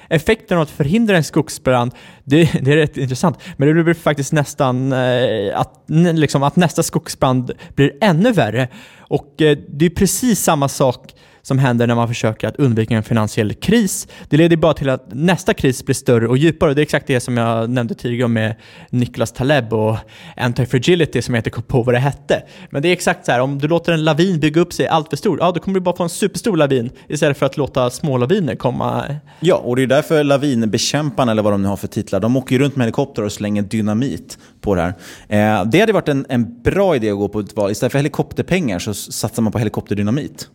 Effekten 0.09 0.57
av 0.57 0.63
att 0.63 0.69
förhindra 0.69 1.17
en 1.17 1.23
skogsbrand, 1.23 1.91
det, 2.23 2.51
det 2.61 2.71
är 2.71 2.75
rätt 2.75 2.97
intressant, 2.97 3.39
men 3.57 3.75
det 3.75 3.83
blir 3.83 3.93
faktiskt 3.93 4.33
nästan 4.33 4.93
eh, 4.93 5.59
att, 5.59 5.83
liksom, 6.13 6.43
att 6.43 6.55
nästa 6.55 6.83
skogsbrand 6.83 7.51
blir 7.75 7.91
ännu 8.01 8.31
värre. 8.31 8.67
Och 8.97 9.41
eh, 9.41 9.57
det 9.67 9.85
är 9.85 9.89
precis 9.89 10.43
samma 10.43 10.69
sak 10.69 11.13
som 11.49 11.59
händer 11.59 11.87
när 11.87 11.95
man 11.95 12.07
försöker 12.07 12.47
att 12.47 12.55
undvika 12.55 12.95
en 12.95 13.03
finansiell 13.03 13.53
kris. 13.53 14.07
Det 14.29 14.37
leder 14.37 14.57
bara 14.57 14.73
till 14.73 14.89
att 14.89 15.07
nästa 15.11 15.53
kris 15.53 15.85
blir 15.85 15.95
större 15.95 16.27
och 16.27 16.37
djupare. 16.37 16.73
Det 16.73 16.81
är 16.81 16.83
exakt 16.83 17.07
det 17.07 17.19
som 17.19 17.37
jag 17.37 17.69
nämnde 17.69 17.95
tidigare 17.95 18.27
med 18.27 18.55
Niklas 18.89 19.31
Taleb 19.31 19.73
och 19.73 19.97
Anti-Fragility 20.37 21.21
som 21.21 21.33
jag 21.35 21.39
inte 21.39 21.49
kom 21.49 21.63
på 21.63 21.83
vad 21.83 21.95
det 21.95 21.99
hette. 21.99 22.43
Men 22.69 22.81
det 22.81 22.87
är 22.87 22.93
exakt 22.93 23.25
så 23.25 23.31
här, 23.31 23.39
om 23.39 23.59
du 23.59 23.67
låter 23.67 23.93
en 23.93 24.03
lavin 24.03 24.39
bygga 24.39 24.61
upp 24.61 24.73
sig 24.73 24.87
allt 24.87 25.09
för 25.09 25.17
stor, 25.17 25.39
ja 25.39 25.51
då 25.51 25.59
kommer 25.59 25.75
du 25.75 25.81
bara 25.81 25.95
få 25.95 26.03
en 26.03 26.09
superstor 26.09 26.57
lavin 26.57 26.89
istället 27.07 27.37
för 27.37 27.45
att 27.45 27.57
låta 27.57 27.89
små 27.89 28.17
laviner 28.17 28.55
komma. 28.55 29.15
Ja, 29.39 29.55
och 29.55 29.75
det 29.75 29.83
är 29.83 29.87
därför 29.87 30.23
lavinbekämparna, 30.23 31.31
eller 31.31 31.41
vad 31.41 31.53
de 31.53 31.61
nu 31.61 31.67
har 31.67 31.77
för 31.77 31.87
titlar, 31.87 32.19
de 32.19 32.37
åker 32.37 32.55
ju 32.55 32.61
runt 32.61 32.75
med 32.75 32.85
helikopter 32.85 33.23
och 33.23 33.31
slänger 33.31 33.61
dynamit 33.61 34.37
på 34.61 34.75
det 34.75 34.81
här. 34.81 34.93
Eh, 35.27 35.65
det 35.65 35.79
hade 35.79 35.93
varit 35.93 36.07
en, 36.09 36.25
en 36.29 36.61
bra 36.61 36.95
idé 36.95 37.09
att 37.09 37.17
gå 37.17 37.27
på 37.27 37.39
ett 37.39 37.55
val. 37.55 37.71
Istället 37.71 37.91
för 37.91 37.99
helikopterpengar 37.99 38.79
så 38.79 38.93
satsar 38.93 39.43
man 39.43 39.51
på 39.51 39.57
helikopterdynamit. 39.57 40.49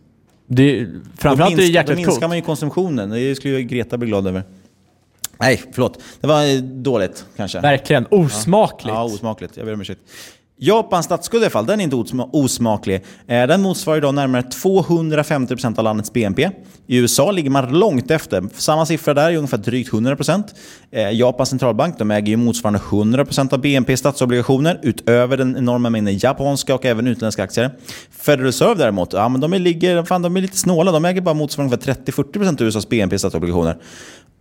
Det, 0.47 0.87
framförallt 1.17 1.53
är 1.53 1.57
det 1.57 1.65
jäkligt 1.65 1.97
Då 1.97 2.07
minskar 2.07 2.27
man 2.27 2.37
ju 2.37 2.43
konsumtionen. 2.43 3.09
Det 3.09 3.35
skulle 3.35 3.59
ju 3.59 3.63
Greta 3.63 3.97
bli 3.97 4.07
glad 4.07 4.27
över. 4.27 4.43
Nej, 5.39 5.63
förlåt. 5.71 5.99
Det 6.21 6.27
var 6.27 6.61
dåligt 6.61 7.25
kanske. 7.35 7.59
Verkligen. 7.59 8.05
Osmakligt. 8.11 8.87
Ja, 8.87 8.93
ja 8.93 9.03
osmakligt. 9.03 9.57
Jag 9.57 9.65
ber 9.65 9.73
om 9.73 9.81
ursäkt. 9.81 10.01
Japans 10.57 11.05
statsskuld 11.05 11.43
i 11.43 11.45
alla 11.45 11.51
fall, 11.51 11.65
den 11.65 11.79
är 11.79 11.83
inte 11.83 11.95
osmaklig. 12.31 12.95
Eh, 13.27 13.47
den 13.47 13.61
motsvarar 13.61 13.97
idag 13.97 14.13
närmare 14.13 14.41
250% 14.41 15.77
av 15.77 15.83
landets 15.83 16.13
BNP. 16.13 16.49
I 16.87 16.97
USA 16.97 17.31
ligger 17.31 17.49
man 17.49 17.79
långt 17.79 18.11
efter. 18.11 18.43
Samma 18.53 18.85
siffra 18.85 19.13
där 19.13 19.31
är 19.31 19.35
ungefär 19.35 19.57
drygt 19.57 19.91
100%. 19.91 20.43
Eh, 20.91 21.11
Japans 21.11 21.49
centralbank 21.49 21.97
de 21.97 22.11
äger 22.11 22.27
ju 22.27 22.37
motsvarande 22.37 22.79
100% 22.79 23.53
av 23.53 23.61
BNP 23.61 23.93
i 23.93 23.97
statsobligationer 23.97 24.79
utöver 24.83 25.37
den 25.37 25.57
enorma 25.57 25.89
mängden 25.89 26.17
japanska 26.17 26.75
och 26.75 26.85
även 26.85 27.07
utländska 27.07 27.43
aktier. 27.43 27.71
Federal 28.11 28.45
Reserve 28.45 28.75
däremot, 28.75 29.13
ja, 29.13 29.29
men 29.29 29.41
de, 29.41 29.53
är, 29.53 29.59
ligger, 29.59 30.03
fan, 30.03 30.21
de 30.21 30.37
är 30.37 30.41
lite 30.41 30.57
snåla. 30.57 30.91
De 30.91 31.05
äger 31.05 31.21
bara 31.21 31.35
motsvarande 31.35 31.75
30-40% 31.75 32.61
av 32.61 32.67
USAs 32.67 32.89
BNP 32.89 33.15
i 33.15 33.19
statsobligationer. 33.19 33.77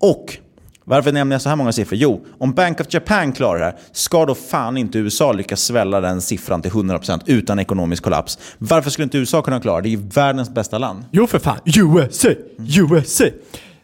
Och 0.00 0.38
varför 0.84 1.12
nämner 1.12 1.34
jag 1.34 1.42
så 1.42 1.48
här 1.48 1.56
många 1.56 1.72
siffror? 1.72 1.98
Jo, 1.98 2.26
om 2.38 2.52
Bank 2.52 2.80
of 2.80 2.86
Japan 2.90 3.32
klarar 3.32 3.58
det 3.58 3.64
här, 3.64 3.76
ska 3.92 4.26
då 4.26 4.34
fan 4.34 4.76
inte 4.76 4.98
USA 4.98 5.32
lyckas 5.32 5.60
svälla 5.60 6.00
den 6.00 6.20
siffran 6.20 6.62
till 6.62 6.70
100% 6.70 7.20
utan 7.26 7.58
ekonomisk 7.58 8.02
kollaps? 8.02 8.38
Varför 8.58 8.90
skulle 8.90 9.04
inte 9.04 9.18
USA 9.18 9.42
kunna 9.42 9.60
klara 9.60 9.76
det? 9.76 9.82
Det 9.82 9.88
är 9.88 9.98
ju 9.98 10.08
världens 10.08 10.50
bästa 10.50 10.78
land. 10.78 11.04
Jo 11.10 11.26
för 11.26 11.38
fan, 11.38 11.58
USA! 11.64 12.28
USA! 12.58 13.24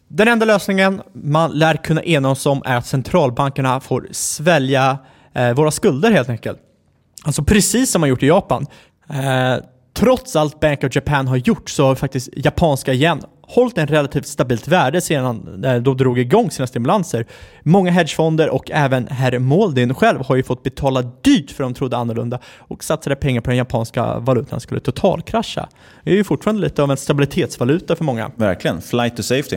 Den 0.09 0.29
enda 0.29 0.47
lösningen 0.47 1.03
man 1.13 1.51
lär 1.51 1.75
kunna 1.75 2.03
enas 2.03 2.47
om 2.47 2.63
är 2.65 2.77
att 2.77 2.87
centralbankerna 2.87 3.81
får 3.81 4.09
svälja 4.11 4.99
eh, 5.35 5.53
våra 5.53 5.71
skulder 5.71 6.11
helt 6.11 6.29
enkelt. 6.29 6.59
Alltså 7.25 7.45
precis 7.45 7.91
som 7.91 8.01
man 8.01 8.09
gjort 8.09 8.23
i 8.23 8.27
Japan. 8.27 8.67
Eh, 9.11 9.65
trots 9.95 10.37
allt 10.37 10.61
Bank 10.61 10.85
of 10.85 10.97
Japan 10.97 11.29
har 11.29 11.37
gjort 11.37 11.71
så 11.71 11.87
har 11.87 11.95
faktiskt 11.95 12.29
japanska 12.37 12.95
yen 12.95 13.23
hållit 13.55 13.79
en 13.79 13.87
relativt 13.87 14.27
stabilt 14.27 14.69
värde 14.69 15.01
sedan 15.01 15.63
de 15.83 15.97
drog 15.97 16.19
igång 16.19 16.51
sina 16.51 16.67
stimulanser. 16.67 17.27
Många 17.63 17.91
hedgefonder 17.91 18.49
och 18.51 18.71
även 18.71 19.07
herr 19.09 19.39
Moldin 19.39 19.95
själv 19.95 20.21
har 20.27 20.37
ju 20.37 20.43
fått 20.43 20.63
betala 20.63 21.03
dyrt 21.03 21.51
för 21.51 21.65
de 21.65 21.75
trodde 21.75 21.97
annorlunda 21.97 22.39
och 22.59 22.85
satsade 22.85 23.17
pengar 23.17 23.41
på 23.41 23.51
den 23.51 23.57
japanska 23.57 24.19
valutan 24.19 24.61
skulle 24.61 24.81
totalkrascha. 24.81 25.69
Det 26.05 26.11
är 26.11 26.15
ju 26.15 26.25
fortfarande 26.25 26.63
lite 26.63 26.83
av 26.83 26.91
en 26.91 26.97
stabilitetsvaluta 26.97 27.97
för 27.97 28.05
många. 28.05 28.31
Verkligen, 28.37 28.81
flight 28.81 29.17
to 29.17 29.23
safety. 29.23 29.57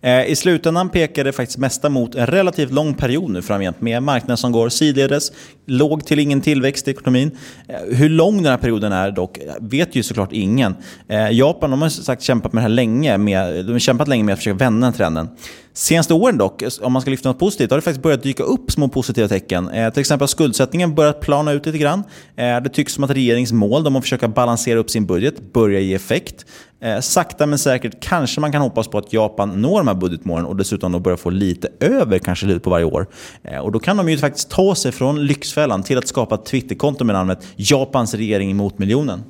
Eh, 0.00 0.24
I 0.24 0.36
slutändan 0.36 0.88
pekar 0.88 1.24
det 1.24 1.32
faktiskt 1.32 1.58
mesta 1.58 1.88
mot 1.88 2.14
en 2.14 2.26
relativt 2.26 2.72
lång 2.72 2.94
period 2.94 3.30
nu 3.30 3.42
framgent 3.42 3.80
med 3.80 4.02
marknaden 4.02 4.36
som 4.36 4.52
går 4.52 4.68
sidledes, 4.68 5.32
låg 5.66 6.06
till 6.06 6.18
ingen 6.18 6.40
tillväxt 6.40 6.88
i 6.88 6.90
ekonomin. 6.90 7.30
Eh, 7.68 7.96
hur 7.96 8.08
lång 8.08 8.36
den 8.36 8.50
här 8.50 8.58
perioden 8.58 8.92
är 8.92 9.10
dock 9.10 9.38
eh, 9.38 9.52
vet 9.60 9.94
ju 9.94 10.02
såklart 10.02 10.32
ingen. 10.32 10.76
Eh, 11.08 11.30
Japan 11.30 11.70
de 11.70 11.82
har 11.82 11.88
sagt 11.88 12.22
kämpat 12.22 12.52
med 12.52 12.60
det 12.60 12.62
här 12.62 12.74
länge, 12.74 13.18
med, 13.34 13.64
de 13.66 13.72
har 13.72 13.78
kämpat 13.78 14.08
länge 14.08 14.24
med 14.24 14.32
att 14.32 14.38
försöka 14.38 14.56
vända 14.56 14.86
den 14.86 14.94
trenden. 14.94 15.28
Senaste 15.74 16.14
åren 16.14 16.38
dock, 16.38 16.62
om 16.80 16.92
man 16.92 17.02
ska 17.02 17.10
lyfta 17.10 17.28
något 17.28 17.38
positivt, 17.38 17.70
har 17.70 17.78
det 17.78 17.82
faktiskt 17.82 18.02
börjat 18.02 18.22
dyka 18.22 18.42
upp 18.42 18.72
små 18.72 18.88
positiva 18.88 19.28
tecken. 19.28 19.68
Eh, 19.68 19.92
till 19.92 20.00
exempel 20.00 20.22
har 20.22 20.28
skuldsättningen 20.28 20.94
börjat 20.94 21.20
plana 21.20 21.52
ut 21.52 21.66
lite 21.66 21.78
grann. 21.78 22.04
Eh, 22.36 22.60
det 22.60 22.68
tycks 22.68 22.92
som 22.92 23.04
att 23.04 23.10
regeringens 23.10 23.52
mål 23.52 23.86
om 23.86 23.96
att 23.96 24.02
försöka 24.02 24.28
balansera 24.28 24.78
upp 24.78 24.90
sin 24.90 25.06
budget 25.06 25.52
börjar 25.52 25.80
ge 25.80 25.94
effekt. 25.94 26.46
Eh, 26.80 27.00
sakta 27.00 27.46
men 27.46 27.58
säkert 27.58 28.00
kanske 28.00 28.40
man 28.40 28.52
kan 28.52 28.62
hoppas 28.62 28.88
på 28.88 28.98
att 28.98 29.12
Japan 29.12 29.62
når 29.62 29.78
de 29.78 29.88
här 29.88 29.94
budgetmålen 29.94 30.46
och 30.46 30.56
dessutom 30.56 30.92
då 30.92 30.98
börjar 30.98 31.16
få 31.16 31.30
lite 31.30 31.68
över 31.80 32.18
kanske 32.18 32.46
lite 32.46 32.60
på 32.60 32.70
varje 32.70 32.84
år. 32.84 33.06
Eh, 33.42 33.58
och 33.58 33.72
då 33.72 33.78
kan 33.78 33.96
de 33.96 34.08
ju 34.08 34.18
faktiskt 34.18 34.50
ta 34.50 34.74
sig 34.74 34.92
från 34.92 35.26
Lyxfällan 35.26 35.82
till 35.82 35.98
att 35.98 36.08
skapa 36.08 36.34
ett 36.34 36.44
Twitterkonto 36.44 37.04
med 37.04 37.14
namnet 37.14 37.46
Japans 37.56 38.14
regering 38.14 38.56
mot 38.56 38.78
miljonen. 38.78 39.22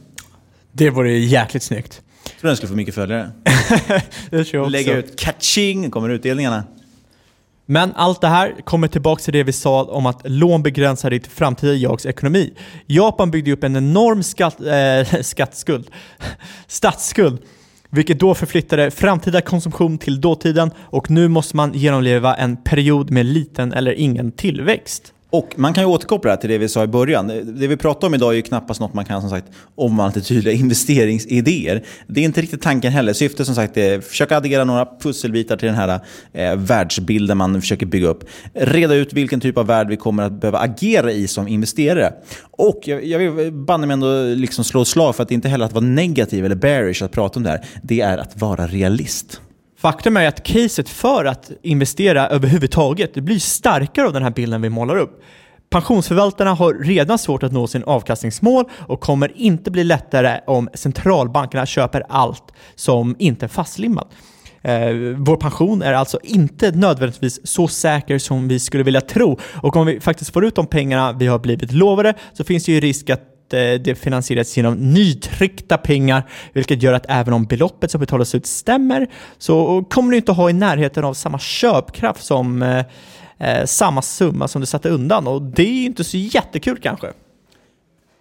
Det 0.73 0.91
vore 0.91 1.19
jäkligt 1.19 1.63
snyggt. 1.63 2.03
Tror 2.43 2.49
den 2.49 2.57
skulle 2.57 2.69
få 2.69 2.77
mycket 2.77 2.95
följare. 2.95 3.31
det 4.31 4.45
tror 4.45 4.47
jag 4.53 4.63
också. 4.63 4.71
Lägga 4.71 4.97
ut 4.97 5.21
catching, 5.21 5.91
kommer 5.91 6.09
utdelningarna. 6.09 6.65
Men 7.67 7.93
allt 7.95 8.21
det 8.21 8.29
här 8.29 8.55
kommer 8.65 8.89
tillbaka 8.89 9.23
till 9.23 9.33
det 9.33 9.43
vi 9.43 9.53
sa 9.53 9.85
om 9.85 10.07
att 10.07 10.21
lån 10.25 10.63
begränsar 10.63 11.11
ditt 11.11 11.27
framtida 11.27 11.73
jags 11.75 12.07
ekonomi. 12.07 12.55
Japan 12.87 13.31
byggde 13.31 13.53
upp 13.53 13.65
en 13.65 13.77
enorm 13.77 14.23
skatt, 14.23 14.61
äh, 14.61 15.21
skattskuld, 15.23 15.91
statsskuld 16.67 17.39
vilket 17.91 18.21
då 18.21 18.35
förflyttade 18.35 18.91
framtida 18.91 19.41
konsumtion 19.41 19.99
till 19.99 20.21
dåtiden 20.21 20.71
och 20.79 21.11
nu 21.11 21.29
måste 21.29 21.57
man 21.57 21.73
genomleva 21.73 22.35
en 22.35 22.57
period 22.57 23.11
med 23.11 23.27
liten 23.27 23.73
eller 23.73 23.93
ingen 23.93 24.33
tillväxt. 24.33 25.13
Och 25.33 25.55
man 25.57 25.75
kan 25.75 25.85
ju 25.85 25.89
återkoppla 25.89 26.29
det 26.29 26.35
här 26.35 26.41
till 26.41 26.51
det 26.51 26.59
vi 26.59 26.69
sa 26.69 26.85
i 26.85 26.87
början. 26.87 27.27
Det 27.45 27.67
vi 27.67 27.77
pratar 27.77 28.07
om 28.07 28.15
idag 28.15 28.33
är 28.33 28.37
ju 28.37 28.43
knappast 28.43 28.81
något 28.81 28.95
man 28.95 29.05
kan 29.05 29.21
som 29.21 29.31
sagt 29.31 29.47
omvandla 29.75 30.13
till 30.13 30.25
tydliga 30.25 30.55
investeringsidéer. 30.55 31.85
Det 32.07 32.21
är 32.21 32.25
inte 32.25 32.41
riktigt 32.41 32.63
tanken 32.63 32.93
heller. 32.93 33.13
Syftet 33.13 33.47
som 33.47 33.55
sagt 33.55 33.77
är 33.77 33.99
att 33.99 34.05
försöka 34.05 34.37
addera 34.37 34.65
några 34.65 34.87
pusselbitar 35.01 35.57
till 35.57 35.67
den 35.67 35.75
här 35.75 36.01
eh, 36.33 36.57
världsbilden 36.57 37.39
man 37.39 37.61
försöker 37.61 37.87
bygga 37.87 38.09
upp. 38.09 38.25
Reda 38.55 38.95
ut 38.95 39.13
vilken 39.13 39.41
typ 39.41 39.59
av 39.59 39.67
värld 39.67 39.89
vi 39.89 39.97
kommer 39.97 40.23
att 40.23 40.41
behöva 40.41 40.59
agera 40.59 41.13
i 41.13 41.29
som 41.29 41.49
investerare. 41.49 42.13
Och 42.51 42.81
jag, 42.85 43.05
jag 43.05 43.19
vill 43.19 43.53
banne 43.53 43.87
mig 43.87 43.95
ändå 43.95 44.25
liksom 44.25 44.65
slå 44.65 44.83
ett 44.83 44.89
slag 44.89 45.17
för 45.17 45.23
att 45.23 45.29
det 45.29 45.35
inte 45.35 45.49
heller 45.49 45.65
att 45.65 45.73
vara 45.73 45.85
negativ 45.85 46.45
eller 46.45 46.57
bearish 46.57 47.03
att 47.03 47.13
prata 47.13 47.39
om 47.39 47.43
det 47.43 47.51
här. 47.51 47.65
Det 47.83 48.01
är 48.01 48.19
att 48.19 48.41
vara 48.41 48.67
realist. 48.67 49.41
Faktum 49.83 50.17
är 50.17 50.29
att 50.29 50.43
caset 50.43 50.89
för 50.89 51.25
att 51.25 51.51
investera 51.63 52.29
överhuvudtaget 52.29 53.15
det 53.15 53.21
blir 53.21 53.39
starkare 53.39 54.07
av 54.07 54.13
den 54.13 54.23
här 54.23 54.31
bilden 54.31 54.63
vi 54.63 54.69
målar 54.69 54.97
upp. 54.97 55.23
Pensionsförvaltarna 55.71 56.55
har 56.55 56.75
redan 56.75 57.19
svårt 57.19 57.43
att 57.43 57.53
nå 57.53 57.67
sin 57.67 57.85
avkastningsmål 57.85 58.65
och 58.79 59.01
kommer 59.01 59.33
inte 59.37 59.71
bli 59.71 59.85
lättare 59.85 60.41
om 60.47 60.69
centralbankerna 60.75 61.67
köper 61.67 62.05
allt 62.09 62.53
som 62.75 63.17
inte 63.19 63.47
är 63.47 63.49
fastlimmat. 63.49 64.09
Eh, 64.63 64.93
vår 65.17 65.37
pension 65.37 65.83
är 65.83 65.93
alltså 65.93 66.19
inte 66.23 66.71
nödvändigtvis 66.71 67.47
så 67.47 67.69
säker 67.69 68.19
som 68.19 68.49
vi 68.49 68.61
skulle 68.61 68.85
vilja 68.85 69.01
tro. 69.01 69.39
Och 69.63 69.77
om 69.77 69.87
vi 69.87 70.01
faktiskt 70.01 70.33
får 70.33 70.45
ut 70.45 70.55
de 70.55 70.67
pengarna 70.67 71.13
vi 71.13 71.27
har 71.27 71.39
blivit 71.39 71.73
lovade 71.73 72.15
så 72.33 72.45
finns 72.45 72.65
det 72.65 72.73
ju 72.73 72.81
risk 72.81 73.11
att 73.11 73.32
Eh, 73.55 73.81
det 73.81 73.95
finansieras 73.95 74.57
genom 74.57 74.75
nytryckta 74.75 75.79
pengar, 75.79 76.23
vilket 76.53 76.83
gör 76.83 76.93
att 76.93 77.07
även 77.09 77.35
om 77.35 77.45
beloppet 77.45 77.91
som 77.91 78.01
betalas 78.01 78.35
ut 78.35 78.47
stämmer 78.47 79.07
så 79.39 79.85
kommer 79.91 80.11
du 80.11 80.17
inte 80.17 80.33
ha 80.33 80.51
i 80.51 80.53
närheten 80.53 81.05
av 81.05 81.15
samma 81.15 81.39
köpkraft 81.39 82.25
som 82.25 82.63
eh, 82.63 82.85
eh, 83.39 83.65
samma 83.65 84.03
summa 84.03 84.49
som 84.49 84.61
du 84.61 84.67
satte 84.67 84.89
undan 84.89 85.27
och 85.27 85.43
det 85.43 85.63
är 85.63 85.73
ju 85.73 85.85
inte 85.85 86.05
så 86.05 86.17
jättekul 86.17 86.79
kanske. 86.83 87.13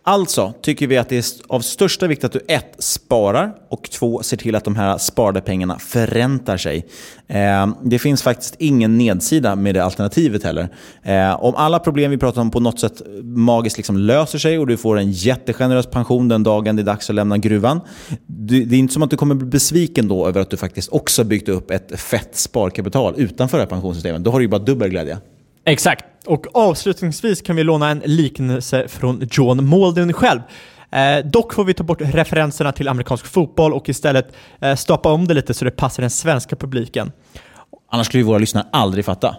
Alltså 0.03 0.53
tycker 0.61 0.87
vi 0.87 0.97
att 0.97 1.09
det 1.09 1.17
är 1.17 1.25
av 1.47 1.59
största 1.59 2.07
vikt 2.07 2.23
att 2.23 2.31
du 2.31 2.39
ett, 2.47 2.75
sparar 2.79 3.53
och 3.69 3.89
två, 3.91 4.23
ser 4.23 4.37
till 4.37 4.55
att 4.55 4.65
de 4.65 4.75
här 4.75 4.97
sparade 4.97 5.41
pengarna 5.41 5.79
förräntar 5.79 6.57
sig. 6.57 6.87
Eh, 7.27 7.67
det 7.83 7.99
finns 7.99 8.23
faktiskt 8.23 8.55
ingen 8.59 8.97
nedsida 8.97 9.55
med 9.55 9.75
det 9.75 9.83
alternativet 9.83 10.43
heller. 10.43 10.69
Eh, 11.03 11.43
om 11.43 11.55
alla 11.55 11.79
problem 11.79 12.11
vi 12.11 12.17
pratar 12.17 12.41
om 12.41 12.51
på 12.51 12.59
något 12.59 12.79
sätt 12.79 13.01
magiskt 13.23 13.77
liksom 13.77 13.97
löser 13.97 14.39
sig 14.39 14.59
och 14.59 14.67
du 14.67 14.77
får 14.77 14.97
en 14.97 15.11
jättegenerös 15.11 15.87
pension 15.87 16.27
den 16.27 16.43
dagen 16.43 16.75
det 16.75 16.81
är 16.81 16.85
dags 16.85 17.09
att 17.09 17.15
lämna 17.15 17.37
gruvan. 17.37 17.81
Det 18.27 18.57
är 18.57 18.73
inte 18.73 18.93
som 18.93 19.03
att 19.03 19.09
du 19.09 19.17
kommer 19.17 19.35
bli 19.35 19.47
besviken 19.47 20.07
då 20.07 20.27
över 20.27 20.41
att 20.41 20.49
du 20.49 20.57
faktiskt 20.57 20.89
också 20.89 21.23
byggt 21.23 21.49
upp 21.49 21.71
ett 21.71 21.99
fett 21.99 22.35
sparkapital 22.37 23.13
utanför 23.17 23.57
det 23.57 23.63
här 23.63 23.69
pensionssystemet. 23.69 24.23
Då 24.23 24.31
har 24.31 24.39
du 24.39 24.45
ju 24.45 24.49
bara 24.49 24.61
dubbel 24.61 24.89
glädje. 24.89 25.17
Exakt. 25.65 26.05
Och 26.25 26.45
avslutningsvis 26.53 27.41
kan 27.41 27.55
vi 27.55 27.63
låna 27.63 27.89
en 27.89 28.01
liknelse 28.05 28.87
från 28.87 29.27
John 29.31 29.69
Malden 29.69 30.13
själv. 30.13 30.39
Eh, 30.91 31.25
dock 31.25 31.53
får 31.53 31.63
vi 31.63 31.73
ta 31.73 31.83
bort 31.83 32.01
referenserna 32.01 32.71
till 32.71 32.87
amerikansk 32.87 33.25
fotboll 33.25 33.73
och 33.73 33.89
istället 33.89 34.35
eh, 34.59 34.75
stoppa 34.75 35.11
om 35.11 35.27
det 35.27 35.33
lite 35.33 35.53
så 35.53 35.65
det 35.65 35.71
passar 35.71 36.01
den 36.01 36.09
svenska 36.09 36.55
publiken. 36.55 37.11
Annars 37.91 38.07
skulle 38.07 38.21
ju 38.21 38.27
våra 38.27 38.37
lyssnare 38.37 38.65
aldrig 38.71 39.05
fatta. 39.05 39.35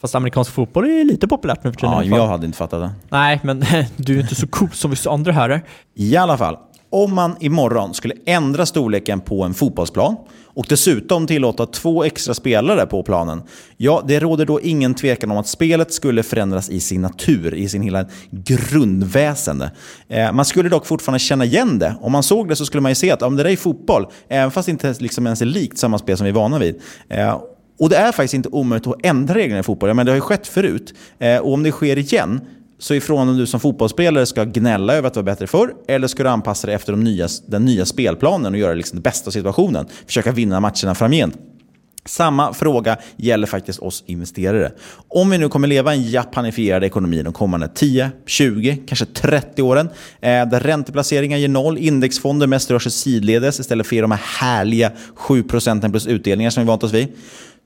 Fast 0.00 0.14
amerikansk 0.14 0.52
fotboll 0.52 0.84
är 0.84 1.04
lite 1.04 1.28
populärt 1.28 1.64
nu 1.64 1.72
för 1.72 1.80
tiden. 1.80 1.94
Ja, 2.10 2.16
jag 2.16 2.26
hade 2.26 2.46
inte 2.46 2.58
fattat 2.58 2.80
det. 2.80 2.90
Nej, 3.08 3.40
men 3.42 3.64
du 3.96 4.16
är 4.16 4.20
inte 4.20 4.34
så 4.34 4.46
cool 4.46 4.70
som 4.70 4.90
vissa 4.90 5.10
andra 5.10 5.32
här. 5.32 5.62
I 5.94 6.16
alla 6.16 6.38
fall, 6.38 6.56
om 6.90 7.14
man 7.14 7.36
imorgon 7.40 7.94
skulle 7.94 8.14
ändra 8.26 8.66
storleken 8.66 9.20
på 9.20 9.44
en 9.44 9.54
fotbollsplan 9.54 10.16
och 10.54 10.66
dessutom 10.68 11.26
tillåta 11.26 11.66
två 11.66 12.04
extra 12.04 12.34
spelare 12.34 12.86
på 12.86 13.02
planen, 13.02 13.42
ja, 13.76 14.04
det 14.08 14.20
råder 14.20 14.46
då 14.46 14.60
ingen 14.60 14.94
tvekan 14.94 15.30
om 15.30 15.36
att 15.36 15.46
spelet 15.46 15.92
skulle 15.92 16.22
förändras 16.22 16.70
i 16.70 16.80
sin 16.80 17.02
natur, 17.02 17.54
i 17.54 17.68
sin 17.68 17.82
hela 17.82 18.06
grundväsende. 18.30 19.70
Eh, 20.08 20.32
man 20.32 20.44
skulle 20.44 20.68
dock 20.68 20.86
fortfarande 20.86 21.18
känna 21.18 21.44
igen 21.44 21.78
det. 21.78 21.94
Om 22.00 22.12
man 22.12 22.22
såg 22.22 22.48
det 22.48 22.56
så 22.56 22.66
skulle 22.66 22.80
man 22.80 22.90
ju 22.90 22.94
se 22.96 23.10
att 23.10 23.22
om 23.22 23.36
det 23.36 23.42
där 23.42 23.50
är 23.50 23.56
fotboll, 23.56 24.06
även 24.28 24.50
fast 24.50 24.66
det 24.66 24.72
inte 24.72 24.94
liksom 24.98 25.26
ens 25.26 25.42
är 25.42 25.46
likt 25.46 25.78
samma 25.78 25.98
spel 25.98 26.16
som 26.16 26.24
vi 26.24 26.30
är 26.30 26.34
vana 26.34 26.58
vid, 26.58 26.80
eh, 27.08 27.40
och 27.78 27.88
det 27.88 27.96
är 27.96 28.12
faktiskt 28.12 28.34
inte 28.34 28.48
omöjligt 28.48 28.86
att 28.86 28.96
ändra 29.02 29.34
reglerna 29.34 29.60
i 29.60 29.62
fotboll. 29.62 29.94
Men 29.94 30.06
det 30.06 30.12
har 30.12 30.16
ju 30.16 30.20
skett 30.20 30.46
förut. 30.46 30.94
Eh, 31.18 31.38
och 31.38 31.52
om 31.52 31.62
det 31.62 31.70
sker 31.70 31.98
igen 31.98 32.40
så 32.82 32.94
ifrån 32.94 33.28
om 33.28 33.36
du 33.36 33.46
som 33.46 33.60
fotbollsspelare 33.60 34.26
ska 34.26 34.44
gnälla 34.44 34.94
över 34.94 35.08
att 35.08 35.14
det 35.14 35.20
var 35.20 35.24
bättre 35.24 35.46
förr, 35.46 35.74
eller 35.88 36.08
ska 36.08 36.22
du 36.22 36.28
anpassa 36.28 36.66
dig 36.66 36.76
efter 36.76 36.92
de 36.92 37.04
nya, 37.04 37.28
den 37.46 37.64
nya 37.64 37.86
spelplanen 37.86 38.52
och 38.52 38.58
göra 38.58 38.74
liksom 38.74 38.96
det 38.96 39.02
bästa 39.02 39.28
av 39.28 39.32
situationen. 39.32 39.86
Försöka 40.06 40.32
vinna 40.32 40.60
matcherna 40.60 40.94
framgent. 40.94 41.36
Samma 42.04 42.54
fråga 42.54 42.96
gäller 43.16 43.46
faktiskt 43.46 43.78
oss 43.78 44.04
investerare. 44.06 44.72
Om 45.08 45.30
vi 45.30 45.38
nu 45.38 45.48
kommer 45.48 45.68
leva 45.68 45.94
i 45.94 45.98
en 45.98 46.10
japanifierad 46.10 46.84
ekonomi 46.84 47.22
de 47.22 47.32
kommande 47.32 47.68
10, 47.74 48.10
20, 48.26 48.82
kanske 48.86 49.06
30 49.06 49.62
åren, 49.62 49.88
eh, 50.20 50.46
där 50.48 50.60
ränteplaceringar 50.60 51.38
ger 51.38 51.48
noll, 51.48 51.78
indexfonder 51.78 52.46
mest 52.46 52.70
rör 52.70 52.78
sig 52.78 52.92
sidledes 52.92 53.60
istället 53.60 53.86
för 53.86 54.02
de 54.02 54.10
här 54.10 54.20
härliga 54.40 54.92
7% 55.16 55.90
plus 55.90 56.06
utdelningar 56.06 56.50
som 56.50 56.62
vi 56.62 56.66
vant 56.66 56.84
oss 56.84 56.92
vid. 56.92 57.08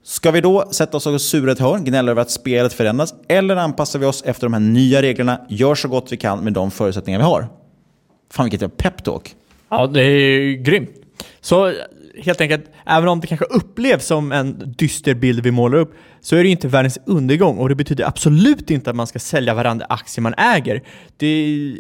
Ska 0.09 0.31
vi 0.31 0.41
då 0.41 0.69
sätta 0.71 0.97
oss 0.97 1.07
och 1.07 1.21
sura 1.21 1.53
ett 1.53 1.59
hörn, 1.59 1.85
gnälla 1.85 2.11
över 2.11 2.23
att 2.23 2.31
spelet 2.31 2.73
förändras, 2.73 3.15
eller 3.29 3.57
anpassar 3.57 3.99
vi 3.99 4.07
oss 4.07 4.23
efter 4.23 4.47
de 4.47 4.53
här 4.53 4.61
nya 4.61 5.03
reglerna, 5.03 5.41
gör 5.49 5.75
så 5.75 5.89
gott 5.89 6.13
vi 6.13 6.17
kan 6.17 6.45
med 6.45 6.53
de 6.53 6.71
förutsättningar 6.71 7.19
vi 7.19 7.25
har? 7.25 7.47
Fan 8.31 8.51
vilket 8.51 8.77
peptalk. 8.77 9.35
Ja, 9.69 9.87
det 9.87 10.03
är 10.03 10.53
grymt. 10.53 10.91
Så 11.41 11.73
helt 12.25 12.41
enkelt, 12.41 12.64
även 12.87 13.09
om 13.09 13.21
det 13.21 13.27
kanske 13.27 13.45
upplevs 13.45 14.07
som 14.07 14.33
en 14.33 14.75
dyster 14.79 15.14
bild 15.14 15.43
vi 15.43 15.51
målar 15.51 15.79
upp, 15.79 15.95
så 16.21 16.37
är 16.37 16.43
det 16.43 16.49
inte 16.49 16.69
världens 16.69 16.99
undergång 17.07 17.59
och 17.59 17.69
det 17.69 17.75
betyder 17.75 18.05
absolut 18.05 18.71
inte 18.71 18.91
att 18.91 18.97
man 18.97 19.07
ska 19.07 19.19
sälja 19.19 19.55
varandra 19.55 19.87
aktier 19.89 20.23
man 20.23 20.35
äger. 20.35 20.83
Det, 21.17 21.77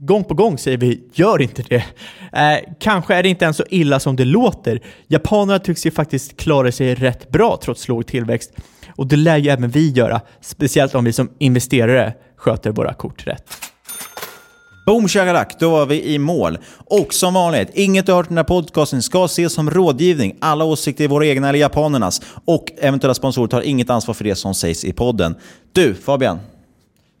gång 0.00 0.24
på 0.24 0.34
gång 0.34 0.58
säger 0.58 0.78
vi, 0.78 1.02
gör 1.12 1.42
inte 1.42 1.62
det. 1.62 1.84
Eh, 2.32 2.74
kanske 2.80 3.14
är 3.14 3.22
det 3.22 3.28
inte 3.28 3.44
ens 3.44 3.56
så 3.56 3.64
illa 3.70 4.00
som 4.00 4.16
det 4.16 4.24
låter. 4.24 4.80
Japanerna 5.06 5.58
tycks 5.58 5.86
ju 5.86 5.90
faktiskt 5.90 6.36
klara 6.36 6.72
sig 6.72 6.94
rätt 6.94 7.28
bra 7.28 7.58
trots 7.62 7.88
låg 7.88 8.06
tillväxt. 8.06 8.52
Och 8.96 9.06
det 9.06 9.16
lär 9.16 9.36
ju 9.36 9.50
även 9.50 9.70
vi 9.70 9.90
göra, 9.90 10.20
speciellt 10.40 10.94
om 10.94 11.04
vi 11.04 11.12
som 11.12 11.30
investerare 11.38 12.14
sköter 12.36 12.70
våra 12.70 12.94
kort 12.94 13.26
rätt. 13.26 13.73
Boom 14.84 15.08
shakalak, 15.08 15.58
då 15.58 15.70
var 15.70 15.86
vi 15.86 16.04
i 16.04 16.18
mål. 16.18 16.58
Och 16.74 17.14
som 17.14 17.34
vanligt, 17.34 17.70
inget 17.74 18.06
du 18.06 18.12
hört 18.12 18.26
i 18.26 18.28
den 18.28 18.36
här 18.36 18.44
podcasten 18.44 19.02
ska 19.02 19.24
ses 19.24 19.52
som 19.52 19.70
rådgivning. 19.70 20.36
Alla 20.40 20.64
åsikter 20.64 21.04
är 21.04 21.08
våra 21.08 21.26
egna 21.26 21.48
eller 21.48 21.58
japanernas. 21.58 22.22
Och 22.44 22.72
eventuella 22.78 23.14
sponsorer 23.14 23.48
tar 23.48 23.60
inget 23.60 23.90
ansvar 23.90 24.14
för 24.14 24.24
det 24.24 24.34
som 24.34 24.54
sägs 24.54 24.84
i 24.84 24.92
podden. 24.92 25.34
Du, 25.72 25.94
Fabian. 25.94 26.38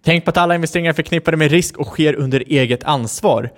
Tänk 0.04 0.24
på 0.24 0.30
att 0.30 0.36
alla 0.36 0.54
investeringar 0.54 0.90
är 0.90 0.94
förknippade 0.94 1.36
med 1.36 1.50
risk 1.50 1.76
och 1.76 1.86
sker 1.86 2.14
under 2.14 2.44
eget 2.46 2.84
ansvar. 2.84 3.50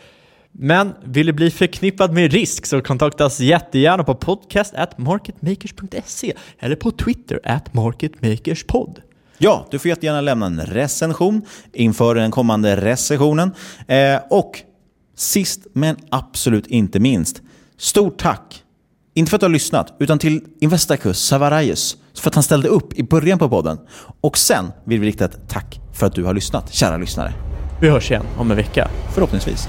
Men 0.53 0.95
vill 1.05 1.27
du 1.27 1.33
bli 1.33 1.51
förknippad 1.51 2.13
med 2.13 2.33
risk 2.33 2.67
så 2.67 2.81
kontakta 2.81 3.27
oss 3.27 3.41
jättegärna 3.41 4.05
på 4.05 4.15
podcast 4.15 4.75
at 4.75 4.99
marketmakers.se 4.99 6.33
eller 6.59 6.77
på 6.77 6.91
Twitter 6.91 7.41
at 7.45 7.75
marketmakerspod. 7.75 9.01
Ja, 9.39 9.67
du 9.71 9.79
får 9.79 9.89
jättegärna 9.89 10.21
lämna 10.21 10.47
en 10.47 10.61
recension 10.61 11.43
inför 11.73 12.15
den 12.15 12.31
kommande 12.31 12.77
recessionen. 12.77 13.53
Eh, 13.89 14.21
och 14.31 14.63
sist 15.17 15.67
men 15.73 15.97
absolut 16.11 16.67
inte 16.67 17.01
minst, 17.01 17.43
stort 17.79 18.19
tack! 18.19 18.63
Inte 19.15 19.31
för 19.31 19.37
att 19.37 19.41
du 19.41 19.45
har 19.45 19.53
lyssnat, 19.53 19.95
utan 19.99 20.19
till 20.19 20.45
Investacus 20.61 21.19
Savarajus 21.19 21.97
för 22.15 22.31
att 22.31 22.35
han 22.35 22.43
ställde 22.43 22.69
upp 22.69 22.93
i 22.99 23.03
början 23.03 23.39
på 23.39 23.49
podden. 23.49 23.79
Och 24.21 24.39
sen 24.39 24.73
vill 24.85 25.01
vi 25.01 25.07
rikta 25.07 25.25
ett 25.25 25.49
tack 25.49 25.81
för 25.95 26.07
att 26.07 26.15
du 26.15 26.25
har 26.25 26.35
lyssnat, 26.35 26.75
kära 26.75 26.97
lyssnare. 26.97 27.33
Vi 27.81 27.89
hörs 27.89 28.11
igen 28.11 28.25
om 28.39 28.51
en 28.51 28.57
vecka. 28.57 28.89
Förhoppningsvis. 29.15 29.69